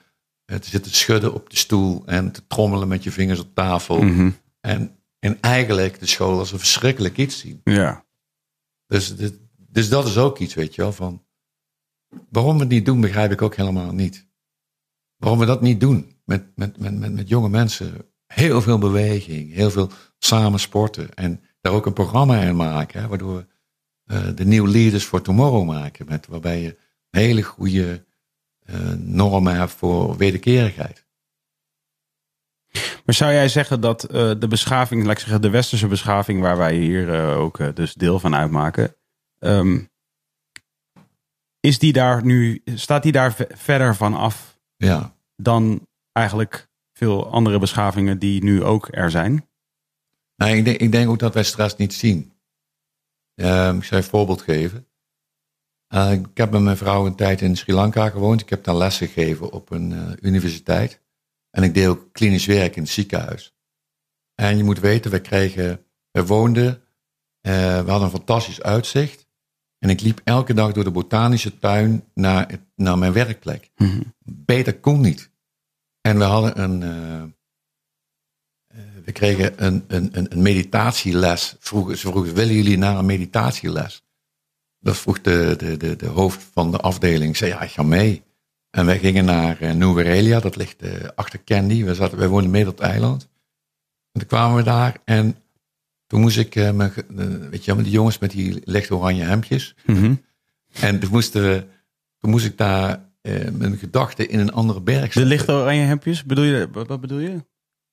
eh, 0.44 0.56
te 0.56 0.68
zitten 0.68 0.92
schudden 0.92 1.34
op 1.34 1.50
de 1.50 1.56
stoel 1.56 2.02
en 2.06 2.32
te 2.32 2.46
trommelen 2.46 2.88
met 2.88 3.04
je 3.04 3.10
vingers 3.10 3.40
op 3.40 3.54
tafel. 3.54 4.02
Mhm. 4.02 4.30
En, 4.60 5.02
en 5.18 5.40
eigenlijk 5.40 5.98
de 6.00 6.06
school 6.06 6.38
als 6.38 6.52
een 6.52 6.58
verschrikkelijk 6.58 7.16
iets 7.16 7.38
zien. 7.38 7.60
Ja. 7.64 8.06
Dus, 8.86 9.16
dit- 9.16 9.40
dus 9.56 9.88
dat 9.88 10.06
is 10.06 10.16
ook 10.18 10.38
iets, 10.38 10.54
weet 10.54 10.74
je 10.74 10.82
wel. 10.82 10.92
Van, 10.92 11.26
waarom 12.30 12.54
we 12.54 12.60
het 12.60 12.68
niet 12.72 12.84
doen, 12.86 13.00
begrijp 13.00 13.32
ik 13.32 13.42
ook 13.42 13.56
helemaal 13.56 13.92
niet. 13.92 14.26
Waarom 15.16 15.38
we 15.38 15.46
dat 15.46 15.60
niet 15.60 15.80
doen 15.80 16.20
met, 16.24 16.56
met, 16.56 16.78
met, 16.78 16.98
met, 16.98 17.12
met 17.12 17.28
jonge 17.28 17.48
mensen. 17.48 18.10
Heel 18.26 18.60
veel 18.62 18.78
beweging, 18.78 19.52
heel 19.52 19.70
veel 19.70 19.90
samen 20.18 20.60
sporten. 20.60 21.14
En 21.14 21.42
daar 21.60 21.72
ook 21.72 21.86
een 21.86 21.92
programma 21.92 22.40
in 22.42 22.56
maken. 22.56 23.00
Hè, 23.00 23.08
waardoor 23.08 23.36
we 23.36 23.46
eh, 24.04 24.36
de 24.36 24.44
New 24.44 24.66
Leaders 24.66 25.04
for 25.04 25.22
Tomorrow 25.22 25.66
maken. 25.66 26.06
Met, 26.08 26.26
waarbij 26.26 26.60
je 26.62 26.78
hele 27.10 27.42
goede 27.42 28.06
eh, 28.58 28.92
normen 28.92 29.54
hebt 29.56 29.72
voor 29.72 30.16
wederkerigheid. 30.16 31.06
Maar 33.04 33.14
zou 33.14 33.32
jij 33.32 33.48
zeggen 33.48 33.80
dat 33.80 34.04
eh, 34.04 34.32
de 34.38 34.48
beschaving, 34.48 35.02
laat 35.02 35.12
ik 35.12 35.18
zeggen, 35.18 35.42
de 35.42 35.50
westerse 35.50 35.86
beschaving, 35.86 36.40
waar 36.40 36.56
wij 36.56 36.74
hier 36.76 37.14
eh, 37.14 37.38
ook 37.38 37.58
eh, 37.60 37.74
dus 37.74 37.94
deel 37.94 38.18
van 38.20 38.34
uitmaken, 38.34 38.96
ehm, 39.38 39.80
is 41.60 41.78
die 41.78 41.92
daar 41.92 42.24
nu, 42.24 42.62
staat 42.64 43.02
die 43.02 43.12
daar 43.12 43.32
ve- 43.32 43.48
verder 43.54 43.94
van 43.96 44.14
af 44.14 44.58
Ja, 44.76 45.16
dan 45.36 45.86
eigenlijk 46.12 46.68
veel 46.92 47.30
andere 47.30 47.58
beschavingen 47.58 48.18
die 48.18 48.42
nu 48.44 48.64
ook 48.64 48.88
er 48.90 49.10
zijn? 49.10 49.48
Nou, 50.36 50.56
ik, 50.56 50.64
denk, 50.64 50.80
ik 50.80 50.92
denk 50.92 51.08
ook 51.10 51.18
dat 51.18 51.34
wij 51.34 51.42
stress 51.44 51.76
niet 51.76 51.94
zien. 51.94 52.32
Ehm, 53.34 53.76
ik 53.76 53.84
je 53.84 53.96
een 53.96 54.02
voorbeeld 54.04 54.42
geven. 54.42 54.86
Ik 56.10 56.26
heb 56.36 56.50
met 56.50 56.62
mijn 56.62 56.76
vrouw 56.76 57.06
een 57.06 57.14
tijd 57.16 57.40
in 57.40 57.56
Sri 57.56 57.72
Lanka 57.72 58.08
gewoond. 58.08 58.40
Ik 58.40 58.48
heb 58.48 58.64
daar 58.64 58.76
les 58.76 58.96
gegeven 58.96 59.52
op 59.52 59.70
een 59.70 60.16
universiteit. 60.26 61.02
En 61.50 61.62
ik 61.62 61.74
deed 61.74 61.86
ook 61.86 62.12
klinisch 62.12 62.46
werk 62.46 62.76
in 62.76 62.82
het 62.82 62.90
ziekenhuis. 62.90 63.56
En 64.34 64.56
je 64.56 64.64
moet 64.64 64.78
weten, 64.80 65.10
we 65.10 65.20
kregen, 65.20 65.84
we 66.10 66.26
woonden, 66.26 66.82
eh, 67.40 67.52
we 67.84 67.90
hadden 67.90 68.02
een 68.02 68.16
fantastisch 68.16 68.62
uitzicht. 68.62 69.26
En 69.78 69.90
ik 69.90 70.00
liep 70.00 70.20
elke 70.24 70.54
dag 70.54 70.72
door 70.72 70.84
de 70.84 70.90
botanische 70.90 71.58
tuin 71.58 72.04
naar, 72.14 72.48
het- 72.48 72.66
naar 72.74 72.98
mijn 72.98 73.12
werkplek. 73.12 73.70
Mhm. 73.76 74.00
Beter 74.24 74.78
kon 74.80 75.00
niet. 75.00 75.30
En 76.00 76.18
we 76.18 76.24
hadden 76.24 76.60
een, 76.62 76.82
eh, 76.82 77.22
eh, 77.22 77.28
we 79.04 79.12
kregen 79.12 79.64
een, 79.64 79.84
een, 79.88 80.18
een, 80.18 80.32
een 80.32 80.42
meditatieles. 80.42 81.56
Vroegen, 81.58 81.98
ze 81.98 82.08
vroegen, 82.10 82.34
willen 82.34 82.54
jullie 82.54 82.78
naar 82.78 82.98
een 82.98 83.06
meditatieles? 83.06 84.02
Dat 84.78 84.96
vroeg 84.96 85.20
de, 85.20 85.54
de, 85.58 85.76
de, 85.76 85.96
de 85.96 86.06
hoofd 86.06 86.42
van 86.52 86.70
de 86.70 86.78
afdeling. 86.78 87.30
Ik 87.30 87.36
zei, 87.36 87.50
ja, 87.50 87.60
ik 87.60 87.70
ga 87.70 87.82
mee. 87.82 88.22
En 88.70 88.86
wij 88.86 88.98
gingen 88.98 89.24
naar 89.24 89.62
uh, 89.62 90.40
dat 90.40 90.56
ligt 90.56 90.82
eh, 90.82 90.90
achter 91.14 91.44
Candy. 91.44 91.84
We 91.84 91.94
zaten, 91.94 92.18
wij 92.18 92.28
woonden 92.28 92.50
midden 92.50 92.72
op 92.72 92.78
het 92.78 92.86
eiland. 92.86 93.22
En 94.12 94.20
toen 94.20 94.28
kwamen 94.28 94.56
we 94.56 94.62
daar 94.62 94.96
en 95.04 95.36
toen 96.06 96.20
moest 96.20 96.38
ik, 96.38 96.54
eh, 96.56 96.70
mijn, 96.70 96.92
weet 97.50 97.64
je 97.64 97.76
die 97.82 97.92
jongens 97.92 98.18
met 98.18 98.30
die 98.30 98.60
licht 98.64 98.90
oranje 98.90 99.24
hemdjes. 99.24 99.74
Mhm. 99.86 100.14
En 100.80 100.98
toen, 101.00 101.10
moesten 101.10 101.42
we, 101.42 101.66
toen 102.18 102.30
moest 102.30 102.44
ik 102.46 102.56
daar 102.58 103.06
mijn 103.52 103.76
gedachten 103.76 104.28
in 104.28 104.38
een 104.38 104.52
andere 104.52 104.80
berg 104.80 105.00
De 105.04 105.04
zetten. 105.12 105.26
lichte 105.26 105.52
oranje 105.52 105.82
hempjes, 105.84 106.24
bedoel 106.24 106.44
je, 106.44 106.68
wat, 106.72 106.86
wat 106.88 107.00
bedoel 107.00 107.18
je? 107.18 107.44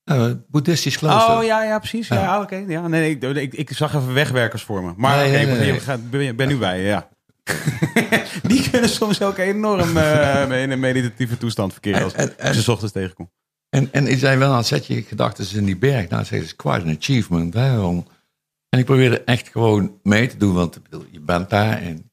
Eh, 0.03 0.31
boeddhistisch 0.47 0.97
klooster. 0.97 1.37
Oh 1.37 1.43
ja, 1.43 1.63
ja, 1.63 1.77
precies. 1.79 2.07
Ja, 2.07 2.15
Ja. 2.21 2.41
oké. 2.41 2.55
Ja, 2.55 2.87
nee, 2.87 3.17
nee, 3.19 3.35
ik, 3.35 3.53
ik, 3.53 3.53
ik 3.69 3.71
zag 3.77 3.93
even 3.95 4.13
wegwerkers 4.13 4.63
voor 4.63 4.83
me. 4.83 4.93
Maar 4.97 5.17
Nee, 5.17 5.27
oké, 5.27 5.35
nee, 5.37 5.45
nee, 5.45 5.65
je 5.65 5.71
nee. 5.71 5.79
gaat- 5.79 6.09
ben, 6.09 6.21
je- 6.23 6.33
ben 6.33 6.47
nu 6.47 6.57
bij 6.57 6.77
je, 6.79 6.83
ja. 6.87 7.09
Die 8.49 8.69
kunnen 8.69 8.89
soms 8.89 9.21
ook 9.21 9.37
enorm 9.37 9.97
eh, 9.97 10.61
in 10.61 10.71
een 10.71 10.79
meditatieve 10.79 11.37
toestand 11.37 11.71
verkeren 11.71 12.03
als, 12.03 12.13
En- 12.13 12.29
en- 12.29 12.37
en- 12.37 12.47
als 12.47 12.55
je 12.55 12.61
's 12.61 12.67
ochtends 12.67 12.93
tegenkomt. 12.93 13.29
En, 13.69 13.93
en 13.93 14.07
ik 14.07 14.17
zei 14.19 14.37
wel, 14.37 14.51
dan 14.51 14.63
zet 14.63 14.85
je 14.87 14.95
je 14.95 15.01
gedachten 15.03 15.57
in 15.57 15.65
die 15.65 15.77
berg. 15.77 16.09
Nou, 16.09 16.25
zei 16.25 16.39
ze, 16.39 16.45
is 16.45 16.55
quite 16.55 16.81
an 16.85 16.95
achievement. 16.97 17.53
Hè, 17.53 17.79
om- 17.79 18.07
en 18.69 18.79
ik 18.79 18.85
probeerde 18.85 19.23
echt 19.23 19.47
gewoon 19.49 19.99
mee 20.03 20.27
te 20.27 20.37
doen, 20.37 20.53
want 20.53 20.83
bedoel, 20.83 21.05
je 21.11 21.19
bent 21.19 21.49
daar 21.49 21.81
en 21.81 22.11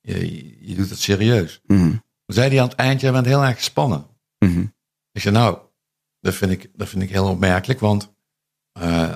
je, 0.00 0.46
je, 0.68 0.74
doet 0.74 0.90
het 0.90 0.98
serieus. 1.00 1.60
Toen 1.66 2.36
zei 2.36 2.48
hij 2.48 2.60
aan 2.60 2.68
het 2.68 2.76
eind, 2.76 3.00
jij 3.00 3.12
bent 3.12 3.26
heel 3.26 3.44
erg 3.44 3.56
gespannen. 3.56 4.06
Mhm. 4.38 4.60
Ik 5.12 5.20
zei, 5.20 5.34
nou, 5.34 5.58
dat 6.20 6.34
vind 6.34 6.50
ik, 6.50 6.70
dat 6.74 6.88
vind 6.88 7.02
ik 7.02 7.10
heel 7.10 7.28
opmerkelijk, 7.28 7.80
want 7.80 8.12
eh, 8.72 9.14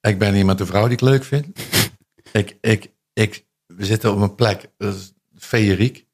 ik 0.00 0.18
ben 0.18 0.34
iemand 0.34 0.58
de 0.58 0.66
vrouw 0.66 0.84
die 0.84 0.92
ik 0.92 1.00
leuk 1.00 1.24
vind. 1.24 1.46
ik, 2.32 2.56
ik, 2.60 2.90
ik, 3.12 3.44
we 3.80 3.86
zitten 3.86 4.12
op 4.12 4.20
een 4.20 4.34
plek, 4.34 4.70
dat 4.76 4.94
is 4.94 5.12
feeriek. 5.34 6.06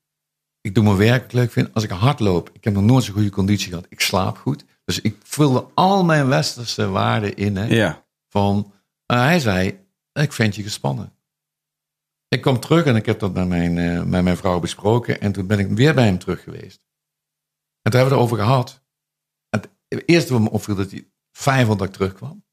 Ik 0.61 0.75
doe 0.75 0.85
mijn 0.85 0.97
werk 0.97 1.33
leuk 1.33 1.53
vind. 1.53 1.75
Als 1.75 1.85
ik 1.85 1.91
hard 1.91 2.21
loop, 2.21 2.51
ik 2.53 2.65
heb 2.65 2.75
nog 2.75 2.83
nooit 2.83 3.05
zo'n 3.05 3.15
goede 3.15 3.31
conditie 3.31 3.69
gehad. 3.69 3.87
Ik 3.89 4.01
slaap 4.01 4.37
goed. 4.37 4.65
Dus 4.85 5.01
ik 5.01 5.17
vulde 5.23 5.67
al 5.75 6.05
mijn 6.05 6.27
westerse 6.29 6.89
waarden 6.89 7.37
in. 7.37 7.57
Hè, 7.57 7.67
Ja. 7.67 8.07
Van, 8.29 8.73
en 9.07 9.19
hij 9.19 9.41
zei, 9.41 9.87
ik 10.13 10.33
vind 10.33 10.57
je 10.57 10.63
gespannen. 10.63 11.13
Ik 12.29 12.41
kwam 12.41 12.61
terug 12.61 12.85
en 12.85 12.97
ik 12.97 13.07
heb 13.07 13.19
dat 13.19 13.35
met 13.35 13.49
mijn, 13.49 13.79
eh, 13.79 14.03
met 14.03 14.23
mijn 14.23 14.37
vrouw 14.37 14.61
besproken. 14.61 15.21
En 15.21 15.33
toen 15.33 15.47
ben 15.47 15.59
ik 15.59 15.69
weer 15.69 15.95
bij 15.95 16.05
hem 16.05 16.19
terug 16.19 16.43
geweest. 16.43 16.81
En 17.83 17.91
toen 17.91 18.01
hebben 18.01 18.19
we 18.19 18.25
het 18.25 18.31
erover 18.33 18.37
gehad. 18.37 18.83
En 19.49 19.61
het 19.89 20.03
eerste 20.09 20.33
wat 20.33 20.43
me 20.43 20.51
opviel, 20.51 20.75
dat 20.75 20.91
hij 20.91 21.65
vond 21.65 21.79
dat 21.79 21.89
ik 21.89 21.95
terugkwam. 21.95 22.45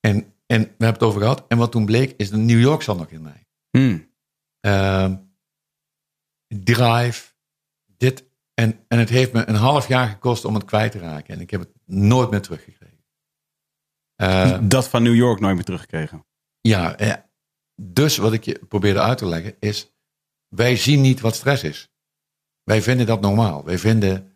En, 0.00 0.34
en 0.46 0.60
we 0.60 0.66
hebben 0.66 0.86
het 0.86 1.02
over 1.02 1.20
gehad. 1.20 1.44
En 1.48 1.58
wat 1.58 1.72
toen 1.72 1.84
bleek, 1.86 2.14
is 2.16 2.30
de 2.30 2.36
New 2.36 2.60
York 2.60 2.82
zat 2.82 2.98
nog 2.98 3.08
in 3.10 3.22
mij. 3.22 3.45
Mhm. 3.78 3.98
Ehm, 4.60 5.16
drive, 6.48 7.32
dit. 7.86 8.24
En, 8.54 8.84
en 8.88 8.98
het 8.98 9.08
heeft 9.08 9.32
me 9.32 9.48
een 9.48 9.54
half 9.54 9.88
jaar 9.88 10.08
gekost 10.08 10.44
om 10.44 10.54
het 10.54 10.64
kwijt 10.64 10.92
te 10.92 10.98
raken. 10.98 11.34
En 11.34 11.40
ik 11.40 11.50
heb 11.50 11.60
het 11.60 11.72
nooit 11.84 12.30
meer 12.30 12.40
teruggekregen. 12.42 13.04
Eh, 14.14 14.58
Dat 14.62 14.88
van 14.88 15.02
New 15.02 15.14
York 15.14 15.40
nooit 15.40 15.54
meer 15.54 15.64
teruggekregen. 15.64 16.26
ja, 16.60 16.96
eh, 16.96 17.14
dus 17.82 18.16
wat 18.16 18.32
ik 18.32 18.44
je 18.44 18.64
probeerde 18.68 19.00
uit 19.00 19.18
te 19.18 19.26
leggen 19.26 19.56
is, 19.60 19.94
wij 20.48 20.76
zien 20.76 21.00
niet 21.00 21.20
wat 21.20 21.34
stress 21.34 21.62
is. 21.62 21.90
Wij 22.62 22.82
vinden 22.82 23.06
dat 23.06 23.20
normaal. 23.20 23.64
Wij 23.64 23.78
vinden, 23.78 24.32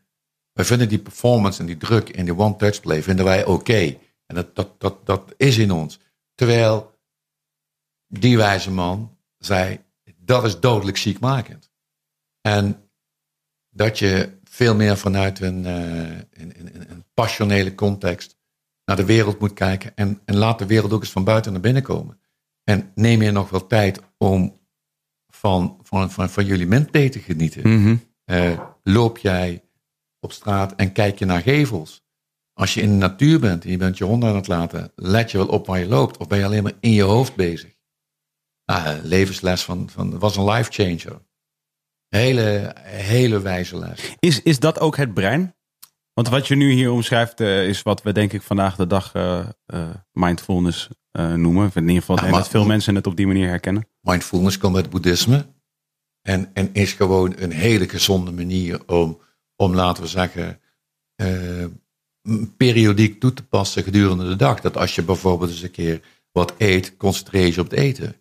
wij 0.53 0.65
vinden 0.65 0.89
die 0.89 0.99
performance 1.03 1.61
en 1.61 1.67
die 1.67 1.77
druk 1.77 2.09
en 2.09 2.25
die 2.25 2.37
one-touch 2.37 2.81
play 2.81 3.03
vinden 3.03 3.25
wij 3.25 3.45
oké. 3.45 3.99
En 4.27 4.35
dat, 4.35 4.55
dat, 4.55 4.81
dat, 4.81 5.07
dat 5.07 5.35
is 5.37 5.59
in 5.59 5.71
ons. 5.71 5.99
Terwijl 6.35 6.99
die 8.07 8.37
wijze 8.37 8.71
man 8.71 9.19
zei, 9.45 9.81
dat 10.17 10.45
is 10.45 10.61
dodelijk 10.61 10.97
ziekmakend. 10.97 11.71
En 12.41 12.91
dat 13.71 13.99
je 13.99 14.39
veel 14.45 14.75
meer 14.75 14.97
vanuit 14.97 15.41
een, 15.41 15.67
eh, 15.67 16.09
een, 16.11 16.53
een, 16.59 16.91
een 16.91 17.05
passionele 17.15 17.75
context 17.75 18.39
naar 18.85 18.97
de 18.97 19.05
wereld 19.05 19.41
moet 19.41 19.53
kijken. 19.53 19.97
En, 19.97 20.21
en 20.25 20.37
laat 20.37 20.59
de 20.59 20.67
wereld 20.67 20.93
ook 20.93 21.01
eens 21.01 21.11
van 21.11 21.25
buiten 21.25 21.53
naar 21.53 21.61
binnen 21.61 21.83
komen. 21.83 22.21
En 22.65 22.91
neem 22.95 23.23
je 23.23 23.31
nog 23.31 23.51
wel 23.51 23.67
tijd 23.67 24.01
om 24.19 24.59
van, 25.27 25.79
van, 25.83 26.11
van, 26.11 26.31
van 26.31 26.45
jullie 26.45 26.67
mentee 26.67 27.09
te 27.09 27.19
genieten. 27.19 27.63
Eh, 28.25 28.61
loop 28.83 29.19
jij 29.19 29.63
op 30.21 30.33
straat 30.33 30.75
en 30.75 30.93
kijk 30.93 31.19
je 31.19 31.25
naar 31.25 31.43
gevels? 31.43 32.05
Als 32.53 32.75
je 32.75 32.81
in 32.81 32.91
de 32.91 32.97
natuur 32.97 33.41
bent 33.41 33.65
en 33.65 33.71
je 33.71 33.77
bent 33.77 33.99
je 33.99 34.05
hond 34.05 34.25
aan 34.25 34.37
het 34.37 34.47
laten, 34.47 34.93
let 34.95 35.31
je 35.31 35.39
wel 35.39 35.47
op 35.47 35.67
waar 35.67 35.79
je 35.79 35.89
loopt. 35.89 36.17
Of 36.17 36.27
ben 36.27 36.39
je 36.39 36.45
alleen 36.45 36.63
maar 36.63 36.77
in 36.81 36.93
je 36.93 37.03
hoofd 37.03 37.35
bezig? 37.35 37.79
Ah, 38.71 39.03
levensles 39.03 39.65
van, 39.65 39.91
van 39.91 40.19
was 40.19 40.37
een 40.37 40.45
life 40.45 40.71
changer. 40.73 41.23
Hele, 42.09 42.75
hele 42.83 43.41
wijze 43.41 43.79
les. 43.79 44.15
Is, 44.19 44.43
is 44.43 44.59
dat 44.59 44.79
ook 44.79 44.97
het 44.97 45.15
brein? 45.15 45.55
Want 46.13 46.29
wat 46.29 46.49
je 46.49 46.55
nu 46.55 46.73
hier 46.73 46.91
omschrijft 46.91 47.41
eh, 47.41 47.69
is 47.69 47.83
wat 47.83 48.03
we 48.03 48.13
denk 48.13 48.33
ik 48.33 48.43
vandaag 48.43 48.77
de 48.77 48.87
dag 48.87 49.15
eh, 49.15 49.49
eh, 49.67 49.89
mindfulness 50.13 50.89
noemen. 51.13 51.71
In 51.75 51.83
ieder 51.83 52.01
geval 52.01 52.17
Ja, 52.17 52.23
maar- 52.23 52.33
dat 52.33 52.49
veel 52.49 52.67
mensen 52.67 52.95
het 52.95 53.07
op 53.07 53.17
die 53.17 53.27
manier 53.27 53.49
herkennen. 53.49 53.89
Mindfulness 54.01 54.59
komt 54.59 54.75
uit 54.75 54.85
het 54.85 54.93
boeddhisme. 54.93 55.47
En, 56.23 56.51
en 56.55 56.71
is 56.73 56.93
gewoon 56.93 57.35
een 57.37 57.53
hele 57.53 57.89
gezonde 57.89 58.33
manier 58.33 58.87
om, 58.87 59.21
om 59.57 59.75
laten 59.75 60.03
we 60.03 60.09
zeggen, 60.09 60.61
periodiek 62.57 63.21
toe 63.21 63.33
te 63.33 63.47
passen 63.47 63.83
gedurende 63.83 64.29
de 64.29 64.37
dag. 64.37 64.61
Dat 64.61 64.77
als 64.77 64.95
je 64.95 65.03
bijvoorbeeld 65.03 65.51
eens 65.51 65.63
een 65.63 65.71
keer 65.71 66.01
wat 66.33 66.55
eet, 66.59 66.97
concentreer 66.97 67.47
je 67.47 67.61
op 67.61 67.71
het 67.71 67.79
eten. 67.79 68.20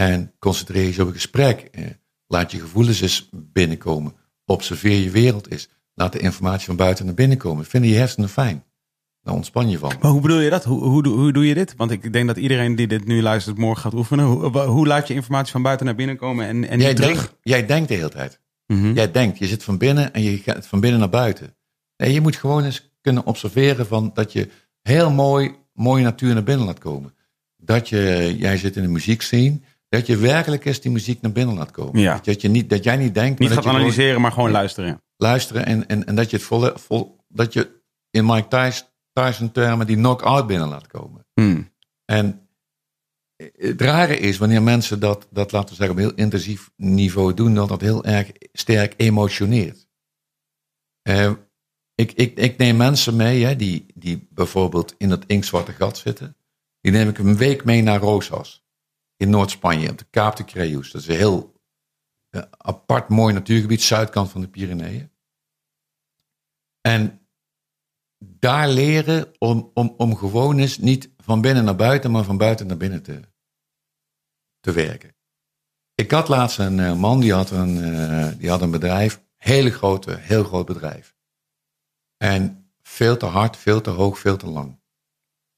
En 0.00 0.32
concentreer 0.38 0.94
je 0.94 1.02
op 1.02 1.06
een 1.08 1.14
gesprek. 1.14 1.60
Eh, 1.72 1.84
laat 2.26 2.50
je 2.50 2.60
gevoelens 2.60 3.00
eens 3.00 3.28
binnenkomen. 3.32 4.14
Observeer 4.44 4.98
je 5.00 5.10
wereld 5.10 5.50
eens. 5.50 5.68
Laat 5.94 6.12
de 6.12 6.18
informatie 6.18 6.66
van 6.66 6.76
buiten 6.76 7.04
naar 7.06 7.14
binnen 7.14 7.36
komen. 7.38 7.64
Vinden 7.64 7.90
je 7.90 7.96
hersenen 7.96 8.28
fijn? 8.28 8.64
Daar 9.22 9.34
ontspan 9.34 9.70
je 9.70 9.78
van. 9.78 9.92
Maar 10.00 10.10
hoe 10.10 10.20
bedoel 10.20 10.40
je 10.40 10.50
dat? 10.50 10.64
Hoe, 10.64 10.82
hoe, 10.84 11.02
doe- 11.02 11.16
hoe 11.18 11.32
doe 11.32 11.46
je 11.46 11.54
dit? 11.54 11.74
Want 11.76 11.90
ik 11.90 12.12
denk 12.12 12.26
dat 12.26 12.36
iedereen 12.36 12.76
die 12.76 12.86
dit 12.86 13.04
nu 13.06 13.22
luistert 13.22 13.58
morgen 13.58 13.82
gaat 13.82 13.94
oefenen. 13.94 14.24
Hoe, 14.24 14.58
hoe 14.58 14.86
laat 14.86 15.08
je 15.08 15.14
informatie 15.14 15.52
van 15.52 15.62
buiten 15.62 15.86
naar 15.86 15.94
binnen 15.94 16.16
komen 16.16 16.46
en, 16.46 16.68
en 16.68 16.78
Jij 16.78 16.88
niet 16.88 16.96
terug? 16.96 17.34
jij 17.42 17.66
denkt 17.66 17.88
de 17.88 17.94
hele 17.94 18.08
tijd. 18.08 18.40
Mhm. 18.66 18.92
Jij 18.92 19.10
denkt, 19.10 19.38
je 19.38 19.46
zit 19.46 19.64
van 19.64 19.78
binnen 19.78 20.12
en 20.12 20.22
je 20.22 20.36
gaat 20.38 20.66
van 20.66 20.80
binnen 20.80 21.00
naar 21.00 21.08
buiten. 21.08 21.56
Nee, 21.96 22.12
je 22.12 22.20
moet 22.20 22.36
gewoon 22.36 22.64
eens 22.64 22.90
kunnen 23.00 23.24
observeren 23.26 23.86
van 23.86 24.10
dat 24.14 24.32
je 24.32 24.48
heel 24.82 25.10
mooi, 25.10 25.54
mooie 25.72 26.02
natuur 26.04 26.34
naar 26.34 26.42
binnen 26.42 26.66
laat 26.66 26.78
komen. 26.78 27.14
Dat 27.56 27.88
je, 27.88 28.34
jij 28.38 28.56
zit 28.56 28.76
in 28.76 28.82
de 28.82 28.88
muziekscene, 28.88 29.60
dat 29.88 30.06
je 30.06 30.16
werkelijk 30.16 30.64
eens 30.64 30.80
die 30.80 30.90
muziek 30.90 31.20
naar 31.20 31.32
binnen 31.32 31.54
laat 31.54 31.70
komen. 31.70 32.00
Ja. 32.00 32.20
Dat, 32.22 32.40
je 32.40 32.48
niet, 32.48 32.70
dat 32.70 32.84
jij 32.84 32.96
niet 32.96 33.14
denkt, 33.14 33.38
Niet 33.38 33.48
maar 33.48 33.48
gaat 33.48 33.56
dat 33.56 33.64
je 33.64 33.70
gewoon 33.70 33.80
analyseren, 33.80 34.20
maar 34.20 34.32
gewoon 34.32 34.50
luisteren. 34.50 35.02
luisteren 35.16 35.66
en, 35.66 35.88
en, 35.88 36.06
en 36.06 36.14
dat 36.14 36.30
je 36.30 36.36
het 36.36 36.46
volle, 36.46 36.72
vol, 36.76 37.16
dat 37.28 37.52
je 37.52 37.82
in 38.10 38.26
Mike 38.26 38.48
Tyson, 38.48 38.86
Tyson 39.12 39.52
termen 39.52 39.86
die 39.86 39.96
knock-out 39.96 40.46
binnen 40.46 40.68
laat 40.68 40.86
komen. 40.86 41.26
Hmm. 41.34 41.74
En 42.04 42.48
het 43.36 43.80
rare 43.80 44.18
is, 44.18 44.38
wanneer 44.38 44.62
mensen 44.62 45.00
dat, 45.00 45.28
dat 45.30 45.52
laten 45.52 45.68
we 45.68 45.74
zeggen, 45.74 45.96
op 45.96 46.02
heel 46.02 46.14
intensief 46.14 46.70
niveau 46.76 47.34
doen, 47.34 47.54
dat 47.54 47.68
dat 47.68 47.80
heel 47.80 48.04
erg 48.04 48.30
sterk 48.52 48.94
emotioneert. 48.96 49.88
Eh, 51.02 51.32
ik, 51.94 52.12
ik, 52.12 52.38
ik 52.38 52.56
neem 52.56 52.76
mensen 52.76 53.16
mee, 53.16 53.44
hè, 53.44 53.56
die, 53.56 53.86
die 53.94 54.28
bijvoorbeeld 54.30 54.94
in 54.98 55.10
het 55.10 55.24
inktzwarte 55.26 55.72
gat 55.72 55.98
zitten. 55.98 56.36
Die 56.80 56.92
neem 56.92 57.08
ik 57.08 57.18
een 57.18 57.36
week 57.36 57.64
mee 57.64 57.82
naar 57.82 58.00
Rosas. 58.00 58.65
In 59.16 59.30
Noord-Spanje, 59.30 59.90
op 59.90 59.98
de 59.98 60.06
Kaap 60.10 60.36
de 60.36 60.44
Creus. 60.44 60.90
Dat 60.90 61.00
is 61.00 61.08
een 61.08 61.16
heel 61.16 61.54
apart 62.58 63.08
mooi 63.08 63.34
natuurgebied, 63.34 63.82
zuidkant 63.82 64.30
van 64.30 64.40
de 64.40 64.48
Pyreneeën. 64.48 65.10
En 66.80 67.28
daar 68.18 68.68
leren 68.68 69.32
om, 69.38 69.70
om, 69.74 69.94
om 69.96 70.16
gewoon 70.16 70.58
eens 70.58 70.78
niet 70.78 71.10
van 71.16 71.40
binnen 71.40 71.64
naar 71.64 71.76
buiten, 71.76 72.10
maar 72.10 72.24
van 72.24 72.36
buiten 72.36 72.66
naar 72.66 72.76
binnen 72.76 73.02
te, 73.02 73.20
te 74.60 74.72
werken. 74.72 75.16
Ik 75.94 76.10
had 76.10 76.28
laatst 76.28 76.58
een 76.58 76.80
eh, 76.80 76.94
man, 76.94 77.20
die 77.20 77.32
had 77.32 77.50
een, 77.50 77.82
eh, 77.82 78.38
die 78.38 78.50
had 78.50 78.60
een 78.60 78.70
bedrijf, 78.70 79.22
hele 79.36 79.70
grote, 79.70 80.16
heel 80.16 80.44
groot 80.44 80.66
bedrijf. 80.66 81.16
En 82.16 82.70
veel 82.82 83.16
te 83.16 83.26
hard, 83.26 83.56
veel 83.56 83.80
te 83.80 83.90
hoog, 83.90 84.18
veel 84.18 84.36
te 84.36 84.46
lang. 84.46 84.80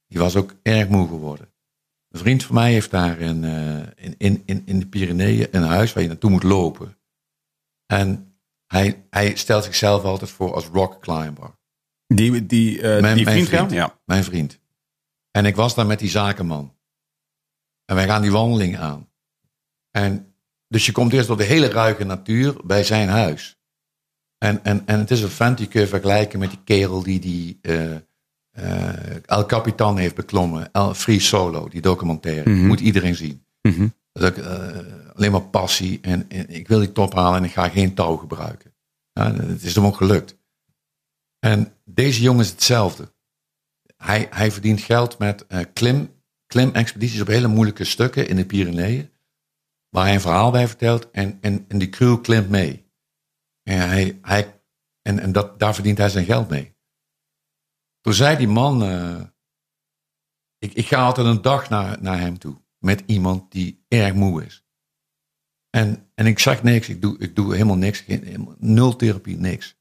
Die 0.07 0.19
was 0.19 0.37
ook 0.37 0.55
erg 0.63 0.89
moe 0.89 1.09
geworden. 1.09 1.53
Een 2.09 2.19
vriend 2.19 2.45
van 2.45 2.55
mij 2.55 2.73
heeft 2.73 2.91
daar 2.91 3.19
in, 3.21 3.45
eh, 3.45 4.05
in, 4.05 4.15
in, 4.19 4.43
in, 4.47 4.63
in 4.67 4.79
de 4.81 4.87
Pyreneeën 4.87 5.49
een 5.51 5.63
huis 5.63 5.93
waar 5.93 6.03
je 6.03 6.09
naartoe 6.09 6.31
moet 6.31 6.43
lopen. 6.43 6.99
En 7.87 8.39
hij, 8.67 9.07
hij 9.11 9.37
stelt 9.37 9.65
zichzelf 9.65 10.03
altijd 10.05 10.31
voor 10.31 10.55
als 10.55 10.67
rock 10.67 11.01
climber. 11.03 11.57
Die, 12.07 12.47
die, 12.47 12.83
eh, 12.83 13.01
Mijn- 13.01 13.17
die 13.17 13.25
mijn 13.25 13.37
vriend, 13.37 13.49
vriend. 13.49 13.71
Ja. 13.71 13.99
Mijn 14.05 14.25
vriend. 14.25 14.59
En 15.31 15.45
ik 15.47 15.57
was 15.57 15.75
daar 15.75 15.87
met 15.87 15.99
die 15.99 16.11
zakenman. 16.11 16.77
En 17.85 17.95
wij 17.95 18.07
gaan 18.07 18.23
die 18.23 18.33
wandeling 18.33 18.79
aan. 18.79 19.09
En 19.91 20.35
dus 20.69 20.87
je 20.87 20.93
komt 20.93 21.13
eerst 21.13 21.27
door 21.29 21.37
de 21.37 21.45
hele 21.45 21.69
ruige 21.69 22.05
natuur 22.05 22.67
bij 22.67 22.85
zijn 22.85 23.09
huis. 23.09 23.59
En, 24.39 24.65
en, 24.65 24.87
en 24.87 24.99
het 24.99 25.11
is 25.11 25.23
een 25.23 25.29
vent 25.29 25.59
die 25.59 25.67
kun 25.67 25.81
je 25.81 25.87
vergelijken 25.87 26.39
met 26.39 26.51
die 26.51 26.63
kerel 26.65 27.03
die 27.03 27.21
die 27.21 27.59
eh, 27.63 27.97
El 29.27 29.47
Capitan 29.47 29.99
heeft 29.99 30.15
beklommen. 30.15 30.73
El 30.73 30.95
Free 30.95 31.21
Solo, 31.21 31.69
die 31.69 31.81
documentaire. 31.81 32.51
Mhm. 32.51 32.67
Moet 32.67 32.81
iedereen 32.81 33.15
zien. 33.15 33.45
Mhm. 33.63 33.89
Dat 34.13 34.39
eh, 34.39 34.79
alleen 35.15 35.33
maar 35.33 35.43
passie. 35.43 35.99
En, 36.01 36.25
en 36.29 36.49
ik 36.49 36.69
wil 36.69 36.79
die 36.79 36.93
top 36.93 37.15
halen 37.15 37.39
en 37.39 37.45
ik 37.45 37.53
ga 37.53 37.69
geen 37.69 37.95
touw 37.95 38.17
gebruiken. 38.17 38.75
Ja, 39.13 39.35
het 39.35 39.63
is 39.63 39.75
hem 39.75 39.87
ook 39.87 39.97
gelukt. 39.97 40.37
En 41.39 41.73
deze 41.85 42.23
jongen 42.23 42.45
is 42.45 42.51
hetzelfde. 42.51 43.13
Hij, 43.97 44.27
hij 44.31 44.53
verdient 44.53 44.81
geld 44.81 45.19
met 45.19 45.47
eh, 45.47 45.61
klim, 45.73 46.15
klimexpedities 46.47 47.21
op 47.21 47.27
hele 47.27 47.49
moeilijke 47.49 47.85
stukken 47.85 48.29
in 48.29 48.37
de 48.37 48.45
Pyreneeën. 48.45 49.11
Waar 49.89 50.05
hij 50.05 50.15
een 50.15 50.21
verhaal 50.21 50.51
bij 50.51 50.69
vertelt 50.69 51.11
en, 51.11 51.39
en, 51.41 51.65
en 51.69 51.79
die 51.79 51.89
crew 51.89 52.21
klimt 52.23 52.49
mee. 52.49 52.87
En, 53.63 53.89
hij, 53.89 54.19
hij, 54.23 54.61
en, 55.03 55.19
en 55.19 55.33
dat, 55.33 55.59
daar 55.59 55.75
verdient 55.75 55.99
hij 55.99 56.09
zijn 56.09 56.25
geld 56.25 56.49
mee. 56.49 56.77
Toen 58.09 58.17
zei 58.17 58.37
die 58.37 58.49
man, 58.49 58.83
eh, 58.83 59.21
ik, 60.59 60.73
ik 60.73 60.87
ga 60.87 61.05
altijd 61.05 61.27
een 61.27 61.43
dag 61.43 61.69
naar, 61.69 62.03
naar 62.03 62.19
hem 62.19 62.39
toe. 62.39 62.57
Met 62.79 63.03
iemand 63.07 63.53
die 63.53 63.85
erg 63.89 64.15
moe 64.15 64.45
is. 64.45 64.65
En, 65.71 66.11
en 66.15 66.27
ik 66.27 66.39
zeg 66.39 66.63
niks, 66.63 66.89
ik 66.89 67.03
doe, 67.03 67.19
ik 67.19 67.37
doe 67.37 67.53
helemaal 67.53 67.77
niks. 67.77 68.01
Geen, 68.01 68.25
helemaal- 68.25 68.55
nul 68.59 68.97
therapie, 68.97 69.37
niks. 69.37 69.79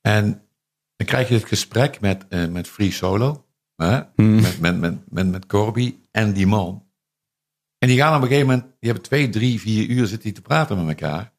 En 0.00 0.48
dan 0.96 1.06
krijg 1.06 1.28
je 1.28 1.34
het 1.34 1.44
gesprek 1.44 2.00
met, 2.00 2.28
eh, 2.28 2.48
met 2.48 2.68
Free 2.68 2.92
Solo. 2.92 3.46
Hè? 3.76 4.02
Hmm. 4.14 4.40
Met, 4.40 4.60
met, 4.60 4.78
met, 4.80 5.10
met, 5.10 5.26
met 5.30 5.46
Corby 5.46 5.98
en 6.10 6.32
die 6.32 6.46
man. 6.46 6.88
En 7.78 7.88
die 7.88 7.96
gaan 7.96 8.16
op 8.16 8.22
een 8.22 8.28
gegeven 8.28 8.48
moment, 8.48 8.64
die 8.64 8.90
hebben 8.90 9.02
twee, 9.02 9.28
drie, 9.28 9.60
vier 9.60 9.88
uur 9.88 10.06
zitten 10.06 10.24
die 10.24 10.32
te 10.32 10.42
praten 10.42 10.76
met 10.76 11.00
elkaar. 11.00 11.32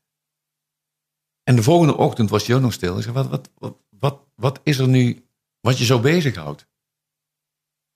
En 1.44 1.56
de 1.56 1.64
volgende 1.64 1.98
ochtend 1.98 2.30
was 2.30 2.48
hij 2.48 2.56
ook 2.56 2.62
nog 2.62 2.74
stil. 2.74 2.98
Ik 2.98 3.04
zei, 3.04 3.14
wat, 3.16 3.28
wat, 3.28 3.50
wat, 3.56 3.78
wat, 3.90 4.28
wat 4.36 4.60
is 4.64 4.78
er 4.78 4.88
nu 4.88 5.24
wat 5.62 5.78
je 5.78 5.86
zo 5.86 6.00
bezighoudt? 6.00 6.68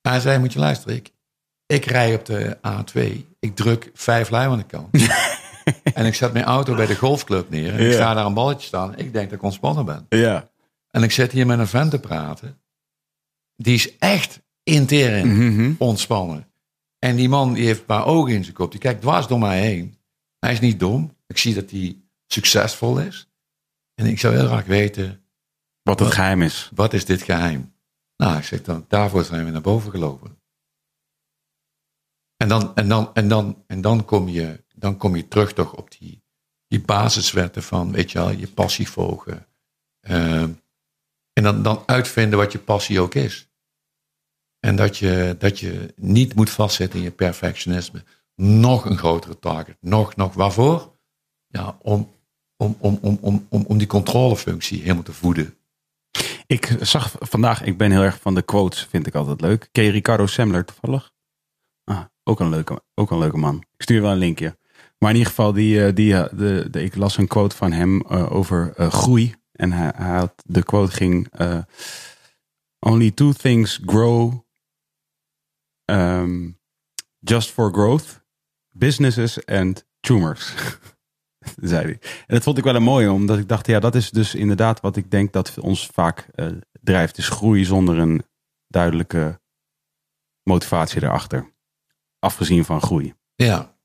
Hij 0.02 0.20
zei, 0.20 0.40
moet 0.40 0.54
je 0.54 0.60
luisteren, 0.60 0.96
ik, 0.96 1.12
ik 1.66 1.86
rij 1.86 2.16
op 2.16 2.26
de 2.26 2.58
A2. 2.68 3.26
Ik 3.40 3.56
druk 3.56 3.92
vijf 3.94 4.30
lui 4.30 4.48
aan 4.50 4.58
de 4.58 4.64
kant. 4.66 4.90
en 5.94 6.06
ik 6.06 6.14
zet 6.14 6.34
mijn 6.34 6.46
auto 6.46 6.76
bij 6.76 6.86
de 6.86 6.96
golfclub 6.96 7.50
neer. 7.50 7.74
En 7.74 7.86
ik 7.88 7.94
sta 7.94 8.14
daar 8.14 8.26
een 8.26 8.34
balletje 8.34 8.68
staan. 8.68 8.98
Ik 8.98 9.14
denk 9.14 9.30
dat 9.30 9.38
ik 9.38 9.44
ontspannen 9.44 9.86
ben. 9.86 10.06
Ja. 10.10 10.52
En 10.90 11.04
ik 11.04 11.12
zit 11.12 11.32
hier 11.32 11.46
met 11.46 11.60
een 11.60 11.68
vent 11.68 11.92
te 11.92 12.00
praten. 12.00 12.62
Die 13.56 13.74
is 13.74 13.98
echt 13.98 14.42
intern 14.64 15.28
Mhm. 15.48 15.74
ontspannen. 15.78 16.52
En 17.00 17.16
die 17.16 17.30
man 17.30 17.54
die 17.54 17.66
heeft 17.66 17.80
een 17.80 17.86
paar 17.86 18.06
ogen 18.06 18.34
in 18.34 18.44
zijn 18.44 18.56
kop. 18.56 18.72
Die 18.72 18.80
kijkt 18.80 19.02
dwars 19.02 19.28
door 19.28 19.40
mij 19.40 19.62
heen. 19.62 19.98
Hij 20.40 20.52
is 20.52 20.60
niet 20.60 20.80
dom. 20.80 21.18
Ik 21.28 21.38
zie 21.38 21.54
dat 21.54 21.70
hij 21.70 21.98
succesvol 22.28 23.00
is. 23.00 23.28
En 23.96 24.06
ik 24.06 24.20
zou 24.20 24.36
heel 24.36 24.46
graag 24.48 24.66
weten, 24.66 25.23
Wat 25.84 26.00
het 26.00 26.14
geheim 26.14 26.42
is. 26.42 26.72
wat 26.76 26.94
is 26.94 27.06
dit 27.06 27.22
geheim? 27.22 27.74
Nou, 28.18 28.38
ik 28.38 28.44
zeg 28.44 28.62
dan, 28.62 28.86
daarvoor 28.88 29.24
zijn 29.24 29.46
we 29.46 29.52
naar 29.52 29.62
boven 29.62 29.92
gelopen. 29.92 30.42
En 32.38 32.48
dan, 32.48 32.76
en 32.76 32.88
dan, 32.88 33.14
en 33.14 33.28
dan, 33.28 33.64
en 33.68 33.82
dan, 33.82 34.06
kom, 34.06 34.30
je, 34.30 34.64
dan 34.76 34.98
kom 34.98 35.16
je 35.16 35.28
terug 35.28 35.54
toch 35.54 35.76
op 35.76 35.92
die, 35.92 36.24
die 36.68 36.82
basiswetten 36.82 37.64
van, 37.64 37.92
weet 37.92 38.12
je 38.12 38.18
wel, 38.18 38.30
je 38.32 38.48
passie 38.48 38.90
volgen. 38.90 39.48
Ehm, 40.00 40.52
en 41.34 41.44
dan, 41.44 41.64
dan 41.64 41.84
uitvinden 41.86 42.40
wat 42.40 42.52
je 42.52 42.60
passie 42.60 43.00
ook 43.00 43.16
is. 43.16 43.48
En 44.60 44.76
dat 44.76 44.98
je, 44.98 45.36
dat 45.40 45.60
je 45.60 45.94
niet 45.96 46.36
moet 46.36 46.50
vastzitten 46.50 47.00
in 47.00 47.06
je 47.06 47.12
perfectionisme. 47.12 48.04
Nog 48.36 48.86
een 48.86 48.98
grotere 48.98 49.40
target. 49.40 49.78
Nog, 49.80 50.16
nog. 50.16 50.34
Waarvoor? 50.34 50.98
Ja, 51.48 51.78
om, 51.82 52.12
om, 52.58 52.76
om, 52.80 53.00
om, 53.02 53.18
om, 53.22 53.46
om, 53.50 53.66
om 53.68 53.78
die 53.78 53.88
controlefunctie 53.88 54.82
helemaal 54.82 55.04
te 55.04 55.14
voeden. 55.14 55.58
Ik 56.46 56.78
zag 56.82 57.16
vandaag, 57.20 57.64
ik 57.64 57.78
ben 57.78 57.92
heel 57.92 58.02
erg 58.02 58.20
van 58.22 58.36
de 58.36 58.42
quotes, 58.42 58.86
vind 58.86 59.08
ik 59.08 59.16
altijd 59.16 59.42
leuk. 59.42 59.70
Ken 59.72 59.90
Ricardo 59.90 60.26
Semler 60.26 60.66
toevallig? 60.66 61.12
Ah, 61.84 62.04
ook 62.24 62.40
een 62.40 62.50
leuke, 62.50 62.82
ook 62.94 63.12
een 63.12 63.18
leuke 63.18 63.38
man. 63.38 63.58
Ik 63.58 63.82
stuur 63.82 64.02
wel 64.02 64.12
een 64.12 64.18
linkje. 64.18 64.58
Maar 64.98 65.12
in 65.12 65.18
ieder 65.18 65.34
geval, 65.34 65.54
die, 65.54 65.86
eh, 65.86 65.96
die, 65.96 66.14
eh, 66.14 66.38
de, 66.38 66.68
de, 66.72 66.84
ik 66.84 66.96
las 66.96 67.18
een 67.18 67.28
quote 67.28 67.56
van 67.56 67.72
hem 67.72 68.02
eh, 68.02 68.32
over 68.32 68.74
groei. 68.78 69.36
En 69.52 69.72
hij, 69.72 69.92
had, 69.96 70.34
de 70.46 70.64
quote 70.64 70.92
ging: 70.92 71.28
Only 72.80 73.12
two 73.12 73.32
things 73.32 73.80
grow 73.86 74.34
um, 75.86 76.60
just 77.20 77.52
for 77.52 77.74
growth: 77.74 78.22
businesses 78.70 79.46
and 79.46 79.86
tumors. 80.00 80.54
zei 81.62 81.84
hij. 81.84 82.00
En 82.02 82.36
dat 82.36 82.44
vond 82.44 82.58
ik 82.58 82.64
wel 82.64 82.76
een 82.76 82.84
mooie, 82.84 83.12
omdat 83.12 83.38
ik 83.38 83.48
dacht, 83.48 83.68
ja, 83.68 83.80
dat 83.80 83.96
is 83.96 84.10
dus 84.10 84.36
inderdaad 84.36 84.82
wat 84.82 84.96
ik 84.96 85.12
denk 85.12 85.34
dat 85.34 85.60
ons 85.60 85.90
vaak 85.94 86.28
eh, 86.36 86.48
drijft. 86.82 87.18
Is 87.18 87.30
groei 87.30 87.66
zonder 87.66 87.98
een 87.98 88.24
duidelijke 88.68 89.42
motivatie 90.44 91.04
erachter. 91.04 91.54
Afgezien 92.20 92.66
van 92.66 92.82
groei. 92.82 93.14
Ja. 93.36 93.78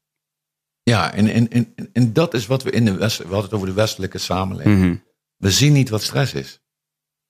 Ja, 0.82 1.12
en, 1.12 1.28
en, 1.28 1.50
en, 1.50 1.74
en 1.92 2.12
dat 2.12 2.34
is 2.34 2.46
wat 2.46 2.62
we 2.62 2.70
in 2.70 2.84
de 2.84 2.94
West, 2.94 3.18
we 3.18 3.22
hadden 3.22 3.42
het 3.42 3.52
over 3.52 3.66
de 3.66 3.72
westelijke 3.72 4.18
samenleving. 4.18 4.78
Mhm. 4.78 4.96
We 5.36 5.50
zien 5.50 5.72
niet 5.72 5.88
wat 5.88 6.02
stress 6.02 6.34
is. 6.34 6.60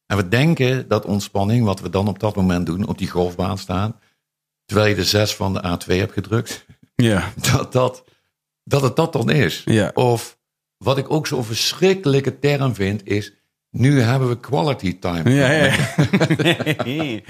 En 0.07 0.17
we 0.17 0.29
denken 0.29 0.89
dat 0.89 1.05
ontspanning, 1.05 1.65
wat 1.65 1.81
we 1.81 1.91
dan 1.91 2.09
op 2.09 2.19
dat 2.19 2.37
moment 2.37 2.67
doen, 2.67 2.87
op 2.87 2.99
die 2.99 3.11
golfbaan 3.11 3.59
staan, 3.59 4.01
terwijl 4.65 4.89
je 4.89 4.95
de 4.95 5.05
zes 5.05 5.37
van 5.37 5.53
de 5.53 5.63
A2 5.63 5.87
hebt 5.87 6.13
gedrukt, 6.13 6.67
Ja, 7.03 7.33
dat, 7.53 7.73
dat, 7.73 8.05
dat 8.69 8.82
het 8.82 8.97
dat 8.97 9.12
dan 9.12 9.31
is. 9.31 9.62
ja. 9.65 9.90
Of 9.95 10.39
wat 10.77 10.99
ik 10.99 11.11
ook 11.11 11.27
zo'n 11.27 11.45
verschrikkelijke 11.45 12.39
term 12.39 12.74
vind, 12.74 13.07
is 13.07 13.32
nu 13.70 14.01
hebben 14.01 14.28
we 14.28 14.40
quality 14.40 14.99
time. 14.99 15.31
Ja, 15.31 15.51
ja. 15.51 15.74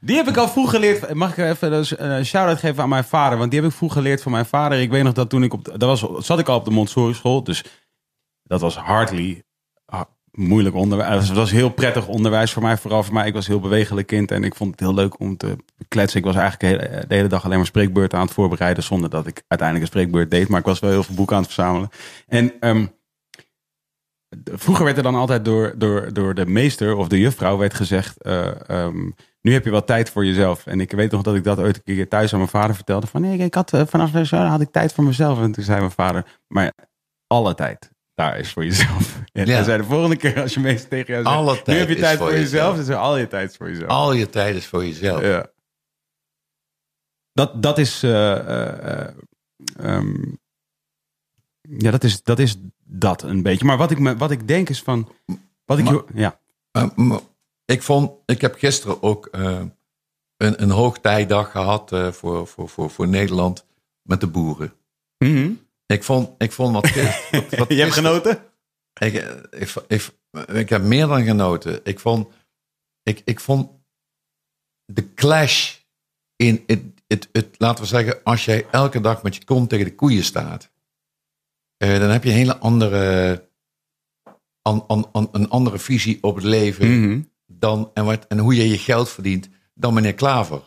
Die 0.00 0.16
heb 0.16 0.28
ik 0.28 0.36
al 0.36 0.48
vroeg 0.48 0.70
geleerd. 0.70 1.14
Mag 1.14 1.38
ik 1.38 1.44
even 1.44 1.72
een 2.12 2.26
shout-out 2.26 2.58
geven 2.58 2.82
aan 2.82 2.88
mijn 2.88 3.04
vader? 3.04 3.38
Want 3.38 3.50
die 3.50 3.60
heb 3.60 3.70
ik 3.70 3.76
vroeg 3.76 3.92
geleerd 3.92 4.22
van 4.22 4.32
mijn 4.32 4.46
vader. 4.46 4.80
Ik 4.80 4.90
weet 4.90 5.02
nog 5.02 5.12
dat 5.12 5.30
toen 5.30 5.42
ik 5.42 5.52
op... 5.52 5.64
Dat 5.64 6.00
was, 6.00 6.26
zat 6.26 6.38
ik 6.38 6.48
al 6.48 6.56
op 6.56 6.64
de 6.64 6.70
Montessori 6.70 7.14
school. 7.14 7.44
Dus 7.44 7.64
dat 8.42 8.60
was 8.60 8.76
hardly 8.76 9.42
ah, 9.86 10.00
moeilijk 10.30 10.74
onderwijs. 10.74 11.28
Het 11.28 11.36
was 11.36 11.50
heel 11.50 11.70
prettig 11.70 12.06
onderwijs 12.06 12.52
voor 12.52 12.62
mij. 12.62 12.76
Vooral 12.76 13.02
voor 13.02 13.14
mij. 13.14 13.26
Ik 13.26 13.34
was 13.34 13.46
een 13.46 13.52
heel 13.52 13.62
bewegelijk 13.62 14.06
kind. 14.06 14.30
En 14.30 14.44
ik 14.44 14.54
vond 14.54 14.70
het 14.70 14.80
heel 14.80 14.94
leuk 14.94 15.20
om 15.20 15.36
te 15.36 15.56
kletsen. 15.88 16.18
Ik 16.18 16.24
was 16.26 16.34
eigenlijk 16.36 16.80
de 17.08 17.14
hele, 17.14 17.28
dag 17.28 17.44
alleen 17.44 17.56
maar 17.56 17.66
spreekbeurten 17.66 18.18
aan 18.18 18.24
het 18.24 18.34
voorbereiden. 18.34 18.82
Zonder 18.82 19.10
dat 19.10 19.26
ik 19.26 19.42
uiteindelijk 19.48 19.90
een 19.90 19.98
spreekbeurt 19.98 20.30
deed. 20.30 20.48
Maar 20.48 20.60
ik 20.60 20.66
was 20.66 20.78
wel 20.80 20.90
heel 20.90 21.02
veel 21.02 21.14
boeken 21.14 21.36
aan 21.36 21.42
het 21.42 21.52
verzamelen. 21.52 21.88
En... 22.26 22.52
ehm, 22.60 22.86
vroeger 24.44 24.84
werd 24.84 24.96
er 24.96 25.02
dan 25.02 25.14
altijd 25.14 25.44
door, 25.44 25.74
door, 25.76 26.12
door 26.12 26.34
de 26.34 26.46
meester 26.46 26.96
of 26.96 27.08
de 27.08 27.18
juffrouw 27.20 27.56
werd 27.56 27.74
gezegd... 27.74 28.22
eh, 28.22 28.68
ehm, 28.68 29.10
nu 29.40 29.52
heb 29.52 29.64
je 29.64 29.70
wel 29.70 29.84
tijd 29.84 30.10
voor 30.10 30.24
jezelf. 30.26 30.66
En 30.66 30.80
ik 30.80 30.90
weet 30.92 31.10
nog 31.10 31.22
dat 31.22 31.34
ik 31.34 31.44
dat 31.44 31.58
ooit 31.58 31.76
een 31.76 31.82
keer 31.94 32.08
thuis 32.08 32.32
aan 32.32 32.38
mijn 32.38 32.50
vader 32.50 32.74
vertelde. 32.74 33.06
Van 33.06 33.20
nee, 33.20 33.38
ik 33.38 33.54
had 33.54 33.72
eh, 33.72 33.82
vanaf 33.86 34.26
zo 34.26 34.36
had 34.36 34.60
ik 34.60 34.70
tijd 34.70 34.92
voor 34.92 35.04
mezelf. 35.04 35.40
En 35.40 35.52
toen 35.52 35.64
zei 35.64 35.78
mijn 35.78 35.90
vader, 35.90 36.24
maar 36.48 36.72
alle 37.26 37.54
tijd 37.54 37.90
daar 38.14 38.38
is 38.38 38.52
voor 38.52 38.64
jezelf. 38.64 39.18
En 39.32 39.46
Ja. 39.46 39.62
zei 39.62 39.78
de 39.78 39.84
volgende 39.84 40.16
keer 40.16 40.40
als 40.42 40.54
je 40.54 40.60
meester 40.60 40.88
tegen 40.88 41.12
jou 41.12 41.24
zegt... 41.24 41.36
Alle 41.36 41.62
nu 41.64 41.74
heb 41.74 41.88
je 41.88 41.96
tijd 41.96 42.18
voor 42.18 42.26
voor 42.28 42.36
jezelf. 42.36 42.76
jezelf. 42.76 42.86
Dus 42.86 42.96
al 42.96 43.16
je 43.16 43.26
tijd 43.26 43.50
is 43.50 43.56
voor 43.56 43.68
jezelf. 43.68 43.90
Al 43.90 44.12
je 44.12 44.30
tijd 44.30 44.56
is 44.56 44.66
voor 44.66 44.84
jezelf. 44.84 45.22
Ja. 45.22 45.46
Dat, 47.34 47.62
dat 47.62 47.78
is. 47.78 48.02
eh, 48.02 48.32
eh, 48.38 49.06
eh, 49.08 49.14
ehm, 49.76 50.32
ja, 51.60 51.90
dat 51.90 52.04
is, 52.04 52.22
dat 52.22 52.38
is 52.38 52.56
dat 52.84 53.22
een 53.22 53.42
beetje. 53.42 53.64
Maar 53.64 53.76
wat 53.76 53.90
ik, 53.90 53.98
me, 53.98 54.16
wat 54.16 54.30
ik 54.30 54.48
denk 54.48 54.68
is 54.68 54.82
van. 54.82 55.12
Wat 55.64 55.78
ik, 55.78 55.84
Maar- 55.84 56.02
ja. 56.14 56.40
M- 56.96 57.18
ik, 57.64 57.82
vond, 57.82 58.12
ik 58.26 58.40
heb 58.40 58.54
gisteren 58.54 59.02
ook 59.02 59.28
een, 59.32 59.72
een 60.62 60.70
hoogtijdag 60.70 61.50
gehad 61.50 61.92
uh, 61.92 62.12
voor, 62.12 62.46
voor, 62.46 62.68
voor, 62.68 62.90
voor 62.90 63.08
Nederland 63.08 63.66
met 64.02 64.20
de 64.20 64.26
boeren. 64.26 64.72
Ik 65.86 66.04
vond, 66.04 66.30
ik 66.42 66.52
vond 66.52 66.72
wat, 66.74 66.86
gis- 66.86 67.30
wat, 67.30 67.54
wat 67.58 67.68
Je 67.68 67.74
hebt 67.80 67.92
genoten? 67.92 68.42
Ik, 69.00 69.14
eh, 69.14 69.36
ik, 69.60 69.74
ik, 69.88 70.10
ik 70.56 70.68
heb 70.68 70.82
meer 70.82 71.06
dan 71.06 71.24
genoten. 71.24 71.80
Ik 71.84 71.98
vond, 72.00 72.28
ik, 73.02 73.22
ik 73.24 73.40
vond 73.40 73.70
de 74.84 75.14
clash 75.14 75.78
in 76.36 76.62
het, 76.66 76.80
het, 77.06 77.28
het, 77.32 77.54
laten 77.58 77.82
we 77.82 77.88
zeggen, 77.90 78.20
als 78.24 78.44
jij 78.44 78.66
elke 78.70 79.00
dag 79.00 79.22
met 79.22 79.36
je 79.36 79.44
kont 79.44 79.68
tegen 79.68 79.84
de 79.84 79.94
koeien 79.94 80.24
staat, 80.24 80.70
eh, 81.76 81.98
dan 81.98 82.08
heb 82.10 82.24
je 82.24 82.30
een 82.30 82.36
hele 82.36 82.56
andere, 82.58 83.48
an, 84.62 84.84
an, 84.86 85.08
an- 85.12 85.28
een 85.32 85.48
andere 85.48 85.78
visie 85.78 86.18
op 86.20 86.34
het 86.34 86.44
leven 86.44 87.00
Mhm. 87.00 87.20
dan, 87.46 87.90
en, 87.94 88.04
wat, 88.04 88.26
en 88.26 88.38
hoe 88.38 88.54
je 88.54 88.68
je 88.68 88.78
geld 88.78 89.10
verdient 89.10 89.48
dan 89.74 89.94
meneer 89.94 90.14
Klaver. 90.14 90.62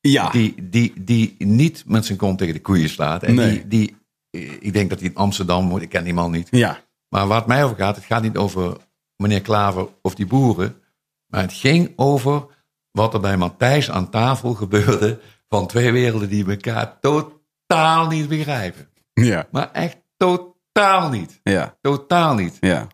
Ja. 0.00 0.30
Die, 0.30 0.68
die, 0.68 0.92
die 1.04 1.34
niet 1.38 1.84
met 1.86 2.04
zijn 2.04 2.18
kont 2.18 2.38
tegen 2.38 2.54
de 2.54 2.60
koeien 2.60 2.88
slaat. 2.88 3.22
En 3.22 3.34
Nee. 3.34 3.52
die, 3.52 3.66
die, 3.68 3.96
eh, 4.30 4.52
ik 4.60 4.72
denk 4.72 4.90
dat 4.90 5.00
hij 5.00 5.08
in 5.08 5.14
Amsterdam 5.14 5.68
woont, 5.68 5.82
ik 5.82 5.88
ken 5.88 6.04
die 6.04 6.14
man 6.14 6.30
niet. 6.30 6.48
ja. 6.50 6.86
Maar 7.08 7.26
waar 7.26 7.38
het 7.38 7.46
mij 7.46 7.64
over 7.64 7.76
gaat, 7.76 7.96
het 7.96 8.04
gaat 8.04 8.22
niet 8.22 8.36
over 8.36 8.76
meneer 9.16 9.40
Klaver 9.40 9.88
of 10.02 10.14
die 10.14 10.26
boeren. 10.26 10.82
Maar 11.26 11.40
het 11.42 11.52
ging 11.52 11.92
over 11.96 12.46
wat 12.90 13.14
er 13.14 13.20
bij 13.20 13.36
Matthijs 13.36 13.90
aan 13.90 14.10
tafel 14.10 14.54
gebeurde. 14.54 15.20
Van 15.48 15.66
twee 15.66 15.92
werelden 15.92 16.28
die 16.28 16.46
elkaar 16.46 17.00
totaal 17.00 18.06
niet 18.06 18.28
begrijpen. 18.28 18.88
Ja. 19.12 19.48
Maar 19.50 19.72
echt 19.72 19.96
totaal 20.16 21.10
niet. 21.10 21.40
Ja. 21.42 21.76
Totaal 21.80 22.34
niet. 22.34 22.56
Ja. 22.60 22.86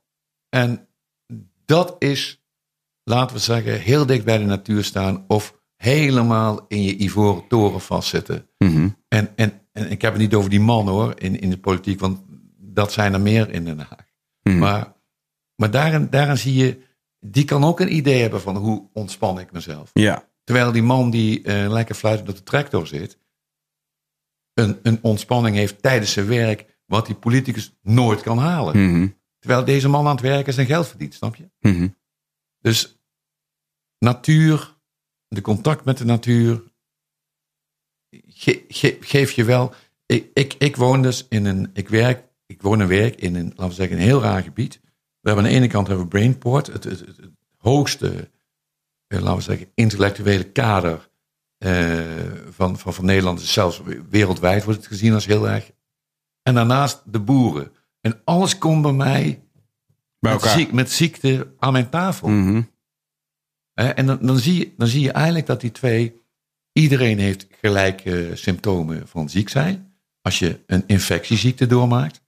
En 0.49 0.89
dat 1.65 1.97
is, 1.99 2.45
laten 3.03 3.37
we 3.37 3.43
zeggen, 3.43 3.81
heel 3.81 4.07
dicht 4.07 4.25
bij 4.25 4.39
de 4.39 4.45
natuur 4.45 4.85
staan. 4.85 5.25
Of 5.29 5.63
helemaal 5.77 6.65
in 6.69 6.83
je 6.83 6.97
ivoren 6.97 7.49
toren 7.49 7.81
vastzitten. 7.81 8.49
Mhm. 8.59 8.89
En, 9.09 9.37
en, 9.37 9.61
en 9.73 9.91
ik 9.91 10.03
heb 10.03 10.13
het 10.13 10.23
niet 10.23 10.35
over 10.35 10.51
die 10.51 10.61
man 10.61 10.89
hoor, 10.89 11.13
in, 11.19 11.41
in 11.41 11.51
de 11.51 11.59
politiek. 11.59 12.01
Want 12.01 12.21
dat 12.57 12.93
zijn 12.93 13.13
er 13.13 13.21
meer 13.21 13.51
in 13.51 13.65
Den 13.65 13.79
Haag. 13.79 14.07
Mhm. 14.43 14.59
Maar, 14.59 14.93
maar 15.57 15.71
daarin, 15.71 16.11
daarin 16.11 16.39
zie 16.39 16.55
je, 16.55 16.81
die 17.21 17.45
kan 17.45 17.65
ook 17.65 17.81
een 17.81 17.97
idee 17.97 18.21
hebben 18.21 18.41
van 18.41 18.57
hoe 18.57 18.89
ontspan 18.93 19.39
ik 19.39 19.53
mezelf. 19.53 19.91
Ja. 19.93 20.29
Terwijl 20.45 20.73
die 20.73 20.83
man 20.83 21.11
die 21.11 21.43
eh, 21.43 21.71
lekker 21.71 21.95
fluitend 21.95 22.29
op 22.29 22.37
de 22.37 22.43
tractor 22.43 22.87
zit, 22.87 23.19
een, 24.55 24.79
een 24.83 24.99
ontspanning 25.03 25.57
heeft 25.57 25.83
tijdens 25.83 26.13
zijn 26.13 26.27
werk, 26.27 26.79
wat 26.87 27.07
die 27.07 27.15
politicus 27.15 27.77
nooit 27.83 28.21
kan 28.21 28.39
halen. 28.39 28.91
Mhm. 28.91 29.09
Terwijl 29.39 29.65
deze 29.65 29.89
man 29.89 30.07
aan 30.07 30.13
het 30.13 30.21
werken 30.21 30.53
zijn 30.53 30.67
geld 30.67 30.89
verdient, 30.89 31.15
snap 31.15 31.37
je? 31.37 31.51
Mhm. 31.61 31.89
Dus 32.61 32.99
natuur, 33.99 34.77
de 35.29 35.41
contact 35.41 35.85
met 35.85 35.99
de 35.99 36.05
natuur, 36.05 36.63
ge- 38.27 38.65
ge- 38.69 38.97
geef 39.01 39.31
je 39.31 39.45
wel. 39.45 39.75
Ik, 40.07 40.31
ik, 40.35 40.55
ik 40.55 40.77
woon 40.77 41.03
dus 41.03 41.27
in 41.29 41.45
een, 41.45 41.71
ik 41.73 41.89
werk, 41.89 42.29
ik 42.47 42.63
woon 42.63 42.81
en 42.81 42.89
werk 42.89 43.21
in 43.21 43.35
een, 43.35 43.49
laten 43.49 43.69
we 43.69 43.73
zeggen, 43.75 43.97
een 43.97 44.03
heel 44.03 44.21
raar 44.21 44.43
gebied. 44.43 44.81
We 45.21 45.31
hebben 45.31 45.45
aan 45.45 45.51
de 45.51 45.57
ene 45.57 45.67
kant 45.69 45.87
hebben 45.87 46.05
we 46.05 46.11
Brainport, 46.11 46.67
het, 46.67 46.85
het, 46.85 47.01
het, 47.01 47.17
het 47.17 47.31
hoogste, 47.57 48.31
laten 49.09 49.37
we 49.37 49.41
zeggen, 49.43 49.71
intellectuele 49.75 50.45
kader 50.45 51.11
eh, 51.59 52.01
van, 52.51 52.79
van, 52.79 52.95
van 52.95 53.05
Nederland. 53.05 53.41
Zelfs 53.41 53.83
wereldwijd 54.11 54.65
wordt 54.65 54.79
het 54.79 54.89
gezien 54.89 55.15
als 55.15 55.27
heel 55.27 55.49
erg. 55.49 55.73
En 56.43 56.55
daarnaast 56.55 57.03
de 57.13 57.21
boeren. 57.21 57.73
En 58.01 58.21
alles 58.25 58.59
komt 58.59 58.83
bij 58.83 58.93
mij 58.93 59.43
Bij 60.19 60.33
met, 60.33 60.43
ziek- 60.43 60.73
met 60.73 60.91
ziekte 60.91 61.55
aan 61.59 61.73
mijn 61.73 61.89
tafel. 61.89 62.29
Mhm. 62.29 62.63
En 63.75 64.07
dan, 64.07 64.19
dan, 64.21 64.39
zie 64.39 64.59
je, 64.59 64.73
dan 64.77 64.89
zie 64.89 65.01
je 65.01 65.13
eigenlijk 65.13 65.47
dat 65.47 65.61
die 65.61 65.71
twee, 65.71 66.23
iedereen 66.73 67.19
heeft 67.19 67.47
gelijke 67.61 68.31
symptomen 68.35 69.09
van 69.09 69.29
ziek 69.29 69.49
zijn. 69.49 69.95
Als 70.21 70.39
je 70.39 70.61
een 70.67 70.85
infectieziekte 70.87 71.67
doormaakt, 71.67 72.23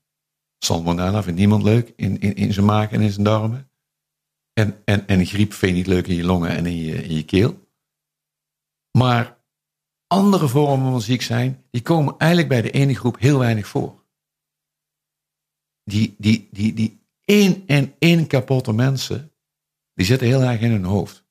salmonella 0.59 1.23
vindt 1.23 1.39
niemand 1.39 1.63
leuk 1.63 1.93
in, 1.97 2.21
in, 2.21 2.35
in 2.35 2.53
zijn 2.53 2.67
maag 2.67 2.91
en 2.91 3.01
in 3.01 3.11
zijn 3.11 3.25
darmen. 3.25 3.66
En, 4.59 4.83
en, 4.85 5.07
en 5.07 5.27
griep 5.27 5.53
vind 5.53 5.73
je 5.73 5.77
niet 5.77 5.87
leuk 5.87 6.07
in 6.07 6.15
je 6.15 6.25
longen 6.25 6.51
en 6.51 6.67
in 6.67 6.77
je, 6.77 7.03
in 7.03 7.15
je 7.15 7.25
keel. 7.25 7.69
Maar 8.99 9.39
andere 10.07 10.49
vormen 10.49 10.91
van 10.91 11.01
ziek 11.01 11.23
zijn, 11.23 11.65
die 11.71 11.83
komen 11.83 12.19
eigenlijk 12.19 12.51
bij 12.51 12.63
de 12.63 12.71
ene 12.71 12.95
groep 12.95 13.19
heel 13.19 13.39
weinig 13.39 13.67
voor. 13.67 14.05
Die, 15.85 16.15
die, 16.19 16.49
die, 16.51 16.75
die 16.75 17.01
één 17.25 17.67
en 17.67 17.95
één 17.99 18.27
kapotte 18.27 18.73
mensen, 18.73 19.33
die 19.95 20.07
zitten 20.07 20.27
heel 20.27 20.43
erg 20.43 20.61
in 20.61 20.71
hun 20.71 20.85
hoofd. 20.85 21.25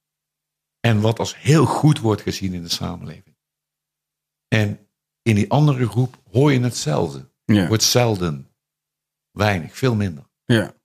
En 0.79 1.01
wat 1.01 1.19
als 1.19 1.37
heel 1.37 1.65
goed 1.65 1.99
wordt 1.99 2.21
gezien 2.21 2.53
in 2.53 2.63
de 2.63 2.69
samenleving. 2.69 3.35
En 4.47 4.89
in 5.21 5.35
die 5.35 5.51
andere 5.51 5.87
groep 5.87 6.21
hoor 6.31 6.51
je 6.53 6.59
hetzelfde. 6.59 7.31
Ja. 7.45 7.67
Wordt 7.67 7.83
zelden. 7.83 8.49
Weinig, 9.31 9.77
veel 9.77 9.95
minder. 9.95 10.29
Ja. 10.45 10.75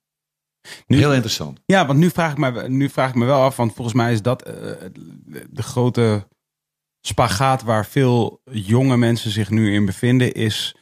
Nu- 0.87 0.99
Heel 0.99 1.13
interessant. 1.13 1.61
Ja, 1.67 1.87
want 1.87 1.99
nu 1.99 2.11
vraag, 2.11 2.31
ik 2.33 2.39
me, 2.39 2.69
nu 2.69 2.89
vraag 2.89 3.09
ik 3.09 3.15
me 3.15 3.25
wel 3.25 3.43
af, 3.43 3.57
want 3.57 3.75
volgens 3.75 3.97
mij 3.97 4.13
is 4.13 4.23
dat 4.23 4.43
eh, 4.43 4.55
de 5.51 5.63
grote 5.63 6.29
spagaat 7.01 7.63
waar 7.63 7.87
veel 7.87 8.41
jonge 8.51 8.97
mensen 8.97 9.31
zich 9.31 9.51
nu 9.51 9.75
in 9.75 9.85
bevinden, 9.85 10.33
is 10.33 10.75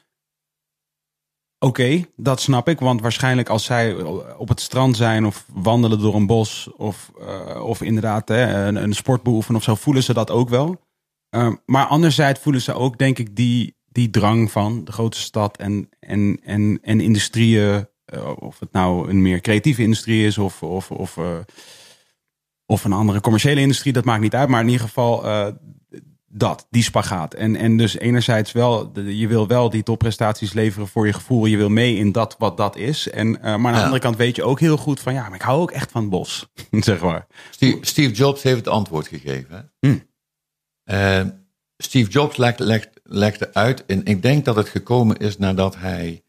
oké, 1.58 2.04
dat 2.16 2.40
snap 2.40 2.68
ik, 2.68 2.80
want 2.80 3.00
waarschijnlijk 3.00 3.48
als 3.48 3.64
zij 3.64 4.02
op 4.32 4.48
het 4.48 4.60
strand 4.60 4.96
zijn 4.96 5.26
of 5.26 5.46
wandelen 5.52 5.98
door 5.98 6.14
een 6.14 6.26
bos 6.26 6.70
of, 6.76 7.12
eh, 7.20 7.64
of 7.64 7.82
inderdaad 7.82 8.28
hè, 8.28 8.66
een, 8.66 8.76
een 8.76 8.92
sport 8.94 9.22
beoefenen 9.22 9.58
of 9.58 9.64
zo, 9.64 9.74
voelen 9.74 10.02
ze 10.02 10.12
dat 10.14 10.30
ook 10.30 10.48
wel. 10.48 10.80
Eh, 11.28 11.52
maar 11.66 11.86
anderzijds 11.86 12.40
voelen 12.40 12.62
ze 12.62 12.72
ook, 12.74 12.98
denk 12.98 13.18
ik, 13.18 13.36
die, 13.36 13.76
die 13.84 14.10
drang 14.10 14.50
van 14.50 14.84
de 14.84 14.92
grote 14.92 15.18
stad 15.18 15.56
en, 15.56 15.88
en, 16.00 16.40
en, 16.42 16.78
en 16.82 17.00
industrieën, 17.00 17.88
of 18.38 18.58
het 18.58 18.72
nou 18.72 19.08
een 19.10 19.22
meer 19.22 19.40
creatieve 19.40 19.82
industrie 19.82 20.26
is 20.26 20.38
of, 20.38 20.62
of, 20.62 20.90
of, 20.90 21.16
eh, 21.16 21.38
of 22.66 22.84
een 22.84 22.92
andere 22.92 23.20
commerciële 23.20 23.60
industrie, 23.60 23.92
dat 23.92 24.04
maakt 24.04 24.22
niet 24.22 24.34
uit. 24.34 24.48
Maar 24.48 24.60
in 24.60 24.68
ieder 24.68 24.86
geval 24.86 25.24
eh, 25.24 25.46
dat, 26.30 26.66
die 26.70 26.82
spagaat. 26.82 27.34
En, 27.34 27.56
en 27.56 27.76
dus 27.76 27.98
enerzijds 27.98 28.52
wel, 28.52 28.92
je 29.04 29.26
wil 29.26 29.46
wel 29.46 29.70
die 29.70 29.82
topprestaties 29.82 30.52
leveren 30.52 30.88
voor 30.88 31.06
je 31.06 31.12
gevoel. 31.12 31.46
Je 31.46 31.56
wil 31.56 31.68
mee 31.68 31.96
in 31.96 32.12
dat 32.12 32.36
wat 32.38 32.56
dat 32.56 32.76
is. 32.76 33.10
En, 33.10 33.36
eh, 33.36 33.42
maar 33.42 33.52
aan 33.52 33.62
de 33.62 33.78
Ja. 33.78 33.82
andere 33.84 34.00
kant 34.00 34.16
weet 34.16 34.36
je 34.36 34.42
ook 34.44 34.60
heel 34.60 34.76
goed 34.76 35.00
van, 35.00 35.14
ja, 35.14 35.22
maar 35.22 35.34
ik 35.34 35.42
hou 35.42 35.60
ook 35.60 35.70
echt 35.70 35.90
van 35.90 36.00
het 36.00 36.10
bos, 36.10 36.48
zeg 36.70 37.00
maar. 37.00 37.26
Steve, 37.50 37.78
Steve 37.80 38.12
Jobs 38.12 38.42
heeft 38.42 38.56
het 38.56 38.68
antwoord 38.68 39.08
gegeven. 39.08 39.72
Hmm. 39.80 40.06
Eh, 40.84 41.24
Steve 41.76 42.10
Jobs 42.10 42.36
legde, 42.36 42.64
legde, 42.64 42.90
legde 43.02 43.54
uit, 43.54 43.86
en 43.86 44.04
ik 44.04 44.22
denk 44.22 44.44
dat 44.44 44.56
het 44.56 44.68
gekomen 44.68 45.16
is 45.16 45.38
nadat 45.38 45.76
hij 45.76 46.06
eh, 46.08 46.20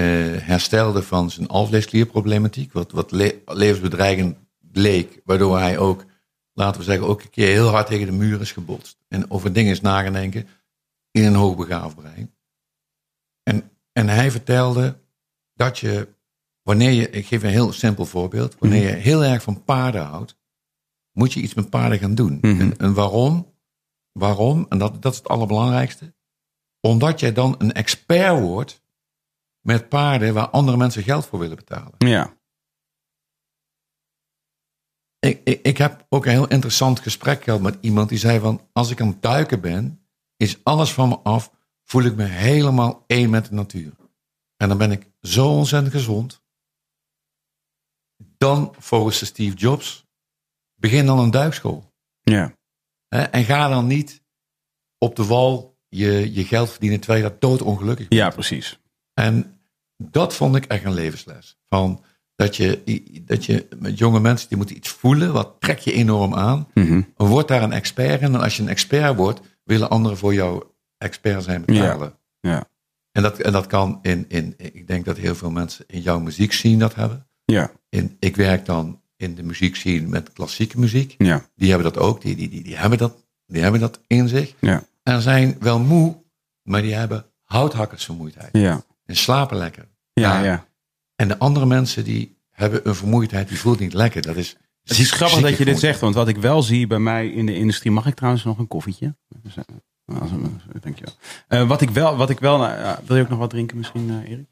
herstelde 0.00 1.02
van 1.02 1.30
zijn 1.30 1.48
alvleesklierproblematiek, 1.48 2.72
wat, 2.72 2.92
wat 2.92 3.10
le- 3.10 3.40
levensbedreigend 3.46 4.36
leek, 4.72 5.20
waardoor 5.24 5.58
hij 5.58 5.78
ook, 5.78 6.04
laten 6.52 6.80
we 6.80 6.86
zeggen, 6.86 7.06
ook 7.06 7.22
een 7.22 7.30
keer 7.30 7.48
heel 7.48 7.68
hard 7.68 7.86
tegen 7.86 8.06
de 8.06 8.12
muur 8.12 8.40
is 8.40 8.52
gebotst. 8.52 8.98
En 9.08 9.30
over 9.30 9.52
dingen 9.52 9.72
is 9.72 9.80
nagedenken 9.80 10.48
in 11.10 11.24
een 11.24 11.34
hoogbegaafd 11.34 11.96
brein. 11.96 12.34
En, 13.42 13.70
en 13.92 14.08
hij 14.08 14.30
vertelde 14.30 14.98
dat 15.54 15.78
je, 15.78 16.08
wanneer 16.62 16.90
je, 16.90 17.10
ik 17.10 17.26
geef 17.26 17.42
een 17.42 17.48
heel 17.50 17.72
simpel 17.72 18.06
voorbeeld, 18.06 18.56
wanneer 18.58 18.82
je 18.82 18.94
heel 18.94 19.24
erg 19.24 19.42
van 19.42 19.64
paarden 19.64 20.04
houdt, 20.04 20.36
moet 21.12 21.32
je 21.32 21.40
iets 21.40 21.54
met 21.54 21.70
paarden 21.70 21.98
gaan 21.98 22.14
doen. 22.14 22.38
Mhm. 22.40 22.60
en, 22.60 22.76
en 22.78 22.94
waarom? 22.94 23.54
Waarom? 24.12 24.66
En 24.68 24.78
dat, 24.78 25.02
dat 25.02 25.12
is 25.12 25.18
het 25.18 25.28
allerbelangrijkste. 25.28 26.14
Omdat 26.80 27.20
jij 27.20 27.32
dan 27.32 27.54
een 27.58 27.72
expert 27.72 28.40
wordt 28.40 28.84
met 29.66 29.88
paarden 29.88 30.34
waar 30.34 30.48
andere 30.48 30.76
mensen 30.76 31.02
geld 31.02 31.26
voor 31.26 31.38
willen 31.38 31.56
betalen. 31.56 31.94
Ja. 31.98 32.36
Ik, 35.18 35.40
ik, 35.44 35.60
ik 35.62 35.78
heb 35.78 36.06
ook 36.08 36.24
een 36.24 36.30
heel 36.30 36.48
interessant 36.48 37.00
gesprek 37.00 37.44
gehad 37.44 37.60
met 37.60 37.78
iemand 37.80 38.08
die 38.08 38.18
zei 38.18 38.38
van, 38.38 38.68
als 38.72 38.90
ik 38.90 39.00
aan 39.00 39.08
het 39.08 39.22
duiken 39.22 39.60
ben, 39.60 40.06
is 40.36 40.64
alles 40.64 40.92
van 40.92 41.08
me 41.08 41.18
af, 41.18 41.52
voel 41.84 42.02
ik 42.02 42.16
me 42.16 42.24
helemaal 42.24 43.04
één 43.06 43.30
met 43.30 43.46
de 43.46 43.54
natuur. 43.54 43.92
En 44.56 44.68
dan 44.68 44.78
ben 44.78 44.92
ik 44.92 45.10
zo 45.20 45.48
ontzettend 45.48 45.92
gezond. 45.92 46.44
dan 48.38 48.74
volgens 48.78 49.18
de 49.18 49.24
Steve 49.24 49.56
Jobs, 49.56 50.06
begin 50.74 51.06
dan 51.06 51.18
een 51.18 51.30
duikschool. 51.30 51.92
Ja. 52.22 52.54
En 53.08 53.44
ga 53.44 53.68
dan 53.68 53.86
niet 53.86 54.22
op 54.98 55.16
de 55.16 55.24
wal 55.24 55.78
je, 55.88 56.32
je 56.32 56.44
geld 56.44 56.70
verdienen 56.70 57.00
terwijl 57.00 57.22
je 57.24 57.30
dat 57.30 57.40
doodongelukkig 57.40 58.08
bent. 58.08 58.20
ja, 58.20 58.30
precies. 58.30 58.80
En 59.14 59.55
dat 59.96 60.34
vond 60.34 60.56
ik 60.56 60.64
echt 60.64 60.84
een 60.84 60.94
levensles. 60.94 61.58
Van 61.68 62.02
dat 62.34 62.56
je, 62.56 62.82
dat 63.24 63.44
je 63.44 63.66
met 63.78 63.98
jonge 63.98 64.20
mensen 64.20 64.48
die 64.48 64.56
moeten 64.56 64.76
iets 64.76 64.88
voelen, 64.88 65.32
wat 65.32 65.56
trek 65.58 65.78
je 65.78 65.92
enorm 65.92 66.34
aan. 66.34 66.68
Mhm. 66.74 67.02
Word 67.16 67.48
daar 67.48 67.62
een 67.62 67.72
expert 67.72 68.20
in. 68.20 68.34
En 68.34 68.40
als 68.40 68.56
je 68.56 68.62
een 68.62 68.68
expert 68.68 69.16
wordt, 69.16 69.40
willen 69.64 69.90
anderen 69.90 70.18
voor 70.18 70.34
jou 70.34 70.64
expert 70.98 71.42
zijn 71.42 71.64
betalen. 71.64 72.18
Ja. 72.40 72.68
En, 73.12 73.22
dat, 73.22 73.38
en 73.38 73.52
dat 73.52 73.66
kan 73.66 73.98
in, 74.02 74.24
in, 74.28 74.54
ik 74.56 74.86
denk 74.86 75.04
dat 75.04 75.16
heel 75.16 75.34
veel 75.34 75.50
mensen 75.50 75.84
in 75.86 76.00
jouw 76.00 76.20
muziek 76.20 76.52
zien 76.52 76.78
dat 76.78 76.94
hebben. 76.94 77.26
Ja. 77.44 77.70
In, 77.88 78.16
ik 78.18 78.36
werk 78.36 78.66
dan 78.66 79.00
in 79.16 79.34
de 79.34 79.42
muziek 79.42 79.76
zien 79.76 80.08
met 80.08 80.32
klassieke 80.32 80.78
muziek. 80.78 81.14
Ja. 81.18 81.48
Die 81.54 81.70
hebben 81.70 81.92
dat 81.92 82.02
ook, 82.02 82.20
die, 82.20 82.36
die, 82.36 82.48
die, 82.48 82.62
die, 82.62 82.76
hebben, 82.76 82.98
dat, 82.98 83.24
die 83.46 83.62
hebben 83.62 83.80
dat 83.80 84.00
in 84.06 84.28
zich. 84.28 84.54
Ja. 84.60 84.84
En 85.02 85.20
zijn 85.20 85.56
wel 85.60 85.78
moe, 85.78 86.16
maar 86.62 86.82
die 86.82 86.94
hebben 86.94 87.26
houthakkersvermoeidheid. 87.42 88.50
Ja. 88.52 88.84
En 89.06 89.16
slapen 89.16 89.56
lekker. 89.56 89.88
Ja. 90.12 90.42
Ja. 90.42 90.66
En 91.16 91.28
de 91.28 91.38
andere 91.38 91.66
mensen 91.66 92.04
die 92.04 92.38
hebben 92.50 92.88
een 92.88 92.94
vermoeidheid, 92.94 93.48
die 93.48 93.58
voelt 93.58 93.78
niet 93.78 93.92
lekker. 93.92 94.22
Dat 94.22 94.36
is 94.36 94.56
Het 94.82 94.98
is 94.98 95.10
grappig 95.10 95.40
dat 95.40 95.58
je 95.58 95.64
dit 95.64 95.78
zegt, 95.78 96.00
want 96.00 96.14
wat 96.14 96.28
ik 96.28 96.36
wel 96.36 96.62
zie 96.62 96.86
bij 96.86 96.98
mij 96.98 97.28
in 97.28 97.46
de 97.46 97.54
industrie. 97.54 97.92
Mag 97.92 98.06
ik 98.06 98.14
trouwens 98.14 98.44
nog 98.44 98.58
een 98.58 98.68
koffietje? 98.68 99.16
Dus, 99.42 99.56
eh, 99.56 99.64
een- 100.06 100.60
Dankjewel. 100.80 101.14
Eh 101.48 101.68
wat 101.68 101.80
ik 101.80 101.90
wel, 101.90 102.16
wat 102.16 102.30
ik 102.30 102.38
wel 102.40 102.58
wil 103.04 103.16
je 103.16 103.22
ook 103.22 103.28
nog 103.28 103.38
wat 103.38 103.50
drinken 103.50 103.76
misschien, 103.76 104.10
eh, 104.10 104.30
Erik? 104.30 104.46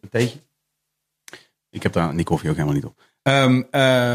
Een 0.00 0.08
theetje? 0.10 0.38
Ik 1.70 1.82
heb 1.82 1.92
daar 1.92 2.16
die 2.16 2.24
koffie 2.24 2.48
ook 2.50 2.56
helemaal 2.56 2.76
niet 2.76 2.84
op. 2.84 3.02
Ehm, 3.22 3.62
eh, 3.70 4.14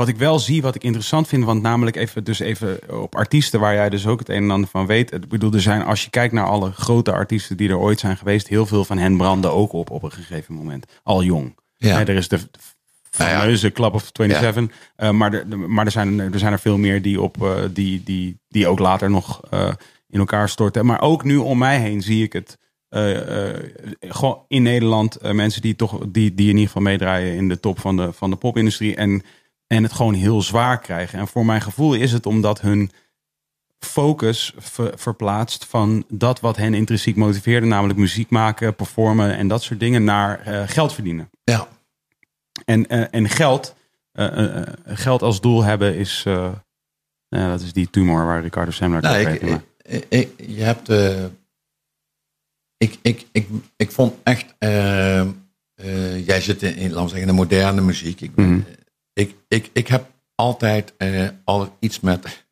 wat 0.00 0.08
ik 0.08 0.16
wel 0.16 0.38
zie, 0.38 0.62
wat 0.62 0.74
ik 0.74 0.84
interessant 0.84 1.28
vind, 1.28 1.44
want 1.44 1.62
namelijk 1.62 1.96
even, 1.96 2.24
dus 2.24 2.38
even 2.38 3.00
op 3.00 3.14
artiesten 3.14 3.60
waar 3.60 3.74
jij 3.74 3.90
dus 3.90 4.06
ook 4.06 4.18
het 4.18 4.28
een 4.28 4.42
en 4.42 4.50
ander 4.50 4.68
van 4.68 4.86
weet. 4.86 5.12
Ik 5.12 5.28
bedoel, 5.28 5.52
er 5.52 5.60
zijn, 5.60 5.82
als 5.82 6.04
je 6.04 6.10
kijkt 6.10 6.32
naar 6.32 6.46
alle 6.46 6.72
grote 6.72 7.12
artiesten 7.12 7.56
die 7.56 7.68
er 7.68 7.78
ooit 7.78 8.00
zijn 8.00 8.16
geweest, 8.16 8.48
heel 8.48 8.66
veel 8.66 8.84
van 8.84 8.98
hen 8.98 9.16
branden 9.16 9.52
ook 9.52 9.72
op 9.72 9.90
op 9.90 10.02
een 10.02 10.12
gegeven 10.12 10.54
moment. 10.54 10.86
Al 11.02 11.22
jong. 11.22 11.58
Ja. 11.76 12.00
Er 12.00 12.08
is 12.08 12.28
de 12.28 12.36
Nou 13.18 13.30
ja. 13.30 13.38
fameuze 13.38 13.72
Club 13.72 13.94
of 13.94 14.10
27. 14.12 14.76
eh, 14.96 15.10
maar 15.10 15.32
er, 15.32 15.58
maar 15.58 15.84
er, 15.84 15.90
zijn, 15.90 16.20
er 16.20 16.38
zijn 16.38 16.52
er 16.52 16.58
veel 16.58 16.78
meer 16.78 17.02
die, 17.02 17.20
op, 17.20 17.42
eh, 17.42 17.54
die, 17.72 18.02
die, 18.02 18.38
die 18.48 18.66
ook 18.66 18.78
later 18.78 19.10
nog 19.10 19.40
eh, 19.50 19.72
in 20.08 20.18
elkaar 20.18 20.48
storten. 20.48 20.86
Maar 20.86 21.00
ook 21.00 21.24
nu 21.24 21.36
om 21.36 21.58
mij 21.58 21.80
heen 21.80 22.02
zie 22.02 22.22
ik 22.22 22.32
het. 22.32 22.58
gewoon 24.00 24.44
in 24.48 24.62
Nederland 24.62 25.32
mensen 25.32 25.62
die 25.62 25.76
toch 25.76 25.98
die, 26.08 26.34
die 26.34 26.48
in 26.48 26.54
ieder 26.54 26.66
geval 26.66 26.82
meedraaien 26.82 27.34
in 27.34 27.48
de 27.48 27.60
top 27.60 27.80
van 27.80 27.96
de, 27.96 28.12
van 28.12 28.30
de 28.30 28.36
popindustrie. 28.36 28.96
En, 28.96 29.22
en 29.70 29.82
het 29.82 29.92
gewoon 29.92 30.14
heel 30.14 30.42
zwaar 30.42 30.80
krijgen. 30.80 31.18
En 31.18 31.28
voor 31.28 31.44
mijn 31.44 31.60
gevoel 31.60 31.94
is 31.94 32.12
het 32.12 32.26
omdat 32.26 32.60
hun 32.60 32.90
focus 33.78 34.54
ver- 34.58 34.98
verplaatst 34.98 35.64
van 35.64 36.04
dat 36.08 36.40
wat 36.40 36.56
hen 36.56 36.74
intrinsiek 36.74 37.16
motiveerde, 37.16 37.66
namelijk 37.66 37.98
muziek 37.98 38.30
maken, 38.30 38.74
performen 38.74 39.36
en 39.36 39.48
dat 39.48 39.62
soort 39.62 39.80
dingen, 39.80 40.04
naar 40.04 40.40
eh, 40.40 40.62
geld 40.68 40.94
verdienen. 40.94 41.30
Ja, 41.44 41.68
En, 42.64 42.86
eh, 42.88 43.04
en 43.10 43.28
geld, 43.28 43.74
eh, 44.12 44.62
geld 44.84 45.22
als 45.22 45.40
doel 45.40 45.62
hebben 45.62 45.96
is, 45.96 46.22
ja, 47.28 47.48
dat 47.50 47.60
is 47.60 47.72
die 47.72 47.90
tumor 47.90 48.26
waar 48.26 48.42
Ricardo 48.42 48.70
Semler 48.70 49.02
nou, 49.02 49.16
ik, 49.18 49.42
ik, 49.42 49.60
ik- 50.08 50.32
je 50.56 50.62
hebt. 50.62 50.88
ik, 52.76 52.98
ik, 53.02 53.26
ik, 53.32 53.48
ik 53.76 53.90
vond 53.90 54.14
echt. 54.22 54.54
jij 56.26 56.40
zit 56.40 56.62
in, 56.62 56.76
in, 56.76 56.88
laten 56.88 57.02
we 57.02 57.08
zeggen, 57.08 57.26
de 57.26 57.32
moderne 57.32 57.80
muziek. 57.80 58.20
Ik, 58.20 58.34
ben, 58.34 58.50
Mhm. 58.50 58.60
Ik, 59.20 59.34
ik, 59.48 59.70
ik 59.72 59.88
heb 59.88 60.10
altijd 60.34 60.92
eh, 60.96 61.28
al 61.44 61.76
iets 61.80 62.00
met, 62.00 62.44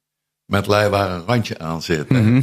met 0.45 0.67
lui 0.67 0.89
waar 0.89 1.11
een 1.11 1.25
randje 1.25 1.59
aan 1.59 1.83
zit. 1.83 2.09
Mhm. 2.09 2.43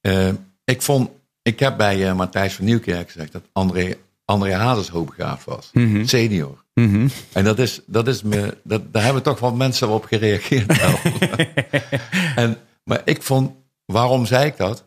Eh, 0.00 0.28
ik 0.64 0.82
vond. 0.82 1.10
Ik 1.42 1.58
heb 1.58 1.76
bij 1.76 2.08
eh, 2.08 2.14
Matthijs 2.14 2.54
van 2.54 2.64
Nieuwkerk 2.64 3.10
gezegd 3.10 3.32
dat 3.32 3.42
André, 3.52 3.96
André 4.24 4.54
Hazes 4.54 4.88
hoogbegaafd 4.88 5.44
was. 5.44 5.70
Mhm. 5.72 6.04
Senior. 6.04 6.64
Mhm. 6.74 7.08
En 7.32 7.44
dat 7.44 7.58
is, 7.58 7.80
dat 7.86 8.08
is 8.08 8.22
me, 8.22 8.58
dat, 8.62 8.92
daar 8.92 9.04
hebben 9.04 9.22
toch 9.22 9.38
wel 9.38 9.54
mensen 9.54 9.88
op 9.88 10.04
gereageerd. 10.04 10.78
en, 12.36 12.56
maar 12.84 13.02
ik 13.04 13.22
vond, 13.22 13.54
waarom 13.84 14.26
zei 14.26 14.46
ik 14.46 14.56
dat? 14.56 14.84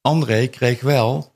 André 0.00 0.46
kreeg 0.46 0.80
wel 0.80 1.34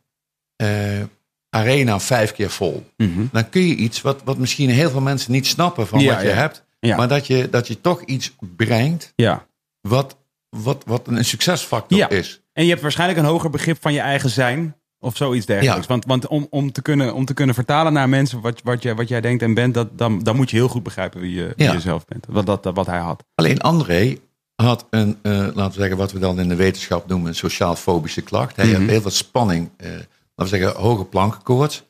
eh, 0.57 1.03
Arena 1.51 2.01
vijf 2.01 2.33
keer 2.33 2.51
vol. 2.51 2.87
Dan 3.33 3.49
kun 3.49 3.67
je 3.67 3.75
iets 3.75 4.01
wat, 4.01 4.23
wat 4.25 4.39
misschien 4.39 4.71
heel 4.71 4.91
veel 4.91 5.01
mensen 5.01 5.33
niet 5.33 5.47
snappen 5.47 5.87
van 5.87 6.01
Ja, 6.01 6.13
wat 6.13 6.23
je 6.23 6.29
ja. 6.29 6.35
hebt. 6.35 6.65
Ja. 6.81 6.97
Maar 6.97 7.09
dat 7.09 7.27
je, 7.27 7.51
dat 7.51 7.67
je 7.69 7.81
toch 7.81 8.03
iets 8.03 8.37
brengt 8.57 9.13
Ja. 9.17 9.47
wat, 9.81 10.17
wat, 10.49 10.83
wat 10.87 11.07
een 11.09 11.25
succesfactor 11.25 11.99
Ja. 11.99 12.09
is. 12.09 12.41
En 12.53 12.63
je 12.65 12.71
hebt 12.71 12.83
waarschijnlijk 12.83 13.19
een 13.19 13.25
hoger 13.25 13.51
begrip 13.51 13.77
van 13.81 13.93
je 13.93 14.01
eigen 14.01 14.31
zijn. 14.31 14.75
Of 15.03 15.17
zoiets 15.17 15.47
dergelijks. 15.47 15.81
Ja. 15.83 15.87
Want, 15.89 16.05
want 16.05 16.27
om, 16.27 16.47
om, 16.51 16.73
te 16.73 16.83
kunnen, 16.83 17.15
om 17.15 17.25
te 17.25 17.35
kunnen 17.35 17.55
vertalen 17.55 17.93
naar 17.93 18.09
mensen 18.09 18.41
wat, 18.41 18.61
wat, 18.65 18.83
jij, 18.83 18.95
wat 18.95 19.09
jij 19.09 19.21
denkt 19.21 19.43
en 19.43 19.55
bent, 19.55 19.75
dat, 19.75 19.99
dan, 19.99 20.19
dan 20.23 20.37
moet 20.37 20.51
je 20.51 20.57
heel 20.57 20.69
goed 20.69 20.83
begrijpen 20.83 21.21
wie 21.21 21.33
je, 21.35 21.53
Ja. 21.57 21.73
je 21.73 21.81
zelf 21.81 22.05
bent. 22.05 22.27
Wat, 22.29 22.47
dat, 22.47 22.65
wat 22.75 22.87
hij 22.87 22.99
had. 22.99 23.25
Alleen 23.35 23.61
André 23.61 24.17
had 24.55 24.87
een, 24.91 25.19
eh, 25.23 25.33
laten 25.33 25.65
we 25.65 25.73
zeggen, 25.73 25.97
wat 25.97 26.13
we 26.13 26.19
dan 26.19 26.41
in 26.41 26.49
de 26.49 26.55
wetenschap 26.55 27.09
noemen 27.09 27.29
een 27.29 27.35
sociaal-fobische 27.35 28.21
klacht. 28.21 28.57
Hij 28.57 28.67
Mhm. 28.67 28.81
had 28.81 28.89
heel 28.91 29.01
veel 29.01 29.11
spanning, 29.11 29.71
eh, 29.77 29.89
laten 29.91 30.07
we 30.35 30.47
zeggen, 30.47 30.81
hoge 30.81 31.05
plankenkoorts. 31.05 31.85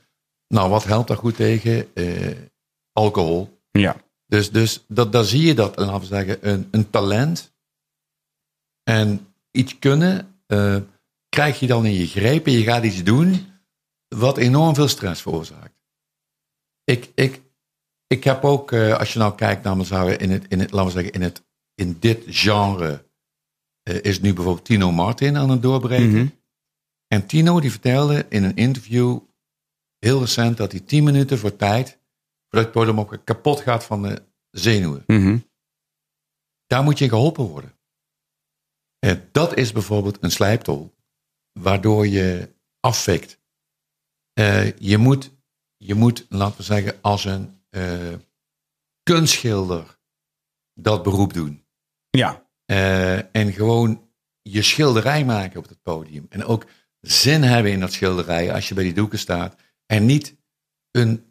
Nou, 0.49 0.71
wat 0.71 0.85
helpt 0.85 1.09
daar 1.09 1.17
goed 1.17 1.37
tegen? 1.37 1.95
Eh, 1.95 2.07
alcohol. 2.93 3.59
Ja. 3.71 3.97
Dus, 4.31 4.51
dus 4.51 4.85
dat, 4.89 5.13
daar 5.13 5.25
zie 5.25 5.43
je 5.43 5.55
dat, 5.55 5.79
laten 5.79 6.01
we 6.01 6.07
zeggen, 6.07 6.49
een, 6.49 6.69
een 6.71 6.91
talent 6.91 7.53
en 8.83 9.35
iets 9.51 9.79
kunnen, 9.79 10.41
eh, 10.47 10.77
krijg 11.29 11.61
je 11.61 11.67
dan 11.67 11.87
in 11.87 11.93
je 11.93 12.07
greep 12.07 12.47
en 12.47 12.53
je 12.53 12.63
gaat 12.63 12.85
iets 12.85 13.03
doen 13.03 13.47
wat 14.09 14.39
enorm 14.39 14.75
veel 14.75 14.89
stress 14.89 15.23
veroorzaakt. 15.23 15.79
Ik, 16.85 17.11
ik, 17.15 17.41
ik 18.07 18.25
heb 18.25 18.45
ook, 18.45 18.73
eh, 18.73 18.99
als 18.99 19.13
je 19.13 19.19
nou 19.19 19.35
kijkt 19.35 19.65
naar 19.65 19.77
me 19.77 20.17
in 20.17 20.31
het, 20.31 20.45
in 20.49 20.61
het, 20.61 20.71
laten 20.71 20.87
we 20.87 20.93
zeggen, 20.93 21.13
in, 21.13 21.23
het, 21.23 21.43
in 21.75 21.97
dit 21.99 22.23
genre 22.27 23.05
eh, 23.83 24.03
is 24.03 24.21
nu 24.21 24.35
bijvoorbeeld 24.35 24.65
Tino 24.65 24.93
Martin 24.93 25.37
aan 25.37 25.51
het 25.51 25.63
doorbreken. 25.63 26.11
Mhm. 26.11 26.27
En 27.07 27.27
Tino 27.27 27.61
die 27.61 27.71
vertelde 27.71 28.27
in 28.29 28.45
een 28.45 28.57
interview 28.57 29.19
heel 29.99 30.21
recent 30.21 30.57
dat 30.57 30.73
hij 30.73 30.81
tien 30.81 31.05
minuten 31.05 31.39
voor 31.39 31.57
tijd, 31.57 32.00
voordat 32.51 32.65
het 32.65 32.73
podium 32.73 32.99
op 32.99 33.21
kapot 33.25 33.61
gaat 33.61 33.85
van 33.85 34.03
de 34.03 34.23
zenuwen. 34.51 35.03
Mhm. 35.07 35.39
Daar 36.67 36.83
moet 36.83 36.99
je 36.99 37.05
in 37.05 37.11
geholpen 37.11 37.45
worden. 37.45 37.79
Eh, 38.99 39.17
dat 39.33 39.57
is 39.57 39.73
bijvoorbeeld 39.73 40.19
een 40.21 40.31
slijptol, 40.31 40.95
waardoor 41.53 42.07
je 42.07 42.55
afvikt. 42.81 43.41
Eh, 44.33 44.79
je, 44.79 44.99
moet, 44.99 45.31
je 45.77 45.95
moet, 45.95 46.27
laten 46.29 46.57
we 46.57 46.63
zeggen, 46.63 46.99
als 47.01 47.25
een 47.25 47.63
eh, 47.71 48.15
kunstschilder 49.03 49.99
dat 50.75 51.03
beroep 51.03 51.33
doen. 51.33 51.65
Ja. 52.11 52.49
En 53.33 53.53
gewoon 53.53 54.11
je 54.43 54.63
schilderij 54.63 55.25
maken 55.25 55.59
op 55.59 55.69
het 55.69 55.83
podium. 55.83 56.27
En 56.29 56.45
ook 56.45 56.67
zin 57.01 57.43
hebben 57.43 57.73
in 57.73 57.81
dat 57.81 57.93
schilderij 57.93 58.53
als 58.53 58.69
je 58.69 58.75
bij 58.75 58.85
die 58.85 58.93
doeken 58.93 59.19
staat. 59.19 59.61
En 59.87 60.07
niet 60.07 60.37
een 60.91 61.30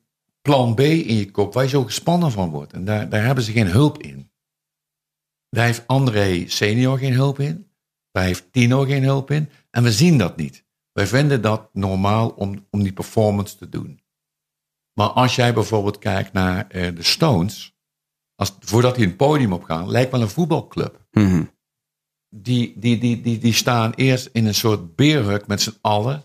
plan 0.50 0.76
B 0.76 0.80
in 0.80 1.16
je 1.16 1.32
kop 1.32 1.54
waar 1.54 1.64
je 1.64 1.70
zo 1.70 1.84
gespannen 1.84 2.32
van 2.32 2.50
wordt. 2.50 2.74
En 2.74 2.86
daar, 2.86 3.10
daar 3.10 3.24
hebben 3.24 3.44
ze 3.44 3.52
geen 3.52 3.68
hulp 3.68 3.98
in. 4.02 4.32
Daar 5.50 5.66
heeft 5.66 5.88
André 5.88 6.44
senior 6.48 6.98
geen 6.98 7.14
hulp 7.14 7.40
in. 7.40 7.72
Daar 8.12 8.24
heeft 8.24 8.52
Tino 8.52 8.84
geen 8.84 9.04
hulp 9.04 9.32
in. 9.32 9.50
En 9.72 9.84
we 9.84 9.92
zien 9.92 10.18
dat 10.18 10.38
niet. 10.38 10.66
Wij 10.92 11.08
vinden 11.08 11.42
dat 11.42 11.70
normaal 11.74 12.30
om, 12.30 12.68
om 12.70 12.84
die 12.84 12.94
performance 12.94 13.58
te 13.58 13.70
doen. 13.70 14.02
Maar 14.94 15.08
als 15.08 15.36
jij 15.36 15.54
bijvoorbeeld 15.54 15.98
kijkt 16.00 16.34
naar 16.34 16.68
eh, 16.68 16.96
de 16.96 17.04
Stones. 17.04 17.78
Als, 18.36 18.56
voordat 18.60 18.96
die 18.96 19.06
een 19.06 19.16
podium 19.16 19.54
opgaan, 19.54 19.90
lijkt 19.90 20.12
wel 20.12 20.22
een 20.22 20.30
voetbalclub 20.30 21.08
Mhm. 21.12 21.44
die, 22.30 22.80
die, 22.80 22.98
die, 22.98 23.22
die, 23.22 23.38
die 23.38 23.54
staan 23.54 23.94
eerst 23.94 24.30
in 24.32 24.46
een 24.46 24.56
soort 24.56 24.96
beerhuk 24.96 25.48
met 25.48 25.62
z'n 25.62 25.78
allen. 25.82 26.24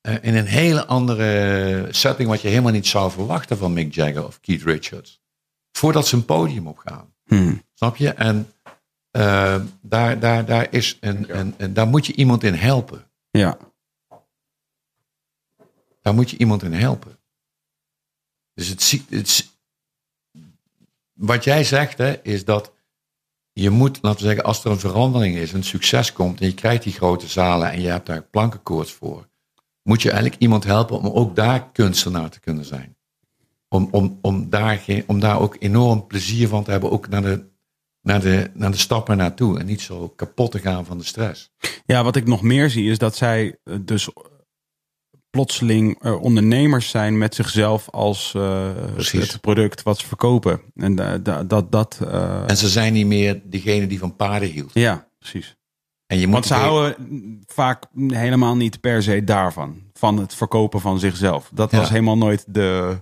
Eh, 0.00 0.14
in 0.20 0.34
een 0.36 0.46
hele 0.46 0.86
andere 0.86 1.86
setting 1.90 2.28
wat 2.28 2.40
je 2.40 2.48
helemaal 2.48 2.72
niet 2.72 2.86
zou 2.86 3.10
verwachten 3.10 3.58
van 3.58 3.72
Mick 3.72 3.94
Jagger 3.94 4.26
of 4.26 4.40
Keith 4.40 4.62
Richards. 4.62 5.20
Voordat 5.72 6.06
ze 6.06 6.16
een 6.16 6.24
podium 6.24 6.66
opgaan. 6.66 7.14
Mhm. 7.24 7.54
Snap 7.74 7.96
je? 7.96 8.10
En 8.10 8.52
eh, 9.10 9.62
daar, 9.80 10.18
daar, 10.18 10.44
daar, 10.44 10.66
is 10.72 10.96
een, 11.00 11.38
een, 11.38 11.54
een- 11.58 11.74
daar 11.74 11.86
moet 11.88 12.06
je 12.06 12.14
iemand 12.14 12.42
in 12.44 12.54
helpen. 12.54 13.10
Ja. 13.30 13.58
Daar 16.02 16.14
moet 16.14 16.30
je 16.30 16.36
iemand 16.36 16.62
in 16.62 16.72
helpen. 16.72 17.18
Dus 18.54 18.68
het, 18.68 19.02
het, 19.08 19.48
wat 21.12 21.44
jij 21.44 21.64
zegt 21.64 21.98
hè, 21.98 22.22
is 22.22 22.44
dat 22.44 22.72
je 23.52 23.70
moet, 23.70 23.98
laten 24.02 24.20
we 24.20 24.26
zeggen, 24.26 24.44
als 24.44 24.64
er 24.64 24.70
een 24.70 24.78
verandering 24.78 25.36
is, 25.36 25.52
een 25.52 25.64
succes 25.64 26.12
komt 26.12 26.40
en 26.40 26.46
je 26.46 26.54
krijgt 26.54 26.82
die 26.82 26.92
grote 26.92 27.26
zalen 27.28 27.70
en 27.70 27.80
je 27.80 27.88
hebt 27.88 28.06
daar 28.06 28.22
plankenkoorts 28.22 28.92
voor, 28.92 29.28
moet 29.88 30.02
je 30.02 30.10
eigenlijk 30.10 30.40
iemand 30.42 30.64
helpen 30.64 30.98
om 30.98 31.06
ook 31.06 31.36
daar 31.36 31.70
kunstenaar 31.72 32.30
te 32.30 32.40
kunnen 32.40 32.64
zijn. 32.64 32.96
om, 33.68 33.88
om, 33.90 34.18
om, 34.22 34.50
daar 34.50 34.76
geen, 34.78 35.04
om 35.06 35.20
daar 35.20 35.40
ook 35.40 35.56
enorm 35.58 36.06
plezier 36.06 36.48
van 36.48 36.64
te 36.64 36.70
hebben, 36.70 36.90
ook 36.90 37.08
naar 37.08 37.22
de, 37.22 37.44
naar 38.02 38.20
de, 38.20 38.50
naar 38.54 38.70
de 38.70 38.76
stappen 38.76 39.16
naartoe. 39.16 39.58
En 39.58 39.66
niet 39.66 39.80
zo 39.80 40.08
kapot 40.08 40.50
te 40.50 40.58
gaan 40.58 40.84
van 40.84 40.98
de 40.98 41.04
stress. 41.04 41.50
Ja, 41.86 42.04
wat 42.04 42.16
ik 42.16 42.26
nog 42.26 42.42
meer 42.42 42.70
zie 42.70 42.90
is 42.90 42.98
dat 42.98 43.16
zij 43.16 43.58
eh, 43.64 43.76
dus 43.80 44.08
plotseling 45.30 46.02
eh, 46.02 46.22
ondernemers 46.22 46.90
zijn 46.90 47.18
met 47.18 47.34
zichzelf 47.34 47.90
als 47.90 48.34
eh, 48.34 48.70
het 48.96 49.40
product 49.40 49.82
wat 49.82 49.98
ze 49.98 50.06
verkopen. 50.06 50.60
En 50.74 50.94
da- 50.94 51.18
da- 51.18 51.44
dat, 51.44 51.72
dat, 51.72 52.00
En 52.46 52.56
ze 52.56 52.68
zijn 52.68 52.92
niet 52.92 53.06
meer 53.06 53.40
degene 53.44 53.86
die 53.86 53.98
van 53.98 54.16
paarden 54.16 54.48
hield. 54.48 54.70
ja, 54.74 55.08
precies. 55.18 55.56
En 56.08 56.18
je 56.18 56.24
moet 56.26 56.32
Want 56.34 56.46
ze 56.46 56.54
de- 56.54 56.58
houden 56.60 57.42
vaak 57.46 57.84
helemaal 58.08 58.56
niet 58.56 58.80
per 58.80 59.02
se 59.02 59.24
daarvan. 59.24 59.82
Van 59.92 60.18
het 60.18 60.34
verkopen 60.34 60.80
van 60.80 60.98
zichzelf. 60.98 61.50
Dat 61.54 61.72
was 61.72 61.86
Ja. 61.86 61.92
helemaal 61.92 62.18
nooit 62.18 62.44
de. 62.54 63.00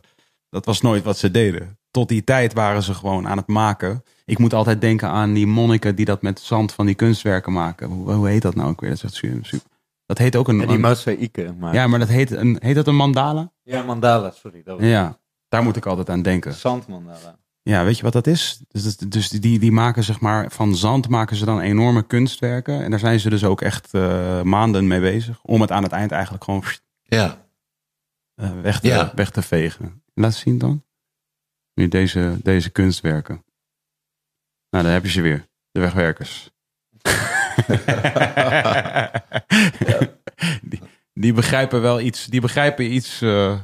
Dat 0.51 0.65
was 0.65 0.81
nooit 0.81 1.05
wat 1.05 1.19
ze 1.19 1.31
deden. 1.31 1.79
Tot 1.91 2.09
die 2.09 2.25
tijd 2.25 2.53
waren 2.53 2.83
ze 2.83 2.95
gewoon 2.95 3.29
aan 3.29 3.37
het 3.37 3.47
maken. 3.47 4.03
Ik 4.25 4.39
moet 4.39 4.55
altijd 4.55 4.81
denken 4.81 5.09
aan 5.09 5.33
die 5.33 5.47
monniken 5.47 5.95
die 5.95 6.05
dat 6.05 6.23
met 6.23 6.41
zand 6.41 6.73
van 6.73 6.87
die 6.87 6.95
kunstwerken 6.95 7.53
maken. 7.53 7.89
Hoe, 7.89 8.13
hoe 8.13 8.29
heet 8.29 8.43
dat 8.43 8.55
nou 8.55 8.69
ook 8.71 8.81
weer? 8.81 8.91
Dat 8.91 8.99
is 8.99 9.05
echt 9.05 9.15
super. 9.15 9.47
super. 9.47 9.67
Dat 10.07 10.19
heet 10.19 10.37
ook 10.37 10.49
een. 10.49 10.61
En 10.61 10.67
die 10.67 10.77
een- 10.77 10.83
mozaïeken. 10.83 11.57
Maar... 11.59 11.75
ja, 11.75 11.87
maar 11.87 11.99
dat 11.99 12.09
heet, 12.09 12.31
een, 12.31 12.57
heet 12.61 12.75
dat 12.75 12.87
een 12.87 12.97
mandala? 12.97 13.53
ja, 13.63 13.83
mandala, 13.83 14.31
sorry. 14.31 14.63
Dat 14.65 14.79
was 14.81 14.89
Ja, 14.89 15.19
daar 15.49 15.63
moet 15.63 15.77
ik 15.77 15.87
altijd 15.87 16.11
aan 16.11 16.23
denken. 16.23 16.55
Zandmandala. 16.55 17.39
Ja, 17.69 17.85
weet 17.85 17.97
je 17.97 18.03
wat 18.03 18.13
dat 18.13 18.27
is? 18.27 18.61
Dus, 18.69 18.97
dus 18.97 19.29
die, 19.29 19.59
die 19.59 19.73
maken 19.73 20.05
zeg 20.05 20.21
maar 20.21 20.51
van 20.51 20.77
zand 20.77 21.09
maken 21.09 21.37
ze 21.37 21.45
dan 21.45 21.61
enorme 21.61 22.03
kunstwerken. 22.07 22.83
En 22.83 22.91
daar 22.91 22.99
zijn 22.99 23.21
ze 23.21 23.31
dus 23.31 23.45
ook 23.45 23.61
echt 23.61 23.95
eh, 23.95 24.43
maanden 24.43 24.87
mee 24.87 25.01
bezig. 25.01 25.43
Om 25.43 25.61
het 25.61 25.71
aan 25.71 25.83
het 25.83 25.93
eind 25.93 26.11
eigenlijk 26.11 26.45
gewoon 26.45 26.63
Ja, 27.03 27.47
eh, 28.35 28.61
weg, 28.61 28.81
te, 28.81 28.87
Ja. 28.87 29.13
weg 29.15 29.31
te 29.31 29.43
vegen. 29.43 30.03
Laat 30.15 30.35
zien 30.35 30.59
dan. 30.59 30.85
Nu 31.75 31.89
deze, 31.89 32.39
deze 32.43 32.71
kunstwerken. 32.71 33.45
Nou, 34.71 34.85
daar 34.85 34.93
heb 34.93 35.05
je 35.05 35.11
ze 35.11 35.21
weer. 35.21 35.47
De 35.71 35.81
wegwerkers. 35.81 36.51
die, 40.63 40.81
die 41.15 41.33
begrijpen 41.33 41.81
wel 41.83 42.01
iets. 42.01 42.27
Die 42.27 42.41
begrijpen 42.41 42.93
iets. 42.93 43.23
eh, 43.23 43.61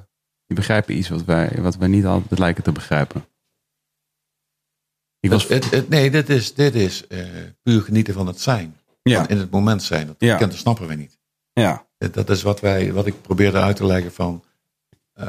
die 0.46 0.56
begrijpen 0.56 0.96
iets 0.96 1.08
wat 1.08 1.24
wij, 1.24 1.52
wat 1.58 1.76
wij 1.76 1.88
niet 1.88 2.06
altijd 2.06 2.38
lijken 2.40 2.62
te 2.62 2.72
begrijpen. 2.72 3.24
Ik 5.22 5.30
was, 5.30 5.48
het, 5.48 5.64
het, 5.64 5.72
het- 5.72 5.88
nee, 5.88 6.10
dit 6.10 6.28
is, 6.28 6.54
dit 6.54 6.74
is 6.74 7.06
eh, 7.06 7.26
puur 7.62 7.82
genieten 7.82 8.14
van 8.14 8.26
het 8.26 8.40
zijn. 8.40 8.76
ja, 9.02 9.28
in 9.28 9.38
het 9.38 9.50
moment 9.50 9.82
zijn. 9.82 10.06
Dat, 10.06 10.16
Ja. 10.18 10.36
kent, 10.36 10.54
snappen 10.54 10.86
we 10.86 10.94
niet. 10.94 11.18
ja, 11.52 11.86
Dat 11.98 12.14
dat 12.14 12.30
is 12.30 12.42
wat, 12.42 12.60
wij, 12.60 12.92
wat 12.92 13.06
ik 13.06 13.22
probeerde 13.22 13.58
uit 13.60 13.76
te 13.76 13.86
leggen 13.86 14.12
van... 14.12 14.44
eh, 15.12 15.28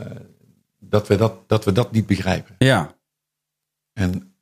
dat, 0.80 1.08
we 1.08 1.16
dat, 1.16 1.50
dat 1.50 1.66
we 1.66 1.72
dat 1.72 1.92
niet 1.92 2.06
begrijpen. 2.06 2.56
ja, 2.58 2.96
En 3.94 4.36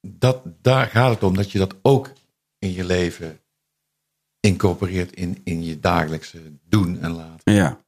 dat, 0.00 0.42
daar 0.62 0.86
gaat 0.86 1.14
het 1.14 1.22
om 1.22 1.34
dat 1.36 1.50
je 1.52 1.58
dat 1.58 1.74
ook 1.82 2.12
in 2.58 2.72
je 2.72 2.84
leven 2.84 3.40
incorporeert 4.40 5.12
in, 5.12 5.40
in 5.44 5.62
je 5.64 5.80
dagelijkse 5.80 6.42
doen 6.62 7.00
en 7.00 7.10
laten. 7.10 7.52
ja. 7.52 7.84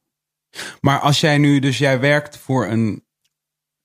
Maar 0.81 0.99
als 0.99 1.19
jij 1.19 1.37
nu, 1.37 1.59
dus 1.59 1.77
jij 1.77 1.99
werkt 1.99 2.37
voor 2.37 2.67
een 2.67 3.03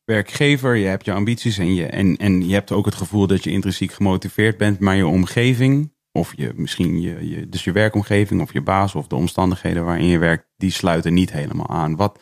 werkgever, 0.04 0.74
je 0.76 0.86
hebt 0.86 1.04
je 1.04 1.12
ambities 1.12 1.58
en 1.58 1.74
je, 1.74 1.86
en, 1.86 2.16
en 2.16 2.46
je 2.48 2.54
hebt 2.54 2.72
ook 2.72 2.84
het 2.84 2.94
gevoel 2.94 3.26
dat 3.26 3.44
je 3.44 3.50
intrinsiek 3.50 3.92
gemotiveerd 3.92 4.56
bent, 4.58 4.78
maar 4.80 4.96
je 4.96 5.06
omgeving, 5.06 5.92
of 6.12 6.36
je, 6.36 6.52
misschien 6.56 7.00
je, 7.00 7.28
je, 7.28 7.48
dus 7.48 7.64
je 7.64 7.72
werkomgeving 7.72 8.40
of 8.40 8.52
je 8.52 8.60
baas 8.62 8.94
of 8.94 9.06
de 9.06 9.14
omstandigheden 9.14 9.84
waarin 9.84 10.06
je 10.06 10.18
werkt, 10.18 10.48
die 10.56 10.70
sluiten 10.70 11.14
niet 11.14 11.32
helemaal 11.32 11.68
aan. 11.68 11.96
Wat, 11.96 12.20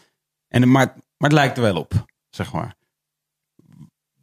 en, 0.49 0.71
maar, 0.71 0.87
maar 0.87 1.31
het 1.31 1.33
lijkt 1.33 1.57
er 1.57 1.63
wel 1.63 1.77
op, 1.77 2.07
zeg 2.31 2.53
maar. 2.53 2.77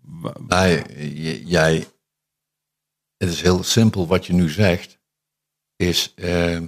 Wa- 0.02 0.36
Nou, 0.48 0.82
j- 0.98 1.42
jij, 1.46 1.86
het 3.18 3.30
is 3.30 3.42
heel 3.42 3.64
simpel 3.64 4.08
wat 4.08 4.26
je 4.26 4.34
nu 4.34 4.50
zegt, 4.50 5.00
is 5.76 6.14
eh, 6.16 6.62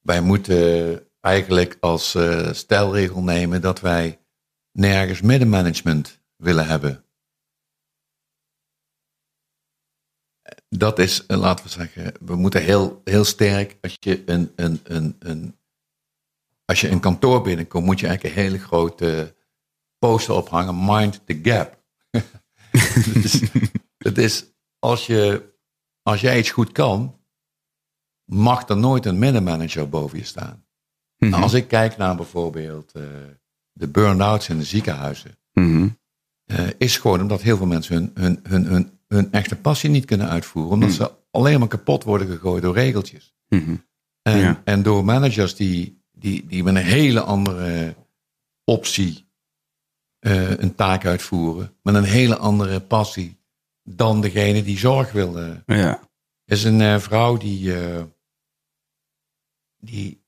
wij 0.00 0.20
moeten 0.20 1.06
eigenlijk 1.20 1.76
als 1.80 2.14
eh, 2.14 2.52
stelregel 2.52 3.22
nemen 3.22 3.60
dat 3.60 3.80
wij 3.80 4.20
nergens 4.72 5.20
middenmanagement 5.20 6.20
willen 6.36 6.66
hebben. 6.66 7.04
Dat 10.68 10.98
is, 10.98 11.26
eh, 11.26 11.38
laten 11.38 11.64
we 11.64 11.70
zeggen, 11.70 12.12
we 12.20 12.34
moeten 12.34 12.62
heel, 12.62 13.00
heel 13.04 13.24
sterk, 13.24 13.78
als 13.80 13.96
je 14.00 14.22
een, 14.26 14.52
een, 14.56 14.80
een, 14.84 15.16
een, 15.18 15.56
als 16.64 16.80
je 16.80 16.88
een 16.88 17.00
kantoor 17.00 17.42
binnenkomt, 17.42 17.84
moet 17.84 18.00
je 18.00 18.06
eigenlijk 18.06 18.36
een 18.36 18.42
hele 18.42 18.58
grote 18.58 19.34
poster 19.98 20.34
ophangen, 20.34 20.84
mind 20.84 21.26
the 21.26 21.38
gap. 21.42 21.80
Het 23.98 24.18
is, 24.18 24.44
als, 24.78 25.06
je, 25.06 25.52
als 26.02 26.20
jij 26.20 26.38
iets 26.38 26.50
goed 26.50 26.72
kan, 26.72 27.20
mag 28.24 28.68
er 28.68 28.76
nooit 28.76 29.06
een 29.06 29.18
middenmanager 29.18 29.88
boven 29.88 30.18
je 30.18 30.24
staan. 30.24 30.66
Mhm. 31.16 31.30
Nou, 31.30 31.42
als 31.42 31.52
ik 31.52 31.68
kijk 31.68 31.96
naar 31.96 32.16
bijvoorbeeld 32.16 32.92
eh, 32.92 33.04
de 33.72 33.88
burn-outs 33.88 34.48
in 34.48 34.58
de 34.58 34.64
ziekenhuizen, 34.64 35.38
Mhm. 35.52 35.88
eh, 36.44 36.66
is 36.78 36.96
gewoon 36.96 37.20
omdat 37.20 37.42
heel 37.42 37.56
veel 37.56 37.66
mensen 37.66 37.94
hun, 37.94 38.10
hun, 38.14 38.40
hun, 38.48 38.64
hun, 38.64 38.98
hun 39.08 39.32
echte 39.32 39.56
passie 39.56 39.90
niet 39.90 40.04
kunnen 40.04 40.28
uitvoeren, 40.28 40.72
omdat 40.72 40.88
Hmm. 40.88 40.98
ze 40.98 41.12
alleen 41.30 41.58
maar 41.58 41.68
kapot 41.68 42.04
worden 42.04 42.26
gegooid 42.26 42.62
door 42.62 42.74
regeltjes. 42.74 43.34
Mhm. 43.48 43.76
En, 44.22 44.38
Ja. 44.38 44.62
en 44.64 44.82
door 44.82 45.04
managers 45.04 45.54
die, 45.54 46.02
die, 46.12 46.46
die 46.46 46.62
met 46.62 46.74
een 46.74 46.82
hele 46.82 47.20
andere 47.20 47.94
optie 48.64 49.30
eh, 50.18 50.58
een 50.58 50.74
taak 50.74 51.06
uitvoeren, 51.06 51.76
met 51.82 51.94
een 51.94 52.04
hele 52.04 52.36
andere 52.36 52.80
passie 52.80 53.40
dan 53.82 54.20
degene 54.20 54.62
die 54.62 54.78
zorg 54.78 55.12
wilde. 55.12 55.62
Ja. 55.66 56.00
Er 56.44 56.56
is 56.56 56.64
een 56.64 56.80
eh, 56.80 56.98
vrouw 56.98 57.36
die, 57.36 57.74
die, 59.78 60.21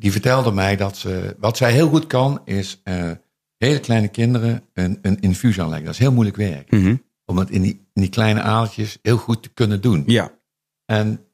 die 0.00 0.12
vertelde 0.12 0.52
mij 0.52 0.76
dat 0.76 0.96
ze, 0.96 1.36
wat 1.38 1.56
zij 1.56 1.72
heel 1.72 1.88
goed 1.88 2.06
kan, 2.06 2.42
is 2.44 2.80
eh, 2.84 3.10
hele 3.56 3.80
kleine 3.80 4.08
kinderen 4.08 4.62
een, 4.72 4.98
een 5.02 5.20
infuus 5.20 5.60
aanleggen. 5.60 5.84
Dat 5.84 5.94
is 5.94 6.00
heel 6.00 6.12
moeilijk 6.12 6.36
werk. 6.36 6.70
Mhm. 6.70 6.96
Om 7.24 7.38
het 7.38 7.50
in 7.50 7.62
die, 7.62 7.72
in 7.72 8.00
die 8.00 8.10
kleine 8.10 8.40
aaltjes 8.40 8.98
heel 9.02 9.16
goed 9.16 9.42
te 9.42 9.48
kunnen 9.48 9.80
doen. 9.80 10.02
ja. 10.06 10.38
En 10.84 11.26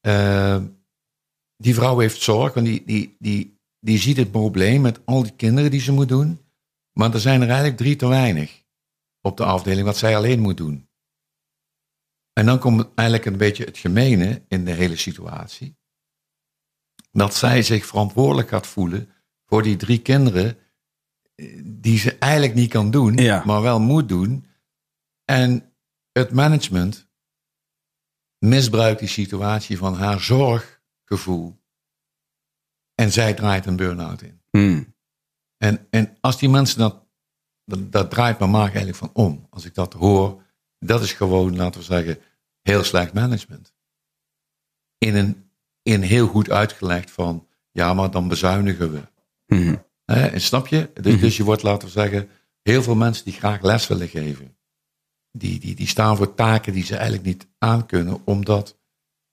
eh, 0.00 0.62
die 1.56 1.74
vrouw 1.74 1.98
heeft 1.98 2.22
zorg, 2.22 2.54
want 2.54 2.66
die, 2.66 2.82
die, 2.86 3.16
die, 3.18 3.60
die 3.80 3.98
ziet 3.98 4.16
het 4.16 4.30
probleem 4.30 4.80
met 4.80 5.00
al 5.04 5.22
die 5.22 5.36
kinderen 5.36 5.70
die 5.70 5.80
ze 5.80 5.92
moet 5.92 6.08
doen. 6.08 6.40
Maar 6.92 7.14
er 7.14 7.20
zijn 7.20 7.40
er 7.40 7.48
eigenlijk 7.48 7.76
drie 7.76 7.96
te 7.96 8.06
weinig 8.06 8.62
op 9.20 9.36
de 9.36 9.44
afdeling 9.44 9.86
wat 9.86 9.96
zij 9.96 10.16
alleen 10.16 10.40
moet 10.40 10.56
doen. 10.56 10.88
En 12.32 12.46
dan 12.46 12.58
komt 12.58 12.86
eigenlijk 12.94 13.28
een 13.28 13.36
beetje 13.36 13.64
het 13.64 13.78
gemene 13.78 14.42
in 14.48 14.64
de 14.64 14.72
hele 14.72 14.96
situatie. 14.96 15.76
Dat 17.14 17.34
zij 17.34 17.62
zich 17.62 17.86
verantwoordelijk 17.86 18.48
gaat 18.48 18.66
voelen 18.66 19.10
voor 19.44 19.62
die 19.62 19.76
drie 19.76 20.02
kinderen 20.02 20.58
eh, 21.34 21.60
die 21.64 21.98
ze 21.98 22.18
eigenlijk 22.18 22.54
niet 22.54 22.70
kan 22.70 22.90
doen, 22.90 23.14
Ja. 23.16 23.42
maar 23.44 23.62
wel 23.62 23.80
moet 23.80 24.08
doen. 24.08 24.46
En 25.24 25.74
het 26.12 26.30
management 26.32 27.08
misbruikt 28.38 28.98
die 28.98 29.08
situatie 29.08 29.78
van 29.78 29.94
haar 29.94 30.20
zorggevoel. 30.20 31.62
En 32.94 33.12
zij 33.12 33.34
draait 33.34 33.66
een 33.66 33.76
burn-out 33.76 34.22
in. 34.22 34.42
Mhm. 34.50 34.82
En, 35.56 35.86
en 35.90 36.16
als 36.20 36.38
die 36.38 36.48
mensen 36.48 36.78
dat, 36.78 37.06
dat, 37.64 37.92
dat 37.92 38.10
draait 38.10 38.38
mijn 38.38 38.50
maag 38.50 38.66
eigenlijk 38.68 38.96
van 38.96 39.10
om. 39.12 39.46
Als 39.50 39.64
ik 39.64 39.74
dat 39.74 39.92
hoor, 39.92 40.42
dat 40.78 41.02
is 41.02 41.12
gewoon, 41.12 41.56
laten 41.56 41.80
we 41.80 41.86
zeggen, 41.86 42.18
heel 42.62 42.84
slecht 42.84 43.12
management. 43.12 43.74
In 44.98 45.14
een, 45.14 45.43
in 45.84 46.02
heel 46.02 46.26
goed 46.26 46.50
uitgelegd 46.50 47.10
van, 47.10 47.46
ja, 47.70 47.94
maar 47.94 48.10
dan 48.10 48.28
bezuinigen 48.28 48.92
we. 48.92 49.00
Mhm. 49.46 49.74
En 50.04 50.40
snap 50.40 50.66
je? 50.66 50.90
Dus, 51.00 51.12
Mhm. 51.12 51.20
dus 51.22 51.36
je 51.36 51.44
wordt, 51.44 51.62
laten 51.62 51.86
we 51.88 51.92
zeggen, 51.94 52.28
heel 52.62 52.82
veel 52.82 52.94
mensen 52.94 53.24
die 53.24 53.32
graag 53.34 53.62
les 53.62 53.86
willen 53.86 54.08
geven. 54.08 54.56
Die, 55.32 55.60
die, 55.60 55.74
die 55.74 55.86
staan 55.86 56.16
voor 56.16 56.34
taken 56.34 56.72
die 56.72 56.84
ze 56.84 56.94
eigenlijk 56.94 57.24
niet 57.26 57.46
aankunnen, 57.58 58.18
omdat 58.24 58.76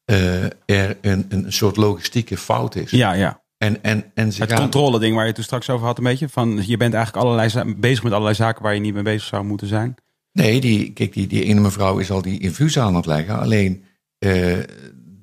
eh, 0.05 0.43
er 0.65 0.97
een, 1.01 1.25
een 1.29 1.53
soort 1.53 1.75
logistieke 1.77 2.37
fout 2.37 2.75
is. 2.75 2.91
ja, 2.91 3.13
ja. 3.13 3.39
En, 3.57 3.83
en, 3.83 4.11
en 4.13 4.33
ze 4.33 4.41
Het 4.41 4.51
gaan, 4.51 4.59
controle 4.61 4.99
ding 4.99 5.11
waar 5.11 5.21
je 5.21 5.27
het 5.27 5.35
toen 5.35 5.43
straks 5.43 5.69
over 5.69 5.85
had 5.85 5.97
een 5.97 6.03
beetje. 6.03 6.29
Van, 6.29 6.63
je 6.67 6.77
bent 6.77 6.93
eigenlijk 6.93 7.25
allerlei 7.25 7.73
bezig 7.75 8.03
met 8.03 8.11
allerlei 8.11 8.35
zaken 8.35 8.63
waar 8.63 8.73
je 8.73 8.79
niet 8.79 8.93
mee 8.93 9.03
bezig 9.03 9.27
zou 9.27 9.43
moeten 9.43 9.67
zijn. 9.67 9.95
Nee, 10.31 10.61
die, 10.61 10.91
kijk, 10.93 11.13
die, 11.13 11.27
die 11.27 11.43
ene 11.43 11.59
mevrouw 11.59 11.97
is 11.97 12.11
al 12.11 12.21
die 12.21 12.39
infuus 12.39 12.79
aan 12.79 12.95
het 12.95 13.05
leggen. 13.05 13.39
Alleen 13.39 13.83
eh, 14.17 14.57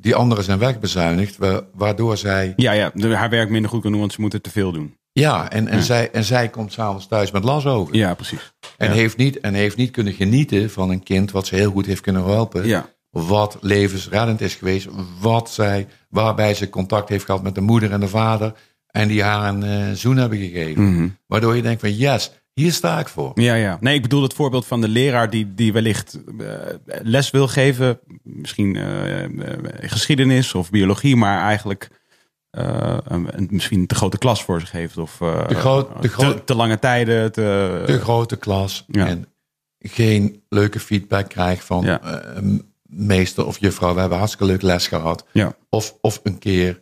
die 0.09 0.16
anderen 0.16 0.44
zijn 0.44 0.59
wegbezuinigd, 0.59 1.36
wa- 1.36 1.62
waardoor 1.74 2.16
zij. 2.16 2.52
Ja, 2.56 2.72
ja. 2.72 2.93
haar 3.10 3.30
werk 3.30 3.51
minder 3.51 3.70
goed 3.70 3.82
kan 3.82 3.90
doen, 3.90 4.01
want 4.01 4.12
ze 4.12 4.20
moeten 4.20 4.43
te 4.43 4.51
veel 4.51 4.72
doen. 4.72 4.97
Ja, 5.12 5.51
en, 5.51 5.68
en, 5.68 5.76
Ja. 5.76 5.82
Zij, 5.82 6.10
en 6.10 6.24
zij 6.24 6.48
komt 6.48 6.72
s'avonds 6.72 7.06
thuis 7.06 7.30
met 7.30 7.44
las 7.44 7.66
over. 7.66 7.94
Ja, 7.94 8.14
precies. 8.14 8.52
en, 8.76 8.89
ja. 8.89 8.94
heeft 8.94 9.16
niet, 9.16 9.40
en 9.40 9.55
heeft 9.55 9.76
niet 9.76 9.90
kunnen 9.90 10.12
genieten 10.12 10.70
van 10.70 10.90
een 10.90 11.02
kind 11.02 11.30
wat 11.30 11.47
ze 11.47 11.55
heel 11.55 11.70
goed 11.70 11.86
heeft 11.86 12.01
kunnen 12.01 12.24
helpen. 12.24 12.66
Ja, 12.66 12.89
Wat 13.10 13.59
levensreddend 13.60 14.40
is 14.40 14.55
geweest. 14.55 14.89
Wat 15.20 15.51
zij, 15.51 15.86
waarbij 16.09 16.55
ze 16.55 16.68
contact 16.70 17.09
heeft 17.09 17.24
gehad 17.24 17.43
met 17.43 17.55
de 17.55 17.60
moeder 17.60 17.93
en 17.93 18.01
de 18.01 18.09
vader. 18.09 18.52
En 18.86 19.09
die 19.09 19.22
haar 19.22 19.48
een 19.48 19.62
eh, 19.62 19.93
zoen 19.94 20.16
hebben 20.16 20.39
gegeven. 20.39 20.93
Mhm. 20.94 21.09
Waardoor 21.26 21.56
je 21.56 21.62
denkt 21.62 21.80
van 21.80 21.97
yes, 21.97 22.32
Hier 22.59 22.72
sta 22.72 22.98
ik 22.98 23.09
voor. 23.09 23.32
Ja, 23.35 23.55
ja. 23.55 23.78
Nee, 23.80 23.94
ik 23.94 24.02
bedoel 24.02 24.22
het 24.22 24.35
voorbeeld 24.35 24.66
van 24.66 24.80
de 24.80 24.89
leraar 24.89 25.30
die, 25.30 25.55
die 25.55 25.72
wellicht 25.72 26.18
uh, 26.40 26.48
les 27.02 27.30
wil 27.30 27.48
geven. 27.48 28.01
Misschien 28.22 28.74
uh, 28.74 29.24
geschiedenis 29.80 30.55
of 30.55 30.70
biologie, 30.70 31.16
maar 31.16 31.40
eigenlijk 31.40 31.90
een, 32.51 33.48
misschien 33.51 33.86
te 33.86 33.94
grote 33.94 34.18
klas 34.18 34.44
voor 34.44 34.60
zich 34.60 34.70
heeft. 34.70 34.97
Of 34.97 35.16
de 35.18 35.55
groot, 35.55 36.02
de 36.02 36.10
te, 36.10 36.44
te, 36.44 36.55
lange 36.55 36.78
tijden. 36.78 37.32
Te, 37.32 37.82
de 37.86 38.01
grote 38.01 38.36
klas. 38.36 38.85
Ja. 38.89 39.06
En 39.06 39.26
geen 39.78 40.43
leuke 40.48 40.80
feedback 40.80 41.28
krijgt 41.28 41.64
van 41.64 41.85
ja. 41.85 42.01
meester 42.82 43.47
of 43.47 43.59
juffrouw. 43.59 43.94
We 43.94 44.01
hebben 44.01 44.18
hartstikke 44.18 44.52
leuk 44.52 44.62
les 44.62 44.86
gehad. 44.86 45.24
Ja. 45.32 45.56
Of, 45.68 45.97
of 46.01 46.20
een 46.22 46.39
keer. 46.39 46.80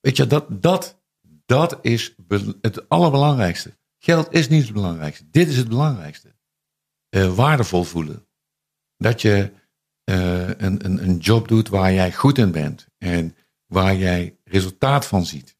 Weet 0.00 0.16
je, 0.16 0.26
dat, 0.26 0.44
dat, 0.48 0.98
dat 1.46 1.78
is 1.82 2.14
het 2.60 2.88
allerbelangrijkste. 2.88 3.74
Geld 4.06 4.32
is 4.32 4.48
niet 4.48 4.64
het 4.64 4.72
belangrijkste. 4.72 5.24
Dit 5.30 5.48
is 5.48 5.56
het 5.56 5.68
belangrijkste. 5.68 6.34
Uh, 7.10 7.34
waardevol 7.34 7.84
voelen. 7.84 8.26
Dat 8.96 9.22
je 9.22 9.50
uh, 10.10 10.48
een, 10.48 10.84
een, 10.84 11.08
een 11.08 11.16
job 11.16 11.48
doet 11.48 11.68
waar 11.68 11.92
jij 11.92 12.12
goed 12.12 12.38
in 12.38 12.50
bent. 12.50 12.86
En 12.98 13.36
waar 13.66 13.96
jij 13.96 14.36
resultaat 14.44 15.06
van 15.06 15.26
ziet. 15.26 15.56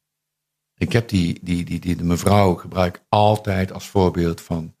Ik 0.77 0.91
heb 0.91 1.09
die, 1.09 1.39
die, 1.41 1.63
die, 1.63 1.79
die 1.79 1.95
de 1.95 2.03
mevrouw 2.03 2.53
gebruik 2.53 3.03
altijd 3.09 3.71
als 3.71 3.87
voorbeeld 3.87 4.41
van. 4.41 4.75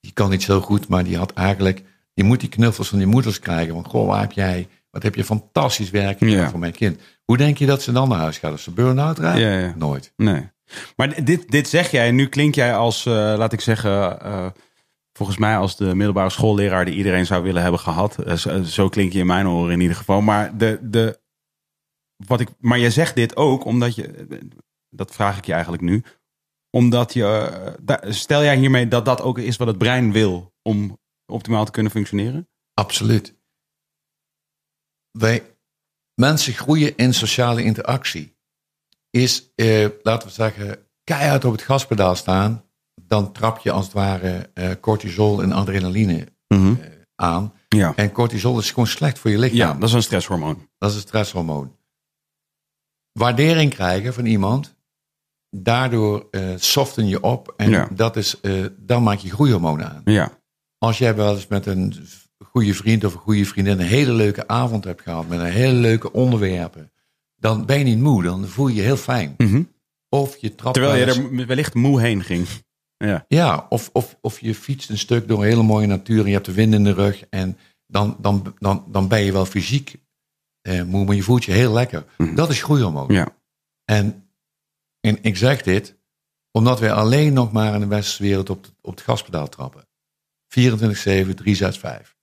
Die 0.00 0.12
kan 0.12 0.30
niet 0.30 0.42
zo 0.42 0.60
goed, 0.60 0.88
maar 0.88 1.04
die 1.04 1.16
had 1.16 1.32
eigenlijk. 1.32 1.82
Die 2.14 2.24
moet 2.24 2.40
die 2.40 2.48
knuffels 2.48 2.88
van 2.88 2.98
die 2.98 3.06
moeders 3.06 3.38
krijgen. 3.38 3.74
Want 3.74 3.86
goh, 3.86 4.06
waar 4.06 4.20
heb 4.20 4.32
jij. 4.32 4.68
Wat 4.90 5.02
heb 5.02 5.14
je 5.14 5.24
fantastisch 5.24 5.90
werk 5.90 6.18
gedaan 6.18 6.50
voor 6.50 6.58
mijn 6.58 6.72
kind. 6.72 7.00
Hoe 7.24 7.36
denk 7.36 7.58
je 7.58 7.66
dat 7.66 7.82
ze 7.82 7.92
dan 7.92 8.08
naar 8.08 8.18
huis 8.18 8.38
gaat? 8.38 8.52
Als 8.52 8.62
ze 8.62 8.70
burn-out 8.70 9.18
raakt? 9.18 9.38
Ja, 9.38 9.58
ja. 9.58 9.74
Nooit. 9.76 10.12
Nee. 10.16 10.50
Maar 10.96 11.24
dit, 11.24 11.50
dit 11.50 11.68
zeg 11.68 11.90
jij, 11.90 12.08
en 12.08 12.14
nu 12.14 12.26
klink 12.26 12.54
jij 12.54 12.76
als, 12.76 13.04
uh, 13.04 13.12
laat 13.12 13.52
ik 13.52 13.60
zeggen, 13.60 14.18
uh, 14.22 14.50
volgens 15.12 15.38
mij 15.38 15.56
als 15.56 15.76
de 15.76 15.94
middelbare 15.94 16.30
schoolleraar 16.30 16.84
die 16.84 16.94
iedereen 16.94 17.26
zou 17.26 17.42
willen 17.42 17.62
hebben 17.62 17.80
gehad. 17.80 18.26
Uh, 18.26 18.34
zo, 18.34 18.62
zo, 18.62 18.88
klink 18.88 19.12
je 19.12 19.18
in 19.18 19.26
mijn 19.26 19.48
oren 19.48 19.72
in 19.72 19.80
ieder 19.80 19.96
geval. 19.96 20.20
Maar, 20.20 20.58
de, 20.58 20.78
de, 20.82 21.20
wat 22.26 22.40
ik, 22.40 22.48
maar 22.58 22.78
jij 22.78 22.90
zegt 22.90 23.14
dit 23.14 23.36
ook 23.36 23.64
omdat 23.64 23.94
je, 23.94 24.26
dat 24.88 25.14
vraag 25.14 25.38
ik 25.38 25.44
je 25.44 25.52
eigenlijk 25.52 25.82
nu, 25.82 26.04
omdat 26.70 27.12
je, 27.12 27.50
stel 28.08 28.42
jij 28.42 28.56
hiermee 28.56 28.88
dat 28.88 29.04
dat 29.04 29.20
ook 29.22 29.38
is 29.38 29.56
wat 29.56 29.66
het 29.66 29.78
brein 29.78 30.12
wil 30.12 30.54
om 30.62 31.00
optimaal 31.26 31.64
te 31.64 31.70
kunnen 31.70 31.92
functioneren? 31.92 32.48
Absoluut. 32.74 33.34
Wij, 35.10 35.56
mensen 36.14 36.52
groeien 36.52 36.96
in 36.96 37.14
sociale 37.14 37.62
interactie 37.62 38.31
is, 39.12 39.52
eh, 39.54 39.88
laten 40.02 40.28
we 40.28 40.34
zeggen, 40.34 40.78
keihard 41.04 41.44
op 41.44 41.52
het 41.52 41.62
gaspedaal 41.62 42.14
staan, 42.14 42.64
dan 42.94 43.32
trap 43.32 43.58
je 43.58 43.70
als 43.70 43.84
het 43.84 43.94
ware 43.94 44.50
eh, 44.54 44.70
cortisol 44.80 45.42
en 45.42 45.52
adrenaline 45.52 46.26
mhm. 46.48 46.74
eh, 46.80 46.90
aan. 47.14 47.52
Ja. 47.68 47.92
En 47.96 48.12
cortisol 48.12 48.58
is 48.58 48.68
gewoon 48.68 48.86
slecht 48.86 49.18
voor 49.18 49.30
je 49.30 49.38
lichaam. 49.38 49.56
Ja, 49.56 49.74
dat 49.74 49.88
is 49.88 49.94
een 49.94 50.02
stresshormoon. 50.02 50.68
Dat 50.78 50.90
is 50.90 50.96
een 50.96 51.02
stresshormoon. 51.02 51.76
Waardering 53.12 53.74
krijgen 53.74 54.14
van 54.14 54.26
iemand, 54.26 54.74
daardoor 55.50 56.28
uh, 56.30 56.54
soften 56.56 57.08
je 57.08 57.22
op 57.22 57.54
en 57.56 57.70
Ja. 57.70 57.88
dat 57.94 58.16
is, 58.16 58.40
eh, 58.40 58.64
dan 58.78 59.02
maak 59.02 59.18
je 59.18 59.30
groeihormonen 59.30 59.90
aan. 59.90 60.02
Ja, 60.04 60.40
Als 60.78 60.98
jij 60.98 61.14
wel 61.14 61.34
eens 61.34 61.46
met 61.46 61.66
een 61.66 62.06
goede 62.38 62.74
vriend 62.74 63.04
of 63.04 63.14
een 63.14 63.20
goede 63.20 63.44
vriendin 63.44 63.80
een 63.80 63.86
hele 63.86 64.12
leuke 64.12 64.48
avond 64.48 64.84
hebt 64.84 65.02
gehad, 65.02 65.28
met 65.28 65.38
een 65.38 65.44
hele 65.44 65.78
leuke 65.78 66.12
onderwerpen, 66.12 66.92
dan 67.42 67.66
ben 67.66 67.78
je 67.78 67.84
niet 67.84 67.98
moe, 67.98 68.22
dan 68.22 68.46
voel 68.48 68.68
je 68.68 68.74
je 68.74 68.82
heel 68.82 68.96
fijn. 68.96 69.34
Mhm. 69.36 69.62
Of 70.08 70.36
je 70.36 70.54
trapt 70.54 70.74
terwijl 70.74 70.96
je 70.96 71.04
er 71.40 71.46
wellicht 71.46 71.74
moe 71.74 72.00
heen 72.00 72.22
ging. 72.22 72.46
Ja, 72.96 73.24
Ja, 73.28 73.66
of, 73.68 73.90
of, 73.92 74.18
of 74.20 74.40
je 74.40 74.54
fietst 74.54 74.90
een 74.90 74.98
stuk 74.98 75.28
door 75.28 75.38
een 75.38 75.48
hele 75.48 75.62
mooie 75.62 75.86
natuur 75.86 76.20
en 76.20 76.26
je 76.26 76.32
hebt 76.32 76.46
de 76.46 76.52
wind 76.52 76.74
in 76.74 76.84
de 76.84 76.92
rug. 76.92 77.24
En 77.28 77.58
dan, 77.86 78.16
dan, 78.20 78.54
dan, 78.58 78.84
dan 78.88 79.08
ben 79.08 79.20
je 79.20 79.32
wel 79.32 79.46
fysiek 79.46 79.94
eh, 80.60 80.82
moe, 80.82 81.04
maar 81.04 81.14
je 81.14 81.22
voelt 81.22 81.44
je 81.44 81.52
heel 81.52 81.72
lekker. 81.72 82.04
Mhm. 82.18 82.34
Dat 82.34 82.50
is 82.50 82.62
groeihormoon. 82.62 83.12
ja. 83.12 83.36
En, 83.84 84.28
en 85.00 85.22
ik 85.22 85.36
zeg 85.36 85.62
dit 85.62 85.96
omdat 86.50 86.80
wij 86.80 86.92
alleen 86.92 87.32
nog 87.32 87.52
maar 87.52 87.74
in 87.74 87.80
de 87.80 87.86
westerse 87.86 88.22
wereld 88.22 88.50
op, 88.50 88.62
het- 88.62 88.72
op 88.80 88.90
het 88.90 89.00
gaspedaal 89.00 89.48
trappen. 89.48 89.88
24-7, 90.48 91.34
365. 91.34 92.16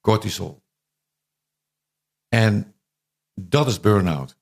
Cortisol. 0.00 0.62
En 2.28 2.74
dat 3.34 3.66
is 3.66 3.80
burn-out. 3.80 4.38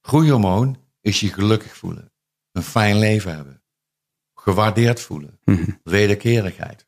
Groeihormoon 0.00 0.86
is 1.00 1.20
je 1.20 1.32
gelukkig 1.32 1.76
voelen. 1.76 2.12
Een 2.52 2.62
fijn 2.62 2.98
leven 2.98 3.34
hebben. 3.34 3.62
Gewaardeerd 4.34 5.00
voelen. 5.00 5.38
Mhm. 5.44 5.70
Wederkerigheid. 5.82 6.86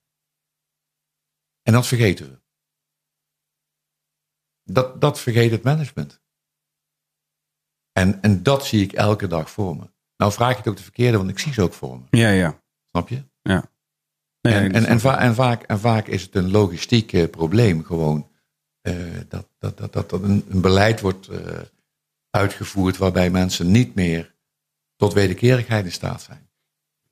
En 1.63 1.73
dat 1.73 1.87
vergeten 1.87 2.31
we. 2.31 2.39
Dat, 4.73 5.01
dat 5.01 5.21
vergeet 5.21 5.51
het 5.51 5.63
management. 5.63 6.21
En, 7.93 8.23
en 8.23 8.43
dat 8.43 8.67
zie 8.67 8.83
ik 8.83 8.93
elke 8.93 9.27
dag 9.27 9.51
voor 9.51 9.77
me. 9.77 9.91
Nou 10.17 10.33
vraag 10.33 10.51
je 10.51 10.57
het 10.57 10.69
ook 10.69 10.77
de 10.77 10.83
verkeerde, 10.83 11.17
want 11.17 11.31
ik 11.31 11.39
zie 11.39 11.53
ze 11.53 11.63
ook 11.63 11.73
voor 11.75 11.99
me. 12.01 12.07
Ja, 12.11 12.31
ja. 12.31 12.63
Snap 12.91 13.09
je? 13.09 13.25
Nee, 14.41 14.55
en, 14.55 14.73
en, 14.75 14.83
snap 14.83 14.89
en, 14.89 14.95
ik. 14.95 15.01
va- 15.01 15.19
en, 15.19 15.35
vaak, 15.35 15.63
en 15.63 15.79
vaak 15.79 16.07
is 16.07 16.23
het 16.23 16.35
een 16.35 16.51
logistiek 16.51 17.13
eh, 17.13 17.31
probleem 17.31 17.83
gewoon. 17.85 18.31
eh, 18.81 19.21
dat, 19.29 19.49
dat, 19.59 19.77
dat, 19.79 19.93
dat, 19.93 20.11
dat 20.11 20.23
een, 20.23 20.45
een 20.49 20.61
beleid 20.61 21.01
wordt 21.01 21.29
eh, 21.29 21.61
uitgevoerd 22.31 22.97
waarbij 22.97 23.31
mensen 23.31 23.71
niet 23.71 23.95
meer 23.95 24.35
tot 24.97 25.13
wederkerigheid 25.13 25.85
in 25.85 25.93
staat 25.93 26.23
zijn. 26.23 26.51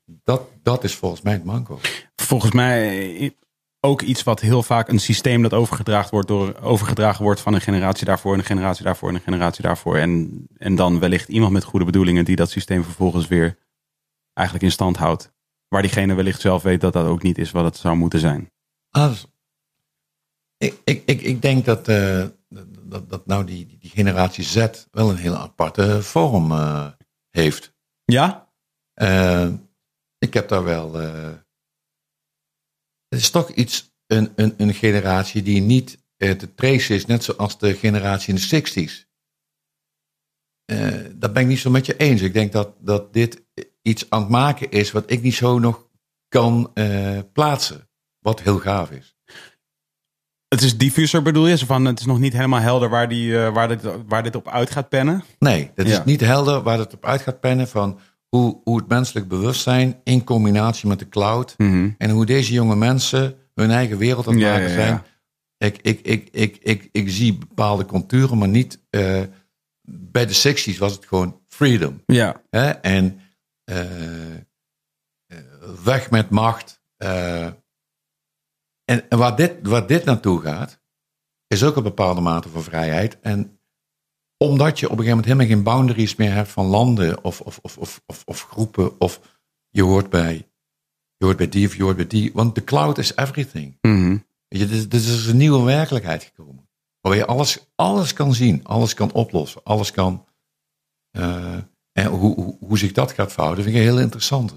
Dat, 0.05 0.41
dat 0.63 0.83
is 0.83 0.95
volgens 0.95 1.21
mij 1.21 1.33
het 1.33 1.43
manco. 1.43 1.79
Volgens 2.15 2.51
mij 2.51 3.35
ook 3.79 4.01
iets 4.01 4.23
wat 4.23 4.39
heel 4.39 4.63
vaak 4.63 4.87
een 4.87 4.99
systeem 4.99 5.41
dat 5.41 5.53
overgedragen 5.53 6.11
wordt, 6.11 6.27
door, 6.27 6.59
overgedragen 6.61 7.23
wordt 7.23 7.41
van 7.41 7.53
een 7.53 7.61
generatie 7.61 8.05
daarvoor, 8.05 8.33
en 8.33 8.39
een 8.39 8.45
generatie 8.45 8.83
daarvoor 8.83 9.09
en 9.09 9.15
een 9.15 9.21
generatie 9.21 9.63
daarvoor. 9.63 9.97
En, 9.97 10.45
en 10.57 10.75
dan 10.75 10.99
wellicht 10.99 11.29
iemand 11.29 11.51
met 11.51 11.63
goede 11.63 11.85
bedoelingen 11.85 12.25
die 12.25 12.35
dat 12.35 12.49
systeem 12.49 12.83
vervolgens 12.83 13.27
weer 13.27 13.57
eigenlijk 14.33 14.67
in 14.67 14.73
stand 14.73 14.97
houdt. 14.97 15.31
Waar 15.67 15.81
diegene 15.81 16.13
wellicht 16.13 16.41
zelf 16.41 16.63
weet 16.63 16.81
dat 16.81 16.93
dat 16.93 17.05
ook 17.05 17.21
niet 17.23 17.37
is 17.37 17.51
wat 17.51 17.63
het 17.63 17.77
zou 17.77 17.95
moeten 17.95 18.19
zijn. 18.19 18.51
Ah, 18.89 19.13
ik, 20.57 20.81
ik, 20.83 21.03
ik, 21.05 21.21
ik 21.21 21.41
denk 21.41 21.65
dat, 21.65 21.87
eh, 21.87 22.25
dat, 22.89 23.09
dat 23.09 23.25
nou 23.25 23.45
die, 23.45 23.77
die 23.79 23.89
generatie 23.89 24.43
Z 24.43 24.67
wel 24.91 25.09
een 25.09 25.15
hele 25.15 25.37
aparte 25.37 26.03
vorm 26.03 26.51
eh, 26.51 26.87
heeft. 27.29 27.73
Ja? 28.05 28.53
Eh, 28.93 29.53
ik 30.17 30.33
heb 30.33 30.47
daar 30.47 30.63
wel. 30.63 31.01
eh, 31.01 31.33
het 33.07 33.19
is 33.19 33.29
toch 33.29 33.49
iets, 33.49 33.93
een, 34.07 34.33
een, 34.35 34.53
een 34.57 34.73
generatie 34.73 35.41
die 35.41 35.61
niet 35.61 35.97
te 36.17 36.53
tracen 36.55 36.95
is, 36.95 37.05
net 37.05 37.23
zoals 37.23 37.57
de 37.57 37.73
generatie 37.73 38.33
in 38.33 38.39
de 38.39 38.61
60s. 38.61 39.07
Eh, 40.65 41.05
dat 41.15 41.33
ben 41.33 41.41
ik 41.41 41.47
niet 41.47 41.59
zo 41.59 41.69
met 41.69 41.85
je 41.85 41.97
eens. 41.97 42.21
Ik 42.21 42.33
denk 42.33 42.51
dat, 42.51 42.75
dat 42.79 43.13
dit 43.13 43.43
iets 43.81 44.09
aan 44.09 44.21
het 44.21 44.29
maken 44.29 44.71
is 44.71 44.91
wat 44.91 45.11
ik 45.11 45.21
niet 45.21 45.33
zo 45.33 45.59
nog 45.59 45.89
kan 46.27 46.73
plaatsen. 47.33 47.89
Wat 48.19 48.41
heel 48.41 48.59
gaaf 48.59 48.91
is. 48.91 49.18
Het 50.49 50.61
is 50.61 50.77
diffuser 50.77 51.21
bedoel 51.21 51.47
je? 51.47 51.57
Van, 51.65 51.85
het 51.85 51.99
is 51.99 52.05
nog 52.05 52.19
niet 52.19 52.33
helemaal 52.33 52.59
helder 52.59 52.89
waar, 52.89 53.09
die, 53.09 53.39
eh, 53.43 53.53
waar, 53.53 53.67
dit, 53.67 53.81
waar 54.07 54.23
dit 54.23 54.35
op 54.35 54.47
uit 54.47 54.71
gaat 54.71 54.89
pennen. 54.89 55.23
Nee, 55.39 55.71
het 55.75 55.87
Ja. 55.87 55.99
is 55.99 56.03
niet 56.05 56.19
helder 56.21 56.61
waar 56.61 56.77
het 56.77 56.93
op 56.93 57.05
uit 57.05 57.21
gaat 57.21 57.39
pennen 57.39 57.67
van 57.67 57.99
hoe, 58.29 58.61
hoe 58.63 58.77
het 58.77 58.87
menselijk 58.87 59.27
bewustzijn 59.27 59.99
in 60.03 60.23
combinatie 60.23 60.87
met 60.87 60.99
de 60.99 61.09
cloud 61.09 61.53
Mhm. 61.57 61.89
en 61.97 62.09
hoe 62.09 62.25
deze 62.25 62.53
jonge 62.53 62.75
mensen 62.75 63.35
hun 63.55 63.71
eigen 63.71 63.97
wereld 63.97 64.27
aan 64.27 64.33
het 64.33 64.41
Ja, 64.41 64.49
maken 64.51 64.63
ja, 64.69 64.69
ja. 64.69 64.75
zijn. 64.81 65.03
Ik, 65.57 65.77
ik, 65.81 65.99
ik, 66.01 66.27
ik, 66.31 66.57
ik, 66.61 66.89
ik 66.91 67.09
zie 67.09 67.37
bepaalde 67.37 67.85
contouren, 67.85 68.37
maar 68.37 68.47
niet. 68.47 68.79
eh, 68.89 69.21
bij 69.91 70.25
de 70.25 70.33
60s 70.33 70.77
was 70.77 70.91
het 70.93 71.05
gewoon 71.05 71.41
freedom. 71.47 72.03
Ja, 72.05 72.41
Hè? 72.49 72.69
En 72.69 73.19
eh, 73.63 73.77
weg 75.83 76.09
met 76.11 76.29
macht. 76.29 76.81
eh. 76.97 77.47
En 78.89 79.17
waar, 79.17 79.35
dit, 79.35 79.55
waar 79.61 79.87
dit 79.87 80.05
naartoe 80.05 80.41
gaat, 80.41 80.79
is 81.47 81.63
ook 81.63 81.75
een 81.75 81.83
bepaalde 81.83 82.21
mate 82.21 82.49
van 82.49 82.63
vrijheid. 82.63 83.19
En 83.19 83.59
omdat 84.37 84.79
je 84.79 84.85
op 84.85 84.91
een 84.91 84.97
gegeven 85.03 85.17
moment 85.17 85.25
helemaal 85.25 85.47
geen 85.55 85.63
boundaries 85.63 86.15
meer 86.15 86.33
hebt 86.33 86.49
van 86.49 86.65
landen 86.65 87.23
of, 87.23 87.41
of, 87.41 87.59
of, 87.61 87.77
of, 88.05 88.23
of, 88.25 88.41
groepen, 88.43 88.99
of 88.99 89.39
je 89.69 89.83
hoort, 89.83 90.09
bij, 90.09 90.49
je 91.17 91.25
hoort 91.25 91.37
bij 91.37 91.49
die 91.49 91.67
of 91.67 91.75
je 91.75 91.83
hoort 91.83 91.95
bij 91.95 92.07
die. 92.07 92.31
Want 92.33 92.55
de 92.55 92.63
cloud 92.63 92.97
is 92.97 93.15
everything. 93.15 93.77
Mhm. 93.81 94.17
Weet 94.47 94.61
je, 94.61 94.67
dit, 94.67 94.71
is- 94.77 94.89
dit 94.89 95.01
is 95.01 95.25
een 95.27 95.37
nieuwe 95.37 95.63
werkelijkheid 95.65 96.23
gekomen. 96.23 96.69
Waar 97.01 97.15
je 97.15 97.25
alles, 97.25 97.59
alles 97.75 98.13
kan 98.13 98.33
zien, 98.33 98.63
alles 98.65 98.93
kan 98.93 99.11
oplossen, 99.11 99.63
alles 99.63 99.91
kan. 99.91 100.25
eh, 101.11 101.57
en 101.91 102.05
hoe, 102.05 102.33
hoe, 102.35 102.57
hoe 102.59 102.77
zich 102.77 102.91
dat 102.91 103.11
gaat 103.11 103.31
verhouden, 103.31 103.63
vind 103.63 103.75
ik 103.75 103.81
een 103.81 103.87
heel 103.87 103.99
interessant. 103.99 104.53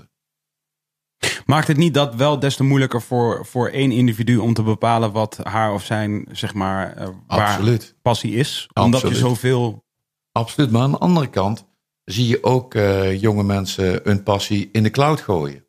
Maakt 1.47 1.69
het 1.69 1.77
niet 1.77 1.95
dat 1.95 2.15
wel 2.15 2.39
des 2.39 2.57
te 2.57 2.65
moeilijker 2.65 3.03
voor, 3.03 3.47
voor 3.47 3.69
één 3.69 3.91
individu 3.93 4.37
om 4.37 4.55
te 4.55 4.63
bepalen 4.63 5.13
wat 5.13 5.39
haar 5.43 5.73
of 5.73 5.85
zijn, 5.85 6.27
zeg 6.33 6.55
maar, 6.55 6.97
eh, 6.97 7.09
waar 7.27 7.47
Absoluut. 7.49 7.95
passie 8.03 8.35
is? 8.35 8.69
Omdat 8.73 9.01
je 9.01 9.07
Absoluut. 9.07 9.29
zoveel. 9.29 9.85
Absoluut. 10.33 10.71
Maar 10.71 10.83
aan 10.83 10.91
de 10.91 10.99
andere 10.99 11.27
kant 11.31 11.67
zie 12.05 12.29
je 12.29 12.43
ook 12.45 12.75
eh, 12.75 13.21
jonge 13.21 13.43
mensen 13.43 14.01
hun 14.05 14.23
passie 14.23 14.69
in 14.73 14.83
de 14.83 14.91
cloud 14.91 15.21
gooien. 15.21 15.61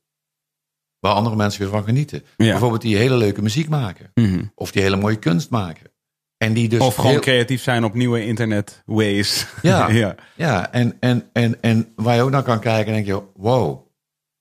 waar 0.99 1.13
andere 1.13 1.35
mensen 1.35 1.61
weer 1.61 1.69
van 1.69 1.83
genieten. 1.83 2.23
Ja. 2.37 2.49
Bijvoorbeeld 2.49 2.81
die 2.81 2.97
hele 2.97 3.15
leuke 3.15 3.41
muziek 3.41 3.69
maken. 3.69 4.11
Mhm. 4.13 4.43
Of 4.55 4.71
die 4.71 4.81
hele 4.81 4.95
mooie 4.95 5.15
kunst 5.15 5.49
maken. 5.49 5.91
En 6.37 6.53
die 6.53 6.69
dus 6.69 6.79
of 6.79 6.95
gewoon 6.95 7.11
heel- 7.11 7.19
creatief 7.19 7.61
zijn 7.61 7.83
op 7.83 7.93
nieuwe 7.93 8.25
internet 8.25 8.81
ways. 8.85 9.45
Ja. 9.61 9.89
ja. 10.03 10.15
Ja, 10.35 10.71
en, 10.71 10.97
en, 10.99 11.29
en, 11.33 11.61
en 11.61 11.91
waar 11.95 12.15
je 12.15 12.21
ook 12.21 12.29
naar 12.29 12.43
kan 12.43 12.59
kijken, 12.59 12.93
denk 12.93 13.05
je, 13.05 13.21
wow. 13.35 13.82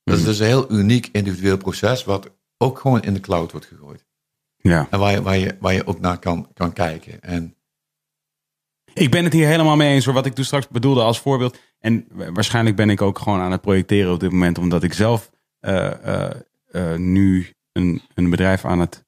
Dat 0.04 0.18
is 0.18 0.24
dus 0.24 0.38
een 0.38 0.46
heel 0.46 0.72
uniek 0.72 1.08
individueel 1.12 1.56
proces, 1.56 2.04
wat 2.04 2.30
ook 2.58 2.78
gewoon 2.78 3.02
in 3.02 3.14
de 3.14 3.20
cloud 3.20 3.50
wordt 3.50 3.66
gegooid. 3.66 4.04
ja. 4.56 4.86
En 4.90 4.98
waar 4.98 5.12
je, 5.12 5.22
waar 5.22 5.36
je, 5.38 5.56
waar 5.60 5.72
je 5.72 5.86
ook 5.86 6.00
naar 6.00 6.18
kan, 6.18 6.48
kan 6.54 6.72
kijken. 6.72 7.20
En 7.22 7.56
Ik 8.94 9.10
ben 9.10 9.24
het 9.24 9.32
hier 9.32 9.46
helemaal 9.46 9.76
mee 9.76 9.94
eens. 9.94 10.04
Voor 10.04 10.12
wat 10.14 10.26
ik 10.26 10.34
toen 10.34 10.44
straks 10.44 10.68
bedoelde 10.68 11.02
als 11.02 11.20
voorbeeld. 11.20 11.58
En 11.78 12.06
wa- 12.12 12.32
waarschijnlijk 12.32 12.76
ben 12.76 12.90
ik 12.90 13.02
ook 13.02 13.18
gewoon 13.18 13.40
aan 13.40 13.52
het 13.52 13.60
projecteren 13.60 14.12
op 14.12 14.20
dit 14.20 14.30
moment. 14.30 14.58
Omdat 14.58 14.82
ik 14.82 14.92
zelf 14.92 15.30
eh, 15.58 16.04
eh, 16.30 16.40
eh, 16.66 16.98
nu 16.98 17.52
een, 17.72 18.02
een 18.14 18.30
bedrijf 18.30 18.64
aan 18.64 18.80
het 18.80 19.04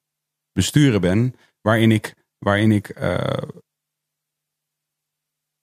besturen 0.51 1.01
ben. 1.01 1.35
Waarin 1.61 1.91
ik, 1.91 2.15
waarin 2.39 2.71
ik 2.71 2.89
eh, 2.89 3.37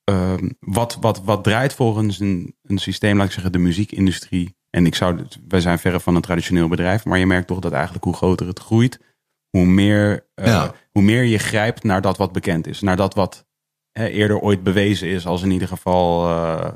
ehm, 0.05 0.51
wat, 0.61 0.95
wat, 1.01 1.23
wat 1.25 1.45
draait 1.45 1.75
volgens 1.75 2.21
een, 2.21 2.57
een 2.63 2.79
systeem, 2.79 3.17
laat 3.17 3.27
ik 3.27 3.33
zeggen, 3.33 3.53
de 3.53 3.59
muziekindustrie. 3.59 4.57
En 4.77 4.87
ik 4.87 4.95
zou, 4.95 5.27
wij 5.49 5.61
zijn 5.61 5.79
verre 5.79 6.01
van 6.01 6.15
een 6.15 6.23
traditioneel 6.23 6.69
bedrijf. 6.69 7.05
Maar 7.05 7.19
je 7.19 7.27
merkt 7.27 7.47
toch 7.47 7.59
dat 7.59 7.73
eigenlijk 7.73 8.05
hoe 8.05 8.15
groter 8.15 8.47
het 8.47 8.59
groeit, 8.59 9.01
hoe 9.51 9.65
meer, 9.65 10.27
eh, 10.35 10.47
Ja. 10.47 10.75
hoe 10.91 11.03
meer 11.03 11.23
je 11.23 11.39
grijpt 11.39 11.83
naar 11.83 12.01
dat 12.01 12.17
wat 12.17 12.33
bekend 12.33 12.67
is. 12.67 12.81
Naar 12.81 12.97
dat 12.97 13.15
wat 13.15 13.47
hè, 13.91 14.07
eerder 14.07 14.39
ooit 14.39 14.63
bewezen 14.63 15.09
is 15.09 15.27
als 15.27 15.43
in 15.43 15.51
ieder 15.51 15.69
geval 15.69 16.29
eh, 16.29 16.73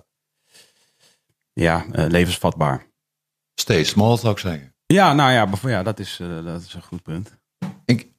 ja, 1.52 1.86
eh, 1.92 2.06
levensvatbaar. 2.06 2.86
stay 3.60 3.84
small, 3.84 4.16
zou 4.16 4.32
ik 4.32 4.38
zeggen. 4.38 4.74
Ja, 4.86 5.12
nou 5.12 5.32
ja, 5.32 5.68
ja 5.68 5.82
dat, 5.82 5.98
is, 5.98 6.16
dat 6.44 6.62
is 6.62 6.74
een 6.74 6.82
goed 6.82 7.02
punt. 7.02 7.38
Ik, 7.84 8.14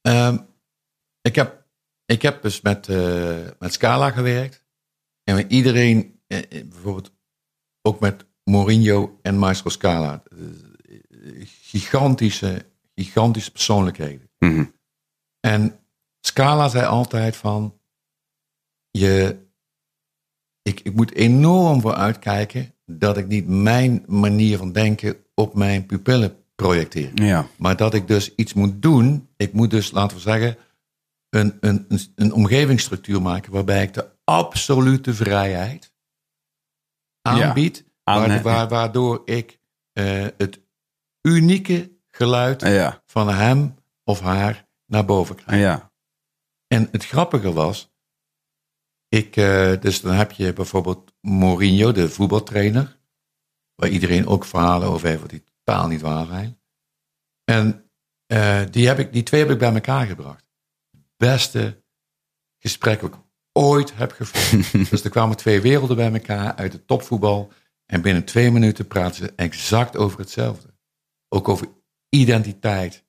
Ehm, 0.00 0.38
ik, 1.20 1.34
heb, 1.34 1.66
ik 2.04 2.22
heb 2.22 2.42
dus 2.42 2.60
met, 2.60 2.88
met 3.58 3.72
Scala 3.72 4.10
gewerkt. 4.10 4.64
En 5.22 5.34
met 5.34 5.50
iedereen, 5.50 6.20
bijvoorbeeld 6.26 7.13
ook 7.86 8.00
met 8.00 8.26
Mourinho 8.44 9.18
en 9.22 9.38
Maestro 9.38 9.70
Scala. 9.70 10.22
Eh, 10.30 10.38
gigantische, 11.62 12.66
gigantische 12.94 13.50
persoonlijkheden. 13.50 14.30
Mhm. 14.38 14.64
En 15.40 15.78
Scala 16.20 16.68
zei 16.68 16.86
altijd 16.86 17.36
van, 17.36 17.80
je, 18.90 19.36
ik, 20.62 20.80
ik 20.80 20.94
moet 20.94 21.12
enorm 21.12 21.80
voor 21.80 21.94
uitkijken 21.94 22.74
dat 22.86 23.16
ik 23.16 23.26
niet 23.26 23.48
mijn 23.48 24.04
manier 24.06 24.58
van 24.58 24.72
denken 24.72 25.16
op 25.34 25.54
mijn 25.54 25.86
pupillen 25.86 26.36
projecteer. 26.54 27.10
Ja, 27.14 27.46
Maar 27.56 27.76
dat 27.76 27.94
ik 27.94 28.08
dus 28.08 28.34
iets 28.34 28.54
moet 28.54 28.82
doen, 28.82 29.28
ik 29.36 29.52
moet 29.52 29.70
dus, 29.70 29.90
laten 29.90 30.16
we 30.16 30.22
zeggen, 30.22 30.56
een, 31.30 31.56
een, 31.60 31.84
een, 31.88 32.00
een 32.14 32.32
omgevingsstructuur 32.32 33.22
maken 33.22 33.52
waarbij 33.52 33.82
ik 33.82 33.94
de 33.94 34.08
absolute 34.24 35.14
vrijheid 35.14 35.93
aanbied, 37.24 37.84
Aan- 38.02 38.28
waar- 38.28 38.42
waar- 38.42 38.68
waardoor 38.68 39.22
ik 39.24 39.58
eh, 39.92 40.26
het 40.36 40.60
unieke 41.22 41.92
geluid 42.10 42.60
ja, 42.60 43.02
van 43.06 43.28
hem 43.28 43.74
of 44.04 44.20
haar 44.20 44.66
naar 44.86 45.04
boven 45.04 45.36
krijg. 45.36 45.60
ja. 45.60 45.92
En 46.66 46.88
het 46.92 47.06
grappige 47.06 47.52
was, 47.52 47.92
ik, 49.08 49.36
eh, 49.36 49.80
dus 49.80 50.00
dan 50.00 50.14
heb 50.14 50.32
je 50.32 50.52
bijvoorbeeld 50.52 51.14
Mourinho, 51.20 51.92
de 51.92 52.08
voetbaltrainer, 52.08 52.98
waar 53.74 53.88
iedereen 53.88 54.26
ook 54.26 54.44
verhalen 54.44 54.88
over 54.88 55.08
heeft, 55.08 55.20
wat 55.20 55.30
die 55.30 55.44
totaal 55.44 55.88
niet 55.88 56.00
waar 56.00 56.26
zijn. 56.26 56.60
En 57.44 57.90
eh, 58.26 58.62
die, 58.70 58.86
heb 58.86 58.98
ik, 58.98 59.12
die 59.12 59.22
twee 59.22 59.40
heb 59.40 59.50
ik 59.50 59.58
bij 59.58 59.74
elkaar 59.74 60.06
gebracht. 60.06 60.48
Beste 61.16 61.82
gesprek 62.58 63.02
ooit 63.58 63.96
heb 63.96 64.12
gevoerd. 64.12 64.72
dus 64.90 65.04
er 65.04 65.10
kwamen 65.10 65.36
twee 65.36 65.60
werelden 65.60 65.96
bij 65.96 66.12
elkaar 66.12 66.54
uit 66.54 66.72
het 66.72 66.86
topvoetbal. 66.86 67.52
En 67.86 68.02
binnen 68.02 68.24
twee 68.24 68.50
minuten 68.50 68.86
praten 68.86 69.16
ze 69.16 69.32
exact 69.36 69.96
over 69.96 70.18
hetzelfde. 70.18 70.68
Ook 71.28 71.48
over 71.48 71.68
identiteit, 72.08 73.04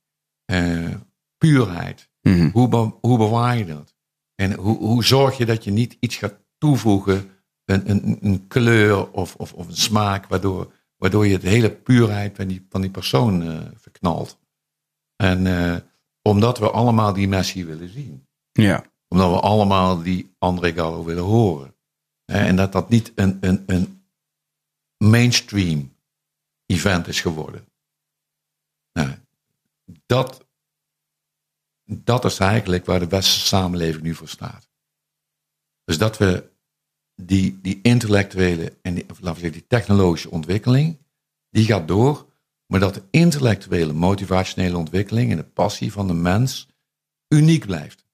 eh, 0.46 0.94
puurheid. 1.38 2.10
Mhm. 2.22 2.50
Hoe, 2.50 2.68
be- 2.68 2.94
hoe 3.02 3.18
bewaar 3.18 3.58
je 3.58 3.66
dat? 3.66 3.96
En 4.36 4.54
hoe, 4.54 4.78
hoe 4.78 5.04
zorg 5.04 5.38
je 5.38 5.46
dat 5.46 5.64
je 5.64 5.72
niet 5.72 5.98
iets 6.00 6.16
gaat 6.16 6.40
toevoegen, 6.58 7.30
een, 7.66 7.90
een, 7.90 8.18
een 8.22 8.48
kleur 8.48 9.12
of, 9.12 9.36
of, 9.36 9.54
of 9.54 9.68
een 9.68 9.76
smaak, 9.78 10.28
waardoor, 10.28 10.74
waardoor 10.98 11.28
je 11.28 11.38
de 11.40 11.50
hele 11.50 11.72
puurheid 11.72 12.36
van 12.36 12.48
die, 12.48 12.66
van 12.70 12.82
die 12.82 12.90
persoon 12.90 13.44
eh, 13.44 13.60
verknalt. 13.76 14.40
En 15.16 15.48
eh, 15.48 15.76
omdat 16.22 16.60
we 16.60 16.70
allemaal 16.70 17.14
die 17.14 17.28
Messi 17.28 17.66
willen 17.66 17.90
zien. 17.90 18.28
ja. 18.52 18.94
Omdat 19.08 19.32
we 19.32 19.40
allemaal 19.40 20.02
die 20.02 20.36
André 20.38 20.74
Gallo 20.74 21.04
willen 21.04 21.24
horen. 21.24 21.76
En 22.26 22.56
dat 22.56 22.72
dat 22.72 22.90
niet 22.90 23.12
een, 23.16 23.38
een, 23.42 23.64
een 23.66 24.06
mainstream 24.98 25.96
event 26.66 27.08
is 27.08 27.22
geworden. 27.22 27.68
Nou, 28.92 29.16
dat, 30.06 30.46
dat 31.84 32.26
is 32.26 32.40
eigenlijk 32.40 32.86
waar 32.86 33.00
de 33.00 33.08
westerse 33.08 33.48
samenleving 33.48 34.04
nu 34.04 34.16
voor 34.16 34.28
staat. 34.28 34.70
Dus 35.84 35.98
dat 35.98 36.18
we 36.18 36.50
die, 37.16 37.62
die 37.62 37.80
intellectuele 37.82 38.74
en 38.82 38.96
laten 38.96 39.18
we 39.18 39.26
zeggen, 39.26 39.52
die 39.52 39.68
technologische 39.68 40.32
ontwikkeling, 40.32 40.98
die 41.50 41.66
gaat 41.66 41.88
door, 41.88 42.34
maar 42.66 42.80
dat 42.80 42.94
de 42.94 43.04
intellectuele, 43.12 43.94
motivationele 43.94 44.78
ontwikkeling 44.78 45.32
en 45.32 45.38
de 45.38 45.44
passie 45.44 45.92
van 45.92 46.08
de 46.08 46.14
mens 46.14 46.68
uniek 47.28 47.66
blijft. 47.66 48.05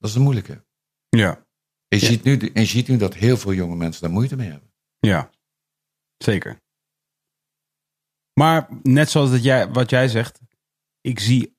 Dat 0.00 0.08
is 0.10 0.12
de 0.16 0.20
moeilijke. 0.22 0.64
Ja, 1.08 1.44
En 1.88 1.98
je, 1.98 2.00
Ja. 2.00 2.06
ziet 2.06 2.22
nu, 2.22 2.36
en 2.38 2.60
je 2.60 2.66
ziet 2.66 2.88
nu 2.88 2.96
dat 2.96 3.14
heel 3.14 3.36
veel 3.36 3.52
jonge 3.52 3.76
mensen 3.76 4.02
daar 4.02 4.10
moeite 4.10 4.36
mee 4.36 4.50
hebben. 4.50 4.72
ja. 4.98 5.30
Zeker. 6.16 6.60
Maar 8.40 8.68
net 8.82 9.10
zoals 9.10 9.30
dat 9.30 9.42
jij, 9.42 9.68
wat 9.70 9.90
jij 9.90 10.08
zegt, 10.08 10.40
ik 11.00 11.18
zie, 11.20 11.56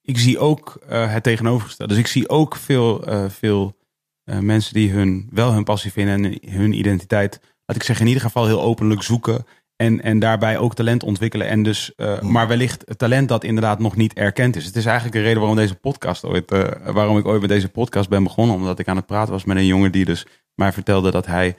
ik 0.00 0.18
zie 0.18 0.38
ook 0.38 0.74
eh, 0.74 1.12
het 1.12 1.22
tegenovergestelde. 1.22 1.94
Dus 1.94 2.02
ik 2.02 2.08
zie 2.10 2.28
ook 2.28 2.56
veel, 2.56 3.04
eh, 3.06 3.30
veel 3.30 3.76
eh, 4.24 4.38
mensen 4.38 4.74
die 4.74 4.90
hun, 4.90 5.28
wel 5.32 5.52
hun 5.52 5.64
passie 5.64 5.92
vinden 5.92 6.14
en 6.24 6.50
hun 6.50 6.72
identiteit, 6.72 7.40
laat 7.64 7.76
ik 7.76 7.82
zeggen, 7.82 8.04
in 8.04 8.12
ieder 8.12 8.26
geval 8.28 8.46
heel 8.46 8.62
openlijk 8.62 9.02
zoeken. 9.02 9.46
En, 9.80 10.02
en 10.02 10.18
daarbij 10.18 10.58
ook 10.58 10.74
talent 10.74 11.02
ontwikkelen. 11.02 11.48
En 11.48 11.62
dus, 11.62 11.94
eh, 11.94 12.20
Maar 12.20 12.48
wellicht 12.48 12.82
het 12.86 12.98
talent 12.98 13.28
dat 13.28 13.44
inderdaad 13.44 13.78
nog 13.78 13.96
niet 13.96 14.12
erkend 14.12 14.56
is. 14.56 14.64
Het 14.64 14.76
is 14.76 14.84
eigenlijk 14.84 15.16
een 15.16 15.22
reden 15.22 15.38
waarom 15.38 15.56
deze 15.56 15.74
podcast 15.74 16.24
ooit, 16.24 16.50
eh, 16.50 16.92
waarom 16.92 17.18
ik 17.18 17.26
ooit 17.26 17.40
met 17.40 17.50
deze 17.50 17.68
podcast 17.68 18.08
ben 18.08 18.22
begonnen. 18.22 18.56
Omdat 18.56 18.78
ik 18.78 18.88
aan 18.88 18.96
het 18.96 19.06
praten 19.06 19.32
was 19.32 19.44
met 19.44 19.56
een 19.56 19.66
jongen 19.66 19.92
die 19.92 20.04
dus 20.04 20.26
mij 20.54 20.72
vertelde 20.72 21.10
dat 21.10 21.26
hij 21.26 21.56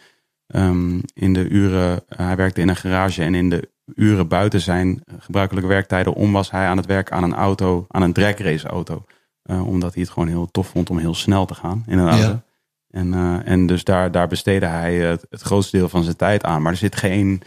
ehm, 0.48 0.99
in 1.14 1.34
de 1.34 1.48
uren, 1.48 2.03
eh, 2.07 2.26
hij 2.26 2.35
werkte 2.35 2.61
in 2.61 2.69
een 2.69 2.76
garage 2.76 3.23
en 3.23 3.35
in 3.35 3.49
de 3.49 3.69
uren 3.95 4.27
buiten 4.27 4.61
zijn 4.61 5.03
gebruikelijke 5.19 5.69
werktijden 5.69 6.14
om 6.14 6.31
was 6.31 6.52
hij 6.52 6.65
aan 6.65 6.77
het 6.77 6.85
werk 6.85 7.11
aan 7.11 7.23
een 7.23 7.35
auto, 7.35 7.85
aan 7.89 8.02
een 8.02 8.14
dragrace 8.14 8.68
auto. 8.68 9.06
Omdat 9.43 9.93
hij 9.93 10.03
het 10.03 10.11
gewoon 10.11 10.27
heel 10.27 10.52
tof 10.52 10.68
vond 10.68 10.89
om 10.89 10.98
heel 10.98 11.15
snel 11.15 11.45
te 11.45 11.56
gaan 11.56 11.84
in 11.88 11.98
een 11.98 12.10
auto. 12.10 12.27
Ja. 12.27 12.43
En, 12.89 13.41
en 13.45 13.65
dus 13.65 13.84
daar, 13.84 14.11
daar 14.11 14.27
besteedde 14.27 14.65
hij 14.65 14.95
het, 14.95 15.26
het 15.30 15.41
grootste 15.41 15.77
deel 15.77 15.89
van 15.89 16.03
zijn 16.03 16.15
tijd 16.15 16.43
aan. 16.43 16.61
Maar 16.61 16.72
er 16.72 16.77
zit 16.77 16.95
geen, 16.95 17.41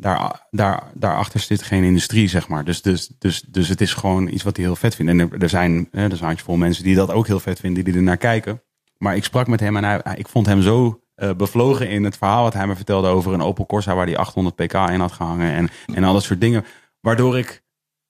daar, 0.00 0.46
daar, 0.50 0.82
daarachter 0.94 1.40
zit 1.40 1.62
geen 1.62 1.82
industrie, 1.84 2.28
zeg 2.28 2.48
maar. 2.48 2.64
Dus, 2.64 2.82
dus, 2.82 3.06
dus, 3.18 3.40
dus 3.40 3.68
het 3.68 3.80
is 3.80 3.94
gewoon 3.94 4.28
iets 4.28 4.42
wat 4.42 4.56
hij 4.56 4.64
heel 4.64 4.76
vet 4.76 4.94
vindt. 4.94 5.10
En 5.12 5.18
er, 5.20 5.42
er 5.42 5.48
zijn, 5.48 5.88
zijn 5.92 6.18
handjevol 6.18 6.56
mensen 6.56 6.84
die 6.84 6.94
dat 6.94 7.10
ook 7.10 7.26
heel 7.26 7.40
vet 7.40 7.60
vinden, 7.60 7.84
die 7.84 7.94
er 7.94 8.02
naar 8.02 8.16
kijken. 8.16 8.62
Maar 8.98 9.16
ik 9.16 9.24
sprak 9.24 9.46
met 9.46 9.60
hem 9.60 9.76
en 9.76 9.84
hij, 9.84 10.02
ik 10.16 10.28
vond 10.28 10.46
hem 10.46 10.62
zo 10.62 11.02
eh, 11.14 11.30
bevlogen 11.34 11.88
in 11.90 12.04
het 12.04 12.16
verhaal 12.16 12.42
wat 12.42 12.54
hij 12.54 12.66
me 12.66 12.76
vertelde 12.76 13.08
over 13.08 13.32
een 13.32 13.42
Opel 13.42 13.66
Corsa 13.66 13.94
waar 13.94 14.06
hij 14.06 14.16
800 14.16 14.56
pk 14.56 14.72
in 14.72 15.00
had 15.00 15.12
gehangen 15.12 15.52
en, 15.52 15.68
en 15.94 16.04
al 16.04 16.12
dat 16.12 16.22
soort 16.22 16.40
dingen. 16.40 16.64
Waardoor 17.00 17.38
ik, 17.38 17.62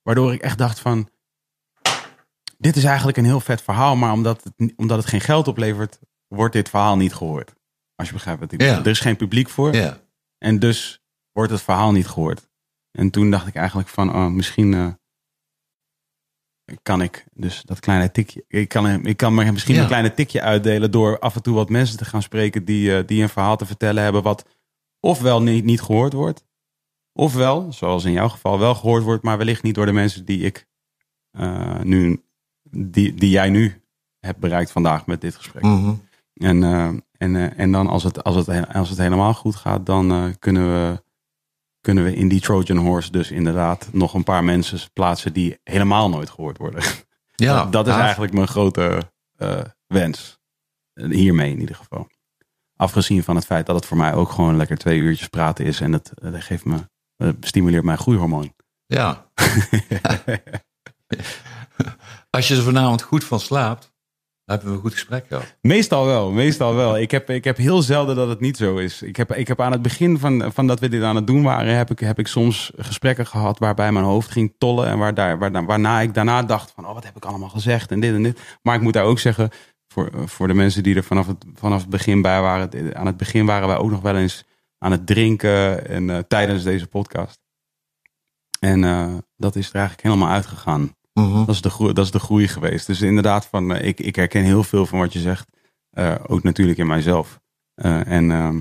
waardoor 0.03 0.33
ik 0.33 0.41
echt 0.41 0.59
dacht 0.59 0.81
van, 0.81 1.09
dit 2.59 2.77
is 2.77 2.85
eigenlijk 2.85 3.17
een 3.17 3.25
heel 3.25 3.41
vet 3.41 3.63
verhaal, 3.63 3.97
maar 3.97 4.13
omdat 4.13 4.45
het, 4.45 4.73
omdat 4.77 4.99
het 4.99 5.07
geen 5.07 5.21
geld 5.21 5.49
oplevert, 5.49 5.99
wordt 6.29 6.53
dit 6.53 6.69
verhaal 6.69 6.97
niet 6.97 7.15
gehoord. 7.15 7.53
Als 7.95 8.09
je 8.09 8.15
begrijpt 8.15 8.41
wat 8.41 8.53
ik 8.53 8.61
Ja. 8.61 8.67
bedoel. 8.69 8.85
Er 8.85 8.91
is 8.91 9.01
geen 9.01 9.17
publiek 9.17 9.49
voor 9.49 9.75
Ja. 9.75 9.99
en 10.39 10.59
dus 10.59 10.98
wordt 11.39 11.53
het 11.53 11.63
verhaal 11.63 11.93
niet 11.93 12.07
gehoord. 12.09 12.49
En 12.91 13.11
toen 13.11 13.31
dacht 13.31 13.47
ik 13.47 13.55
eigenlijk 13.55 13.89
van, 13.89 14.15
oh, 14.15 14.27
misschien 14.27 14.75
eh, 14.75 14.87
kan 16.83 17.03
ik 17.03 17.25
dus 17.35 17.63
dat 17.63 17.81
kleine 17.81 18.11
tikje, 18.11 18.45
ik 18.49 18.69
kan, 18.69 19.07
ik 19.07 19.17
kan 19.17 19.35
maar 19.35 19.53
misschien 19.53 19.75
Ja. 19.75 19.81
een 19.81 19.87
kleine 19.87 20.15
tikje 20.15 20.43
uitdelen 20.43 20.91
door 20.91 21.19
af 21.19 21.35
en 21.35 21.43
toe 21.43 21.55
wat 21.55 21.69
mensen 21.69 21.99
te 21.99 22.05
gaan 22.05 22.23
spreken 22.23 22.65
die, 22.65 22.97
eh, 22.97 23.07
die 23.07 23.23
een 23.23 23.29
verhaal 23.29 23.57
te 23.57 23.67
vertellen 23.67 24.03
hebben 24.03 24.23
wat 24.23 24.45
ofwel 25.01 25.43
niet, 25.43 25.65
niet 25.65 25.81
gehoord 25.81 26.13
wordt, 26.13 26.45
ofwel, 27.13 27.73
zoals 27.73 28.05
in 28.05 28.13
jouw 28.13 28.29
geval, 28.29 28.59
wel 28.59 28.75
gehoord 28.75 29.03
wordt, 29.03 29.23
maar 29.23 29.39
wellicht 29.39 29.63
niet 29.63 29.75
door 29.75 29.87
de 29.87 29.93
mensen 29.93 30.25
die 30.25 30.41
ik 30.41 30.67
eh, 31.31 31.81
nu, 31.81 32.23
die, 32.71 33.15
die 33.15 33.31
jij 33.31 33.51
nu 33.51 33.83
hebt 34.21 34.39
bereikt 34.39 34.71
vandaag 34.71 35.07
met 35.07 35.21
dit 35.21 35.35
gesprek. 35.35 35.63
Mhm. 35.63 35.95
En, 36.35 36.63
En, 37.19 37.57
en 37.57 37.73
dan 37.73 37.87
als 37.87 38.03
het, 38.03 38.25
als, 38.25 38.47
het, 38.47 38.69
als 38.75 38.89
het 38.89 38.99
helemaal 38.99 39.35
goed 39.35 39.57
gaat, 39.57 39.87
dan 39.87 40.37
kunnen, 40.39 40.63
we, 40.73 41.07
kunnen 41.89 42.07
we 42.07 42.15
in 42.15 42.29
die 42.29 42.41
Trojan 42.41 42.77
Horse 42.77 43.11
dus 43.11 43.31
inderdaad 43.31 43.89
nog 43.93 44.15
een 44.15 44.25
paar 44.25 44.45
mensen 44.45 44.79
plaatsen 44.93 45.33
die 45.33 45.59
helemaal 45.63 46.09
nooit 46.09 46.31
gehoord 46.31 46.59
worden. 46.59 46.83
Ja, 47.35 47.63
dat, 47.63 47.73
dat 47.85 47.87
is 47.87 47.95
eigenlijk 47.95 48.33
mijn 48.33 48.49
grote 48.49 49.11
eh, 49.37 49.61
wens. 49.87 50.39
Hiermee 50.95 51.51
in 51.51 51.61
ieder 51.61 51.75
geval. 51.75 52.09
Afgezien 52.77 53.23
van 53.23 53.37
het 53.37 53.45
feit 53.45 53.67
dat 53.67 53.77
het 53.77 53.87
voor 53.87 53.97
mij 53.97 54.15
ook 54.15 54.31
gewoon 54.31 54.57
lekker 54.57 54.79
twee 54.79 54.99
uurtjes 54.99 55.29
praten 55.29 55.65
is. 55.65 55.81
En 55.81 55.91
dat, 55.91 56.11
dat 56.15 56.43
geeft 56.43 56.65
me, 56.65 56.77
dat 57.17 57.35
stimuleert 57.41 57.85
mijn 57.85 57.99
groeihormoon. 57.99 58.55
Ja. 58.87 59.31
Als 62.31 62.49
je 62.49 62.57
er 62.57 62.63
vanavond 62.63 63.03
goed 63.03 63.25
van 63.25 63.41
slaapt, 63.41 63.93
hebben 64.55 64.69
we 64.69 64.75
een 64.75 64.81
goed 64.81 64.93
gesprek 64.93 65.27
gehad. 65.29 65.57
Meestal 65.61 66.07
wel, 66.07 66.31
meestal 66.31 66.75
wel. 66.75 66.99
Ik 66.99 67.11
heb, 67.11 67.31
ik 67.31 67.45
heb 67.45 67.57
heel 67.57 67.83
zelden 67.83 68.17
dat 68.17 68.29
het 68.29 68.41
niet 68.41 68.57
zo 68.57 68.77
is. 68.77 69.03
Ik 69.03 69.17
heb, 69.17 69.35
ik 69.35 69.49
heb 69.49 69.61
aan 69.61 69.73
het 69.73 69.83
begin 69.83 70.19
van, 70.19 70.53
van 70.53 70.67
dat 70.67 70.81
we 70.81 70.89
dit 70.89 71.03
aan 71.03 71.17
het 71.17 71.27
doen 71.27 71.43
waren, 71.43 71.77
heb 71.77 71.91
ik, 71.91 71.99
heb 71.99 72.19
ik 72.19 72.27
soms 72.27 72.73
gesprekken 72.77 73.27
gehad 73.27 73.59
waarbij 73.59 73.93
mijn 73.93 74.05
hoofd 74.05 74.31
ging 74.31 74.55
tollen. 74.59 74.87
En 74.87 74.99
waar 74.99 75.15
daar, 75.15 75.39
waar, 75.39 75.65
waarna 75.67 76.01
ik 76.01 76.15
daarna 76.15 76.43
dacht 76.43 76.71
van, 76.71 76.87
oh, 76.87 76.95
wat 76.95 77.05
heb 77.05 77.17
ik 77.17 77.25
allemaal 77.25 77.49
gezegd 77.49 77.91
en 77.91 78.01
dit 78.01 78.15
en 78.15 78.23
dit. 78.23 78.41
Maar 78.63 78.75
ik 78.75 78.83
moet 78.83 78.93
daar 78.93 79.05
ook 79.05 79.19
zeggen, 79.19 79.51
voor, 79.89 80.11
voor 80.29 80.49
de 80.49 80.55
mensen 80.55 80.83
die 80.83 80.97
er 80.97 81.05
vanaf 81.05 81.27
het, 81.27 81.45
vanaf 81.55 81.81
het 81.81 81.91
begin 81.91 82.23
bij 82.23 82.41
waren. 82.41 82.97
Aan 82.97 83.07
het 83.07 83.17
begin 83.17 83.47
waren 83.47 83.69
wij 83.69 83.77
ook 83.77 83.91
nog 83.91 84.01
wel 84.01 84.17
eens 84.17 84.45
aan 84.79 84.93
het 84.93 85.07
drinken 85.07 85.89
en 85.89 86.09
uh, 86.09 86.19
tijdens 86.19 86.63
deze 86.63 86.87
podcast. 86.87 87.41
En 88.61 88.83
uh, 88.83 89.15
dat 89.37 89.57
is 89.57 89.69
er 89.69 89.75
eigenlijk 89.75 90.03
helemaal 90.03 90.29
uitgegaan. 90.29 90.97
Mhm. 91.21 91.45
Dat, 91.45 91.55
is 91.55 91.61
de 91.61 91.71
groei, 91.71 91.93
dat 91.93 92.05
is 92.05 92.11
de 92.11 92.19
groei 92.19 92.49
geweest. 92.49 92.87
Dus 92.87 93.01
inderdaad, 93.01 93.47
van, 93.47 93.73
uh, 93.73 93.85
ik, 93.85 94.01
ik 94.01 94.17
herken 94.17 94.43
heel 94.43 94.63
veel 94.63 94.87
van 94.87 94.99
wat 94.99 95.13
je 95.13 95.21
zegt. 95.21 95.49
ook 96.27 96.43
natuurlijk 96.43 96.79
in 96.79 96.87
mijzelf. 96.87 97.41
en 97.75 98.31
ehm, 98.31 98.61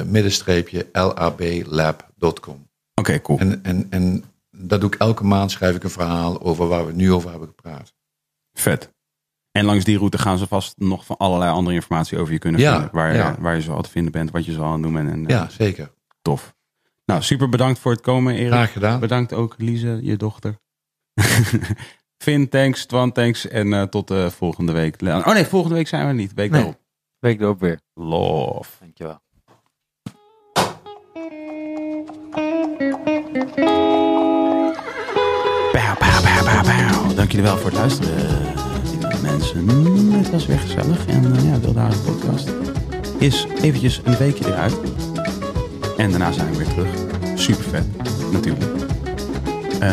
middenstreepje, 0.07 0.89
lab.com. 0.93 2.35
Oké, 2.35 2.57
okay, 2.95 3.21
cool. 3.21 3.39
En, 3.39 3.65
en, 3.65 3.87
en 3.91 4.25
dat 4.51 4.81
doe 4.81 4.93
ik 4.93 4.99
elke 4.99 5.25
maand, 5.25 5.51
schrijf 5.51 5.77
ik 5.77 5.85
een 5.85 5.91
verhaal 5.91 6.43
over 6.43 6.67
waar 6.67 6.87
we 6.87 6.93
nu 6.93 7.13
over 7.13 7.31
hebben 7.31 7.49
gepraat. 7.49 7.95
Vet. 8.53 8.97
En 9.51 9.65
langs 9.65 9.85
die 9.85 9.99
route 9.99 10.19
gaan 10.19 10.39
ze 10.39 10.47
vast 10.47 10.77
nog 10.77 11.05
van 11.05 11.17
allerlei 11.17 11.51
andere 11.51 11.75
informatie 11.75 12.19
over 12.19 12.33
je 12.33 12.39
kunnen 12.39 12.61
ja, 12.61 12.73
vinden. 12.73 12.91
Waar, 12.93 13.15
ja. 13.15 13.37
waar 13.41 13.55
je 13.55 13.63
zo 13.63 13.81
te 13.81 13.91
vinden 13.91 14.13
bent, 14.13 14.31
wat 14.31 14.45
je 14.45 14.53
zo 14.53 14.63
aan 14.63 14.73
het 14.73 14.83
doen 14.83 14.93
bent. 14.93 15.11
En, 15.11 15.25
ja, 15.27 15.49
zeker. 15.49 15.91
Tof. 16.23 16.57
Nou, 17.09 17.23
super 17.23 17.49
bedankt 17.49 17.79
voor 17.79 17.93
het 17.93 18.01
komen, 18.01 18.35
Erik. 18.35 18.47
Graag 18.47 18.73
gedaan. 18.73 19.01
Bedankt 19.01 19.33
ook, 19.33 19.55
Lise, 19.59 19.99
je 20.03 20.17
dochter. 20.17 20.59
Finn, 22.25 22.49
thanks. 22.49 22.87
Twan, 22.87 23.13
thanks. 23.13 23.49
En 23.49 23.67
uh, 23.67 23.83
tot 23.83 24.11
uh, 24.11 24.27
volgende 24.27 24.73
week. 24.73 25.03
Oh 25.03 25.27
nee, 25.27 25.45
volgende 25.45 25.75
week 25.77 25.89
zijn 25.89 26.07
we 26.07 26.13
niet. 26.13 26.35
Week 26.35 26.51
nee. 26.51 26.61
erop. 26.61 26.81
Week 27.19 27.41
erop 27.41 27.61
weer. 27.61 27.81
Love. 27.95 28.71
Dankjewel. 28.81 29.21
Pauw, 35.73 35.95
pauw, 35.97 36.21
pauw, 36.23 36.43
pauw, 36.45 36.63
pauw. 36.63 37.15
Dank 37.15 37.31
jullie 37.31 37.47
wel 37.47 37.57
voor 37.57 37.71
het 37.71 37.79
luisteren, 37.79 38.53
mensen. 39.23 39.69
Het 40.13 40.31
was 40.31 40.47
weer 40.47 40.59
gezellig. 40.59 41.07
En 41.07 41.25
uh, 41.25 41.45
ja, 41.45 41.61
Wilde 41.61 41.79
Haren 41.79 42.03
podcast 42.03 42.51
is 43.19 43.47
eventjes 43.63 44.01
een 44.05 44.17
weekje 44.17 44.47
eruit. 44.47 44.77
En 45.99 46.11
daarna 46.11 46.33
zijn 46.33 46.51
we 46.51 46.57
weer 46.57 46.69
terug. 46.69 46.89
Super 47.35 47.65
vet, 47.65 47.85
natuurlijk. 48.33 48.65
Uh, 49.83 49.93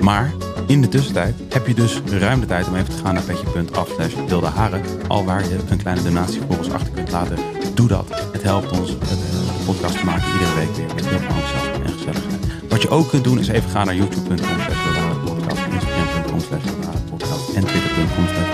maar 0.00 0.32
in 0.66 0.80
de 0.80 0.88
tussentijd 0.88 1.34
heb 1.48 1.66
je 1.66 1.74
dus 1.74 2.00
ruim 2.04 2.40
de 2.40 2.46
tijd 2.46 2.68
om 2.68 2.74
even 2.74 2.94
te 2.94 3.02
gaan 3.02 3.14
naar 3.14 3.22
petje.af 3.22 3.88
slash 3.94 4.14
wilde 4.28 4.46
haren. 4.46 4.82
Al 5.08 5.24
waar 5.24 5.48
je 5.48 5.58
een 5.68 5.78
kleine 5.78 6.02
donatie 6.02 6.40
voor 6.46 6.58
ons 6.58 6.70
achter 6.70 6.92
kunt 6.92 7.10
laten. 7.10 7.36
Doe 7.74 7.88
dat. 7.88 8.08
Het 8.32 8.42
helpt 8.42 8.78
ons 8.78 8.98
de 8.98 9.62
podcast 9.64 9.98
te 9.98 10.04
maken 10.04 10.32
iedere 10.32 10.54
week 10.54 10.74
weer 10.76 10.94
met 10.94 11.06
heel 11.06 11.18
veel 11.18 11.28
enthousiasme 11.28 11.84
en 11.84 11.92
gezelligheid. 11.92 12.46
Wat 12.68 12.82
je 12.82 12.88
ook 12.88 13.08
kunt 13.08 13.24
doen 13.24 13.38
is 13.38 13.48
even 13.48 13.70
gaan 13.70 13.86
naar 13.86 13.94
youtube.com 13.94 14.38
slash 14.38 14.82
podcast, 15.24 15.60
instagram.com 15.72 16.40
slash 16.40 16.62
podcast 17.10 17.54
en 17.54 17.64
twitter.com 17.64 18.26
slash 18.26 18.50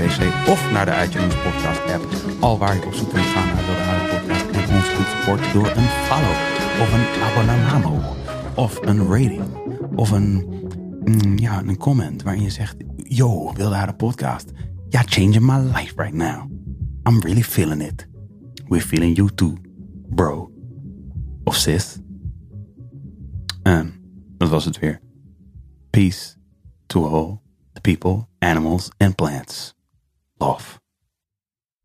pc 0.00 0.48
of 0.48 0.70
naar 0.72 0.86
de 0.86 0.92
iTunes 1.04 1.34
podcast 1.34 1.92
app. 1.92 2.04
Al 2.40 2.58
waar 2.58 2.74
je 2.74 2.86
op 2.86 2.94
zoek 2.94 3.10
kunt 3.12 3.26
gaan 3.26 3.46
naar 3.46 3.64
Wilde 3.66 3.80
podcast 3.80 4.00
en 4.02 4.09
ons 4.72 4.94
kunt 4.94 5.06
supporten 5.06 5.52
door 5.52 5.66
een 5.66 5.90
follow 6.08 6.36
of 6.82 6.92
een 6.92 7.22
abonnement 7.22 8.04
of 8.54 8.78
een 8.82 9.06
rating 9.06 9.42
of 9.96 10.10
een, 10.10 10.46
mm, 11.04 11.38
ja, 11.38 11.62
een 11.62 11.76
comment 11.76 12.22
waarin 12.22 12.42
je 12.42 12.50
zegt, 12.50 12.76
yo, 12.96 13.52
Wilde 13.52 13.74
Haren 13.74 13.96
podcast, 13.96 14.50
ja, 14.88 15.02
changing 15.04 15.40
my 15.40 15.58
life 15.58 15.92
right 15.96 16.14
now. 16.14 16.50
I'm 17.08 17.20
really 17.20 17.42
feeling 17.42 17.82
it. 17.82 18.08
We're 18.68 18.82
feeling 18.82 19.16
you 19.16 19.30
too, 19.34 19.56
bro. 20.08 20.50
Of 21.44 21.56
sis. 21.56 21.98
En 23.62 23.92
dat 24.36 24.48
was 24.48 24.64
het 24.64 24.78
weer. 24.78 25.00
Peace 25.90 26.36
to 26.86 27.06
all 27.06 27.40
the 27.72 27.80
people, 27.80 28.28
animals 28.38 28.90
and 28.98 29.14
plants. 29.14 29.74
Love. 30.36 30.79